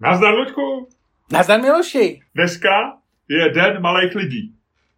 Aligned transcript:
Nazdar, 0.00 0.34
Luďku. 0.34 0.88
Nazdar, 1.32 1.60
Miloši. 1.60 2.20
Dneska 2.34 2.70
je 3.28 3.48
den 3.48 3.82
malých 3.82 4.14
lidí. 4.14 4.52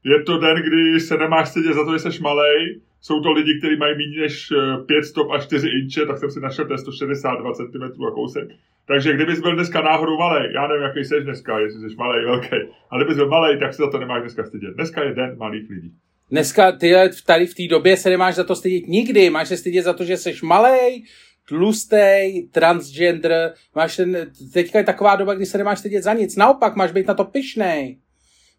Je 0.04 0.22
to 0.22 0.38
den, 0.38 0.56
kdy 0.56 1.00
se 1.00 1.16
nemáš 1.16 1.48
stydět 1.48 1.74
za 1.74 1.84
to, 1.84 1.92
že 1.92 1.98
jsi 1.98 2.22
malej. 2.22 2.80
Jsou 3.00 3.20
to 3.20 3.32
lidi, 3.32 3.58
kteří 3.58 3.76
mají 3.76 3.94
méně 3.96 4.20
než 4.20 4.52
5 4.86 5.04
stop 5.04 5.30
a 5.30 5.38
4 5.38 5.68
inče, 5.68 6.06
tak 6.06 6.18
jsem 6.18 6.30
si 6.30 6.40
našel 6.40 6.78
162 6.78 7.52
cm 7.52 8.04
a 8.08 8.10
kousek. 8.10 8.48
Takže 8.86 9.12
kdybys 9.12 9.40
byl 9.40 9.54
dneska 9.54 9.80
náhodou 9.80 10.18
malý, 10.18 10.54
já 10.54 10.66
nevím, 10.68 10.82
jaký 10.82 11.04
jsi 11.04 11.20
dneska, 11.20 11.58
jestli 11.58 11.90
jsi 11.90 11.96
malý, 11.96 12.24
velký, 12.24 12.56
ale 12.90 13.04
kdybys 13.04 13.16
byl 13.16 13.28
malý, 13.28 13.58
tak 13.60 13.74
se 13.74 13.82
za 13.82 13.90
to 13.90 13.98
nemáš 13.98 14.20
dneska 14.20 14.44
stydět. 14.44 14.74
Dneska 14.74 15.04
je 15.04 15.14
den 15.14 15.38
malých 15.38 15.70
lidí. 15.70 15.92
Dneska 16.30 16.72
ty 16.72 16.92
tady 17.26 17.46
v 17.46 17.54
té 17.54 17.68
době 17.70 17.96
se 17.96 18.10
nemáš 18.10 18.34
za 18.34 18.44
to 18.44 18.54
stydět 18.54 18.88
nikdy. 18.88 19.30
Máš 19.30 19.48
se 19.48 19.56
stydět 19.56 19.84
za 19.84 19.92
to, 19.92 20.04
že 20.04 20.16
jsi 20.16 20.34
malý, 20.42 21.04
tlustý, 21.52 22.48
transgender. 22.52 23.52
Máš 23.74 23.96
ten, 23.96 24.32
teďka 24.52 24.78
je 24.78 24.84
taková 24.84 25.16
doba, 25.16 25.34
kdy 25.34 25.46
se 25.46 25.58
nemáš 25.58 25.78
stydět 25.78 26.02
za 26.02 26.12
nic. 26.14 26.36
Naopak, 26.36 26.76
máš 26.76 26.92
být 26.92 27.06
na 27.06 27.14
to 27.14 27.24
pišnej. 27.24 27.98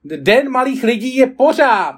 Den 0.03 0.49
malých 0.49 0.83
lidí 0.83 1.15
je 1.15 1.27
pořád. 1.27 1.95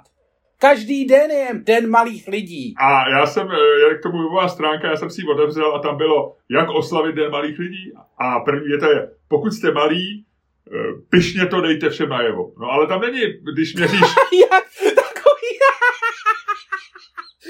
Každý 0.60 1.06
den 1.06 1.32
je 1.32 1.48
den 1.54 1.90
malých 1.90 2.28
lidí. 2.28 2.74
A 2.78 3.10
já 3.20 3.26
jsem, 3.26 3.48
eh, 3.52 3.90
jak 3.90 4.02
tomu 4.04 4.18
webová 4.18 4.48
stránka, 4.48 4.88
já 4.88 4.96
jsem 4.96 5.10
si 5.10 5.22
ji 5.22 5.28
otevřel 5.28 5.76
a 5.76 5.80
tam 5.80 5.98
bylo, 5.98 6.36
jak 6.50 6.70
oslavit 6.70 7.16
den 7.16 7.32
malých 7.32 7.60
lidí. 7.60 7.94
A 8.18 8.40
první 8.40 8.68
věta 8.68 8.90
je, 8.90 9.10
pokud 9.28 9.54
jste 9.54 9.72
malí, 9.72 10.26
eh, 10.68 11.02
pišně 11.10 11.46
to 11.46 11.62
dejte 11.62 11.90
všem 11.90 12.10
najevo. 12.10 12.52
No 12.60 12.72
ale 12.72 12.88
tam 12.88 13.02
není, 13.02 13.22
když 13.54 13.76
měříš... 13.76 14.00
jak? 14.52 14.66
Takový... 14.96 15.50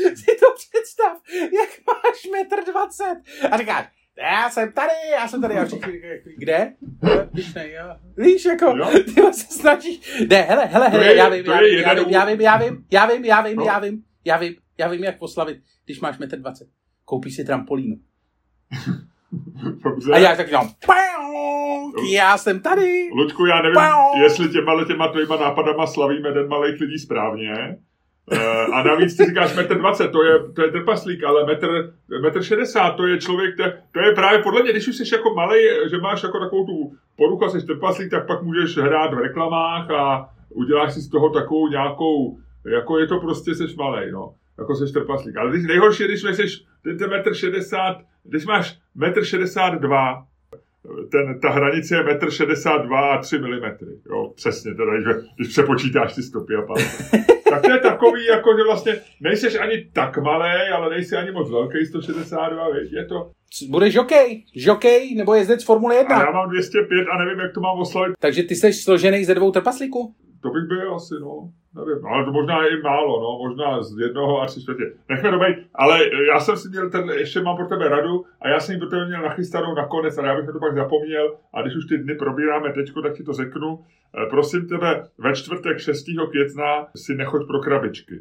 si 0.16 0.38
to 0.40 0.46
představ, 0.56 1.18
jak 1.34 1.70
máš 1.88 2.26
metr 2.32 2.72
dvacet. 2.72 3.22
A 3.52 3.58
říkáš, 3.58 3.86
já 4.18 4.50
jsem 4.50 4.72
tady, 4.72 4.94
já 5.12 5.28
jsem 5.28 5.42
tady, 5.42 5.54
a 5.56 5.66
všichni, 5.66 6.02
kde? 6.38 6.74
Víš, 7.34 7.54
ne, 7.54 7.72
jo. 7.72 7.86
Víš, 8.18 8.46
jako, 8.46 8.66
jo. 8.66 8.90
ty 9.06 9.34
se 9.34 9.54
snažíš, 9.54 10.26
ne, 10.30 10.42
hele, 10.42 10.66
hele, 10.66 10.90
hele, 10.90 11.16
já 11.16 11.30
vím, 11.30 11.46
já 11.46 11.60
vím, 11.60 11.76
já 11.76 11.94
vím, 11.94 12.10
já 12.10 12.26
vím, 12.26 12.42
já 12.42 12.58
vím, 12.58 12.82
já 12.92 13.06
vím, 13.08 13.26
já 13.26 13.42
vím, 13.42 13.60
já 13.60 13.80
vím, 13.80 14.04
já 14.26 14.38
vím, 14.38 14.56
já 14.78 14.88
vím, 14.88 15.04
jak 15.04 15.18
poslavit, 15.18 15.58
když 15.86 16.00
máš 16.00 16.18
metr 16.18 16.40
dvacet. 16.40 16.68
Koupíš 17.06 17.36
si 17.36 17.44
trampolínu. 17.44 17.96
A 20.14 20.18
já 20.18 20.36
tak 20.36 20.48
říkám, 20.48 20.70
já 22.12 22.38
jsem 22.38 22.62
tady. 22.62 23.10
Lučku, 23.16 23.46
já 23.46 23.62
nevím, 23.62 23.78
jestli 24.24 24.50
těma 24.50 24.86
těma 24.88 25.08
tvojima 25.08 25.38
nápadama 25.38 25.88
slavíme 25.88 26.32
Den 26.32 26.48
malých 26.48 26.82
lidí 26.82 27.00
správně, 27.00 27.78
a 28.74 28.84
navíc 28.84 29.18
ty 29.18 29.26
říkáš 29.26 29.56
metr 29.56 29.78
20, 29.78 30.08
to 30.08 30.24
je, 30.24 30.40
to 30.56 30.62
je 30.62 30.72
trpaslík, 30.72 31.24
ale 31.24 31.46
metr, 31.46 31.94
metr 32.22 32.44
60, 32.44 32.92
to 32.92 33.08
je 33.08 33.18
člověk, 33.18 33.58
to, 33.58 33.64
to 33.92 34.00
je 34.00 34.14
právě 34.16 34.40
podle 34.40 34.64
mě, 34.64 34.72
když 34.72 34.88
už 34.88 34.96
jsi 34.96 35.16
jako 35.16 35.34
malý, 35.34 35.60
že 35.90 35.98
máš 35.98 36.24
jako 36.24 36.40
takovou 36.40 36.66
tu 36.66 36.92
poruchu, 37.16 37.50
jsi 37.50 37.66
trpaslík, 37.66 38.12
tak 38.12 38.28
pak 38.28 38.42
můžeš 38.42 38.78
hrát 38.78 39.14
v 39.14 39.20
reklamách 39.20 39.92
a 39.92 40.30
uděláš 40.50 40.94
si 40.94 41.02
z 41.02 41.10
toho 41.10 41.30
takovou 41.30 41.68
nějakou, 41.68 42.38
jako 42.66 43.00
je 43.00 43.08
to 43.08 43.20
prostě, 43.20 43.56
jsi 43.56 43.64
malý, 43.78 44.12
no. 44.12 44.34
Jako 44.58 44.76
jsi 44.76 44.94
trpaslík. 44.94 45.38
Ale 45.38 45.52
když 45.52 45.66
nejhorší, 45.68 46.04
když 46.04 46.22
jsi 46.22 46.48
ten 46.84 47.10
metr 47.10 47.34
60, 47.34 47.98
když 48.24 48.46
máš 48.46 48.78
metr 48.96 49.24
62, 49.24 50.26
ten, 51.12 51.40
ta 51.40 51.50
hranice 51.50 51.96
je 51.96 52.04
1,62 52.04 52.86
m 52.86 52.94
a 52.94 53.18
3 53.18 53.38
mm. 53.38 53.46
Jo, 54.10 54.32
přesně, 54.36 54.72
teda, 54.74 54.94
když, 54.94 55.26
když 55.36 55.48
přepočítáš 55.48 56.16
ty 56.16 56.24
stopy 56.24 56.56
a 56.56 56.62
palce. 56.62 57.22
tak 57.50 57.62
to 57.62 57.72
je 57.72 57.80
takový, 57.80 58.26
jako 58.26 58.50
že 58.58 58.64
vlastně 58.64 58.96
nejseš 59.22 59.60
ani 59.60 59.90
tak 59.94 60.18
malý, 60.18 60.70
ale 60.76 60.90
nejsi 60.90 61.16
ani 61.16 61.32
moc 61.32 61.52
velký, 61.52 61.86
162, 61.86 62.70
víš, 62.70 62.92
je 62.92 63.06
to... 63.06 63.32
Budeš 63.70 63.94
žokej, 63.94 64.44
žokej 64.56 65.16
nebo 65.16 65.34
jezdec 65.34 65.64
Formule 65.64 65.96
1. 65.96 66.16
A 66.16 66.26
já 66.26 66.32
mám 66.32 66.50
205 66.50 67.08
a 67.12 67.26
nevím, 67.26 67.40
jak 67.40 67.54
to 67.54 67.62
mám 67.62 67.80
oslavit. 67.80 68.16
Takže 68.20 68.44
ty 68.44 68.56
jsi 68.56 68.74
složený 68.74 69.26
ze 69.26 69.36
dvou 69.36 69.52
trpaslíků? 69.52 70.16
To 70.46 70.52
bych 70.52 70.64
byl 70.64 70.96
asi, 70.96 71.14
no. 71.22 71.50
Nevím, 71.76 72.02
no, 72.04 72.10
ale 72.10 72.26
to 72.26 72.32
možná 72.32 72.64
je 72.64 72.70
i 72.70 72.82
málo, 72.82 73.22
no, 73.24 73.48
možná 73.48 73.84
z 73.84 74.00
jednoho 74.00 74.42
a 74.42 74.46
tři 74.46 74.62
čtvrtě. 74.62 74.84
Nechme 75.10 75.32
to 75.32 75.40
být, 75.40 75.58
ale 75.76 76.00
já 76.34 76.40
jsem 76.40 76.58
si 76.58 76.70
měl 76.70 76.90
ten, 76.90 77.10
ještě 77.10 77.42
mám 77.42 77.58
pro 77.58 77.68
tebe 77.68 77.90
radu 77.90 78.26
a 78.42 78.50
já 78.50 78.60
jsem 78.60 78.74
ji 78.74 78.80
pro 78.80 78.90
tebe 78.90 79.06
měl 79.06 79.22
nachystanou 79.22 79.76
nakonec, 79.76 80.18
ale 80.18 80.28
já 80.28 80.36
bych 80.36 80.46
to 80.46 80.60
pak 80.60 80.76
zapomněl 80.76 81.36
a 81.54 81.62
když 81.62 81.76
už 81.76 81.86
ty 81.86 81.98
dny 81.98 82.16
probíráme 82.16 82.74
teďko, 82.74 83.02
tak 83.02 83.14
ti 83.14 83.24
to 83.24 83.34
řeknu. 83.34 83.80
Eh, 83.80 84.30
prosím 84.30 84.68
tebe, 84.68 85.08
ve 85.18 85.34
čtvrtek 85.34 85.80
6. 85.80 86.06
května 86.30 86.88
si 86.96 87.16
nechoď 87.16 87.48
pro 87.48 87.60
krabičky. 87.60 88.16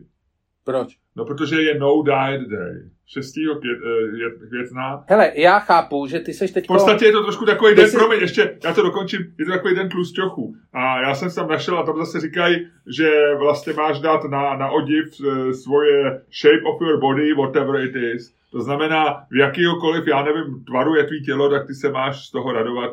Proč? 0.64 0.96
No, 1.16 1.24
protože 1.24 1.62
je 1.62 1.78
no 1.78 2.02
diet 2.02 2.48
day. 2.48 2.90
6. 3.06 3.34
Eh, 3.38 4.48
května. 4.48 5.04
Hele, 5.08 5.32
já 5.34 5.58
chápu, 5.58 6.06
že 6.06 6.20
ty 6.20 6.32
seš 6.32 6.50
teď... 6.50 6.64
V 6.64 6.66
podstatě 6.66 7.04
je 7.04 7.12
to 7.12 7.22
trošku 7.22 7.44
takový 7.44 7.74
den, 7.74 7.88
jsi... 7.88 7.96
promiň, 7.96 8.20
ještě, 8.20 8.58
já 8.64 8.74
to 8.74 8.82
dokončím, 8.82 9.20
je 9.38 9.44
to 9.44 9.50
takový 9.50 9.74
den 9.74 9.88
tlusťochů. 9.88 10.54
A 10.72 11.00
já 11.00 11.14
jsem 11.14 11.30
se 11.30 11.36
tam 11.36 11.48
našel 11.48 11.78
a 11.78 11.86
tam 11.86 11.98
zase 11.98 12.20
říkají, 12.20 12.56
že 12.98 13.34
vlastně 13.38 13.72
máš 13.72 14.00
dát 14.00 14.24
na, 14.24 14.56
na 14.56 14.70
odiv 14.70 15.04
eh, 15.04 15.54
svoje 15.54 16.20
shape 16.42 16.62
of 16.64 16.80
your 16.80 17.00
body, 17.00 17.34
whatever 17.34 17.84
it 17.84 17.96
is. 17.96 18.34
To 18.52 18.60
znamená, 18.60 19.26
v 19.30 19.36
jakýhokoliv, 19.36 20.06
já 20.06 20.22
nevím, 20.24 20.64
tvaru 20.64 20.94
je 20.94 21.04
tvý 21.04 21.24
tělo, 21.24 21.50
tak 21.50 21.66
ty 21.66 21.74
se 21.74 21.90
máš 21.90 22.26
z 22.26 22.30
toho 22.30 22.52
radovat 22.52 22.90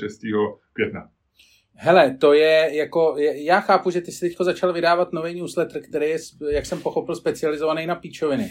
6. 0.00 0.20
května. 0.72 1.00
Hele, 1.76 2.16
to 2.20 2.32
je 2.32 2.68
jako, 2.72 3.14
já 3.34 3.60
chápu, 3.60 3.90
že 3.90 4.00
ty 4.00 4.12
jsi 4.12 4.28
teď 4.28 4.36
začal 4.40 4.72
vydávat 4.72 5.12
nový 5.12 5.34
newsletter, 5.34 5.82
který 5.82 6.10
je, 6.10 6.18
jak 6.50 6.66
jsem 6.66 6.80
pochopil, 6.80 7.14
specializovaný 7.14 7.86
na 7.86 7.94
píčoviny. 7.94 8.50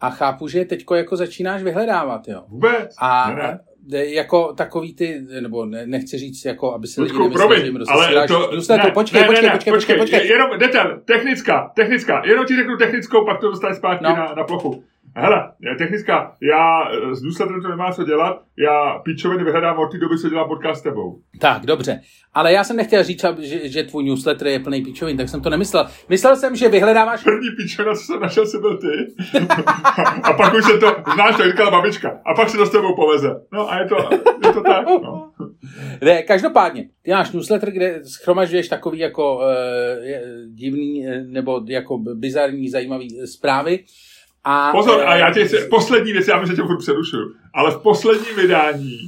A 0.00 0.10
chápu, 0.10 0.48
že 0.48 0.64
teď 0.64 0.84
jako 0.94 1.16
začínáš 1.16 1.62
vyhledávat, 1.62 2.28
jo. 2.28 2.44
Vůbec? 2.48 2.94
A, 2.98 3.30
ne, 3.30 3.58
ne. 3.86 4.04
jako 4.04 4.52
takový 4.52 4.94
ty, 4.94 5.22
nebo 5.40 5.66
ne, 5.66 5.86
nechci 5.86 6.18
říct, 6.18 6.44
jako, 6.44 6.74
aby 6.74 6.86
se 6.86 7.02
lidi 7.02 7.18
nemysleli, 7.18 7.60
že 7.60 7.66
jim 7.66 7.76
ale 7.88 8.28
to, 8.28 8.50
ne, 8.76 8.90
počkej, 8.94 9.20
ne, 9.20 9.26
počkej, 9.26 9.48
ne, 9.48 9.52
počkej, 9.52 9.72
počkej, 9.72 9.72
počkej, 9.72 9.98
počkej. 9.98 10.28
Jenom 10.28 10.58
detail, 10.58 11.00
technická, 11.04 11.72
technická, 11.76 12.22
jenom 12.26 12.46
ti 12.46 12.56
řeknu 12.56 12.76
technickou, 12.76 13.24
pak 13.24 13.40
to 13.40 13.50
dostaneš 13.50 13.76
zpátky 13.76 14.04
no. 14.04 14.16
na, 14.16 14.34
na 14.34 14.44
plochu. 14.44 14.84
Hele, 15.16 15.52
technická, 15.78 16.36
já 16.42 16.82
s 17.12 17.22
newsletterem 17.22 17.62
to 17.62 17.68
nemá 17.68 17.92
co 17.92 18.04
dělat, 18.04 18.42
já 18.58 18.98
píčoviny 18.98 19.44
vyhledám 19.44 19.78
od 19.78 19.92
té 19.92 19.98
doby, 19.98 20.18
co 20.18 20.28
dělám 20.28 20.48
podcast 20.48 20.80
s 20.80 20.82
tebou. 20.82 21.20
Tak, 21.40 21.66
dobře. 21.66 22.00
Ale 22.34 22.52
já 22.52 22.64
jsem 22.64 22.76
nechtěl 22.76 23.02
říct, 23.02 23.24
že, 23.38 23.68
že 23.68 23.82
tvůj 23.82 24.04
newsletter 24.04 24.46
je 24.46 24.58
plný 24.58 24.82
píčovin, 24.82 25.16
tak 25.16 25.28
jsem 25.28 25.40
to 25.40 25.50
nemyslel. 25.50 25.86
Myslel 26.08 26.36
jsem, 26.36 26.56
že 26.56 26.68
vyhledáváš... 26.68 27.22
První 27.22 27.50
píčovina, 27.56 27.94
co 27.94 28.00
jsem 28.00 28.20
našel, 28.20 28.46
si 28.46 28.58
byl 28.58 28.78
ty. 28.78 29.14
a 30.22 30.32
pak 30.32 30.54
už 30.54 30.64
se 30.64 30.78
to, 30.78 30.96
znáš, 31.14 31.36
to 31.36 31.44
říkala 31.44 31.70
babička. 31.70 32.20
A 32.26 32.34
pak 32.34 32.48
se 32.48 32.56
to 32.56 32.66
s 32.66 32.70
tebou 32.70 32.94
poveze. 32.96 33.40
No 33.52 33.72
a 33.72 33.78
je 33.78 33.86
to, 33.86 33.96
je 34.46 34.52
to 34.52 34.62
tak, 34.62 34.86
no. 34.86 35.30
Ne, 36.02 36.22
každopádně, 36.22 36.88
ty 37.02 37.10
máš 37.10 37.32
newsletter, 37.32 37.70
kde 37.70 38.00
schromažďuješ 38.04 38.68
takový 38.68 38.98
jako 38.98 39.36
uh, 39.36 39.42
divný 40.54 41.06
eh, 41.06 41.24
nebo 41.24 41.62
jako 41.68 41.98
bizarní, 41.98 42.68
zajímavý 42.68 43.08
zprávy 43.26 43.84
a, 44.44 44.72
Pozor, 44.72 45.00
a 45.06 45.16
já 45.16 45.32
tě 45.32 45.48
se, 45.48 45.66
poslední 45.70 46.12
věc, 46.12 46.28
já 46.28 46.40
myslím, 46.40 46.56
že 46.56 46.62
tě 46.62 46.66
furt 46.66 46.78
přerušuju, 46.78 47.34
ale 47.54 47.70
v 47.70 47.78
posledním 47.78 48.36
vydání 48.36 48.98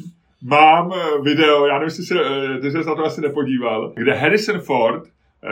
mám 0.43 0.93
eh, 0.93 1.23
video, 1.23 1.67
já 1.67 1.75
nevím, 1.75 1.87
jestli 1.87 2.05
se, 2.05 2.15
eh, 2.21 2.59
ty 2.61 2.71
se 2.71 2.79
na 2.79 2.95
to 2.95 3.05
asi 3.05 3.21
nepodíval, 3.21 3.93
kde 3.97 4.15
Harrison 4.15 4.61
Ford 4.61 5.03
eh, 5.05 5.51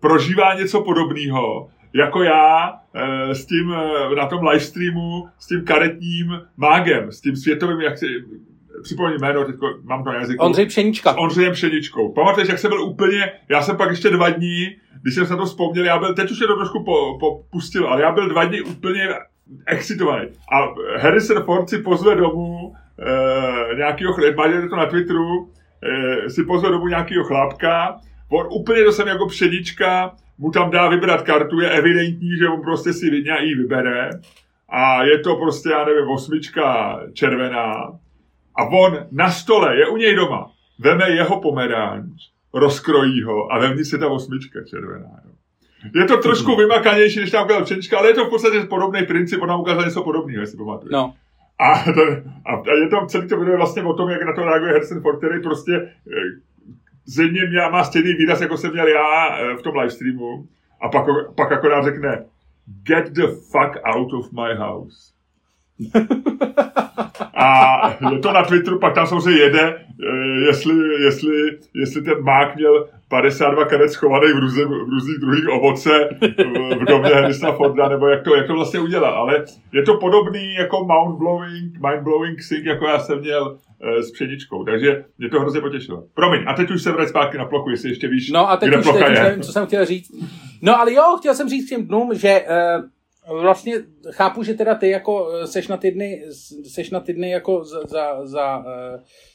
prožívá 0.00 0.54
něco 0.54 0.82
podobného, 0.82 1.68
jako 1.94 2.22
já 2.22 2.72
eh, 2.94 3.34
s 3.34 3.46
tím 3.46 3.72
eh, 3.72 4.14
na 4.16 4.26
tom 4.26 4.46
livestreamu, 4.46 5.28
s 5.38 5.46
tím 5.46 5.64
karetním 5.64 6.40
mágem, 6.56 7.12
s 7.12 7.20
tím 7.20 7.36
světovým, 7.36 7.80
jak 7.80 7.98
si, 7.98 8.06
připomínám 8.82 9.20
jméno, 9.20 9.44
teď 9.44 9.56
mám 9.82 10.04
to 10.04 10.10
na 10.10 10.16
jazyku. 10.16 10.44
Ondřej 10.44 10.66
Pšenička. 10.66 11.12
S 11.12 11.16
Ondřejem 11.16 11.52
Pšeničkou. 11.52 12.12
Pamatuješ, 12.12 12.48
jak 12.48 12.58
jsem 12.58 12.70
byl 12.70 12.82
úplně, 12.82 13.32
já 13.48 13.62
jsem 13.62 13.76
pak 13.76 13.90
ještě 13.90 14.10
dva 14.10 14.28
dní 14.28 14.76
když 15.04 15.14
jsem 15.14 15.26
se 15.26 15.36
to 15.36 15.44
vzpomněl, 15.44 15.84
já 15.84 15.98
byl, 15.98 16.14
teď 16.14 16.30
už 16.30 16.40
je 16.40 16.46
to 16.46 16.56
trošku 16.56 16.84
po, 16.84 17.18
popustil, 17.20 17.88
ale 17.88 18.02
já 18.02 18.12
byl 18.12 18.28
dva 18.28 18.44
dny 18.44 18.60
úplně 18.60 19.08
excitovaný. 19.66 20.28
A 20.52 20.74
Harrison 20.98 21.42
Ford 21.42 21.68
si 21.68 21.78
pozve 21.78 22.14
domů 22.14 22.74
e, 23.72 23.76
nějakého 23.76 24.12
chleba, 24.12 24.44
to 24.70 24.76
na 24.76 24.86
Twitteru, 24.86 25.48
e, 25.82 26.30
si 26.30 26.44
pozve 26.44 26.68
domů 26.68 26.88
nějakého 26.88 27.24
chlápka, 27.24 27.96
on 28.30 28.46
úplně 28.50 28.84
to 28.84 28.92
jsem 28.92 29.08
jako 29.08 29.26
předíčka, 29.26 30.12
mu 30.38 30.50
tam 30.50 30.70
dá 30.70 30.88
vybrat 30.88 31.22
kartu, 31.22 31.60
je 31.60 31.70
evidentní, 31.70 32.36
že 32.38 32.48
on 32.48 32.62
prostě 32.62 32.92
si 32.92 33.06
ji 33.06 33.54
vybere 33.54 34.10
a 34.68 35.04
je 35.04 35.18
to 35.18 35.36
prostě, 35.36 35.68
já 35.68 35.84
nevím, 35.84 36.08
osmička 36.08 37.00
červená 37.12 37.92
a 38.56 38.64
on 38.64 38.98
na 39.12 39.30
stole, 39.30 39.76
je 39.76 39.88
u 39.88 39.96
něj 39.96 40.16
doma, 40.16 40.50
veme 40.78 41.10
jeho 41.10 41.40
pomeranč 41.40 42.34
rozkrojí 42.54 43.22
ho 43.22 43.52
a 43.52 43.58
vevnitř 43.58 43.92
je 43.92 43.98
ta 43.98 44.08
osmička 44.08 44.60
červená. 44.64 45.10
Jo. 45.24 45.30
Je 45.94 46.04
to 46.04 46.16
trošku 46.16 46.56
vymakanější, 46.56 47.20
než 47.20 47.30
tam 47.30 47.44
ukázal 47.44 47.64
Pšenička, 47.64 47.98
ale 47.98 48.08
je 48.08 48.14
to 48.14 48.24
v 48.24 48.30
podstatě 48.30 48.60
podobný 48.60 49.06
princip, 49.06 49.42
ona 49.42 49.56
ukázala 49.56 49.86
něco 49.86 50.04
podobného, 50.04 50.40
jestli 50.40 50.58
pamatuješ. 50.58 50.92
No. 50.92 51.14
A, 51.58 51.92
to, 51.92 52.00
a 52.46 52.74
je 52.82 52.88
to 52.88 53.06
celý 53.06 53.28
to 53.28 53.40
video 53.40 53.56
vlastně 53.56 53.82
o 53.82 53.94
tom, 53.94 54.10
jak 54.10 54.22
na 54.22 54.34
to 54.34 54.44
reaguje 54.44 54.72
Harrison 54.72 55.00
Ford, 55.00 55.18
který 55.18 55.42
prostě 55.42 55.72
eh, 55.72 55.90
zřejmě 57.04 57.40
mě 57.44 57.60
má 57.70 57.84
stejný 57.84 58.12
výraz, 58.12 58.40
jako 58.40 58.56
jsem 58.56 58.72
měl 58.72 58.88
já 58.88 59.38
eh, 59.38 59.56
v 59.56 59.62
tom 59.62 59.76
livestreamu. 59.76 60.48
A 60.80 60.88
pak, 60.88 61.06
pak 61.36 61.52
akorát 61.52 61.84
řekne, 61.84 62.24
get 62.82 63.08
the 63.08 63.26
fuck 63.26 63.78
out 63.84 64.12
of 64.12 64.32
my 64.32 64.54
house. 64.54 65.12
A 67.34 68.10
je 68.12 68.18
to 68.18 68.32
na 68.32 68.42
Twitteru, 68.44 68.78
pak 68.78 68.94
tam 68.94 69.06
samozřejmě 69.06 69.40
jede, 69.40 69.60
eh, 69.76 70.46
jestli, 70.46 70.74
jestli, 71.04 71.58
jestli 71.74 72.02
ten 72.02 72.22
mák 72.22 72.56
měl 72.56 72.88
52 73.08 73.64
karet 73.64 73.90
schovaných 73.92 74.34
v, 74.34 74.38
různých, 74.38 74.66
v 74.66 74.88
různých 74.90 75.18
druhých 75.20 75.48
ovoce 75.48 76.08
v 76.80 76.84
domě 76.84 77.10
Harrisona 77.10 77.52
Forda, 77.52 77.88
nebo 77.88 78.08
jak 78.08 78.22
to, 78.22 78.34
jak 78.36 78.46
to 78.46 78.52
vlastně 78.54 78.80
udělal. 78.80 79.14
Ale 79.14 79.44
je 79.72 79.82
to 79.82 79.96
podobný 79.96 80.54
jako 80.54 80.84
Mount 80.84 81.18
Blowing, 81.18 81.72
Mind 81.88 82.02
Blowing 82.02 82.42
Sing, 82.42 82.64
jako 82.66 82.86
já 82.86 82.98
jsem 82.98 83.18
měl 83.20 83.58
e, 83.98 84.02
s 84.02 84.10
pšeničkou. 84.12 84.64
Takže 84.64 85.04
mě 85.18 85.28
to 85.28 85.40
hrozně 85.40 85.60
potěšilo. 85.60 86.04
Promiň, 86.14 86.40
a 86.46 86.54
teď 86.54 86.70
už 86.70 86.82
se 86.82 86.92
vrať 86.92 87.08
zpátky 87.08 87.38
na 87.38 87.44
plochu, 87.44 87.70
jestli 87.70 87.88
ještě 87.88 88.08
víš, 88.08 88.30
No 88.30 88.50
a 88.50 88.56
teď 88.56 88.68
kde 88.68 88.78
už, 88.78 88.82
plocha 88.84 88.98
teď 88.98 89.12
už 89.12 89.18
je. 89.18 89.24
nevím, 89.24 89.42
co 89.42 89.52
jsem 89.52 89.66
chtěl 89.66 89.84
říct. 89.84 90.10
No 90.62 90.80
ale 90.80 90.92
jo, 90.92 91.02
chtěl 91.18 91.34
jsem 91.34 91.48
říct 91.48 91.68
těm 91.68 91.86
dnům, 91.86 92.10
že 92.14 92.40
uh, 92.78 92.84
vlastně 93.28 93.74
chápu, 94.10 94.42
že 94.42 94.54
teda 94.54 94.74
ty 94.74 94.88
jako 94.88 95.32
eh, 95.32 95.46
seš 95.46 95.68
na 95.68 95.76
ty 95.76 95.90
dny, 95.90 96.24
seš 96.68 96.90
na 96.90 97.00
ty 97.00 97.12
dny 97.12 97.30
jako 97.30 97.64
za, 97.64 97.80
za, 97.86 98.26
za 98.26 98.58
uh, 98.58 98.64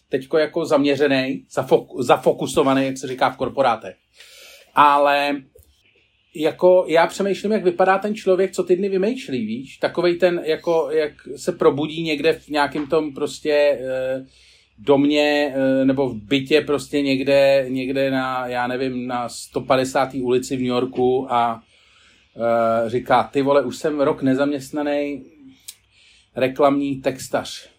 teďko 0.10 0.38
jako 0.38 0.66
zaměřený, 0.66 1.46
zafok, 1.52 2.02
zafokusovaný, 2.02 2.86
jak 2.86 2.98
se 2.98 3.08
říká 3.08 3.30
v 3.30 3.38
korporátech. 3.38 3.96
Ale 4.76 5.42
jako 6.36 6.86
já 6.88 7.08
přemýšlím, 7.08 7.52
jak 7.52 7.64
vypadá 7.64 7.98
ten 7.98 8.16
člověk, 8.16 8.52
co 8.52 8.64
ty 8.64 8.76
dny 8.76 8.90
vymýšlí, 8.90 9.46
víš? 9.46 9.78
Takovej 9.78 10.16
ten, 10.16 10.42
jako, 10.44 10.90
jak 10.92 11.12
se 11.36 11.52
probudí 11.52 12.04
někde 12.04 12.34
v 12.34 12.48
nějakém 12.48 12.88
tom 12.88 13.14
prostě 13.14 13.80
uh, 13.82 14.26
domě 14.78 15.56
nebo 15.84 16.10
v 16.10 16.16
bytě 16.16 16.62
prostě 16.62 17.02
někde, 17.02 17.66
někde 17.70 18.12
na, 18.12 18.48
já 18.48 18.68
nevím, 18.68 19.08
na 19.08 19.30
150. 19.30 20.10
ulici 20.14 20.56
v 20.56 20.60
New 20.60 20.68
Yorku 20.68 21.28
a 21.30 21.62
říká, 22.88 23.24
ty 23.24 23.42
vole, 23.42 23.62
už 23.62 23.78
jsem 23.78 24.02
rok 24.02 24.22
nezaměstnaný 24.22 25.26
reklamní 26.36 27.02
textař. 27.02 27.70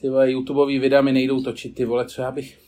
Ty 0.00 0.08
vole, 0.08 0.30
YouTubeový 0.30 0.78
videa 0.78 1.02
mi 1.02 1.12
nejdou 1.12 1.42
točit, 1.42 1.74
ty 1.74 1.84
vole, 1.84 2.06
co 2.06 2.22
já 2.22 2.30
bych... 2.30 2.58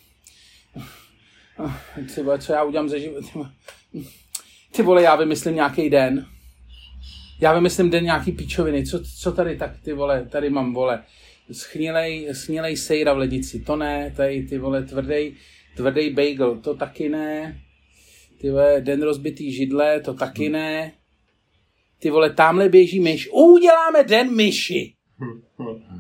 Ty 2.15 2.23
vole, 2.23 2.39
co 2.39 2.53
já 2.53 2.65
udělám 2.65 2.89
ze 2.89 2.99
vole, 3.35 3.51
ty 4.77 4.83
vole, 4.83 5.03
já 5.03 5.17
vymyslím 5.17 5.55
nějaký 5.55 5.91
den. 5.91 6.27
Já 7.41 7.55
vymyslím 7.55 7.91
den 7.91 8.05
nějaký 8.05 8.33
píčoviny. 8.33 8.87
Co, 8.87 9.03
co 9.21 9.33
tady 9.33 9.57
tak, 9.57 9.81
ty 9.81 9.93
vole, 9.93 10.27
tady 10.31 10.51
mám, 10.51 10.75
vole, 10.75 11.05
schnilej, 11.53 12.29
schnilej 12.33 12.77
sejra 12.77 13.13
v 13.13 13.19
lednici, 13.19 13.61
to 13.61 13.77
ne, 13.77 14.13
tady, 14.17 14.43
ty 14.43 14.59
vole, 14.59 14.83
tvrdý, 14.83 15.37
tvrdý 15.77 16.11
bagel, 16.11 16.57
to 16.57 16.75
taky 16.75 17.09
ne. 17.09 17.61
Ty 18.41 18.51
vole, 18.51 18.81
den 18.81 19.03
rozbitý 19.03 19.53
židle, 19.53 20.01
to 20.01 20.15
taky 20.15 20.49
ne. 20.49 20.93
Ty 21.99 22.11
vole, 22.11 22.31
tamhle 22.31 22.69
běží 22.69 23.01
myš. 23.01 23.29
Uděláme 23.33 24.05
den 24.05 24.37
myši. 24.37 24.93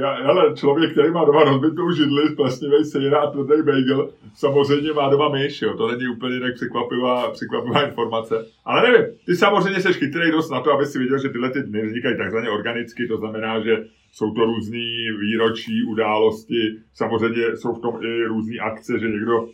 Já, 0.00 0.14
hele, 0.14 0.54
člověk, 0.54 0.92
který 0.92 1.10
má 1.10 1.24
doma 1.24 1.44
rozbitou 1.44 1.92
židli, 1.92 2.34
plesnivý 2.36 2.84
sejra 2.84 3.20
a 3.20 3.30
tvrdý 3.30 3.62
bagel, 3.62 4.10
samozřejmě 4.34 4.92
má 4.92 5.08
doma 5.08 5.28
myš, 5.28 5.62
jo. 5.62 5.76
To 5.76 5.88
není 5.88 6.08
úplně 6.08 6.40
tak 6.40 6.54
překvapivá, 6.54 7.30
překvapivá 7.30 7.86
informace. 7.86 8.46
Ale 8.64 8.90
nevím, 8.90 9.06
ty 9.26 9.36
samozřejmě 9.36 9.80
jsi 9.80 9.92
chytrý 9.92 10.30
dost 10.30 10.50
na 10.50 10.60
to, 10.60 10.72
aby 10.72 10.86
si 10.86 10.98
viděl, 10.98 11.18
že 11.18 11.28
tyhle 11.28 11.50
ty 11.50 11.62
dny 11.62 11.86
vznikají 11.86 12.16
takzvaně 12.16 12.50
organicky, 12.50 13.08
to 13.08 13.16
znamená, 13.16 13.60
že 13.60 13.84
jsou 14.12 14.34
to 14.34 14.44
různé 14.44 14.88
výročí, 15.20 15.82
události, 15.82 16.76
samozřejmě 16.94 17.56
jsou 17.56 17.72
v 17.72 17.80
tom 17.80 17.94
i 18.02 18.24
různé 18.24 18.56
akce, 18.58 18.98
že 18.98 19.08
někdo 19.08 19.48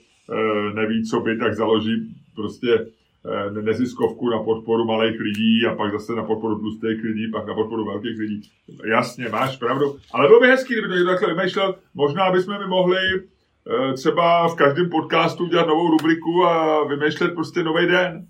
neví, 0.75 1.05
co 1.05 1.21
by, 1.21 1.39
tak 1.39 1.55
založí 1.55 2.15
prostě 2.35 2.87
e, 3.49 3.63
neziskovku 3.63 4.31
na 4.31 4.43
podporu 4.43 4.85
malých 4.85 5.21
lidí 5.21 5.67
a 5.67 5.75
pak 5.75 5.93
zase 5.93 6.13
na 6.13 6.23
podporu 6.23 6.59
tlustých 6.59 7.05
lidí, 7.05 7.31
pak 7.31 7.47
na 7.47 7.55
podporu 7.55 7.85
velkých 7.85 8.19
lidí. 8.19 8.43
Jasně, 8.85 9.29
máš 9.29 9.57
pravdu. 9.57 9.97
Ale 10.13 10.29
bylo 10.29 10.41
by 10.41 10.47
hezký, 10.47 10.75
kdyby 10.75 10.99
to 10.99 11.07
takhle 11.07 11.35
vymýšlel. 11.35 11.75
Možná 11.95 12.31
bychom 12.31 12.59
mi 12.59 12.67
mohli 12.67 12.99
e, 12.99 13.93
třeba 13.93 14.49
v 14.49 14.55
každém 14.55 14.91
podcastu 14.91 15.45
udělat 15.45 15.67
novou 15.67 15.91
rubriku 15.91 16.45
a 16.45 16.85
vymýšlet 16.85 17.35
prostě 17.35 17.63
nový 17.63 17.87
den 17.87 18.27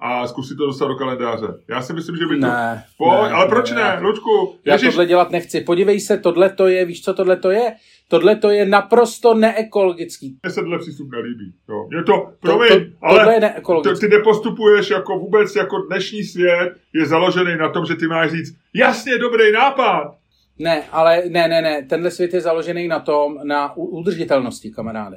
a 0.00 0.26
zkusit 0.26 0.56
to 0.58 0.66
dostat 0.66 0.86
do 0.88 0.94
kalendáře. 0.94 1.46
Já 1.68 1.82
si 1.82 1.92
myslím, 1.92 2.16
že 2.16 2.26
by 2.26 2.34
to... 2.34 2.46
Ne, 2.46 2.84
Pojď, 2.98 3.10
ne, 3.12 3.28
ale 3.30 3.48
proč 3.48 3.70
ne, 3.70 3.76
ne, 3.76 3.82
já- 3.82 4.00
Lučku? 4.00 4.54
Já 4.64 4.74
Ježiš, 4.74 4.88
tohle 4.88 5.06
dělat 5.06 5.30
nechci. 5.30 5.60
Podívej 5.60 6.00
se, 6.00 6.18
tohle 6.18 6.50
to 6.50 6.66
je, 6.66 6.84
víš, 6.84 7.02
co 7.04 7.14
tohle 7.14 7.36
to 7.36 7.50
je? 7.50 7.74
Tohle 8.08 8.36
to 8.36 8.50
je 8.50 8.66
naprosto 8.66 9.34
neekologický. 9.34 10.36
Mně 10.42 10.50
se 10.52 10.60
tenhle 10.60 10.78
přístup 10.78 11.08
nelíbí. 11.12 11.52
Jo. 11.68 11.88
Je 11.92 12.02
to, 12.02 12.12
To, 12.12 12.32
promiň, 12.40 12.68
to, 12.68 12.76
ale 13.02 13.18
tohle 13.18 13.34
je 13.34 13.40
to, 13.40 13.46
neekologický. 13.46 14.06
ty 14.08 14.16
nepostupuješ 14.16 14.90
jako 14.90 15.18
vůbec, 15.18 15.56
jako 15.56 15.78
dnešní 15.78 16.22
svět 16.24 16.72
je 16.94 17.06
založený 17.06 17.56
na 17.56 17.68
tom, 17.68 17.86
že 17.86 17.94
ty 17.96 18.06
máš 18.06 18.30
říct, 18.30 18.56
jasně, 18.74 19.18
dobrý 19.18 19.52
nápad. 19.52 20.14
Ne, 20.58 20.82
ale 20.92 21.22
ne, 21.28 21.48
ne, 21.48 21.62
ne. 21.62 21.82
Tenhle 21.82 22.10
svět 22.10 22.34
je 22.34 22.40
založený 22.40 22.88
na 22.88 23.00
tom, 23.00 23.38
na 23.44 23.76
udržitelnosti, 23.76 24.70
kamaráde. 24.70 25.16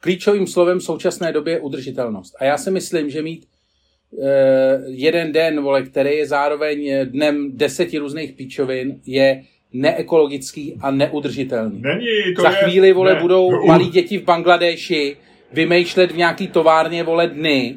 Klíčovým 0.00 0.46
slovem 0.46 0.78
v 0.78 0.82
současné 0.82 1.32
době 1.32 1.54
je 1.54 1.60
udržitelnost. 1.60 2.34
A 2.40 2.44
já 2.44 2.58
si 2.58 2.70
myslím, 2.70 3.10
že 3.10 3.22
mít 3.22 3.46
jeden 4.86 5.32
den, 5.32 5.62
vole, 5.62 5.82
který 5.82 6.10
je 6.10 6.26
zároveň 6.26 6.88
eh, 6.88 7.04
dnem 7.04 7.50
deseti 7.54 7.98
různých 7.98 8.32
píčovin, 8.32 9.00
je 9.06 9.42
neekologický 9.72 10.78
a 10.80 10.90
neudržitelný. 10.90 11.80
Není, 11.80 12.34
to 12.36 12.42
Za 12.42 12.50
je... 12.50 12.56
chvíli, 12.56 12.92
vole, 12.92 13.14
ne. 13.14 13.20
budou 13.20 13.50
No, 13.50 13.62
malí 13.66 13.88
děti 13.88 14.18
v 14.18 14.24
Bangladeši 14.24 15.16
vymýšlet 15.52 16.12
v 16.12 16.16
nějaký 16.16 16.48
továrně, 16.48 17.02
vole, 17.02 17.26
dny 17.26 17.76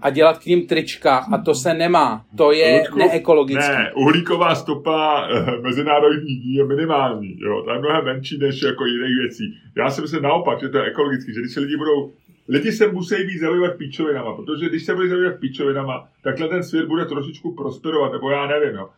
a 0.00 0.10
dělat 0.10 0.38
k 0.38 0.46
ním 0.46 0.66
trička 0.66 1.16
a 1.16 1.38
to 1.38 1.54
se 1.54 1.74
nemá. 1.74 2.24
To 2.36 2.52
je 2.52 2.78
Ludku, 2.78 2.98
neekologické. 2.98 3.78
Ne, 3.78 3.92
uhlíková 3.94 4.54
stopa 4.54 5.28
eh, 5.30 5.60
mezinárodních 5.62 6.42
dní 6.42 6.54
je 6.54 6.64
minimální. 6.64 7.36
Jo, 7.40 7.62
to 7.62 7.72
je 7.72 7.78
mnohem 7.78 8.04
menší 8.04 8.38
než 8.38 8.62
jako 8.62 8.86
jiných 8.86 9.16
věcí. 9.22 9.54
Já 9.76 9.90
si 9.90 10.00
myslím 10.00 10.22
naopak, 10.22 10.60
že 10.60 10.68
to 10.68 10.78
je 10.78 10.84
ekologický, 10.84 11.34
že 11.34 11.40
když 11.40 11.52
se 11.52 11.60
lidi 11.60 11.76
budou 11.76 12.12
Lidi 12.50 12.72
se 12.72 12.92
musí 12.92 13.14
víc 13.14 13.40
zabývat 13.40 13.76
píčovinama, 13.76 14.36
protože 14.36 14.68
když 14.68 14.84
se 14.84 14.94
budou 14.94 15.08
zabývat 15.08 15.40
píčovinama, 15.40 16.08
takhle 16.22 16.48
ten 16.48 16.62
svět 16.62 16.86
bude 16.86 17.04
trošičku 17.04 17.54
prosperovat, 17.54 18.12
nebo 18.12 18.30
já 18.30 18.46
nevím. 18.46 18.76
No. 18.76 18.88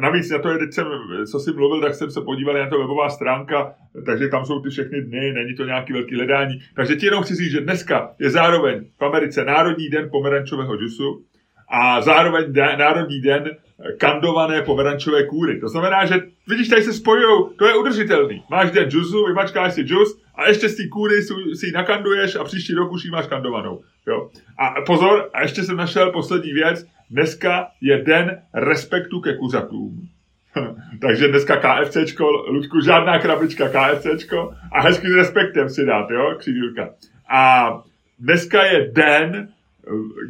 Navíc 0.00 0.30
na 0.30 0.38
to 0.38 0.48
je, 0.48 0.58
teď 0.58 0.72
jsem, 0.72 0.86
co 1.30 1.38
jsi 1.38 1.52
mluvil, 1.52 1.80
tak 1.80 1.94
jsem 1.94 2.10
se 2.10 2.20
podíval 2.20 2.54
na 2.54 2.68
to 2.68 2.78
webová 2.78 3.10
stránka, 3.10 3.74
takže 4.06 4.28
tam 4.28 4.44
jsou 4.44 4.60
ty 4.60 4.70
všechny 4.70 5.02
dny, 5.02 5.32
není 5.32 5.54
to 5.54 5.64
nějaký 5.64 5.92
velký 5.92 6.16
ledání. 6.16 6.60
Takže 6.76 6.96
ti 6.96 7.06
jenom 7.06 7.22
chci 7.22 7.34
říct, 7.34 7.52
že 7.52 7.60
dneska 7.60 8.10
je 8.18 8.30
zároveň 8.30 8.84
v 8.98 9.04
Americe 9.04 9.44
Národní 9.44 9.88
den 9.88 10.08
pomerančového 10.12 10.76
džusu, 10.76 11.24
a 11.68 12.00
zároveň 12.00 12.52
de, 12.52 12.76
Národní 12.76 13.20
den 13.20 13.50
kandované 13.98 14.62
pomerančové 14.62 15.26
kůry. 15.26 15.60
To 15.60 15.68
znamená, 15.68 16.04
že 16.04 16.14
vidíš, 16.48 16.68
tady 16.68 16.82
se 16.82 16.92
spojují, 16.92 17.44
to 17.58 17.66
je 17.66 17.76
udržitelný. 17.76 18.42
Máš 18.50 18.70
den 18.70 18.90
džusu, 18.90 19.26
vymačkáš 19.26 19.74
si 19.74 19.82
džus 19.82 20.23
a 20.34 20.48
ještě 20.48 20.68
z 20.68 20.76
té 20.76 20.88
kůry 20.88 21.22
si, 21.22 21.66
ji 21.66 21.72
nakanduješ 21.72 22.36
a 22.36 22.44
příští 22.44 22.74
rok 22.74 22.92
už 22.92 23.04
ji 23.04 23.10
máš 23.10 23.26
kandovanou. 23.26 23.80
Jo. 24.06 24.30
A 24.58 24.80
pozor, 24.86 25.30
a 25.34 25.42
ještě 25.42 25.62
jsem 25.62 25.76
našel 25.76 26.12
poslední 26.12 26.52
věc, 26.52 26.86
dneska 27.10 27.66
je 27.80 28.02
den 28.02 28.42
respektu 28.54 29.20
ke 29.20 29.36
kuřatům. 29.36 30.08
Takže 31.00 31.28
dneska 31.28 31.56
KFCčko, 31.56 32.30
Luďku, 32.30 32.80
žádná 32.80 33.18
krabička 33.18 33.68
KFCčko 33.68 34.54
a 34.72 34.80
hezky 34.80 35.06
s 35.08 35.14
respektem 35.14 35.68
si 35.68 35.86
dát, 35.86 36.10
jo, 36.10 36.34
křidílka. 36.38 36.90
A 37.30 37.72
dneska 38.18 38.64
je 38.64 38.90
den, 38.92 39.48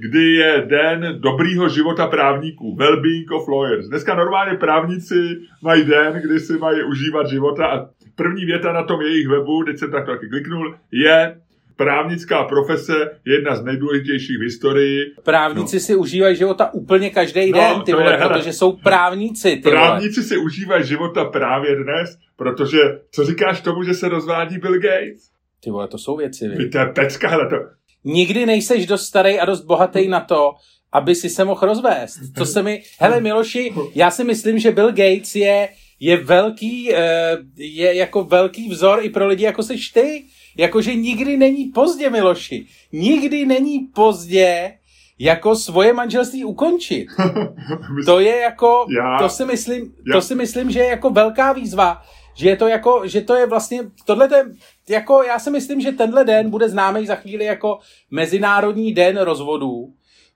kdy 0.01 0.35
je 0.35 0.67
den 0.69 1.21
dobrýho 1.21 1.69
života 1.69 2.07
právníků, 2.07 2.77
well-being 2.77 3.37
of 3.37 3.49
lawyers. 3.49 3.89
Dneska 3.89 4.15
normálně 4.15 4.57
právníci 4.57 5.39
mají 5.63 5.85
den, 5.85 6.13
kdy 6.25 6.41
si 6.41 6.59
mají 6.59 6.83
užívat 6.83 7.29
života 7.29 7.67
a 7.67 7.87
první 8.17 8.45
věta 8.45 8.73
na 8.73 8.83
tom 8.83 9.01
jejich 9.01 9.29
webu, 9.29 9.65
teď 9.65 9.79
jsem 9.79 9.91
tak 9.91 10.07
taky 10.07 10.29
kliknul, 10.29 10.75
je 10.93 11.41
právnická 11.77 12.45
profese 12.45 12.93
je 13.25 13.35
jedna 13.35 13.57
z 13.57 13.65
nejdůležitějších 13.65 14.39
v 14.39 14.43
historii. 14.43 15.01
Právníci 15.23 15.77
no. 15.77 15.81
si 15.81 15.95
užívají 15.97 16.37
života 16.37 16.75
úplně 16.75 17.11
každý 17.11 17.51
No, 17.51 17.59
den, 17.59 17.83
ty 17.83 17.93
vole, 17.93 18.13
je, 18.13 18.19
protože 18.29 18.53
jsou 18.53 18.73
právníci, 18.73 19.57
ty 19.57 19.63
vole. 19.69 19.77
Právníci 19.77 20.23
si 20.23 20.37
užívají 20.37 20.85
života 20.85 21.25
právě 21.25 21.77
dnes, 21.77 22.19
protože 22.37 22.79
co 23.11 23.25
říkáš 23.25 23.61
tomu, 23.61 23.83
že 23.83 23.95
se 23.95 24.09
rozvádí 24.09 24.59
Bill 24.59 24.81
Gates? 24.81 25.31
Ty 25.65 25.71
vole, 25.71 25.89
to 25.89 25.99
jsou 25.99 26.17
věci, 26.17 26.49
Vy 26.49 26.57
vy. 26.57 26.69
to 26.69 26.79
je 26.79 26.87
pecka, 26.87 27.29
hele 27.29 27.49
to. 27.49 27.57
Nikdy 28.05 28.47
nejseš 28.47 28.87
dost 28.87 29.07
starý 29.07 29.39
a 29.41 29.45
dost 29.45 29.65
bohatý 29.65 30.09
na 30.09 30.21
to, 30.21 30.53
aby 30.93 31.15
si 31.15 31.31
se 31.31 31.45
mohl 31.45 31.67
rozvést. 31.67 32.19
To 32.39 32.47
se 32.47 32.63
mi, 32.63 32.83
hele 33.01 33.21
Miloši, 33.21 33.75
já 33.95 34.11
si 34.11 34.25
myslím, 34.25 34.59
že 34.59 34.71
Bill 34.71 34.89
Gates 34.89 35.35
je, 35.35 35.69
je 36.05 36.17
velký, 36.17 36.95
eh, 36.95 37.37
je 37.57 37.95
jako 37.95 38.25
velký 38.25 38.69
vzor 38.69 38.99
i 39.03 39.11
pro 39.11 39.27
lidi, 39.27 39.45
jako 39.45 39.63
seš 39.63 39.89
ty. 39.89 40.25
Jakože 40.57 40.95
nikdy 40.95 41.37
není 41.37 41.65
pozdě, 41.65 42.11
Miloši. 42.11 42.67
Nikdy 42.93 43.47
není 43.47 43.79
pozdě 43.95 44.73
jako 45.19 45.57
svoje 45.57 45.93
manželství 45.93 46.45
ukončit. 46.45 47.07
To 48.07 48.21
je 48.21 48.37
jako, 48.37 48.87
Já- 48.99 49.19
to 49.19 49.29
si 49.29 49.45
myslím, 49.45 49.83
Já- 50.09 50.13
to 50.15 50.23
si 50.23 50.35
myslím, 50.35 50.71
že 50.71 50.79
je 50.79 50.87
jako 50.87 51.11
velká 51.11 51.53
výzva, 51.53 52.03
že 52.37 52.49
je 52.49 52.57
to 52.57 52.69
jako, 52.69 53.03
že 53.05 53.21
to 53.21 53.35
je 53.35 53.47
vlastně, 53.47 53.81
tohle 54.05 54.29
je, 54.37 54.45
jako 54.89 55.23
já 55.23 55.39
si 55.39 55.51
myslím, 55.51 55.81
že 55.81 55.93
tenhle 55.93 56.25
den 56.25 56.51
bude 56.51 56.69
známý 56.69 57.07
za 57.07 57.15
chvíli 57.15 57.45
jako 57.45 57.79
Mezinárodní 58.11 58.93
den 58.95 59.17
rozvodů, 59.17 59.93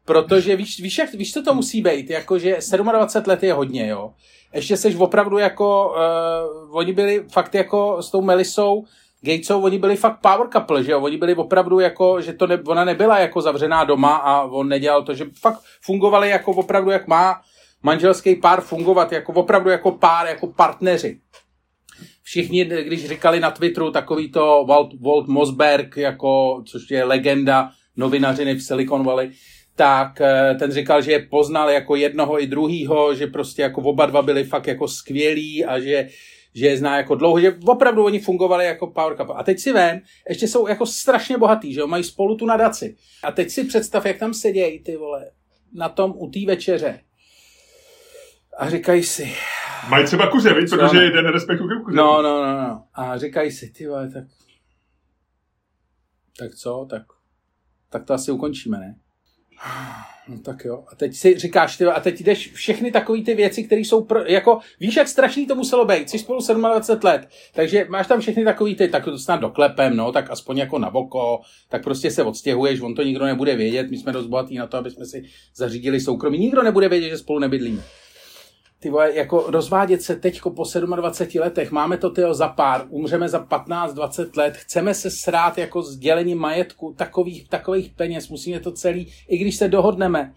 Protože 0.09 0.57
víš, 0.57 0.81
víš, 0.81 0.99
jak, 0.99 1.12
víš, 1.12 1.33
co 1.33 1.43
to 1.43 1.55
musí 1.55 1.83
být? 1.83 2.11
Jakože 2.11 2.59
27 2.73 3.31
let 3.31 3.43
je 3.43 3.53
hodně, 3.53 3.88
jo. 3.88 4.12
Ještě 4.55 4.77
seš 4.77 4.97
opravdu 4.97 5.38
jako, 5.38 5.95
uh, 6.69 6.77
oni 6.77 6.93
byli 6.93 7.25
fakt 7.33 7.55
jako 7.55 8.03
s 8.03 8.11
tou 8.11 8.23
Melisou, 8.23 8.85
Gatesou, 9.21 9.62
oni 9.62 9.79
byli 9.79 9.97
fakt 9.97 10.21
power 10.21 10.49
couple, 10.53 10.85
že 10.85 10.93
jo? 10.93 11.00
Oni 11.00 11.17
byli 11.17 11.35
opravdu 11.35 11.81
jako, 11.81 12.21
že 12.21 12.33
to 12.33 12.47
ne, 12.47 12.59
ona 12.67 12.85
nebyla 12.85 13.19
jako 13.19 13.41
zavřená 13.41 13.85
doma 13.85 14.17
a 14.17 14.43
on 14.43 14.69
nedělal 14.69 15.03
to, 15.03 15.15
že 15.15 15.27
fakt 15.41 15.61
fungovali 15.81 16.31
jako 16.31 16.53
opravdu, 16.53 16.91
jak 16.91 17.07
má 17.07 17.41
manželský 17.83 18.35
pár 18.35 18.61
fungovat, 18.61 19.12
jako 19.12 19.33
opravdu 19.33 19.71
jako 19.71 19.93
pár, 19.93 20.27
jako 20.27 20.47
partneři. 20.47 21.21
Všichni, 22.23 22.65
když 22.65 23.09
říkali 23.09 23.41
na 23.41 23.50
Twitteru 23.50 23.91
takový 23.91 24.31
to 24.31 24.65
Walt, 24.69 25.00
Walt 25.00 25.29
Mosberg, 25.29 25.97
jako, 25.97 26.62
což 26.67 26.91
je 26.91 27.05
legenda 27.05 27.71
novinařiny 27.97 28.55
v 28.55 28.62
Silicon 28.62 29.05
Valley, 29.05 29.31
tak 29.78 30.20
eh, 30.20 30.54
ten 30.58 30.73
říkal, 30.73 31.02
že 31.02 31.12
je 31.12 31.26
poznal 31.26 31.70
jako 31.70 31.97
jednoho 31.97 32.42
i 32.42 32.47
druhýho, 32.47 33.14
že 33.14 33.26
prostě 33.26 33.62
jako 33.62 33.80
oba 33.80 34.06
dva 34.06 34.23
byli 34.23 34.44
fakt 34.44 34.66
jako 34.66 34.88
skvělí 34.88 35.64
a 35.64 35.80
že 35.80 36.08
že 36.54 36.66
je 36.66 36.76
zná 36.76 36.97
jako 36.97 37.14
dlouho, 37.14 37.40
že 37.40 37.58
opravdu 37.66 38.04
oni 38.04 38.20
fungovali 38.20 38.64
jako 38.64 38.87
power 38.87 39.16
couple. 39.16 39.35
A 39.35 39.42
teď 39.42 39.58
si 39.58 39.73
vem, 39.73 40.00
ještě 40.28 40.49
jsou 40.49 40.68
jako 40.68 40.87
strašně 40.87 41.38
bohatý, 41.38 41.75
že 41.75 41.80
jo, 41.80 41.87
mají 41.87 42.04
spolu 42.04 42.37
tu 42.37 42.47
nadaci. 42.47 42.97
A 43.23 43.32
teď 43.32 43.50
si 43.50 43.64
představ, 43.64 44.06
jak 44.06 44.18
tam 44.18 44.35
sedějí 44.35 44.82
ty 44.82 44.97
vole, 44.97 45.30
na 45.75 45.88
tom 45.88 46.14
u 46.16 46.30
té 46.30 46.47
večeře. 46.47 47.00
A 48.58 48.70
říkají 48.70 49.02
si... 49.02 49.32
Mají 49.88 50.06
třeba 50.06 50.30
kuře, 50.30 50.54
víc, 50.54 50.70
protože 50.70 51.02
jeden 51.02 51.26
respektu 51.26 51.68
ke 51.68 51.75
kuře. 51.85 51.97
No, 51.97 52.23
no, 52.23 52.42
no, 52.44 52.61
no. 52.61 52.85
A 52.94 53.18
říkají 53.18 53.50
si, 53.50 53.70
ty 53.70 53.87
vole, 53.87 54.11
tak... 54.11 54.25
Tak 56.38 56.54
co, 56.54 56.87
tak... 56.90 57.02
Tak 57.90 58.04
to 58.04 58.14
asi 58.14 58.32
ukončíme, 58.32 58.78
ne? 58.78 58.97
No 60.29 60.38
tak 60.38 60.65
jo. 60.65 60.85
A 60.93 60.97
teď 60.97 61.15
si 61.15 61.38
říkáš, 61.38 61.77
ty, 61.77 61.85
a 61.85 62.00
teď 62.00 62.21
jdeš 62.21 62.53
všechny 62.53 62.91
takové 62.93 63.23
ty 63.23 63.35
věci, 63.35 63.65
které 63.65 63.81
jsou, 63.81 64.05
pro, 64.05 64.25
jako, 64.25 64.59
víš, 64.81 64.97
jak 64.97 65.09
strašný 65.09 65.47
to 65.47 65.55
muselo 65.55 65.85
být, 65.85 66.11
jsi 66.11 66.19
spolu 66.19 66.41
27 66.55 67.00
let, 67.05 67.29
takže 67.55 67.87
máš 67.88 68.07
tam 68.07 68.21
všechny 68.21 68.45
takové 68.45 68.75
ty, 68.75 68.88
tak 68.88 69.05
to 69.05 69.19
snad 69.19 69.41
doklepem, 69.41 69.97
no, 69.97 70.12
tak 70.12 70.31
aspoň 70.31 70.59
jako 70.59 70.79
na 70.79 70.91
boko, 70.91 71.41
tak 71.69 71.85
prostě 71.85 72.11
se 72.11 72.23
odstěhuješ, 72.23 72.81
on 72.81 72.95
to 72.95 73.03
nikdo 73.03 73.25
nebude 73.25 73.57
vědět, 73.57 73.91
my 73.91 73.97
jsme 73.97 74.12
dost 74.12 74.31
na 74.50 74.67
to, 74.67 74.77
aby 74.77 74.91
jsme 74.91 75.07
si 75.07 75.25
zařídili 75.55 76.00
soukromí, 76.00 76.38
nikdo 76.38 76.62
nebude 76.62 76.88
vědět, 76.88 77.09
že 77.09 77.19
spolu 77.19 77.38
nebydlíme 77.38 77.83
ty 78.80 78.90
vole, 78.90 79.14
jako 79.14 79.44
rozvádět 79.49 80.02
se 80.02 80.16
teďko 80.16 80.50
po 80.50 80.64
27 80.97 81.40
letech, 81.42 81.70
máme 81.70 81.97
to 81.97 82.11
tyjo 82.11 82.35
za 82.35 82.49
pár, 82.49 82.85
umřeme 82.88 83.28
za 83.28 83.44
15-20 83.44 84.28
let, 84.37 84.56
chceme 84.56 84.94
se 84.94 85.11
srát 85.11 85.58
jako 85.58 85.82
sdělení 85.82 86.35
majetku 86.35 86.94
takových, 86.99 87.49
takových 87.49 87.90
peněz, 87.97 88.28
musíme 88.28 88.61
to 88.61 88.73
celý, 88.73 89.12
i 89.28 89.38
když 89.38 89.56
se 89.56 89.68
dohodneme, 89.68 90.32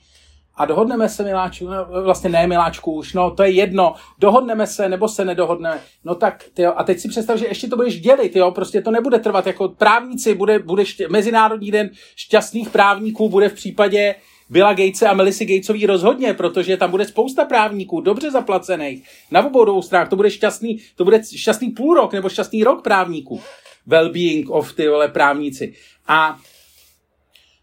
a 0.56 0.66
dohodneme 0.66 1.10
se, 1.10 1.24
Miláčku, 1.24 1.68
no, 1.68 2.04
vlastně 2.04 2.30
ne, 2.30 2.48
Miláčku, 2.48 2.92
už, 2.92 3.14
no, 3.14 3.32
to 3.32 3.44
je 3.44 3.50
jedno, 3.50 3.94
dohodneme 4.20 4.68
se, 4.68 4.90
nebo 4.90 5.08
se 5.08 5.26
nedohodneme, 5.26 5.80
no 6.04 6.16
tak, 6.16 6.44
tyjo, 6.54 6.74
a 6.76 6.84
teď 6.84 7.00
si 7.00 7.10
představ, 7.10 7.38
že 7.38 7.48
ještě 7.48 7.68
to 7.68 7.76
budeš 7.76 8.02
dělit, 8.02 8.36
jo, 8.36 8.52
prostě 8.52 8.82
to 8.82 8.92
nebude 8.92 9.20
trvat, 9.20 9.48
jako 9.48 9.70
právníci, 9.70 10.36
bude, 10.36 10.60
bude 10.60 10.86
ště, 10.86 11.08
Mezinárodní 11.08 11.72
den 11.72 11.90
šťastných 12.16 12.70
právníků 12.70 13.30
bude 13.30 13.50
v 13.50 13.54
případě 13.54 14.16
Billa 14.52 14.74
Gatese 14.74 15.08
a 15.08 15.14
Melisy 15.14 15.46
Gatesový 15.46 15.86
rozhodně, 15.86 16.34
protože 16.34 16.78
tam 16.78 16.92
bude 16.92 17.06
spousta 17.06 17.46
právníků, 17.46 18.02
dobře 18.02 18.32
zaplacených, 18.32 19.08
na 19.32 19.46
obou 19.46 19.66
dvou 19.66 19.82
stranách, 19.82 20.10
to 20.10 20.16
bude 20.16 20.32
šťastný, 20.32 20.78
to 20.96 21.04
bude 21.04 21.22
šťastný 21.36 21.70
půl 21.70 21.94
rok 21.94 22.14
nebo 22.14 22.30
šťastný 22.30 22.64
rok 22.64 22.84
právníků. 22.84 23.42
Well-being 23.88 24.46
of 24.50 24.74
ty 24.74 24.88
vole 24.88 25.08
právníci. 25.08 25.74
A 26.08 26.40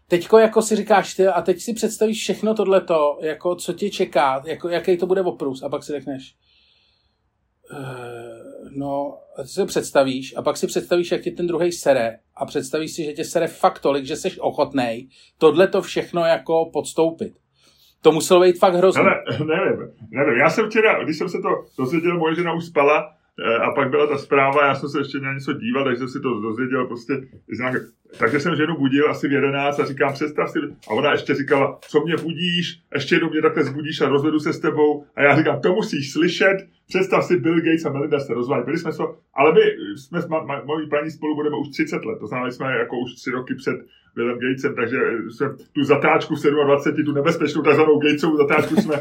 teďko 0.07 0.37
jako 0.37 0.61
si 0.61 0.75
říkáš 0.75 1.13
ty, 1.13 1.27
a 1.27 1.41
teď 1.41 1.61
si 1.61 1.73
představíš 1.73 2.21
všechno 2.21 2.53
tohleto, 2.53 3.17
jako 3.21 3.55
co 3.55 3.73
tě 3.73 3.89
čeká, 3.89 4.43
jako 4.45 4.69
jaký 4.69 4.97
to 4.97 5.05
bude 5.05 5.21
oprus, 5.21 5.63
a 5.63 5.69
pak 5.69 5.83
si 5.83 5.91
řekneš, 5.91 6.35
uh, 7.71 8.48
no, 8.71 9.17
si 9.43 9.65
představíš 9.65 10.33
a 10.37 10.41
pak 10.41 10.57
si 10.57 10.67
představíš, 10.67 11.11
jak 11.11 11.21
ti 11.21 11.31
ten 11.31 11.47
druhý 11.47 11.71
sere 11.71 12.17
a 12.35 12.45
představíš 12.45 12.91
si, 12.91 13.03
že 13.03 13.13
tě 13.13 13.23
sere 13.23 13.47
fakt 13.47 13.79
tolik, 13.79 14.05
že 14.05 14.15
jsi 14.15 14.39
ochotnej 14.39 15.07
tohle 15.37 15.67
to 15.67 15.81
všechno 15.81 16.25
jako 16.25 16.69
podstoupit. 16.73 17.33
To 18.01 18.11
muselo 18.11 18.41
být 18.41 18.59
fakt 18.59 18.73
hrozné. 18.73 19.03
Ne, 19.03 19.45
nevím, 19.45 19.79
nevím. 20.11 20.39
Já 20.39 20.49
jsem 20.49 20.69
včera, 20.69 21.03
když 21.03 21.17
jsem 21.17 21.29
se 21.29 21.37
to 21.37 21.49
dozvěděl, 21.77 22.17
moje 22.17 22.35
žena 22.35 22.53
už 22.53 22.65
spala, 22.65 23.19
Eh, 23.45 23.57
a 23.57 23.71
pak 23.71 23.89
byla 23.89 24.07
ta 24.07 24.17
zpráva, 24.17 24.65
já 24.65 24.75
jsem 24.75 24.89
se 24.89 24.99
ještě 24.99 25.19
na 25.19 25.33
něco 25.33 25.53
díval, 25.53 25.83
takže 25.83 25.97
jsem 25.97 26.07
si 26.07 26.19
to 26.19 26.39
dozvěděl 26.39 26.87
prostě. 26.87 27.13
Takže 28.17 28.39
jsem 28.39 28.55
ženu 28.55 28.77
budil 28.77 29.09
asi 29.09 29.27
v 29.27 29.31
11 29.31 29.79
a 29.79 29.85
říkám, 29.85 30.13
představ 30.13 30.49
si, 30.49 30.59
a 30.89 30.93
ona 30.93 31.11
ještě 31.11 31.35
říkala, 31.35 31.79
co 31.81 32.01
mě 32.05 32.15
budíš, 32.23 32.79
ještě 32.93 33.15
jednou 33.15 33.29
mě 33.29 33.41
takhle 33.41 33.63
zbudíš 33.63 34.01
a 34.01 34.09
rozvedu 34.09 34.39
se 34.39 34.53
s 34.53 34.59
tebou. 34.59 35.03
A 35.15 35.23
já 35.23 35.37
říkám, 35.37 35.61
to 35.61 35.73
musíš 35.73 36.11
slyšet, 36.11 36.57
představ 36.87 37.25
si, 37.25 37.39
Bill 37.39 37.61
Gates 37.61 37.85
a 37.85 37.91
Melinda 37.91 38.19
se 38.19 38.33
rozvali. 38.33 38.63
Byli 38.63 38.77
jsme 38.77 38.91
so, 38.91 39.15
ale 39.33 39.53
my 39.53 39.61
jsme 39.95 40.21
s 40.21 40.27
mojí 40.65 40.89
paní 40.89 41.11
spolu 41.11 41.35
budeme 41.35 41.55
už 41.57 41.69
30 41.69 42.05
let, 42.05 42.19
to 42.19 42.27
znamená, 42.27 42.51
jsme 42.51 42.77
jako 42.77 42.99
už 42.99 43.13
tři 43.13 43.31
roky 43.31 43.55
před 43.55 43.75
Billem 44.15 44.39
Gatesem, 44.39 44.75
takže 44.75 44.97
jsme 45.29 45.47
tu 45.73 45.83
zatáčku 45.83 46.35
v 46.35 46.41
27, 46.41 47.05
tu 47.05 47.11
nebezpečnou 47.11 47.61
takzvanou 47.61 47.99
Gatesovou 47.99 48.37
zatáčku 48.37 48.75
jsme, 48.75 48.95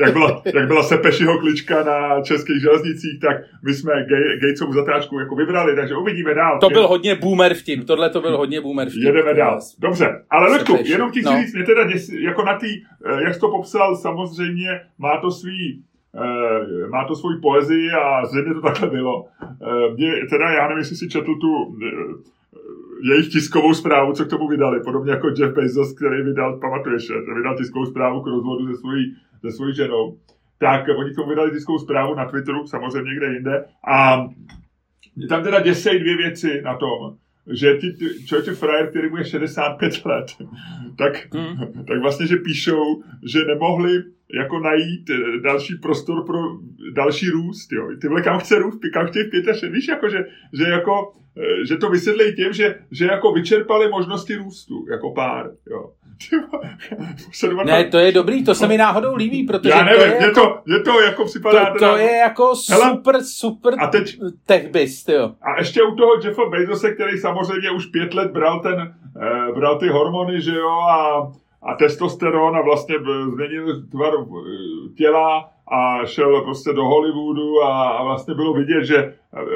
jak 0.00 0.12
byla, 0.12 0.42
jak 0.54 0.66
byla 0.66 0.82
Sepešiho 0.82 1.38
klička 1.38 1.84
na 1.84 2.22
českých 2.22 2.60
železnicích, 2.60 3.20
tak 3.20 3.36
my 3.62 3.74
jsme 3.74 3.92
Gatesovu 4.40 4.72
zatáčku 4.72 5.18
jako 5.18 5.36
vybrali, 5.36 5.76
takže 5.76 5.94
uvidíme 5.94 6.34
dál. 6.34 6.58
To 6.60 6.70
byl 6.70 6.88
hodně 6.88 7.14
boomer 7.14 7.54
vtip, 7.54 7.86
tohle 7.86 8.10
to 8.10 8.20
byl 8.20 8.36
hodně 8.36 8.53
boomer 8.60 8.88
vtip. 8.88 9.02
Jedeme 9.02 9.34
dál. 9.34 9.60
Dobře, 9.78 10.24
ale 10.30 10.52
Ludku, 10.52 10.76
jenom 10.84 11.10
ti 11.10 11.20
chci 11.20 11.30
no. 11.30 11.40
říct, 11.40 11.54
mě 11.54 11.64
teda 11.64 11.84
děs, 11.84 12.08
jako 12.08 12.44
na 12.44 12.58
tý, 12.58 12.66
eh, 13.06 13.22
jak 13.24 13.34
jsi 13.34 13.40
to 13.40 13.48
popsal, 13.48 13.96
samozřejmě 13.96 14.80
má 14.98 15.20
to 15.20 15.30
svý 15.30 15.84
Uh, 16.14 16.90
má 16.90 17.04
to 17.04 17.14
svoji 17.14 17.40
poezii 17.40 17.90
a 17.90 18.24
zřejmě 18.26 18.54
to 18.54 18.60
takhle 18.60 18.90
bylo. 18.90 19.22
Uh, 19.22 19.28
mě, 19.96 20.12
teda 20.30 20.50
já 20.50 20.62
nevím, 20.68 20.78
jestli 20.78 20.96
si 20.96 21.08
četl 21.08 21.34
tu 21.34 21.64
uh, 21.64 21.76
jejich 23.02 23.28
tiskovou 23.28 23.74
zprávu, 23.74 24.12
co 24.12 24.24
k 24.24 24.30
tomu 24.30 24.48
vydali, 24.48 24.80
podobně 24.80 25.12
jako 25.12 25.28
Jeff 25.28 25.54
Bezos, 25.54 25.92
který 25.92 26.22
vydal, 26.22 26.58
pamatuješ, 26.60 27.10
vydal 27.36 27.56
tiskovou 27.56 27.86
zprávu 27.86 28.20
k 28.20 28.26
rozvodu 28.26 28.66
se 28.66 28.80
svojí, 28.80 29.14
se 29.40 29.50
svojí 29.50 29.74
ženou, 29.74 30.16
tak 30.58 30.84
oni 30.98 31.12
k 31.12 31.16
tomu 31.16 31.28
vydali 31.28 31.50
tiskovou 31.50 31.78
zprávu 31.78 32.14
na 32.14 32.24
Twitteru, 32.24 32.66
samozřejmě 32.66 33.10
někde 33.10 33.32
jinde, 33.32 33.64
a 33.88 34.26
tam 35.28 35.42
teda 35.42 35.60
děsej 35.60 35.98
dvě 35.98 36.16
věci 36.16 36.62
na 36.64 36.76
tom, 36.76 37.16
že 37.52 37.74
ti 37.74 37.94
člověče 38.26 38.54
frajer, 38.54 38.90
který 38.90 39.10
mu 39.10 39.16
je 39.16 39.24
65 39.24 40.04
let, 40.04 40.26
tak, 40.98 41.34
hmm. 41.34 41.84
tak 41.88 42.00
vlastně, 42.02 42.26
že 42.26 42.36
píšou, 42.36 43.02
že 43.32 43.44
nemohli 43.44 44.02
jako 44.34 44.60
najít 44.60 45.10
eh, 45.10 45.40
další 45.40 45.74
prostor 45.74 46.26
pro 46.26 46.38
další 46.92 47.30
růst, 47.30 47.72
jo. 47.72 47.88
Tyhle 48.00 48.22
kam 48.22 48.38
chce 48.38 48.58
růst, 48.58 48.80
kam 48.92 49.06
chtějí 49.06 49.24
v 49.30 49.72
víš, 49.72 49.88
jako, 49.88 50.08
že, 50.08 50.24
že 50.52 50.64
jako, 50.64 51.12
eh, 51.36 51.66
že 51.66 51.76
to 51.76 51.90
vysvětlí 51.90 52.34
tím, 52.36 52.52
že, 52.52 52.78
že 52.90 53.04
jako 53.04 53.32
vyčerpali 53.32 53.88
možnosti 53.88 54.36
růstu, 54.36 54.86
jako 54.90 55.12
pár, 55.12 55.50
jo. 55.70 55.92
Ne, 57.64 57.84
to 57.84 57.98
je 57.98 58.12
dobrý, 58.12 58.44
to 58.44 58.54
se 58.54 58.68
mi 58.68 58.78
náhodou 58.78 59.16
líbí, 59.16 59.42
protože 59.42 59.70
Já 59.70 59.84
nevím, 59.84 60.00
to 60.00 60.04
je, 60.04 60.16
mě, 60.16 60.26
jako, 60.26 60.40
to, 60.40 60.58
mě 60.66 60.78
to 60.78 61.00
jako 61.00 61.24
připadá... 61.24 61.72
To, 61.72 61.78
to 61.78 61.96
je 61.96 62.16
jako 62.16 62.52
Hele, 62.70 62.90
super, 62.90 63.22
super 63.22 63.74
a 63.78 63.86
teď, 63.86 64.18
techbis, 64.46 65.08
jo. 65.08 65.32
A 65.42 65.58
ještě 65.58 65.82
u 65.82 65.94
toho 65.94 66.12
Jeffa 66.24 66.42
Bezose, 66.50 66.94
který 66.94 67.18
samozřejmě 67.18 67.70
už 67.70 67.86
pět 67.86 68.14
let 68.14 68.30
bral, 68.30 68.60
ten, 68.60 68.94
eh, 69.22 69.52
bral 69.52 69.78
ty 69.78 69.88
hormony, 69.88 70.40
že 70.40 70.54
jo, 70.54 70.70
a 70.70 71.32
a 71.64 71.74
testosteron 71.74 72.56
a 72.56 72.62
vlastně 72.62 72.94
změnil 73.32 73.82
tvar 73.90 74.12
eh, 74.14 74.94
těla 74.96 75.50
a 75.72 76.06
šel 76.06 76.40
prostě 76.40 76.72
do 76.72 76.84
Hollywoodu 76.84 77.62
a, 77.62 77.88
a 77.88 78.04
vlastně 78.04 78.34
bylo 78.34 78.52
vidět, 78.54 78.84
že 78.84 79.14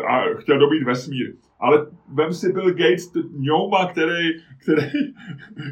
a 0.08 0.20
chtěl 0.38 0.58
dobít 0.58 0.82
vesmír. 0.82 1.34
Ale 1.60 1.86
vem 2.14 2.32
si 2.32 2.52
Bill 2.52 2.70
Gates, 2.70 3.12
ňouma, 3.38 3.86
který, 3.86 4.40
který, 4.62 4.86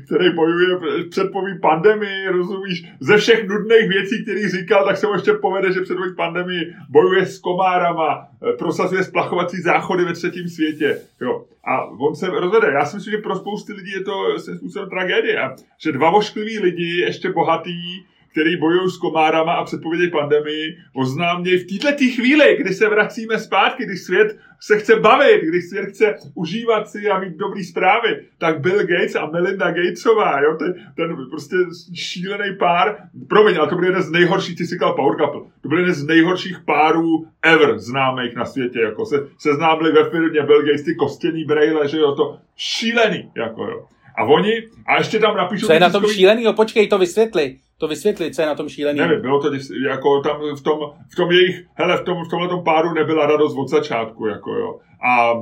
který 0.06 0.34
bojuje, 0.34 0.78
předpoví 1.10 1.58
pandemii, 1.58 2.28
rozumíš, 2.28 2.84
ze 3.00 3.16
všech 3.16 3.48
nudných 3.48 3.88
věcí, 3.88 4.22
který 4.22 4.48
říkal, 4.48 4.84
tak 4.84 4.96
se 4.96 5.06
mu 5.06 5.12
ještě 5.12 5.32
povede, 5.32 5.72
že 5.72 5.80
předpoví 5.80 6.14
pandemii, 6.16 6.74
bojuje 6.88 7.26
s 7.26 7.38
komárama, 7.38 8.28
prosazuje 8.58 9.04
splachovací 9.04 9.56
záchody 9.56 10.04
ve 10.04 10.12
třetím 10.12 10.48
světě. 10.48 10.98
Jo. 11.20 11.44
A 11.64 11.84
on 11.84 12.14
se 12.14 12.26
rozvede. 12.26 12.72
Já 12.72 12.84
si 12.84 12.96
myslím, 12.96 13.10
že 13.10 13.18
pro 13.18 13.36
spousty 13.36 13.72
lidí 13.72 13.90
je 13.90 14.04
to 14.04 14.38
se 14.38 14.56
způsobem 14.56 14.88
tragédie. 14.88 15.50
Že 15.78 15.92
dva 15.92 16.10
voškliví 16.10 16.58
lidi, 16.58 17.00
ještě 17.00 17.32
bohatý, 17.32 18.04
který 18.36 18.56
bojují 18.56 18.90
s 18.90 18.96
komárama 18.96 19.52
a 19.52 19.64
předpovědějí 19.64 20.10
pandemii, 20.10 20.76
oznámějí 20.94 21.58
v 21.58 21.78
této 21.78 22.04
chvíli, 22.14 22.56
kdy 22.60 22.74
se 22.74 22.88
vracíme 22.88 23.38
zpátky, 23.38 23.84
když 23.84 24.00
svět 24.00 24.36
se 24.60 24.78
chce 24.78 24.96
bavit, 24.96 25.40
když 25.42 25.64
svět 25.68 25.86
chce 25.86 26.14
užívat 26.34 26.88
si 26.88 27.08
a 27.08 27.20
mít 27.20 27.36
dobrý 27.36 27.64
zprávy, 27.64 28.20
tak 28.38 28.60
Bill 28.60 28.78
Gates 28.78 29.14
a 29.14 29.26
Melinda 29.26 29.70
Gatesová, 29.70 30.40
jo, 30.40 30.56
ten, 30.58 30.74
ten 30.96 31.16
prostě 31.30 31.56
šílený 31.94 32.56
pár, 32.56 32.96
promiň, 33.28 33.56
ale 33.56 33.68
to 33.68 33.74
byl 33.74 33.84
jeden 33.84 34.02
z 34.02 34.10
nejhorších, 34.10 34.58
ty 34.58 34.66
si 34.66 34.74
říkal 34.74 34.92
Power 34.92 35.18
Couple, 35.18 35.40
to 35.62 35.68
byl 35.68 35.78
jeden 35.78 35.94
z 35.94 36.06
nejhorších 36.06 36.58
párů 36.64 37.26
ever 37.42 37.78
známých 37.78 38.34
na 38.36 38.44
světě, 38.44 38.80
jako 38.80 39.06
se, 39.06 39.16
se 39.38 39.54
známili 39.54 39.92
ve 39.92 40.10
firmě 40.10 40.42
Bill 40.42 40.62
Gates, 40.62 40.82
ty 40.82 40.94
kostěný 40.94 41.44
brejle, 41.44 41.88
že 41.88 41.98
jo, 41.98 42.14
to 42.14 42.38
šílený, 42.56 43.30
jako 43.36 43.64
jo. 43.64 43.86
A 44.18 44.24
oni, 44.24 44.62
a 44.86 44.98
ještě 44.98 45.18
tam 45.18 45.36
napíšou... 45.36 45.66
Co 45.66 45.72
je 45.72 45.80
na 45.80 45.90
tom 45.90 46.04
šílený? 46.06 46.44
No 46.44 46.52
počkej, 46.52 46.88
to 46.88 46.98
vysvětli. 46.98 47.56
To 47.78 47.88
vysvětli, 47.88 48.34
co 48.34 48.42
je 48.42 48.48
na 48.48 48.54
tom 48.54 48.68
šílený. 48.68 48.98
Nevím, 48.98 49.20
bylo 49.20 49.42
to 49.42 49.50
jako 49.88 50.20
tam 50.20 50.40
v 50.56 50.62
tom, 50.62 50.78
v 51.12 51.16
tom 51.16 51.32
jejich, 51.32 51.66
hele, 51.74 51.96
v, 51.96 52.04
tom, 52.04 52.24
v 52.24 52.28
tomhle 52.28 52.62
páru 52.62 52.94
nebyla 52.94 53.26
radost 53.26 53.56
od 53.58 53.68
začátku, 53.68 54.26
jako 54.26 54.50
jo. 54.50 54.78
A 55.08 55.32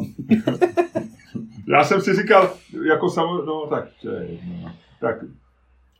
já 1.68 1.84
jsem 1.84 2.00
si 2.00 2.14
říkal, 2.14 2.50
jako 2.88 3.10
samozřejmě, 3.10 3.46
no 3.46 3.66
tak, 3.66 3.88
no, 4.62 4.72
tak 5.00 5.16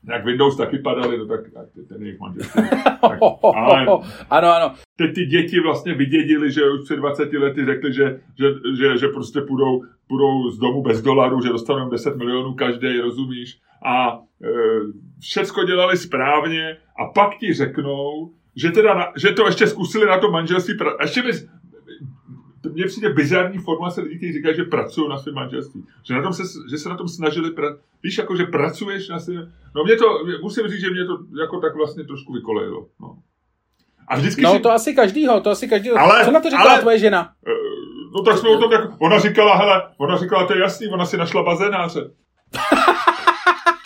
jak 0.09 0.25
Windows 0.25 0.57
taky 0.57 0.77
padaly, 0.77 1.17
no 1.17 1.25
tak, 1.25 1.39
tak 1.53 1.65
ten 1.89 2.01
jejich 2.01 2.19
manželství. 2.19 2.63
Tak, 3.01 3.21
ale 3.55 3.85
ano, 4.29 4.55
ano. 4.55 4.75
Teď 4.97 5.15
ty 5.15 5.25
děti 5.25 5.59
vlastně 5.59 5.93
vydědili, 5.93 6.51
že 6.51 6.69
už 6.69 6.83
před 6.83 6.95
20 6.95 7.33
lety 7.33 7.65
řekli, 7.65 7.93
že, 7.93 8.19
že, 8.39 8.45
že, 8.77 8.97
že 8.97 9.07
prostě 9.07 9.41
půjdou, 9.41 9.81
půjdou 10.07 10.49
z 10.49 10.59
domu 10.59 10.81
bez 10.81 11.01
dolarů, 11.01 11.41
že 11.41 11.49
dostanou 11.49 11.89
10 11.89 12.15
milionů 12.15 12.53
každý, 12.53 12.97
rozumíš? 12.99 13.59
A 13.83 14.19
e, 14.43 14.47
všecko 15.19 15.63
dělali 15.63 15.97
správně 15.97 16.77
a 16.99 17.05
pak 17.05 17.37
ti 17.37 17.53
řeknou, 17.53 18.31
že, 18.55 18.71
teda 18.71 18.93
na, 18.93 19.11
že 19.17 19.31
to 19.31 19.45
ještě 19.45 19.67
zkusili 19.67 20.05
na 20.05 20.19
to 20.19 20.31
manželství. 20.31 20.77
A 20.99 21.03
ještě 21.03 21.21
bys, 21.21 21.47
mně 22.71 22.85
přijde 22.85 23.09
bizarní 23.09 23.57
formace 23.57 24.01
lidí, 24.01 24.17
kteří 24.17 24.33
říkají, 24.33 24.55
že 24.55 24.63
pracují 24.63 25.09
na 25.09 25.17
svém 25.17 25.35
manželství. 25.35 25.83
Že, 26.03 26.13
na 26.13 26.21
tom 26.21 26.33
se, 26.33 26.43
že 26.69 26.77
se 26.77 26.89
na 26.89 26.97
tom 26.97 27.07
snažili, 27.07 27.51
pra, 27.51 27.67
víš, 28.03 28.17
jako 28.17 28.35
že 28.35 28.43
pracuješ 28.43 29.09
na 29.09 29.19
svém, 29.19 29.53
no 29.75 29.83
mě 29.83 29.95
to, 29.95 30.05
musím 30.41 30.67
říct, 30.67 30.81
že 30.81 30.89
mě 30.89 31.05
to 31.05 31.17
jako 31.41 31.59
tak 31.59 31.75
vlastně 31.75 32.03
trošku 32.03 32.33
vykolejilo. 32.33 32.87
No. 33.01 33.17
A 34.07 34.15
vždycky 34.15 34.41
no 34.41 34.53
si... 34.53 34.59
to 34.59 34.71
asi 34.71 34.93
každýho, 34.93 35.41
to 35.41 35.49
asi 35.49 35.67
každýho. 35.67 35.99
Ale, 35.99 36.25
Co 36.25 36.31
na 36.31 36.39
to 36.39 36.49
říkala 36.49 36.71
ale, 36.71 36.81
tvoje 36.81 36.99
žena? 36.99 37.29
Eh, 37.47 37.51
no 38.15 38.23
tak 38.23 38.37
jsme 38.37 38.49
o 38.49 38.57
tom, 38.59 38.71
jak, 38.71 39.01
ona 39.01 39.19
říkala, 39.19 39.55
hele, 39.55 39.83
ona 39.97 40.17
říkala, 40.17 40.47
to 40.47 40.53
je 40.53 40.61
jasný, 40.61 40.87
ona 40.87 41.05
si 41.05 41.17
našla 41.17 41.43
bazénáře. 41.43 42.11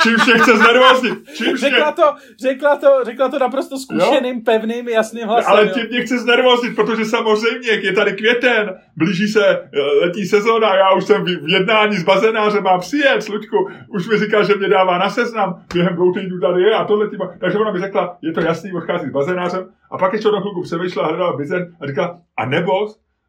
Čím 0.01 0.15
mě 0.25 0.33
chce 0.33 0.57
znervoznit? 0.57 1.13
Čím 1.35 1.57
řekla, 1.57 1.91
to, 1.91 2.03
řekla, 2.41 2.75
to, 2.75 2.87
řekla 3.03 3.29
to 3.29 3.39
naprosto 3.39 3.77
zkušeným, 3.77 4.35
jo? 4.35 4.41
pevným, 4.45 4.89
jasným 4.89 5.27
hlasem. 5.27 5.51
Ale 5.51 5.67
tím 5.67 5.87
mě 5.89 6.01
chce 6.01 6.19
znervoznit, 6.19 6.75
protože 6.75 7.05
samozřejmě 7.05 7.69
je 7.69 7.93
tady 7.93 8.13
květen, 8.13 8.73
blíží 8.95 9.27
se 9.27 9.47
eh, 9.47 9.81
letní 10.01 10.25
sezóna, 10.25 10.75
já 10.75 10.93
už 10.93 11.05
jsem 11.05 11.23
v 11.25 11.49
jednání 11.49 11.97
s 11.97 12.03
bazenářem, 12.03 12.63
mám 12.63 12.79
přijet, 12.79 13.23
Sluďku, 13.23 13.57
už 13.89 14.07
mi 14.07 14.19
říká, 14.19 14.43
že 14.43 14.55
mě 14.55 14.69
dává 14.69 14.97
na 14.97 15.09
seznam, 15.09 15.65
během 15.73 15.95
dvou 15.95 16.13
týdnů 16.13 16.39
tady 16.39 16.63
je 16.63 16.73
a 16.75 16.85
tohle 16.85 17.09
tím. 17.09 17.19
Takže 17.39 17.57
ona 17.57 17.71
mi 17.71 17.79
řekla, 17.79 18.17
je 18.21 18.31
to 18.31 18.41
jasný, 18.41 18.73
odchází 18.73 19.07
s 19.07 19.11
bazenářem. 19.11 19.69
A 19.91 19.97
pak 19.97 20.13
ještě 20.13 20.31
na 20.31 20.41
chvilku 20.41 20.61
přemýšlela, 20.61 21.07
hledala 21.07 21.37
bizen 21.37 21.75
a 21.81 21.87
říkala, 21.87 22.21
a 22.37 22.45
nebo, 22.45 22.73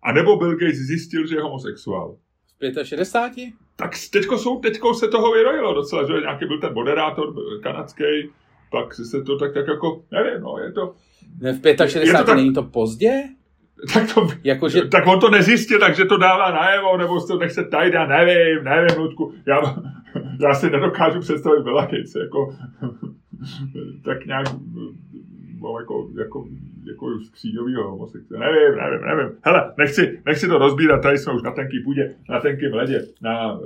a 0.02 0.12
nebo 0.12 0.36
Bill 0.36 0.56
Gates 0.56 0.76
zjistil, 0.76 1.26
že 1.26 1.34
je 1.34 1.42
homosexuál. 1.42 2.16
65? 2.82 3.54
Tak 3.80 3.90
teďko, 4.12 4.38
jsou, 4.38 4.60
teďko 4.60 4.94
se 4.94 5.08
toho 5.08 5.32
vyrojilo 5.32 5.74
docela, 5.74 6.06
že 6.06 6.12
nějaký 6.20 6.46
byl 6.46 6.60
ten 6.60 6.74
moderátor 6.74 7.34
kanadský, 7.62 8.04
pak 8.70 8.94
se 8.94 9.22
to 9.22 9.38
tak, 9.38 9.54
tak 9.54 9.68
jako, 9.68 10.02
nevím, 10.12 10.40
no, 10.40 10.58
je 10.58 10.72
to... 10.72 10.94
Ne, 11.40 11.52
v 11.52 11.88
65 11.88 12.18
to 12.18 12.24
tak, 12.24 12.36
není 12.36 12.52
to 12.52 12.62
pozdě? 12.62 13.22
Tak, 13.94 14.14
to, 14.14 14.28
jako, 14.44 14.68
že... 14.68 14.82
tak 14.90 15.06
on 15.06 15.20
to 15.20 15.30
nezjistil, 15.30 15.80
takže 15.80 16.04
to 16.04 16.16
dává 16.16 16.50
najevo, 16.50 16.96
nebo 16.96 17.20
se 17.20 17.26
to 17.26 17.38
nechce 17.38 17.64
tajit, 17.64 17.94
já 17.94 18.06
nevím, 18.06 18.64
nevím, 18.64 18.98
Ludku. 18.98 19.34
Já, 19.46 19.60
já 20.40 20.54
si 20.54 20.70
nedokážu 20.70 21.20
představit 21.20 21.62
Bela 21.62 21.88
jako, 22.20 22.56
tak 24.04 24.26
nějak 24.26 24.46
jako, 25.80 26.10
jako 26.18 26.46
jako 26.86 27.20
skříňovýho 27.24 27.90
homosexuála. 27.90 28.46
Nevím, 28.46 28.78
nevím, 28.78 29.06
nevím. 29.06 29.32
Hele, 29.42 29.72
nechci, 29.78 30.20
nechci 30.26 30.48
to 30.48 30.58
rozbírat, 30.58 31.02
tady 31.02 31.18
jsme 31.18 31.32
už 31.32 31.42
na 31.42 31.50
tenký 31.50 31.80
půdě, 31.80 32.14
na 32.28 32.40
tenkým 32.40 32.74
ledě, 32.74 33.06
na 33.22 33.52
uh, 33.52 33.60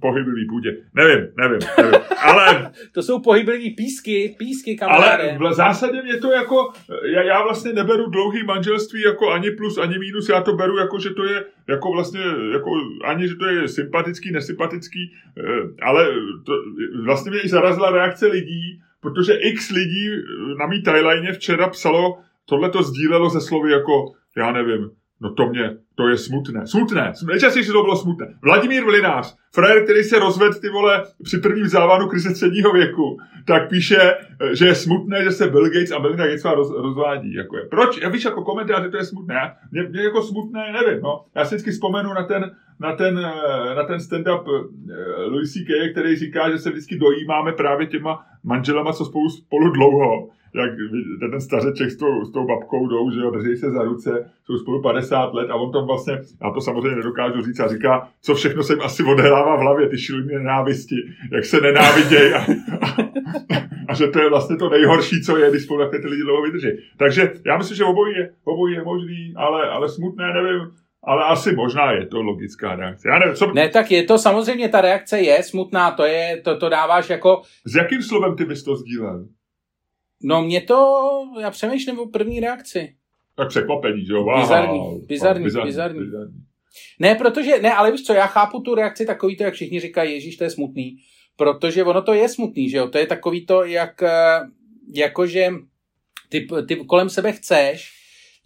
pohyblivý 0.00 0.46
půdě. 0.48 0.76
Nevím, 0.94 1.28
nevím, 1.36 1.58
nevím. 1.78 2.00
Ale... 2.22 2.72
to 2.92 3.02
jsou 3.02 3.20
pohyblivý 3.20 3.70
písky, 3.70 4.36
písky, 4.38 4.76
kamaráde. 4.76 5.36
Ale 5.40 5.50
v 5.50 5.54
zásadě 5.54 6.02
mě 6.02 6.16
to 6.16 6.32
jako, 6.32 6.72
já, 7.02 7.22
já 7.22 7.42
vlastně 7.42 7.72
neberu 7.72 8.10
dlouhý 8.10 8.44
manželství 8.44 9.02
jako 9.02 9.30
ani 9.30 9.50
plus, 9.50 9.78
ani 9.78 9.98
minus, 9.98 10.28
já 10.28 10.42
to 10.42 10.52
beru 10.52 10.78
jako, 10.78 10.98
že 10.98 11.10
to 11.10 11.24
je 11.24 11.44
jako 11.68 11.92
vlastně, 11.92 12.20
jako 12.52 12.70
ani, 13.04 13.28
že 13.28 13.34
to 13.34 13.46
je 13.46 13.68
sympatický, 13.68 14.32
nesympatický, 14.32 15.12
eh, 15.38 15.42
ale 15.82 16.08
to, 16.44 16.52
vlastně 17.04 17.30
mě 17.30 17.40
i 17.40 17.48
zarazila 17.48 17.90
reakce 17.90 18.26
lidí, 18.26 18.80
protože 19.06 19.32
x 19.32 19.70
lidí 19.70 20.10
na 20.58 20.66
mý 20.66 20.82
timeline 20.82 21.32
včera 21.32 21.68
psalo, 21.68 22.18
tohle 22.44 22.70
to 22.70 22.82
sdílelo 22.82 23.30
ze 23.30 23.40
slovy 23.40 23.72
jako, 23.72 24.12
já 24.36 24.52
nevím, 24.52 24.90
no 25.20 25.34
to 25.34 25.46
mě, 25.46 25.76
to 25.94 26.08
je 26.08 26.16
smutné. 26.16 26.66
Smutné. 26.66 27.12
Nejčastěji 27.26 27.66
to 27.66 27.82
bylo 27.82 27.96
smutné. 27.96 28.34
Vladimír 28.42 28.84
Vlinář, 28.84 29.36
frajer, 29.54 29.84
který 29.84 30.02
se 30.02 30.18
rozvedl 30.18 30.60
ty 30.60 30.68
vole 30.68 31.02
při 31.24 31.38
prvním 31.38 31.68
závanu 31.68 32.08
krize 32.08 32.30
středního 32.30 32.72
věku, 32.72 33.18
tak 33.46 33.70
píše, 33.70 34.14
že 34.52 34.66
je 34.66 34.74
smutné, 34.74 35.24
že 35.24 35.30
se 35.30 35.48
Bill 35.48 35.64
Gates 35.64 35.92
a 35.92 35.98
Melinda 35.98 36.26
Gatesová 36.26 36.54
roz, 36.54 36.70
rozvádí. 36.70 37.34
Jako 37.34 37.56
je. 37.56 37.64
Proč? 37.64 38.00
Já 38.02 38.08
víš, 38.08 38.24
jako 38.24 38.44
komentář, 38.44 38.82
že 38.82 38.88
to 38.88 38.96
je 38.96 39.04
smutné. 39.04 39.54
Mě, 39.70 39.82
mě 39.82 40.02
jako 40.02 40.22
smutné, 40.22 40.72
nevím. 40.72 41.02
No. 41.02 41.24
Já 41.34 41.44
si 41.44 41.54
vždycky 41.54 41.70
vzpomenu 41.70 42.14
na 42.14 42.22
ten, 42.22 42.50
na 42.80 42.96
ten, 42.96 43.14
na 43.76 43.84
ten 43.86 43.98
stand-up 43.98 44.44
eh, 44.48 45.22
Louis 45.24 45.52
C.K., 45.52 45.92
který 45.92 46.16
říká, 46.16 46.50
že 46.50 46.58
se 46.58 46.70
vždycky 46.70 46.98
dojímáme 46.98 47.52
právě 47.52 47.86
těma 47.86 48.24
manželama, 48.44 48.92
co 48.92 49.04
spolu, 49.04 49.28
spolu 49.28 49.70
dlouho 49.70 50.28
jak 50.56 50.70
ten 51.30 51.40
stařeček 51.40 51.90
s 51.90 51.96
tou, 51.96 52.24
s 52.24 52.32
tou 52.32 52.46
babkou 52.46 52.88
jdou, 52.88 53.10
že 53.10 53.20
jo, 53.20 53.30
drží 53.30 53.56
se 53.56 53.70
za 53.70 53.82
ruce, 53.82 54.30
jsou 54.44 54.58
spolu 54.58 54.82
50 54.82 55.34
let 55.34 55.50
a 55.50 55.54
on 55.54 55.72
tam 55.72 55.86
vlastně, 55.86 56.14
já 56.42 56.50
to 56.50 56.60
samozřejmě 56.60 56.96
nedokážu 56.96 57.42
říct, 57.42 57.60
a 57.60 57.68
říká, 57.68 58.08
co 58.22 58.34
všechno 58.34 58.62
se 58.62 58.72
jim 58.72 58.82
asi 58.82 59.02
odehrává 59.02 59.56
v 59.56 59.60
hlavě, 59.60 59.88
ty 59.88 59.98
šílené 59.98 60.34
nenávisti, 60.34 60.96
jak 61.32 61.44
se 61.44 61.60
nenávidějí 61.60 62.32
a, 62.32 62.40
a, 62.82 62.96
a, 63.88 63.94
že 63.94 64.06
to 64.06 64.20
je 64.20 64.30
vlastně 64.30 64.56
to 64.56 64.68
nejhorší, 64.68 65.22
co 65.22 65.36
je, 65.36 65.50
když 65.50 65.62
spolu 65.62 65.80
takhle 65.80 65.98
ty 65.98 66.08
lidi 66.08 66.22
dlouho 66.22 66.42
vydrží. 66.42 66.68
Takže 66.96 67.32
já 67.46 67.58
myslím, 67.58 67.76
že 67.76 67.84
obojí 67.84 68.16
je, 68.16 68.30
obojí 68.44 68.74
je 68.74 68.84
možný, 68.84 69.34
ale, 69.36 69.68
ale 69.68 69.88
smutné 69.88 70.32
nevím, 70.34 70.60
ale 71.06 71.24
asi 71.24 71.52
možná 71.52 71.92
je 71.92 72.06
to 72.06 72.22
logická 72.22 72.76
reakce. 72.76 73.08
Já 73.08 73.18
nevím, 73.18 73.34
co... 73.34 73.52
Ne, 73.52 73.68
tak 73.68 73.90
je 73.90 74.02
to 74.02 74.18
samozřejmě, 74.18 74.68
ta 74.68 74.80
reakce 74.80 75.20
je 75.20 75.42
smutná, 75.42 75.90
to 75.90 76.04
je, 76.04 76.40
to, 76.44 76.56
to 76.56 76.68
dáváš 76.68 77.10
jako... 77.10 77.42
S 77.66 77.74
jakým 77.74 78.02
slovem 78.02 78.36
ty 78.36 78.44
bys 78.44 78.62
to 78.62 78.76
sdílel? 78.76 79.26
No 80.22 80.42
mě 80.42 80.60
to, 80.60 81.00
já 81.40 81.50
přemýšlím 81.50 81.98
o 81.98 82.06
první 82.06 82.40
reakci. 82.40 82.94
Tak 83.36 83.48
překvapení, 83.48 84.06
že 84.06 84.12
jo? 84.12 84.22
Wow. 84.22 84.40
Bizarní, 84.40 85.00
bizarní, 85.06 85.44
bizarní, 85.44 85.68
bizarní. 85.68 86.00
bizarní. 86.00 86.34
Ne, 86.98 87.14
protože, 87.14 87.58
ne, 87.62 87.72
ale 87.72 87.92
víš 87.92 88.02
co, 88.02 88.12
já 88.12 88.26
chápu 88.26 88.60
tu 88.60 88.74
reakci 88.74 89.06
takový 89.06 89.36
to, 89.36 89.42
jak 89.42 89.54
všichni 89.54 89.80
říkají, 89.80 90.12
Ježíš, 90.12 90.36
to 90.36 90.44
je 90.44 90.50
smutný. 90.50 90.96
Protože 91.36 91.84
ono 91.84 92.02
to 92.02 92.14
je 92.14 92.28
smutný, 92.28 92.70
že 92.70 92.76
jo? 92.76 92.88
To 92.88 92.98
je 92.98 93.06
takový 93.06 93.46
to, 93.46 93.64
jak, 93.64 94.02
eh, 94.02 94.40
jakože 94.94 95.50
ty, 96.28 96.46
ty 96.68 96.76
kolem 96.76 97.10
sebe 97.10 97.32
chceš, 97.32 97.92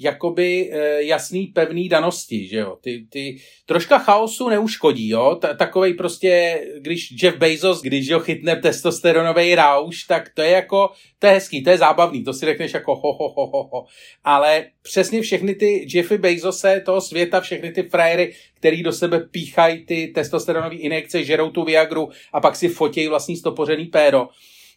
jakoby 0.01 0.71
e, 0.73 1.03
jasný, 1.03 1.47
pevný 1.47 1.89
danosti, 1.89 2.49
že 2.49 2.57
jo. 2.57 2.79
Ty, 2.81 3.07
ty 3.11 3.37
troška 3.67 3.99
chaosu 3.99 4.49
neuškodí, 4.49 5.09
jo. 5.09 5.39
T- 5.41 5.55
takovej 5.55 5.95
prostě, 5.95 6.61
když 6.79 7.23
Jeff 7.23 7.39
Bezos, 7.39 7.83
když 7.83 8.09
jo 8.09 8.21
chytne 8.21 8.57
testosteronový 8.57 9.55
rauš, 9.55 10.05
tak 10.05 10.29
to 10.35 10.43
je 10.43 10.51
jako, 10.51 10.91
to 11.19 11.27
je 11.27 11.33
hezký, 11.33 11.63
to 11.63 11.71
je 11.71 11.79
zábavný, 11.79 12.25
to 12.25 12.33
si 12.33 12.47
řekneš 12.47 12.75
jako 12.75 12.95
ho, 12.95 13.13
ho, 13.13 13.29
ho, 13.29 13.47
ho, 13.47 13.69
ho. 13.73 13.85
Ale 14.25 14.67
přesně 14.83 15.23
všechny 15.23 15.55
ty 15.55 15.87
Jeffy 15.95 16.19
Bezose 16.19 16.83
toho 16.87 17.01
světa, 17.01 17.41
všechny 17.41 17.73
ty 17.73 17.83
frajery, 17.83 18.33
který 18.55 18.83
do 18.83 18.93
sebe 18.93 19.21
píchají 19.21 19.85
ty 19.85 20.13
testosteronové 20.15 20.75
injekce, 20.77 21.25
žerou 21.25 21.51
tu 21.51 21.65
Viagru 21.65 22.09
a 22.33 22.41
pak 22.41 22.57
si 22.57 22.69
fotějí 22.69 23.09
vlastní 23.09 23.37
stopořený 23.37 23.87
péro, 23.87 24.29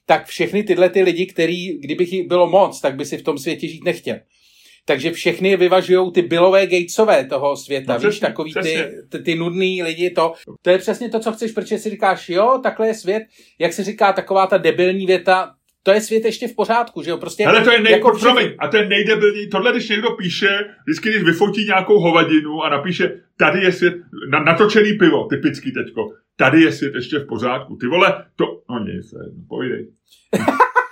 tak 0.06 0.26
všechny 0.26 0.64
tyhle 0.64 0.90
ty 0.90 1.02
lidi, 1.02 1.26
který, 1.26 1.80
kdybych 1.80 2.14
jich 2.14 2.28
bylo 2.28 2.50
moc, 2.50 2.82
tak 2.82 2.96
by 2.96 3.06
si 3.06 3.18
v 3.18 3.24
tom 3.24 3.38
světě 3.38 3.68
žít 3.68 3.84
nechtěl. 3.84 4.20
Takže 4.86 5.12
všechny 5.12 5.58
vyvažují 5.58 6.12
ty 6.12 6.22
Billové 6.22 6.68
Gatesové 6.68 7.26
toho 7.26 7.58
světa, 7.58 7.94
no, 7.94 8.00
víš, 8.00 8.08
přesně, 8.10 8.28
takový 8.28 8.52
přesně. 8.52 8.84
Ty, 8.84 9.18
ty, 9.18 9.20
ty 9.20 9.36
nudný 9.36 9.84
lidi, 9.84 10.10
to, 10.10 10.34
to 10.62 10.70
je 10.70 10.78
přesně 10.78 11.10
to, 11.10 11.20
co 11.20 11.32
chceš, 11.32 11.52
protože 11.52 11.78
si 11.78 11.90
říkáš, 11.90 12.30
jo, 12.30 12.60
takhle 12.64 12.88
je 12.88 12.94
svět, 12.94 13.24
jak 13.60 13.74
se 13.74 13.84
říká 13.84 14.14
taková 14.14 14.48
ta 14.48 14.58
debilní 14.58 15.06
věta, 15.06 15.54
to 15.84 15.92
je 15.92 16.02
svět 16.02 16.26
ještě 16.26 16.48
v 16.48 16.56
pořádku, 16.56 17.04
že 17.04 17.10
jo? 17.10 17.18
Prostě 17.18 17.46
Ale 17.46 17.64
to 17.64 17.72
je 17.72 17.80
nej, 17.80 17.92
jako 17.92 18.20
promiň, 18.20 18.50
a 18.60 18.68
to 18.68 18.78
je 18.78 18.88
nejdebilní, 18.88 19.50
tohle 19.50 19.72
když 19.72 19.90
někdo 19.90 20.12
píše, 20.12 20.60
vždycky 20.86 21.10
když 21.10 21.24
vyfotí 21.24 21.66
nějakou 21.66 22.00
hovadinu 22.00 22.64
a 22.64 22.70
napíše, 22.70 23.12
tady 23.38 23.64
je 23.64 23.72
svět, 23.72 23.94
na, 24.30 24.40
natočený 24.40 24.94
pivo, 24.94 25.28
typický 25.28 25.72
teďko, 25.72 26.10
tady 26.36 26.62
je 26.62 26.72
svět 26.72 26.96
ještě 26.96 27.20
v 27.20 27.28
pořádku. 27.28 27.76
Ty 27.76 27.88
vole, 27.88 28.26
to, 28.36 28.46
no 28.70 28.80
nic, 28.80 29.14
povídej. 29.50 29.88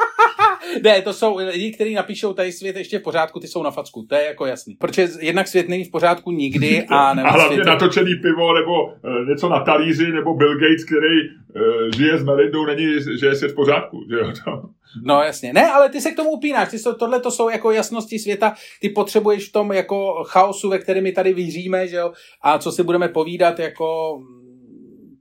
ne, 0.83 1.01
to 1.01 1.13
jsou 1.13 1.37
lidi, 1.37 1.71
kteří 1.71 1.93
napíšou 1.93 2.33
tady 2.33 2.51
svět 2.51 2.75
ještě 2.75 2.99
v 2.99 3.01
pořádku, 3.01 3.39
ty 3.39 3.47
jsou 3.47 3.63
na 3.63 3.71
facku, 3.71 4.05
to 4.09 4.15
je 4.15 4.25
jako 4.25 4.45
jasný. 4.45 4.75
Protože 4.75 5.07
jednak 5.19 5.47
svět 5.47 5.69
není 5.69 5.83
v 5.83 5.91
pořádku 5.91 6.31
nikdy 6.31 6.85
a 6.89 6.95
A 6.95 7.31
hlavně 7.31 7.55
svět... 7.55 7.67
natočený 7.67 8.15
pivo 8.15 8.53
nebo 8.53 8.85
uh, 8.85 9.27
něco 9.29 9.49
na 9.49 9.59
talíři 9.59 10.11
nebo 10.11 10.33
Bill 10.33 10.59
Gates, 10.59 10.83
který 10.83 11.29
uh, 11.29 11.91
žije 11.95 12.17
s 12.17 12.23
Melindou, 12.23 12.65
není, 12.65 12.85
že 13.19 13.25
je 13.25 13.35
svět 13.35 13.51
v 13.51 13.55
pořádku, 13.55 13.97
že 14.09 14.15
jo? 14.15 14.33
To... 14.45 14.69
No 15.05 15.21
jasně. 15.21 15.53
Ne, 15.53 15.71
ale 15.71 15.89
ty 15.89 16.01
se 16.01 16.11
k 16.11 16.15
tomu 16.15 16.31
upínáš. 16.31 16.69
Ty 16.69 16.79
jsou, 16.79 16.93
tohle 16.93 17.19
to 17.19 17.31
jsou 17.31 17.49
jako 17.49 17.71
jasnosti 17.71 18.19
světa. 18.19 18.53
Ty 18.81 18.89
potřebuješ 18.89 19.49
v 19.49 19.51
tom 19.51 19.71
jako 19.71 20.23
chaosu, 20.27 20.69
ve 20.69 20.79
kterém 20.79 21.03
my 21.03 21.11
tady 21.11 21.33
vyřííme, 21.33 21.87
že 21.87 21.95
jo? 21.95 22.11
A 22.41 22.57
co 22.57 22.71
si 22.71 22.83
budeme 22.83 23.07
povídat 23.07 23.59
jako 23.59 24.17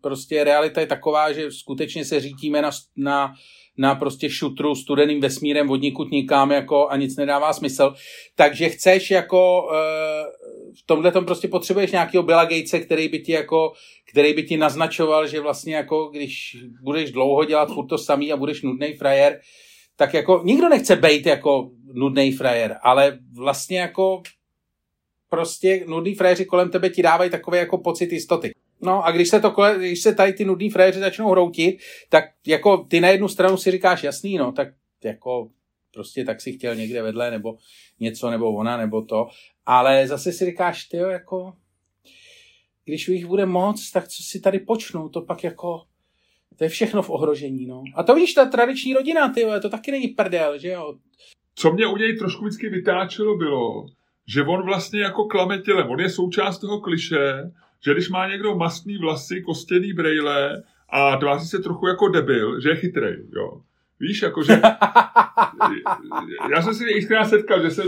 prostě 0.00 0.44
realita 0.44 0.80
je 0.80 0.86
taková, 0.86 1.32
že 1.32 1.50
skutečně 1.50 2.04
se 2.04 2.20
řítíme 2.20 2.62
na, 2.62 2.70
na, 2.96 3.34
na 3.80 3.94
prostě 3.94 4.30
šutru 4.30 4.74
studeným 4.74 5.20
vesmírem 5.20 5.70
od 5.70 5.82
nikud 5.82 6.10
nikam 6.10 6.50
jako 6.50 6.88
a 6.88 6.96
nic 6.96 7.16
nedává 7.16 7.52
smysl. 7.52 7.94
Takže 8.36 8.68
chceš 8.68 9.10
jako 9.10 9.62
uh, 9.62 9.70
v 10.78 10.86
tomhle 10.86 11.12
tom 11.12 11.24
prostě 11.24 11.48
potřebuješ 11.48 11.92
nějakého 11.92 12.22
Billa 12.22 12.44
Gatese, 12.44 12.80
který 12.80 13.08
by 13.08 13.18
ti 13.18 13.32
jako, 13.32 13.72
který 14.10 14.34
by 14.34 14.42
ti 14.42 14.56
naznačoval, 14.56 15.26
že 15.26 15.40
vlastně 15.40 15.74
jako 15.74 16.08
když 16.08 16.56
budeš 16.82 17.12
dlouho 17.12 17.44
dělat 17.44 17.72
furt 17.74 17.86
to 17.86 17.98
samý 17.98 18.32
a 18.32 18.36
budeš 18.36 18.62
nudný 18.62 18.92
frajer, 18.92 19.40
tak 19.96 20.14
jako 20.14 20.42
nikdo 20.44 20.68
nechce 20.68 20.96
být 20.96 21.26
jako 21.26 21.70
nudný 21.92 22.32
frajer, 22.32 22.76
ale 22.82 23.18
vlastně 23.36 23.80
jako 23.80 24.22
prostě 25.28 25.84
nudný 25.86 26.14
frajeři 26.14 26.44
kolem 26.44 26.70
tebe 26.70 26.90
ti 26.90 27.02
dávají 27.02 27.30
takové 27.30 27.58
jako 27.58 27.78
pocit 27.78 28.12
jistoty. 28.12 28.52
No 28.82 29.04
a 29.04 29.10
když 29.10 29.28
se, 29.28 29.40
to, 29.40 29.54
když 29.76 30.02
se 30.02 30.14
tady 30.14 30.32
ty 30.32 30.44
nudný 30.44 30.70
frajeři 30.70 31.00
začnou 31.00 31.30
hroutit, 31.30 31.80
tak 32.08 32.24
jako 32.46 32.76
ty 32.76 33.00
na 33.00 33.08
jednu 33.08 33.28
stranu 33.28 33.56
si 33.56 33.70
říkáš 33.70 34.02
jasný, 34.02 34.36
no, 34.36 34.52
tak 34.52 34.68
jako 35.04 35.50
prostě 35.94 36.24
tak 36.24 36.40
si 36.40 36.52
chtěl 36.52 36.74
někde 36.74 37.02
vedle, 37.02 37.30
nebo 37.30 37.56
něco, 38.00 38.30
nebo 38.30 38.54
ona, 38.54 38.76
nebo 38.76 39.02
to. 39.02 39.26
Ale 39.66 40.06
zase 40.06 40.32
si 40.32 40.44
říkáš, 40.44 40.84
ty 40.84 40.96
jako, 40.96 41.52
když 42.84 43.08
jich 43.08 43.26
bude 43.26 43.46
moc, 43.46 43.90
tak 43.90 44.08
co 44.08 44.22
si 44.22 44.40
tady 44.40 44.58
počnou, 44.58 45.08
to 45.08 45.22
pak 45.22 45.44
jako, 45.44 45.82
to 46.58 46.64
je 46.64 46.70
všechno 46.70 47.02
v 47.02 47.10
ohrožení, 47.10 47.66
no. 47.66 47.82
A 47.94 48.02
to 48.02 48.14
víš, 48.14 48.34
ta 48.34 48.44
tradiční 48.44 48.94
rodina, 48.94 49.32
ty 49.32 49.46
to 49.62 49.70
taky 49.70 49.90
není 49.90 50.08
prdel, 50.08 50.58
že 50.58 50.68
jo. 50.68 50.94
Co 51.54 51.72
mě 51.72 51.86
u 51.86 51.96
něj 51.96 52.16
trošku 52.16 52.44
vždycky 52.44 52.68
vytáčelo 52.68 53.36
bylo, 53.36 53.86
že 54.28 54.42
on 54.42 54.64
vlastně 54.64 55.00
jako 55.00 55.24
klame 55.24 55.58
tělem, 55.58 55.90
on 55.90 56.00
je 56.00 56.10
součást 56.10 56.58
toho 56.58 56.80
kliše, 56.80 57.50
že 57.84 57.92
když 57.92 58.08
má 58.08 58.28
někdo 58.28 58.54
mastný 58.54 58.98
vlasy, 58.98 59.42
kostěný 59.42 59.92
brejle 59.92 60.62
a 60.88 61.16
tváří 61.16 61.46
se 61.46 61.58
trochu 61.58 61.86
jako 61.86 62.08
debil, 62.08 62.60
že 62.60 62.68
je 62.68 62.76
chytrej, 62.76 63.16
jo. 63.36 63.60
Víš, 64.00 64.22
jakože... 64.22 64.52
já 66.50 66.62
jsem 66.62 66.74
si 66.74 67.00
xkrát 67.00 67.28
setkal, 67.28 67.62
že, 67.62 67.70
se, 67.70 67.82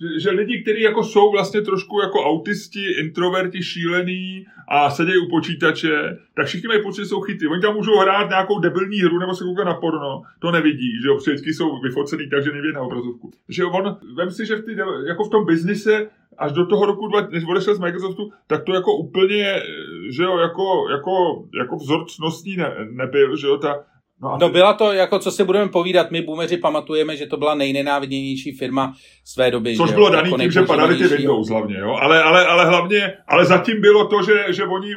že, 0.00 0.20
že 0.20 0.30
lidi, 0.30 0.62
kteří 0.62 0.80
jako 0.80 1.04
jsou 1.04 1.32
vlastně 1.32 1.62
trošku 1.62 2.00
jako 2.00 2.24
autisti, 2.24 2.92
introverti, 3.00 3.62
šílený 3.62 4.46
a 4.68 4.90
sedějí 4.90 5.18
u 5.18 5.30
počítače, 5.30 6.18
tak 6.36 6.46
všichni 6.46 6.68
mají 6.68 6.82
pocit, 6.82 7.00
že 7.02 7.06
jsou 7.06 7.20
chytří. 7.20 7.46
Oni 7.46 7.62
tam 7.62 7.74
můžou 7.74 7.98
hrát 7.98 8.28
nějakou 8.28 8.58
debilní 8.60 8.98
hru 9.00 9.18
nebo 9.18 9.34
se 9.34 9.44
koukat 9.44 9.66
na 9.66 9.74
porno, 9.74 10.22
to 10.38 10.50
nevidí, 10.50 11.00
že 11.02 11.08
jo, 11.08 11.18
jsou 11.46 11.80
vyfocený 11.80 12.28
takže 12.28 12.52
nevidí 12.52 12.74
na 12.74 12.80
obrazovku. 12.80 13.30
Že 13.48 13.64
on, 13.64 13.96
vem 14.16 14.30
si, 14.30 14.46
že 14.46 14.56
v, 14.56 14.62
ty, 14.62 14.76
jako 15.06 15.24
v 15.24 15.30
tom 15.30 15.46
biznise 15.46 16.08
až 16.38 16.52
do 16.52 16.66
toho 16.66 16.86
roku, 16.86 17.08
než 17.30 17.44
odešel 17.44 17.74
z 17.74 17.78
Microsoftu, 17.78 18.30
tak 18.46 18.64
to 18.64 18.74
jako 18.74 18.96
úplně, 18.96 19.62
že 20.10 20.22
jo, 20.22 20.38
jako, 20.38 20.88
jako, 20.90 21.44
jako 21.58 21.76
vzor 21.76 22.04
cnostní 22.06 22.56
ne, 22.56 22.74
nebyl, 22.90 23.36
že 23.36 23.46
jo, 23.46 23.58
ta, 23.58 23.84
No, 24.22 24.38
no 24.40 24.48
byla 24.48 24.72
to, 24.72 24.92
jako 24.92 25.18
co 25.18 25.30
si 25.30 25.44
budeme 25.44 25.68
povídat, 25.68 26.10
my 26.10 26.22
boomeři 26.22 26.56
pamatujeme, 26.56 27.16
že 27.16 27.26
to 27.26 27.36
byla 27.36 27.54
nejnenáviděnější 27.54 28.52
firma 28.52 28.94
své 29.24 29.50
doby. 29.50 29.76
Což 29.76 29.88
že 29.88 29.94
bylo 29.94 30.10
daný 30.10 30.30
jako 30.30 30.42
tím, 30.42 30.50
že 30.50 30.62
padaly 30.62 30.96
ty 30.96 31.08
Windows 31.08 31.48
hlavně, 31.48 31.78
jo? 31.78 31.96
Ale, 32.00 32.22
ale, 32.22 32.46
ale 32.46 32.66
hlavně, 32.66 33.12
ale 33.28 33.44
zatím 33.44 33.80
bylo 33.80 34.06
to, 34.06 34.22
že, 34.22 34.44
že 34.52 34.64
oni 34.64 34.88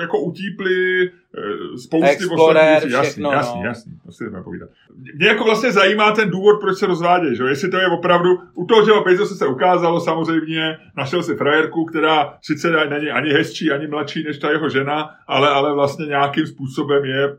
jako 0.00 0.20
utípli 0.20 1.02
eh, 1.04 1.78
spousty 1.78 2.10
Explorer, 2.10 2.80
věcí. 2.80 2.92
Jasný, 2.92 3.10
všechno, 3.10 3.32
jasný, 3.32 3.60
no. 3.60 3.66
jasný, 3.66 3.92
to 4.06 4.12
si 4.12 4.24
jdeme 4.24 4.42
povídat. 4.42 4.68
Mě 5.14 5.26
jako 5.26 5.44
vlastně 5.44 5.72
zajímá 5.72 6.12
ten 6.12 6.30
důvod, 6.30 6.60
proč 6.60 6.78
se 6.78 6.86
rozvádějí, 6.86 7.36
že 7.36 7.44
Jestli 7.44 7.70
to 7.70 7.76
je 7.76 7.86
opravdu, 7.86 8.38
u 8.54 8.66
toho, 8.66 8.84
že 8.84 8.92
Bezos 9.04 9.38
se 9.38 9.46
ukázalo 9.46 10.00
samozřejmě, 10.00 10.78
našel 10.96 11.22
si 11.22 11.34
frajerku, 11.34 11.84
která 11.84 12.38
sice 12.42 12.70
není 12.90 13.10
ani 13.10 13.30
hezčí, 13.30 13.70
ani 13.70 13.86
mladší 13.86 14.24
než 14.24 14.38
ta 14.38 14.50
jeho 14.50 14.68
žena, 14.68 15.10
ale, 15.26 15.48
ale 15.48 15.74
vlastně 15.74 16.06
nějakým 16.06 16.46
způsobem 16.46 17.04
je 17.04 17.36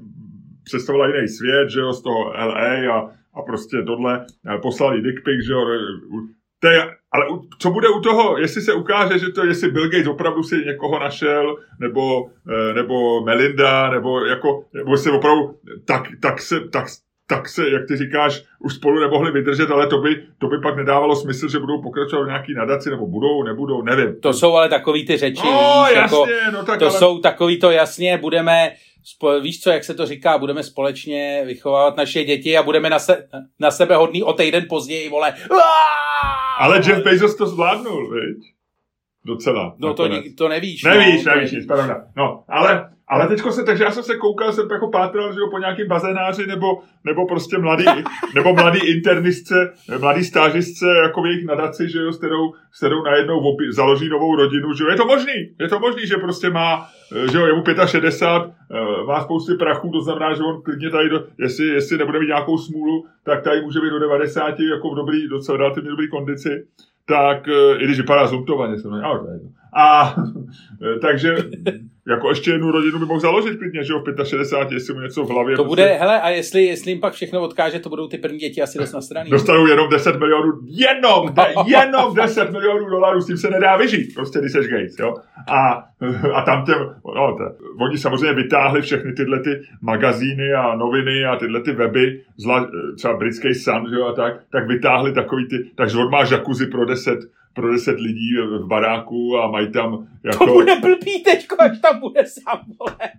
představila 0.67 1.07
jiný 1.07 1.27
svět, 1.27 1.69
že 1.69 1.79
jo, 1.79 1.93
z 1.93 2.01
toho 2.01 2.23
LA 2.25 2.95
a, 2.95 2.97
a 3.33 3.41
prostě 3.45 3.77
tohle, 3.85 4.25
poslali 4.61 5.01
dick 5.01 5.23
pic, 5.23 5.45
že 5.47 5.53
jo, 5.53 5.65
to 6.59 6.67
je, 6.67 6.81
ale 7.11 7.25
co 7.59 7.69
bude 7.69 7.89
u 7.89 7.99
toho, 8.01 8.37
jestli 8.37 8.61
se 8.61 8.73
ukáže, 8.73 9.19
že 9.19 9.29
to, 9.29 9.45
jestli 9.45 9.71
Bill 9.71 9.89
Gates 9.89 10.07
opravdu 10.07 10.43
si 10.43 10.55
někoho 10.65 10.99
našel, 10.99 11.57
nebo, 11.79 12.29
eh, 12.49 12.73
nebo 12.73 13.21
Melinda, 13.21 13.89
nebo 13.89 14.25
jako, 14.25 14.63
nebo 14.73 14.97
si 14.97 15.11
opravdu, 15.11 15.55
tak, 15.85 16.03
tak 16.21 16.41
se, 16.41 16.59
tak, 16.59 16.85
tak 17.27 17.49
se, 17.49 17.69
jak 17.69 17.87
ty 17.87 17.97
říkáš, 17.97 18.43
už 18.59 18.73
spolu 18.73 18.99
nemohli 18.99 19.31
vydržet, 19.31 19.71
ale 19.71 19.87
to 19.87 19.97
by, 19.97 20.23
to 20.37 20.47
by 20.47 20.57
pak 20.63 20.75
nedávalo 20.75 21.15
smysl, 21.15 21.47
že 21.49 21.59
budou 21.59 21.81
pokračovat 21.81 22.23
v 22.23 22.27
nějaký 22.27 22.53
nadaci, 22.53 22.89
nebo 22.89 23.07
budou, 23.07 23.43
nebudou, 23.43 23.81
nevím. 23.81 24.21
To 24.21 24.33
jsou 24.33 24.53
ale 24.53 24.69
takový 24.69 25.05
ty 25.05 25.17
řeči, 25.17 25.45
no, 25.45 25.83
víš, 25.87 25.95
jasně, 25.95 26.17
jako, 26.17 26.51
no 26.51 26.65
tak 26.65 26.79
to 26.79 26.85
ale... 26.85 26.93
jsou 26.93 27.19
takový 27.19 27.59
to 27.59 27.71
jasně, 27.71 28.17
budeme, 28.17 28.71
spo, 29.15 29.39
víš 29.39 29.61
co, 29.61 29.69
jak 29.69 29.83
se 29.83 29.93
to 29.93 30.05
říká, 30.05 30.37
budeme 30.37 30.63
společně 30.63 31.43
vychovávat 31.45 31.97
naše 31.97 32.23
děti 32.23 32.57
a 32.57 32.63
budeme 32.63 32.89
na, 32.89 32.99
se, 32.99 33.27
na 33.59 33.71
sebe 33.71 33.95
hodný 33.95 34.23
o 34.23 34.33
týden 34.33 34.65
později, 34.69 35.09
vole. 35.09 35.33
Ale 36.57 36.77
Jeff 36.77 37.03
Bezos 37.03 37.35
to 37.35 37.45
zvládnul, 37.45 38.13
viď? 38.13 38.53
Docela. 39.25 39.75
No 39.77 39.93
to, 39.93 40.09
to 40.37 40.47
nevíš. 40.47 40.83
Nevíš, 40.83 41.25
no, 41.25 41.35
nevíš, 41.35 41.51
nic, 41.51 41.65
pravda. 41.65 42.07
No, 42.17 42.43
ale 42.47 42.96
ale 43.09 43.27
teďko 43.27 43.51
se, 43.51 43.63
takže 43.63 43.83
já 43.83 43.91
jsem 43.91 44.03
se 44.03 44.15
koukal, 44.15 44.51
jsem 44.51 44.67
jako 44.71 44.87
pátral, 44.87 45.33
že 45.33 45.39
jo, 45.39 45.47
po 45.51 45.57
nějakým 45.57 45.87
bazénáři 45.87 46.47
nebo, 46.47 46.79
nebo 47.03 47.27
prostě 47.27 47.57
mladý, 47.57 47.85
nebo 48.35 48.53
mladý 48.53 48.79
internistce, 48.79 49.73
mladý 49.99 50.23
stážistce, 50.23 50.85
jako 51.03 51.21
v 51.21 51.25
jejich 51.25 51.45
nadaci, 51.45 51.89
že 51.89 51.99
jo, 51.99 52.11
s 52.11 52.17
kterou, 52.17 52.53
s 52.71 52.77
kterou 52.77 53.03
najednou 53.03 53.39
opi, 53.39 53.63
založí 53.71 54.09
novou 54.09 54.35
rodinu, 54.35 54.73
že 54.73 54.83
jo, 54.83 54.89
je 54.89 54.95
to 54.95 55.05
možný, 55.05 55.33
je 55.59 55.67
to 55.67 55.79
možný, 55.79 56.07
že 56.07 56.15
prostě 56.15 56.49
má, 56.49 56.87
že 57.31 57.37
jo, 57.37 57.45
je 57.45 57.53
mu 57.53 57.63
65, 57.85 58.53
eh, 58.71 59.03
má 59.05 59.23
spousty 59.23 59.53
prachů, 59.55 59.89
to 59.89 60.01
znamená, 60.01 60.33
že 60.33 60.43
on 60.43 60.61
klidně 60.61 60.89
tady, 60.89 61.09
do, 61.09 61.23
jestli, 61.37 61.67
jestli 61.67 61.97
nebude 61.97 62.19
mít 62.19 62.27
nějakou 62.27 62.57
smůlu, 62.57 63.05
tak 63.23 63.43
tady 63.43 63.61
může 63.61 63.79
být 63.81 63.89
do 63.89 63.99
90 63.99 64.59
jako 64.59 64.89
v 64.89 64.95
dobrý, 64.95 65.27
docela 65.27 65.57
relativně 65.57 65.89
dobrý 65.89 66.09
kondici. 66.09 66.49
Tak, 67.05 67.47
eh, 67.47 67.77
i 67.77 67.83
když 67.83 67.97
vypadá 67.97 68.27
zumtovaně, 68.27 68.77
jsem 68.77 68.93
ale 68.93 69.19
to 69.19 69.25
A 69.77 70.15
takže 71.01 71.35
jako 72.07 72.29
ještě 72.29 72.51
jednu 72.51 72.71
rodinu 72.71 72.99
by 72.99 73.05
mohl 73.05 73.19
založit 73.19 73.57
klidně, 73.57 73.83
že 73.83 73.93
jo, 73.93 73.99
v 73.99 74.25
65, 74.25 74.75
jestli 74.75 74.93
mu 74.93 75.01
něco 75.01 75.23
v 75.23 75.29
hlavě. 75.29 75.55
To 75.55 75.63
bude, 75.63 75.83
prostě... 75.83 75.99
hele, 75.99 76.21
a 76.21 76.29
jestli, 76.29 76.63
jestli 76.63 76.91
jim 76.91 76.99
pak 76.99 77.13
všechno 77.13 77.41
odkáže, 77.41 77.79
to 77.79 77.89
budou 77.89 78.07
ty 78.07 78.17
první 78.17 78.37
děti 78.37 78.61
asi 78.61 78.77
dost 78.77 78.93
na 78.93 79.01
straně. 79.01 79.29
Dostanou 79.29 79.67
jenom 79.67 79.89
10 79.89 80.19
milionů, 80.19 80.51
jenom, 80.65 81.33
de, 81.33 81.43
jenom 81.65 82.15
10 82.15 82.51
milionů 82.51 82.89
dolarů, 82.89 83.21
s 83.21 83.27
tím 83.27 83.37
se 83.37 83.49
nedá 83.49 83.77
vyžít, 83.77 84.13
prostě 84.15 84.39
když 84.39 84.51
seš 84.51 84.67
Gates, 84.67 84.99
jo. 84.99 85.15
A, 85.47 85.83
a 86.33 86.41
tam 86.41 86.65
těm, 86.65 86.95
no, 87.15 87.37
to, 87.37 87.43
oni 87.83 87.97
samozřejmě 87.97 88.33
vytáhli 88.33 88.81
všechny 88.81 89.13
tyhle 89.13 89.39
ty 89.39 89.61
magazíny 89.81 90.53
a 90.53 90.75
noviny 90.75 91.25
a 91.25 91.35
tyhle 91.35 91.61
ty 91.61 91.71
weby, 91.71 92.21
zla, 92.37 92.69
třeba 92.95 93.17
britský 93.17 93.53
Sun, 93.53 93.87
že 93.89 93.95
jo, 93.95 94.05
a 94.05 94.13
tak, 94.13 94.33
tak 94.51 94.67
vytáhli 94.67 95.13
takový 95.13 95.47
ty, 95.47 95.55
takže 95.75 95.97
on 95.97 96.11
má 96.11 96.19
jacuzzi 96.19 96.67
pro 96.67 96.85
10 96.85 97.19
pro 97.57 97.71
deset 97.71 97.99
lidí 97.99 98.37
v 98.63 98.67
baráku 98.67 99.37
a 99.37 99.51
mají 99.51 99.71
tam 99.71 100.07
jako... 100.23 100.45
To 100.45 100.53
bude 100.53 100.75
blbý 100.75 101.23
teďko, 101.23 101.55
až 101.59 101.79
tam 101.79 101.99
bude 101.99 102.25
sám, 102.25 102.59
vole. 102.79 103.09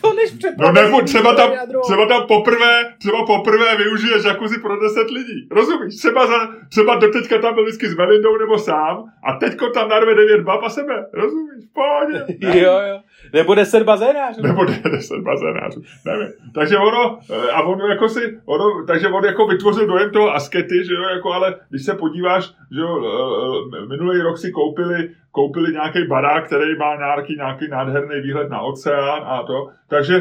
To 0.00 0.12
než 0.12 0.54
No 0.58 0.72
nebo 0.72 1.02
třeba 1.02 1.34
tam, 1.34 1.50
třeba 1.82 2.06
tam 2.06 2.26
poprvé, 2.26 2.94
třeba 2.98 3.26
poprvé 3.26 3.76
využije 3.76 4.14
jacuzzi 4.26 4.60
pro 4.60 4.80
deset 4.80 5.10
lidí. 5.10 5.48
Rozumíš? 5.50 5.96
Třeba, 5.96 6.26
za, 6.26 6.48
třeba 6.70 6.94
doteďka 6.96 7.38
tam 7.38 7.54
byl 7.54 7.64
vždycky 7.64 7.88
s 7.88 7.96
Melindou 7.96 8.36
nebo 8.36 8.58
sám 8.58 9.04
a 9.24 9.32
teďko 9.32 9.70
tam 9.70 9.88
narve 9.88 10.14
devět 10.14 10.40
bab 10.40 10.62
a 10.64 10.70
sebe. 10.70 11.06
Rozumíš? 11.12 11.64
Pohodě. 11.72 12.24
jo, 12.58 12.80
jo. 12.88 13.00
Nebo 13.32 13.54
deset 13.54 13.82
bazénářů. 13.82 14.42
Nebo 14.42 14.64
deset 14.90 15.20
bazénářů. 15.20 15.82
Nevím. 16.06 16.32
Takže 16.54 16.76
ono, 16.76 17.18
eh, 17.30 17.50
a 17.52 17.62
ono 17.62 17.86
jako 17.86 18.08
si, 18.08 18.40
ono, 18.44 18.84
takže 18.86 19.08
on 19.08 19.24
jako 19.24 19.46
vytvořil 19.46 19.86
dojem 19.86 20.10
toho 20.10 20.34
askety, 20.34 20.84
že 20.84 20.94
jo, 20.94 21.02
jako, 21.02 21.32
ale 21.32 21.54
když 21.70 21.84
se 21.84 21.94
podíváš, 21.94 22.44
že 22.46 22.80
jo, 22.80 23.02
eh, 23.04 23.82
eh, 23.82 23.85
minulý 23.88 24.20
rok 24.20 24.38
si 24.38 24.50
koupili, 24.50 25.10
koupili 25.30 25.72
nějaký 25.72 25.98
barák, 26.08 26.46
který 26.46 26.76
má 26.78 26.96
nějaký, 26.96 27.36
nějaký 27.36 27.68
nádherný 27.68 28.20
výhled 28.20 28.50
na 28.50 28.60
oceán 28.60 29.22
a 29.24 29.42
to. 29.42 29.68
Takže 29.88 30.14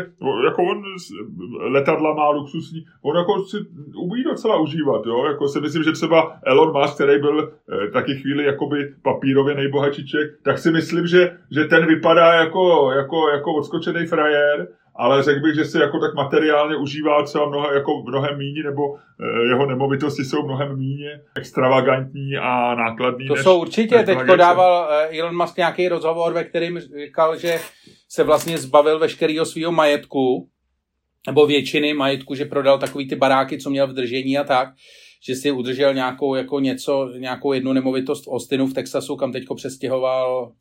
jako 0.46 0.62
on 0.64 0.84
letadla 1.60 2.14
má 2.14 2.30
luxusní, 2.30 2.86
on 3.02 3.16
jako 3.18 3.44
si 3.44 3.58
umí 3.98 4.24
docela 4.24 4.60
užívat, 4.60 5.06
jo. 5.06 5.26
Jako 5.26 5.48
si 5.48 5.62
myslím, 5.62 5.84
že 5.84 5.92
třeba 5.92 6.38
Elon 6.44 6.82
Musk, 6.82 6.96
který 6.96 7.22
byl 7.22 7.38
eh, 7.50 7.92
taky 7.92 8.16
chvíli 8.16 8.44
jakoby 8.46 8.94
papírově 9.02 9.56
nejbohatší 9.56 10.06
tak 10.44 10.58
si 10.58 10.72
myslím, 10.72 11.08
že, 11.08 11.38
že 11.52 11.66
ten 11.66 11.86
vypadá 11.86 12.34
jako, 12.34 12.92
jako, 12.92 13.30
jako 13.30 13.54
odskočený 13.54 14.06
frajer, 14.06 14.68
ale 14.98 15.24
řekl 15.24 15.40
bych, 15.40 15.56
že 15.56 15.66
si 15.66 15.78
jako 15.78 16.00
tak 16.00 16.14
materiálně 16.14 16.76
užívá 16.76 17.24
třeba 17.24 17.50
mnoho, 17.50 17.72
jako 17.72 18.04
mnohem 18.08 18.38
míní, 18.38 18.64
nebo 18.64 18.82
e, 18.96 19.48
jeho 19.48 19.66
nemovitosti 19.66 20.26
jsou 20.26 20.46
mnohem 20.46 20.78
míně 20.78 21.22
extravagantní 21.36 22.38
a 22.38 22.76
nákladní. 22.76 23.28
To 23.28 23.36
než, 23.36 23.44
jsou 23.44 23.62
určitě, 23.62 24.04
teď 24.04 24.18
dával 24.36 24.90
eh, 24.92 25.20
Elon 25.20 25.38
Musk 25.38 25.58
nějaký 25.58 25.88
rozhovor, 25.88 26.34
ve 26.34 26.44
kterým 26.44 26.80
říkal, 26.80 27.38
že 27.38 27.60
se 28.10 28.24
vlastně 28.24 28.58
zbavil 28.58 29.00
veškerého 29.00 29.46
svého 29.46 29.72
majetku, 29.72 30.50
nebo 31.28 31.48
většiny 31.48 31.94
majetku, 31.94 32.36
že 32.36 32.46
prodal 32.46 32.80
takový 32.80 33.08
ty 33.08 33.16
baráky, 33.16 33.58
co 33.58 33.70
měl 33.70 33.88
v 33.88 33.94
držení 33.94 34.38
a 34.38 34.44
tak, 34.44 34.70
že 35.28 35.36
si 35.36 35.52
udržel 35.52 35.94
nějakou, 35.94 36.36
jako 36.36 36.60
něco, 36.60 37.10
nějakou 37.18 37.54
jednu 37.54 37.74
nemovitost 37.74 38.26
v 38.26 38.32
Austinu 38.32 38.68
v 38.68 38.74
Texasu, 38.74 39.16
kam 39.16 39.32
teďko 39.32 39.56
přestěhoval. 39.56 40.52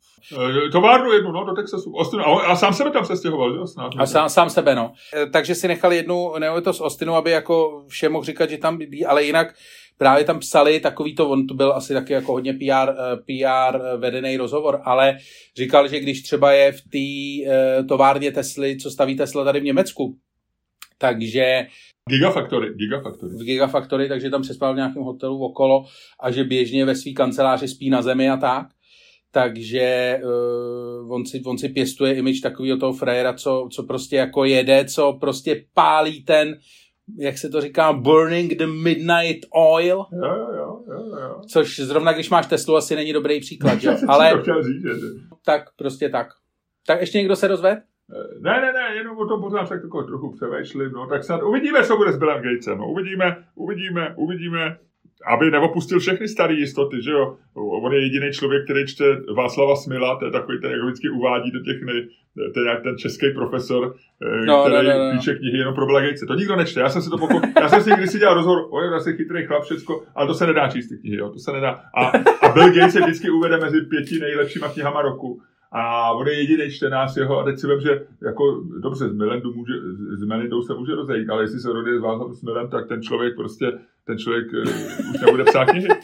E, 0.67 0.69
továrnu 0.69 1.11
jednu, 1.11 1.31
no, 1.31 1.45
do 1.45 1.53
Texasu. 1.53 1.93
Austin, 1.95 2.19
a, 2.19 2.23
a 2.23 2.55
sám 2.55 2.73
sebe 2.73 2.91
tam 2.91 3.03
přestěhoval, 3.03 3.55
jo, 3.55 3.67
snad. 3.67 3.91
A 3.97 4.05
sám, 4.05 4.29
sám 4.29 4.49
sebe, 4.49 4.75
no. 4.75 4.93
E, 5.15 5.25
takže 5.25 5.55
si 5.55 5.67
nechal 5.67 5.93
jednu 5.93 6.33
nemovitost 6.39 6.79
v 6.79 6.83
Austinu, 6.83 7.15
aby 7.15 7.31
jako 7.31 7.83
všem 7.87 8.11
mohl 8.11 8.25
říkat, 8.25 8.49
že 8.49 8.57
tam 8.57 8.77
bydlí, 8.77 9.05
ale 9.05 9.23
jinak 9.23 9.53
právě 9.97 10.23
tam 10.23 10.39
psali 10.39 10.79
takový 10.79 11.15
to, 11.15 11.29
on 11.29 11.47
to 11.47 11.53
byl 11.53 11.73
asi 11.73 11.93
taky 11.93 12.13
jako 12.13 12.31
hodně 12.31 12.53
PR, 12.53 12.91
PR 13.25 13.97
vedený 13.97 14.37
rozhovor, 14.37 14.81
ale 14.83 15.17
říkal, 15.57 15.87
že 15.87 15.99
když 15.99 16.21
třeba 16.21 16.51
je 16.51 16.71
v 16.71 16.81
té 16.81 17.85
továrně 17.87 18.31
Tesly, 18.31 18.77
co 18.77 18.91
staví 18.91 19.15
Tesla 19.15 19.43
tady 19.43 19.59
v 19.59 19.63
Německu, 19.63 20.17
takže 20.97 21.67
Gigafactory, 22.09 22.73
Gigafactory. 22.73 23.33
V 23.35 23.43
Gigafactory, 23.43 24.09
takže 24.09 24.29
tam 24.29 24.41
přespal 24.41 24.73
v 24.73 24.75
nějakém 24.75 25.03
hotelu 25.03 25.43
okolo 25.43 25.85
a 26.19 26.31
že 26.31 26.43
běžně 26.43 26.85
ve 26.85 26.95
své 26.95 27.11
kanceláři 27.11 27.67
spí 27.67 27.89
na 27.89 28.01
zemi 28.01 28.29
a 28.29 28.37
tak. 28.37 28.67
Takže 29.31 30.19
uh, 30.23 31.11
on, 31.13 31.25
si, 31.25 31.41
on 31.45 31.57
si 31.57 31.69
pěstuje 31.69 32.13
image 32.13 32.41
takového 32.41 32.77
toho 32.77 32.93
frajera, 32.93 33.33
co, 33.33 33.67
co 33.71 33.83
prostě 33.83 34.15
jako 34.15 34.45
jede, 34.45 34.85
co 34.85 35.13
prostě 35.13 35.65
pálí 35.73 36.23
ten, 36.23 36.57
jak 37.17 37.37
se 37.37 37.49
to 37.49 37.61
říká, 37.61 37.93
burning 37.93 38.53
the 38.53 38.65
midnight 38.67 39.45
oil. 39.53 40.05
Jo, 40.11 40.35
jo, 40.55 40.83
jo, 40.87 41.17
jo. 41.21 41.41
Což 41.47 41.79
zrovna, 41.79 42.13
když 42.13 42.29
máš 42.29 42.47
Teslu, 42.47 42.75
asi 42.75 42.95
není 42.95 43.13
dobrý 43.13 43.39
příklad, 43.39 43.83
jo. 43.83 43.97
Ale 44.07 44.43
říct, 44.61 44.83
že... 44.83 45.07
tak, 45.45 45.61
prostě 45.75 46.09
tak. 46.09 46.27
Tak 46.87 47.01
ještě 47.01 47.17
někdo 47.17 47.35
se 47.35 47.47
rozved? 47.47 47.79
Ne, 48.41 48.61
ne, 48.61 48.73
ne, 48.73 48.95
jenom 48.95 49.17
o 49.17 49.25
tom 49.25 49.41
pořád 49.41 49.69
tak 49.69 49.83
jako 49.83 50.03
trochu 50.03 50.31
převešli, 50.31 50.89
no, 50.89 51.07
tak 51.07 51.23
snad 51.23 51.43
uvidíme, 51.43 51.83
co 51.83 51.97
bude 51.97 52.13
s 52.13 52.17
Billem 52.17 52.43
Gatesem, 52.43 52.77
no, 52.77 52.87
uvidíme, 52.91 53.37
uvidíme, 53.55 54.13
uvidíme, 54.17 54.77
aby 55.25 55.51
neopustil 55.51 55.99
všechny 55.99 56.27
staré 56.27 56.53
jistoty, 56.53 57.01
že 57.01 57.11
jo. 57.11 57.37
On 57.55 57.93
je 57.93 58.01
jediný 58.01 58.31
člověk, 58.31 58.63
který 58.63 58.87
čte 58.87 59.05
Václava 59.35 59.75
Smila, 59.75 60.15
to 60.15 60.25
je 60.25 60.31
takový, 60.31 60.61
ten 60.61 60.71
jak 60.71 60.81
vždycky 60.81 61.09
uvádí 61.09 61.51
do 61.51 61.59
těch 61.59 61.81
nej, 61.81 62.07
to 62.53 62.59
je 62.59 62.77
ten 62.83 62.97
český 62.97 63.31
profesor, 63.35 63.95
eh, 64.21 64.45
no, 64.45 64.63
který 64.63 64.87
no, 64.87 64.93
no, 64.93 65.05
no. 65.05 65.17
píše 65.17 65.35
knihy 65.35 65.57
jenom 65.57 65.75
pro 65.75 65.85
Gatese. 65.85 66.25
To 66.25 66.33
nikdo 66.33 66.55
nečte. 66.55 66.79
Já 66.79 66.89
jsem 66.89 67.01
si 67.01 67.09
to 67.09 67.17
poko... 67.17 67.41
já 67.61 67.69
jsem 67.69 67.81
si 67.81 67.91
když 67.97 68.09
si 68.09 68.19
dělal 68.19 68.35
rozhovor, 68.35 68.67
o 68.69 68.81
je 68.81 68.89
zase 68.89 69.13
chytrý 69.13 69.45
chlap, 69.45 69.63
všecko, 69.63 70.03
ale 70.15 70.27
to 70.27 70.33
se 70.33 70.47
nedá 70.47 70.69
číst 70.69 70.89
ty 70.89 70.97
knihy, 70.97 71.17
jo, 71.17 71.29
to 71.29 71.39
se 71.39 71.51
nedá. 71.51 71.81
A, 71.95 72.07
a 72.41 72.53
Bill 72.53 72.73
Gates 72.73 72.93
se 72.93 73.01
vždycky 73.01 73.29
uvede 73.29 73.57
mezi 73.57 73.81
pěti 73.81 74.19
nejlepšíma 74.19 74.67
knihama 74.69 75.01
roku. 75.01 75.41
A 75.71 76.11
on 76.11 76.27
je 76.27 76.33
jediný 76.33 76.71
čtenář 76.71 77.17
jeho 77.17 77.39
a 77.39 77.43
teď 77.43 77.59
si 77.59 77.67
vím, 77.67 77.79
že 77.79 78.07
jako 78.21 78.63
dobře, 78.81 79.09
s 79.09 79.13
Melindu 79.13 79.53
může, 79.53 79.73
s 80.17 80.23
Melindou 80.23 80.61
se 80.61 80.73
může 80.73 80.95
rozejít, 80.95 81.29
ale 81.29 81.43
jestli 81.43 81.59
se 81.59 81.73
rodí 81.73 81.97
s 81.97 82.01
Václavem 82.01 82.33
s 82.33 82.41
Milem, 82.41 82.69
tak 82.69 82.87
ten 82.87 83.01
člověk 83.01 83.35
prostě, 83.35 83.71
ten 84.05 84.17
člověk 84.17 84.45
uh, 84.53 84.59
už 85.13 85.21
nebude 85.25 85.43
psát 85.43 85.65
knihy. 85.65 85.87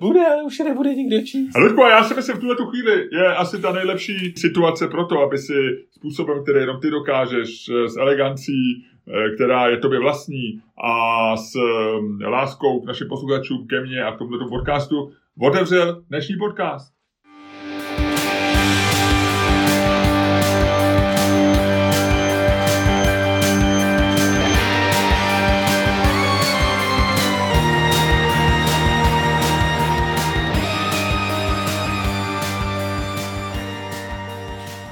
bude, 0.00 0.26
ale 0.26 0.42
už 0.42 0.58
nebude 0.58 0.94
nikdo 0.94 1.20
číst. 1.20 1.56
A 1.56 1.58
Ludku, 1.58 1.82
a 1.82 1.90
já 1.90 2.04
si 2.04 2.14
myslím, 2.14 2.36
v 2.36 2.40
tuhle 2.40 2.56
tu 2.56 2.66
chvíli 2.66 3.08
je 3.12 3.34
asi 3.34 3.62
ta 3.62 3.72
nejlepší 3.72 4.34
situace 4.36 4.88
pro 4.88 5.06
to, 5.06 5.20
aby 5.20 5.38
si 5.38 5.86
způsobem, 5.90 6.42
který 6.42 6.60
jenom 6.60 6.80
ty 6.80 6.90
dokážeš, 6.90 7.68
eh, 7.68 7.88
s 7.88 7.96
elegancí, 7.96 8.86
eh, 9.08 9.34
která 9.34 9.68
je 9.68 9.76
tobě 9.76 10.00
vlastní 10.00 10.60
a 10.84 11.36
s 11.36 11.52
láskou 12.26 12.80
k 12.80 12.86
našim 12.86 13.08
posluchačům, 13.08 13.66
ke 13.66 13.80
mně 13.80 14.04
a 14.04 14.12
k 14.12 14.18
tomuto 14.18 14.48
podcastu, 14.48 15.12
otevřel 15.40 16.02
dnešní 16.08 16.36
podcast. 16.36 17.01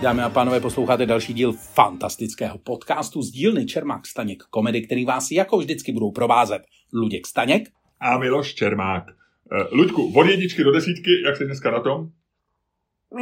Dámy 0.03 0.23
a 0.23 0.29
pánové, 0.29 0.61
posloucháte 0.61 1.07
další 1.07 1.35
díl 1.35 1.53
fantastického 1.53 2.59
podcastu 2.59 3.23
z 3.23 3.31
dílny 3.31 3.67
Čermák 3.67 4.07
Staněk 4.07 4.43
komedy, 4.51 4.83
který 4.83 5.05
vás 5.05 5.31
jako 5.31 5.59
vždycky 5.59 5.93
budou 5.93 6.11
provázet 6.11 6.63
Luděk 6.93 7.27
Staněk 7.27 7.69
a 8.01 8.19
Miloš 8.19 8.55
Čermák. 8.55 9.05
Uh, 9.53 9.79
Luďku, 9.79 10.13
od 10.17 10.27
jedničky 10.27 10.65
do 10.65 10.73
desítky, 10.73 11.11
jak 11.27 11.37
jsi 11.37 11.45
dneska 11.45 11.71
na 11.71 11.81
tom? 11.81 12.09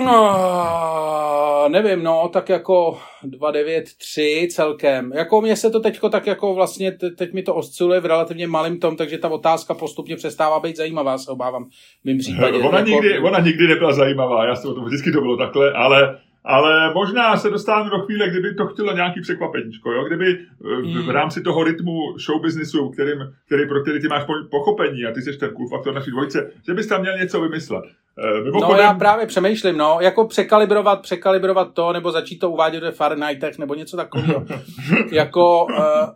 No, 0.05 1.69
nevím, 1.69 2.03
no, 2.03 2.31
tak 2.33 2.49
jako 2.49 2.99
2,93 3.25 4.49
celkem. 4.51 5.12
Jako 5.14 5.41
mně 5.41 5.57
se 5.57 5.71
to 5.71 5.81
teďko 5.81 6.09
tak 6.09 6.27
jako 6.27 6.55
vlastně, 6.55 6.93
teď 6.93 7.33
mi 7.33 7.43
to 7.43 7.55
osciluje 7.55 8.01
v 8.01 8.07
relativně 8.07 8.47
malém 8.47 8.79
tom, 8.79 8.97
takže 8.97 9.19
ta 9.19 9.29
otázka 9.29 9.75
postupně 9.75 10.17
přestává 10.17 10.61
být 10.61 10.77
zajímavá, 10.77 11.19
se 11.19 11.31
obávám 11.31 11.64
v 12.03 12.05
mým 12.05 12.19
případě. 12.19 12.59
Ona, 12.59 12.79
jako... 12.79 12.91
nikdy, 12.91 13.19
ona 13.19 13.41
nikdy 13.41 13.69
nebyla 13.69 13.93
zajímavá, 13.93 14.47
já 14.47 14.57
jsem 14.57 14.75
to 14.75 14.81
vždycky 14.81 15.12
to 15.12 15.21
bylo 15.21 15.37
takhle, 15.37 15.73
ale 15.73 16.19
ale 16.48 16.94
možná 16.94 17.37
se 17.37 17.50
dostáváme 17.50 17.90
do 17.90 17.98
chvíle, 17.98 18.30
kdyby 18.30 18.54
to 18.54 18.66
chtělo 18.66 18.92
nějaký 18.92 19.20
překvapeníčko, 19.20 19.92
jo? 19.92 20.04
kdyby 20.04 20.38
eh, 20.38 20.76
v, 20.76 20.82
v 20.82 20.96
hmm. 20.96 21.08
rámci 21.08 21.42
toho 21.42 21.64
rytmu 21.64 22.18
show 22.18 22.42
businessu, 22.42 22.88
kterým, 22.88 23.34
který, 23.46 23.68
pro 23.68 23.82
který 23.82 24.00
ty 24.00 24.08
máš 24.08 24.24
pochopení 24.50 25.04
a 25.04 25.12
ty 25.12 25.22
jsi 25.22 25.37
ten 25.37 25.50
cool 25.50 25.68
faktor 25.68 25.94
naší 25.94 26.11
dvojce, 26.11 26.50
že 26.66 26.74
bys 26.74 26.87
tam 26.87 27.00
měl 27.00 27.18
něco 27.18 27.40
vymyslet. 27.40 27.84
Eh, 28.24 28.40
mimochodem... 28.40 28.76
No 28.76 28.83
já 28.83 28.94
právě 28.94 29.26
přemýšlím, 29.26 29.76
no, 29.76 29.98
jako 30.00 30.26
překalibrovat, 30.26 31.02
překalibrovat 31.02 31.74
to, 31.74 31.92
nebo 31.92 32.12
začít 32.12 32.38
to 32.38 32.50
uvádět 32.50 32.83
ve 32.83 32.92
Fahrenheitech, 32.92 33.59
nebo 33.59 33.74
něco 33.74 33.96
takového. 33.96 34.44
jako, 35.12 35.66
uh, 35.66 36.09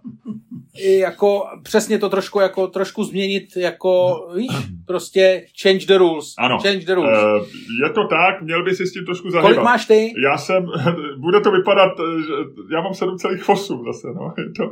jako 0.81 1.47
přesně 1.63 1.99
to 1.99 2.09
trošku, 2.09 2.41
jako 2.41 2.67
trošku 2.67 3.05
změnit, 3.05 3.57
jako, 3.57 4.23
víš, 4.37 4.53
prostě 4.87 5.47
change 5.63 5.87
the 5.87 5.99
rules. 5.99 6.35
Ano. 6.39 6.59
Change 6.59 6.87
the 6.87 6.95
rules. 6.95 7.19
Uh, 7.23 7.47
je 7.85 7.91
to 7.95 8.07
tak, 8.09 8.43
měl 8.43 8.65
by 8.65 8.75
si 8.75 8.87
s 8.87 8.93
tím 8.93 9.05
trošku 9.05 9.31
zahýbat. 9.31 9.53
Kolik 9.53 9.65
máš 9.65 9.87
ty? 9.87 10.13
Já 10.25 10.39
jsem, 10.39 10.67
bude 11.19 11.41
to 11.41 11.51
vypadat, 11.51 11.93
že 12.27 12.33
já 12.75 12.81
mám 12.81 12.93
7,8 12.93 13.85
zase, 13.85 14.09
no. 14.15 14.35
Je 14.39 14.45
to, 14.57 14.71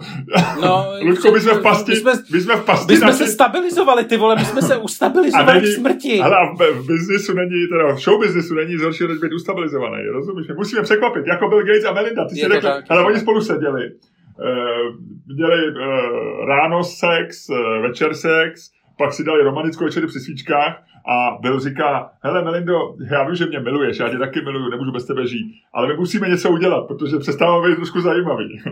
no 0.60 0.86
Ludko, 1.02 1.32
my 1.32 1.40
jsme 1.40 1.52
v 1.52 1.62
pasti, 1.62 1.90
my 1.90 1.96
jsme, 1.96 2.12
my 2.32 2.40
jsme 2.40 2.56
v 2.56 2.64
pasti. 2.64 2.92
My 2.92 2.96
jsme 2.96 3.06
naši... 3.06 3.18
se 3.18 3.26
stabilizovali, 3.26 4.04
ty 4.04 4.16
vole, 4.16 4.36
my 4.36 4.44
jsme 4.44 4.62
se 4.62 4.76
ustabilizovali 4.76 5.60
není, 5.60 5.74
k 5.74 5.76
smrti. 5.76 6.20
Ale 6.20 6.36
v, 6.58 6.86
v 6.86 6.90
biznisu 7.20 7.34
není, 7.34 7.68
teda 7.68 7.94
v 7.94 7.98
show 7.98 8.20
businessu 8.20 8.54
není 8.54 8.76
zhorší, 8.76 9.06
než 9.06 9.18
být 9.18 9.32
ustabilizovaný, 9.32 10.06
rozumíš? 10.06 10.48
My 10.48 10.54
musíme 10.54 10.82
překvapit, 10.82 11.26
jako 11.26 11.48
Bill 11.48 11.64
Gates 11.64 11.84
a 11.84 11.92
Melinda, 11.92 12.24
ty 12.24 12.34
si 12.34 12.48
řekl, 12.48 12.68
ale 12.88 13.04
oni 13.04 13.18
spolu 13.18 13.40
seděli. 13.40 13.90
Uh, 13.90 14.96
měli 15.34 15.70
uh, 15.70 16.46
ráno 16.46 16.84
sex, 16.84 17.48
uh, 17.48 17.82
večer 17.82 18.14
sex, 18.14 18.70
pak 18.98 19.12
si 19.12 19.24
dali 19.24 19.42
romantickou 19.42 19.84
večeru 19.84 20.06
při 20.06 20.20
svíčkách 20.20 20.82
a 21.08 21.38
Bill 21.40 21.60
říká, 21.60 22.10
hele 22.22 22.44
Melindo, 22.44 22.94
já 23.10 23.24
vím, 23.24 23.34
že 23.34 23.46
mě 23.46 23.60
miluješ, 23.60 23.98
já 23.98 24.08
tě 24.08 24.18
taky 24.18 24.40
miluju, 24.40 24.70
nemůžu 24.70 24.92
bez 24.92 25.06
tebe 25.06 25.26
žít, 25.26 25.54
ale 25.74 25.88
my 25.88 25.96
musíme 25.96 26.28
něco 26.28 26.50
udělat, 26.50 26.86
protože 26.86 27.18
přestává 27.18 27.68
být 27.68 27.76
trošku 27.76 28.00
zajímavý. 28.00 28.62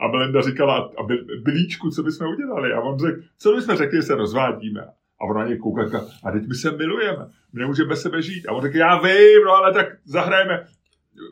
A 0.00 0.08
Melinda 0.08 0.40
říkala, 0.42 0.76
a 0.98 1.02
Bilíčku, 1.42 1.90
co 1.90 2.02
bychom 2.02 2.26
udělali? 2.26 2.72
A 2.72 2.80
on 2.80 2.98
řekl, 2.98 3.20
co 3.38 3.52
bychom 3.52 3.76
řekli, 3.76 3.96
že 3.96 4.02
se 4.02 4.14
rozvádíme. 4.14 4.86
A 5.20 5.24
ona 5.24 5.46
něj 5.46 5.58
kouká, 5.58 5.82
a 6.24 6.30
teď 6.30 6.48
my 6.48 6.54
se 6.54 6.70
milujeme, 6.70 7.26
my 7.52 7.60
nemůžeme 7.60 7.88
bez 7.88 8.02
sebe 8.02 8.22
žít. 8.22 8.48
A 8.48 8.52
on 8.52 8.62
řekl, 8.62 8.76
já 8.76 9.00
vím, 9.00 9.44
no 9.44 9.52
ale 9.52 9.74
tak 9.74 9.86
zahrajeme. 10.04 10.66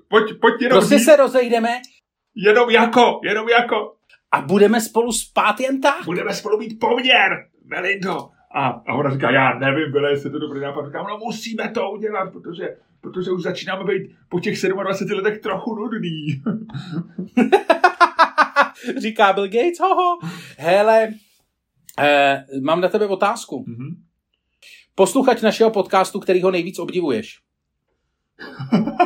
Pojď, 0.09 0.41
pojď 0.41 0.63
jenom 0.63 0.79
Prostě 0.79 0.99
se 0.99 1.17
rozejdeme. 1.17 1.69
Jenom 2.35 2.71
jako, 2.71 3.21
jenom 3.25 3.49
jako. 3.49 3.95
A 4.33 4.41
budeme 4.41 4.81
spolu 4.81 5.13
spát 5.13 5.61
jen 5.61 5.81
tak? 5.81 6.05
Budeme 6.05 6.35
spolu 6.35 6.59
mít 6.59 6.81
poměr, 6.81 7.47
Melindo. 7.65 8.29
A, 8.55 8.69
a 8.69 8.95
ona 8.95 9.11
říká, 9.11 9.31
já 9.31 9.59
nevím, 9.59 9.93
bylo, 9.93 10.09
jestli 10.09 10.31
to 10.31 10.39
dobrý 10.39 10.61
nápad. 10.61 10.87
Říká, 10.87 11.03
no 11.03 11.19
musíme 11.19 11.69
to 11.69 11.91
udělat, 11.91 12.33
protože, 12.33 12.77
protože 13.01 13.31
už 13.31 13.43
začínáme 13.43 13.85
být 13.85 14.11
po 14.29 14.41
těch 14.41 14.63
27 14.69 15.17
letech 15.17 15.39
trochu 15.39 15.75
nudný. 15.75 16.43
Říká 18.99 19.33
Bill 19.33 19.47
Gates, 19.47 19.81
hoho. 19.81 20.19
Hele, 20.59 21.09
eh, 22.01 22.45
mám 22.61 22.81
na 22.81 22.89
tebe 22.89 23.07
otázku. 23.07 23.65
Mm-hmm. 23.69 23.97
Posluchač 24.95 25.43
našeho 25.43 25.71
podcastu, 25.71 26.21
který 26.21 26.43
ho 26.43 26.51
nejvíc 26.51 26.79
obdivuješ. 26.79 27.39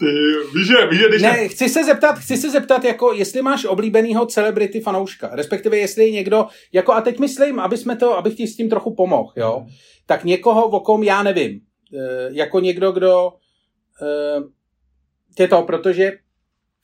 ty, 0.00 0.06
víš, 0.54 0.66
že, 0.66 0.86
víš, 0.90 1.00
že 1.00 1.08
když 1.08 1.22
ne, 1.22 1.48
chci 1.48 1.68
se 1.68 1.84
zeptat, 1.84 2.18
chci 2.18 2.36
se 2.36 2.50
zeptat, 2.50 2.84
jako 2.84 3.12
jestli 3.12 3.42
máš 3.42 3.64
oblíbenýho 3.64 4.26
celebrity 4.26 4.80
fanouška, 4.80 5.30
respektive 5.32 5.78
jestli 5.78 6.12
někdo, 6.12 6.46
jako 6.72 6.92
a 6.92 7.00
teď 7.00 7.18
myslím, 7.18 7.60
aby 7.60 7.76
jsme 7.76 7.96
to, 7.96 8.16
abych 8.16 8.34
ti 8.34 8.46
s 8.46 8.56
tím 8.56 8.70
trochu 8.70 8.94
pomohl, 8.94 9.32
jo, 9.36 9.60
mm. 9.64 9.72
tak 10.06 10.24
někoho, 10.24 10.66
o 10.66 10.80
kom 10.80 11.02
já 11.02 11.22
nevím, 11.22 11.60
e, 11.94 12.28
jako 12.30 12.60
někdo, 12.60 12.92
kdo 12.92 13.32
e, 14.02 15.42
je 15.42 15.48
to, 15.48 15.62
protože 15.62 16.12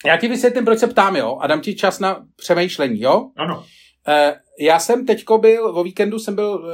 já 0.06 0.16
ti 0.16 0.28
vysvětlím, 0.28 0.64
proč 0.64 0.78
se 0.78 0.86
ptám, 0.86 1.16
jo, 1.16 1.38
a 1.40 1.46
dám 1.46 1.60
ti 1.60 1.74
čas 1.74 1.98
na 1.98 2.26
přemýšlení, 2.36 3.00
jo. 3.00 3.30
Ano. 3.36 3.64
E, 4.08 4.40
já 4.60 4.78
jsem 4.78 5.06
teďko 5.06 5.38
byl, 5.38 5.66
o 5.66 5.82
víkendu 5.82 6.18
jsem 6.18 6.34
byl 6.34 6.64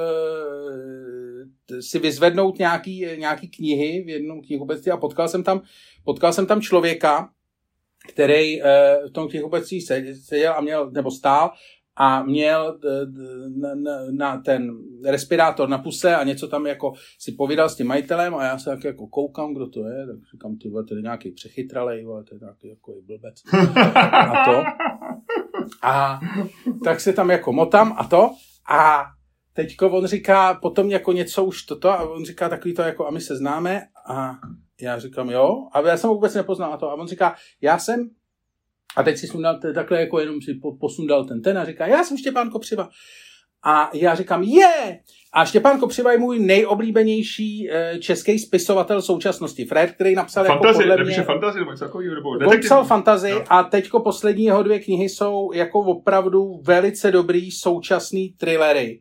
si 1.80 1.98
vyzvednout 1.98 2.58
nějaký, 2.58 3.06
nějaký 3.16 3.48
knihy 3.48 4.02
v 4.06 4.08
jednom 4.08 4.42
knihubectví 4.42 4.92
a 4.92 4.96
potkal 4.96 5.28
jsem 5.28 5.44
tam, 5.44 5.62
potkal 6.04 6.32
jsem 6.32 6.46
tam 6.46 6.60
člověka, 6.60 7.28
který 8.08 8.62
uh, 8.62 8.68
v 9.08 9.12
tom 9.12 9.28
knihkupectví 9.28 9.80
seděl 9.80 10.52
a 10.56 10.60
měl, 10.60 10.90
nebo 10.90 11.10
stál 11.10 11.50
a 11.96 12.22
měl 12.22 12.78
na, 13.56 13.74
na, 13.74 13.98
na 14.10 14.38
ten 14.38 14.78
respirátor 15.04 15.68
na 15.68 15.78
puse 15.78 16.16
a 16.16 16.24
něco 16.24 16.48
tam 16.48 16.66
jako 16.66 16.92
si 17.18 17.32
povídal 17.32 17.68
s 17.68 17.76
tím 17.76 17.86
majitelem 17.86 18.34
a 18.34 18.44
já 18.44 18.58
se 18.58 18.70
tak 18.70 18.84
jako 18.84 19.06
koukám, 19.06 19.54
kdo 19.54 19.68
to 19.68 19.80
je, 19.80 20.06
tak 20.06 20.16
říkám, 20.32 20.56
ty 20.56 20.68
vole, 20.68 20.84
to 20.84 20.96
je 20.96 21.02
nějaký 21.02 21.30
přechytralej, 21.30 22.04
vole, 22.04 22.24
to 22.24 22.34
je 22.34 22.38
nějaký 22.38 22.68
jako 22.68 22.92
blbec. 23.06 23.34
A 23.84 24.44
to. 24.44 24.62
A 25.82 26.20
tak 26.84 27.00
se 27.00 27.12
tam 27.12 27.30
jako 27.30 27.52
motám 27.52 27.94
a 27.98 28.04
to 28.04 28.30
a 28.70 29.04
teďko 29.52 29.90
on 29.90 30.06
říká 30.06 30.54
potom 30.54 30.90
jako 30.90 31.12
něco 31.12 31.44
už 31.44 31.62
toto 31.62 31.90
a 31.90 32.02
on 32.10 32.24
říká 32.24 32.48
takový 32.48 32.74
to 32.74 32.82
jako 32.82 33.06
a 33.06 33.10
my 33.10 33.20
se 33.20 33.36
známe 33.36 33.82
a 34.06 34.38
já 34.80 34.98
říkám 34.98 35.30
jo 35.30 35.68
a 35.72 35.80
já 35.80 35.96
jsem 35.96 36.08
ho 36.08 36.14
vůbec 36.14 36.34
nepoznal 36.34 36.72
a 36.72 36.76
to 36.76 36.90
a 36.90 36.94
on 36.94 37.08
říká 37.08 37.34
já 37.60 37.78
jsem 37.78 38.10
a 38.96 39.02
teď 39.02 39.16
si 39.16 39.26
sundal, 39.26 39.60
takhle 39.74 40.00
jako 40.00 40.20
jenom 40.20 40.42
si 40.42 40.60
posundal 40.80 41.24
ten 41.24 41.42
ten 41.42 41.58
a 41.58 41.64
říká, 41.64 41.86
já 41.86 42.04
jsem 42.04 42.16
Štěpán 42.18 42.50
Kopřiva. 42.50 42.88
A 43.66 43.90
já 43.94 44.14
říkám, 44.14 44.42
je! 44.42 44.98
A 45.32 45.44
Štěpán 45.44 45.80
Kopřiva 45.80 46.12
je 46.12 46.18
můj 46.18 46.38
nejoblíbenější 46.38 47.70
eh, 47.70 47.98
český 47.98 48.38
spisovatel 48.38 49.02
současnosti. 49.02 49.64
Fred, 49.64 49.90
který 49.90 50.14
napsal 50.14 50.44
fantasy, 50.44 50.82
jako 50.82 50.96
podle 50.96 51.04
mě... 51.04 51.22
fantasy, 51.22 51.58
nebo 51.58 51.72
takového, 51.76 52.14
nebo 52.14 52.28
On 52.28 52.60
psal 52.60 52.84
fantasy 52.84 53.30
no. 53.30 53.44
a 53.48 53.62
teďko 53.62 54.00
poslední 54.00 54.44
jeho 54.44 54.62
dvě 54.62 54.80
knihy 54.80 55.08
jsou 55.08 55.52
jako 55.54 55.80
opravdu 55.80 56.60
velice 56.62 57.10
dobrý 57.10 57.50
současný 57.50 58.28
thrillery 58.28 58.98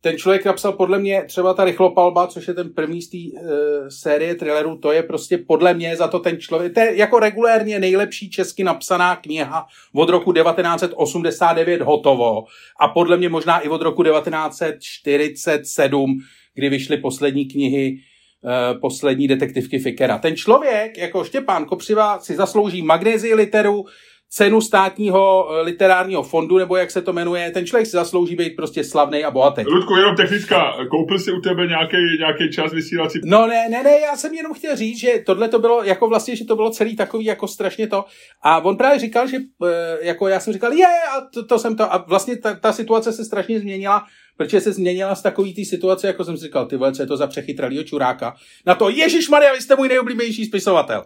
ten 0.00 0.18
člověk 0.18 0.44
napsal 0.44 0.72
podle 0.72 0.98
mě 0.98 1.24
třeba 1.26 1.54
ta 1.54 1.64
Rychlopalba, 1.64 2.26
což 2.26 2.48
je 2.48 2.54
ten 2.54 2.74
první 2.74 3.02
z 3.02 3.10
té 3.10 3.16
uh, 3.16 3.40
série 3.88 4.34
thrillerů, 4.34 4.78
to 4.78 4.92
je 4.92 5.02
prostě 5.02 5.38
podle 5.38 5.74
mě 5.74 5.96
za 5.96 6.08
to 6.08 6.18
ten 6.18 6.38
člověk, 6.38 6.74
to 6.74 6.80
je 6.80 6.96
jako 6.96 7.18
regulérně 7.18 7.78
nejlepší 7.78 8.30
česky 8.30 8.64
napsaná 8.64 9.16
kniha 9.16 9.66
od 9.94 10.08
roku 10.08 10.32
1989 10.32 11.82
hotovo 11.82 12.44
a 12.80 12.88
podle 12.88 13.16
mě 13.16 13.28
možná 13.28 13.58
i 13.58 13.68
od 13.68 13.82
roku 13.82 14.02
1947, 14.02 16.18
kdy 16.54 16.68
vyšly 16.68 16.96
poslední 16.96 17.44
knihy 17.44 17.96
uh, 18.42 18.80
poslední 18.80 19.28
detektivky 19.28 19.78
Fikera. 19.78 20.18
Ten 20.18 20.36
člověk, 20.36 20.98
jako 20.98 21.24
Štěpán 21.24 21.64
Kopřiva, 21.64 22.20
si 22.20 22.36
zaslouží 22.36 22.82
magnézii 22.82 23.34
literu, 23.34 23.84
cenu 24.32 24.60
státního 24.60 25.48
eh, 25.50 25.62
literárního 25.62 26.22
fondu, 26.22 26.58
nebo 26.58 26.76
jak 26.76 26.90
se 26.90 27.02
to 27.02 27.12
jmenuje, 27.12 27.50
ten 27.50 27.66
člověk 27.66 27.86
si 27.86 27.92
zaslouží 27.92 28.36
být 28.36 28.56
prostě 28.56 28.84
slavný 28.84 29.24
a 29.24 29.30
bohatý. 29.30 29.62
Ludku, 29.66 29.96
jenom 29.96 30.16
technická, 30.16 30.72
koupil 30.90 31.18
si 31.18 31.32
u 31.32 31.40
tebe 31.40 31.66
nějaký, 31.66 31.96
nějaký 32.18 32.52
čas 32.52 32.72
vysílací? 32.72 33.20
No 33.24 33.46
ne, 33.46 33.68
ne, 33.68 33.82
ne, 33.82 34.00
já 34.00 34.16
jsem 34.16 34.34
jenom 34.34 34.54
chtěl 34.54 34.76
říct, 34.76 34.98
že 34.98 35.22
tohle 35.26 35.48
to 35.48 35.58
bylo, 35.58 35.84
jako 35.84 36.08
vlastně, 36.08 36.36
že 36.36 36.44
to 36.44 36.56
bylo 36.56 36.70
celý 36.70 36.96
takový 36.96 37.24
jako 37.24 37.48
strašně 37.48 37.86
to. 37.86 38.04
A 38.42 38.64
on 38.64 38.76
právě 38.76 38.98
říkal, 38.98 39.26
že 39.26 39.36
eh, 39.36 39.98
jako 40.00 40.28
já 40.28 40.40
jsem 40.40 40.52
říkal, 40.52 40.72
je, 40.72 40.86
a 40.86 41.20
to, 41.34 41.44
to 41.44 41.58
jsem 41.58 41.76
to. 41.76 41.94
A 41.94 42.04
vlastně 42.08 42.36
ta, 42.36 42.54
ta 42.54 42.72
situace 42.72 43.12
se 43.12 43.24
strašně 43.24 43.60
změnila, 43.60 44.04
protože 44.36 44.60
se 44.60 44.72
změnila 44.72 45.14
z 45.14 45.22
takový 45.22 45.54
té 45.54 45.64
situace, 45.64 46.06
jako 46.06 46.24
jsem 46.24 46.36
si 46.36 46.44
říkal, 46.44 46.66
ty 46.66 46.76
vole, 46.76 46.92
co 46.92 47.02
je 47.02 47.06
to 47.06 47.16
za 47.16 47.26
přechytralýho 47.26 47.84
čuráka, 47.84 48.34
na 48.66 48.74
to, 48.74 48.88
Ježíš 48.88 49.28
Maria, 49.28 49.52
vy 49.52 49.60
jste 49.60 49.76
můj 49.76 49.88
nejoblíbenější 49.88 50.44
spisovatel 50.44 51.04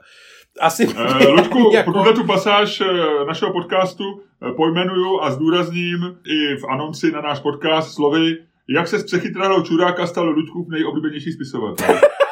asi... 0.60 0.86
Uh, 0.86 1.30
Ludku, 1.30 1.70
jako... 1.74 1.92
tuhle 1.92 2.12
tu 2.12 2.24
pasáž 2.24 2.80
eh, 2.80 3.24
našeho 3.26 3.52
podcastu 3.52 4.04
eh, 4.48 4.52
pojmenuju 4.52 5.20
a 5.20 5.30
zdůrazním 5.30 6.16
i 6.26 6.56
v 6.56 6.64
anonci 6.68 7.10
na 7.10 7.20
náš 7.20 7.40
podcast 7.40 7.94
slovy, 7.94 8.36
jak 8.68 8.88
se 8.88 8.98
z 8.98 9.04
přechytralého 9.04 9.62
čuráka 9.62 10.06
stal 10.06 10.28
Ludkův 10.28 10.68
nejoblíbenější 10.68 11.32
spisovatel. 11.32 11.94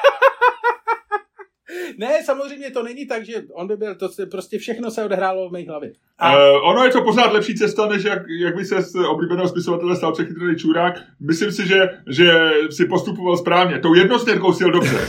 ne, 1.99 2.25
samozřejmě 2.25 2.71
to 2.71 2.83
není 2.83 3.07
tak, 3.07 3.25
že 3.25 3.43
on 3.53 3.67
by 3.69 3.77
byl, 3.77 3.95
to 3.95 4.09
se, 4.09 4.27
prostě 4.27 4.59
všechno 4.59 4.91
se 4.91 5.05
odehrálo 5.05 5.49
v 5.49 5.53
mé 5.53 5.63
hlavě. 5.63 5.93
A... 6.19 6.37
Uh, 6.37 6.69
ono 6.69 6.85
je 6.85 6.91
to 6.91 7.03
pořád 7.03 7.33
lepší 7.33 7.55
cesta, 7.55 7.87
než 7.87 8.05
jak, 8.05 8.23
jak 8.41 8.57
by 8.57 8.65
se 8.65 8.83
z 8.83 8.95
oblíbeného 8.95 9.49
spisovatele 9.49 9.97
stal 9.97 10.13
přechytralý 10.13 10.57
čurák. 10.57 10.95
Myslím 11.21 11.53
si, 11.53 11.67
že, 11.67 11.89
že 12.11 12.51
si 12.71 12.85
postupoval 12.85 13.37
správně. 13.37 13.79
Tou 13.79 13.95
jednosměrkou 13.95 14.53
si 14.53 14.65
dobře. 14.65 14.99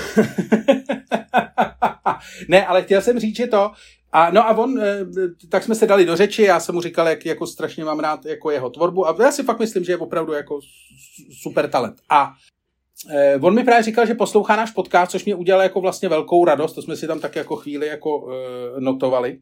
ne, 2.47 2.65
ale 2.65 2.81
chtěl 2.81 3.01
jsem 3.01 3.19
říct, 3.19 3.35
že 3.35 3.47
to, 3.47 3.71
a 4.11 4.31
no 4.31 4.47
a 4.47 4.57
on, 4.57 4.79
eh, 4.79 5.05
tak 5.49 5.63
jsme 5.63 5.75
se 5.75 5.87
dali 5.87 6.05
do 6.05 6.15
řeči, 6.15 6.43
já 6.43 6.59
jsem 6.59 6.75
mu 6.75 6.81
říkal, 6.81 7.07
jak 7.07 7.25
jako 7.25 7.47
strašně 7.47 7.85
mám 7.85 7.99
rád 7.99 8.25
jako 8.25 8.51
jeho 8.51 8.69
tvorbu 8.69 9.07
a 9.07 9.15
já 9.19 9.31
si 9.31 9.43
fakt 9.43 9.59
myslím, 9.59 9.83
že 9.83 9.91
je 9.91 9.97
opravdu 9.97 10.33
jako 10.33 10.59
super 11.41 11.69
talent. 11.69 11.95
A 12.09 12.33
eh, 13.09 13.39
on 13.41 13.55
mi 13.55 13.63
právě 13.63 13.83
říkal, 13.83 14.05
že 14.05 14.13
poslouchá 14.13 14.55
náš 14.55 14.71
podcast, 14.71 15.11
což 15.11 15.25
mě 15.25 15.35
udělalo 15.35 15.63
jako 15.63 15.81
vlastně 15.81 16.09
velkou 16.09 16.45
radost, 16.45 16.73
to 16.73 16.81
jsme 16.81 16.95
si 16.95 17.07
tam 17.07 17.19
tak 17.19 17.35
jako 17.35 17.55
chvíli 17.55 17.87
jako 17.87 18.29
eh, 18.31 18.81
notovali. 18.81 19.37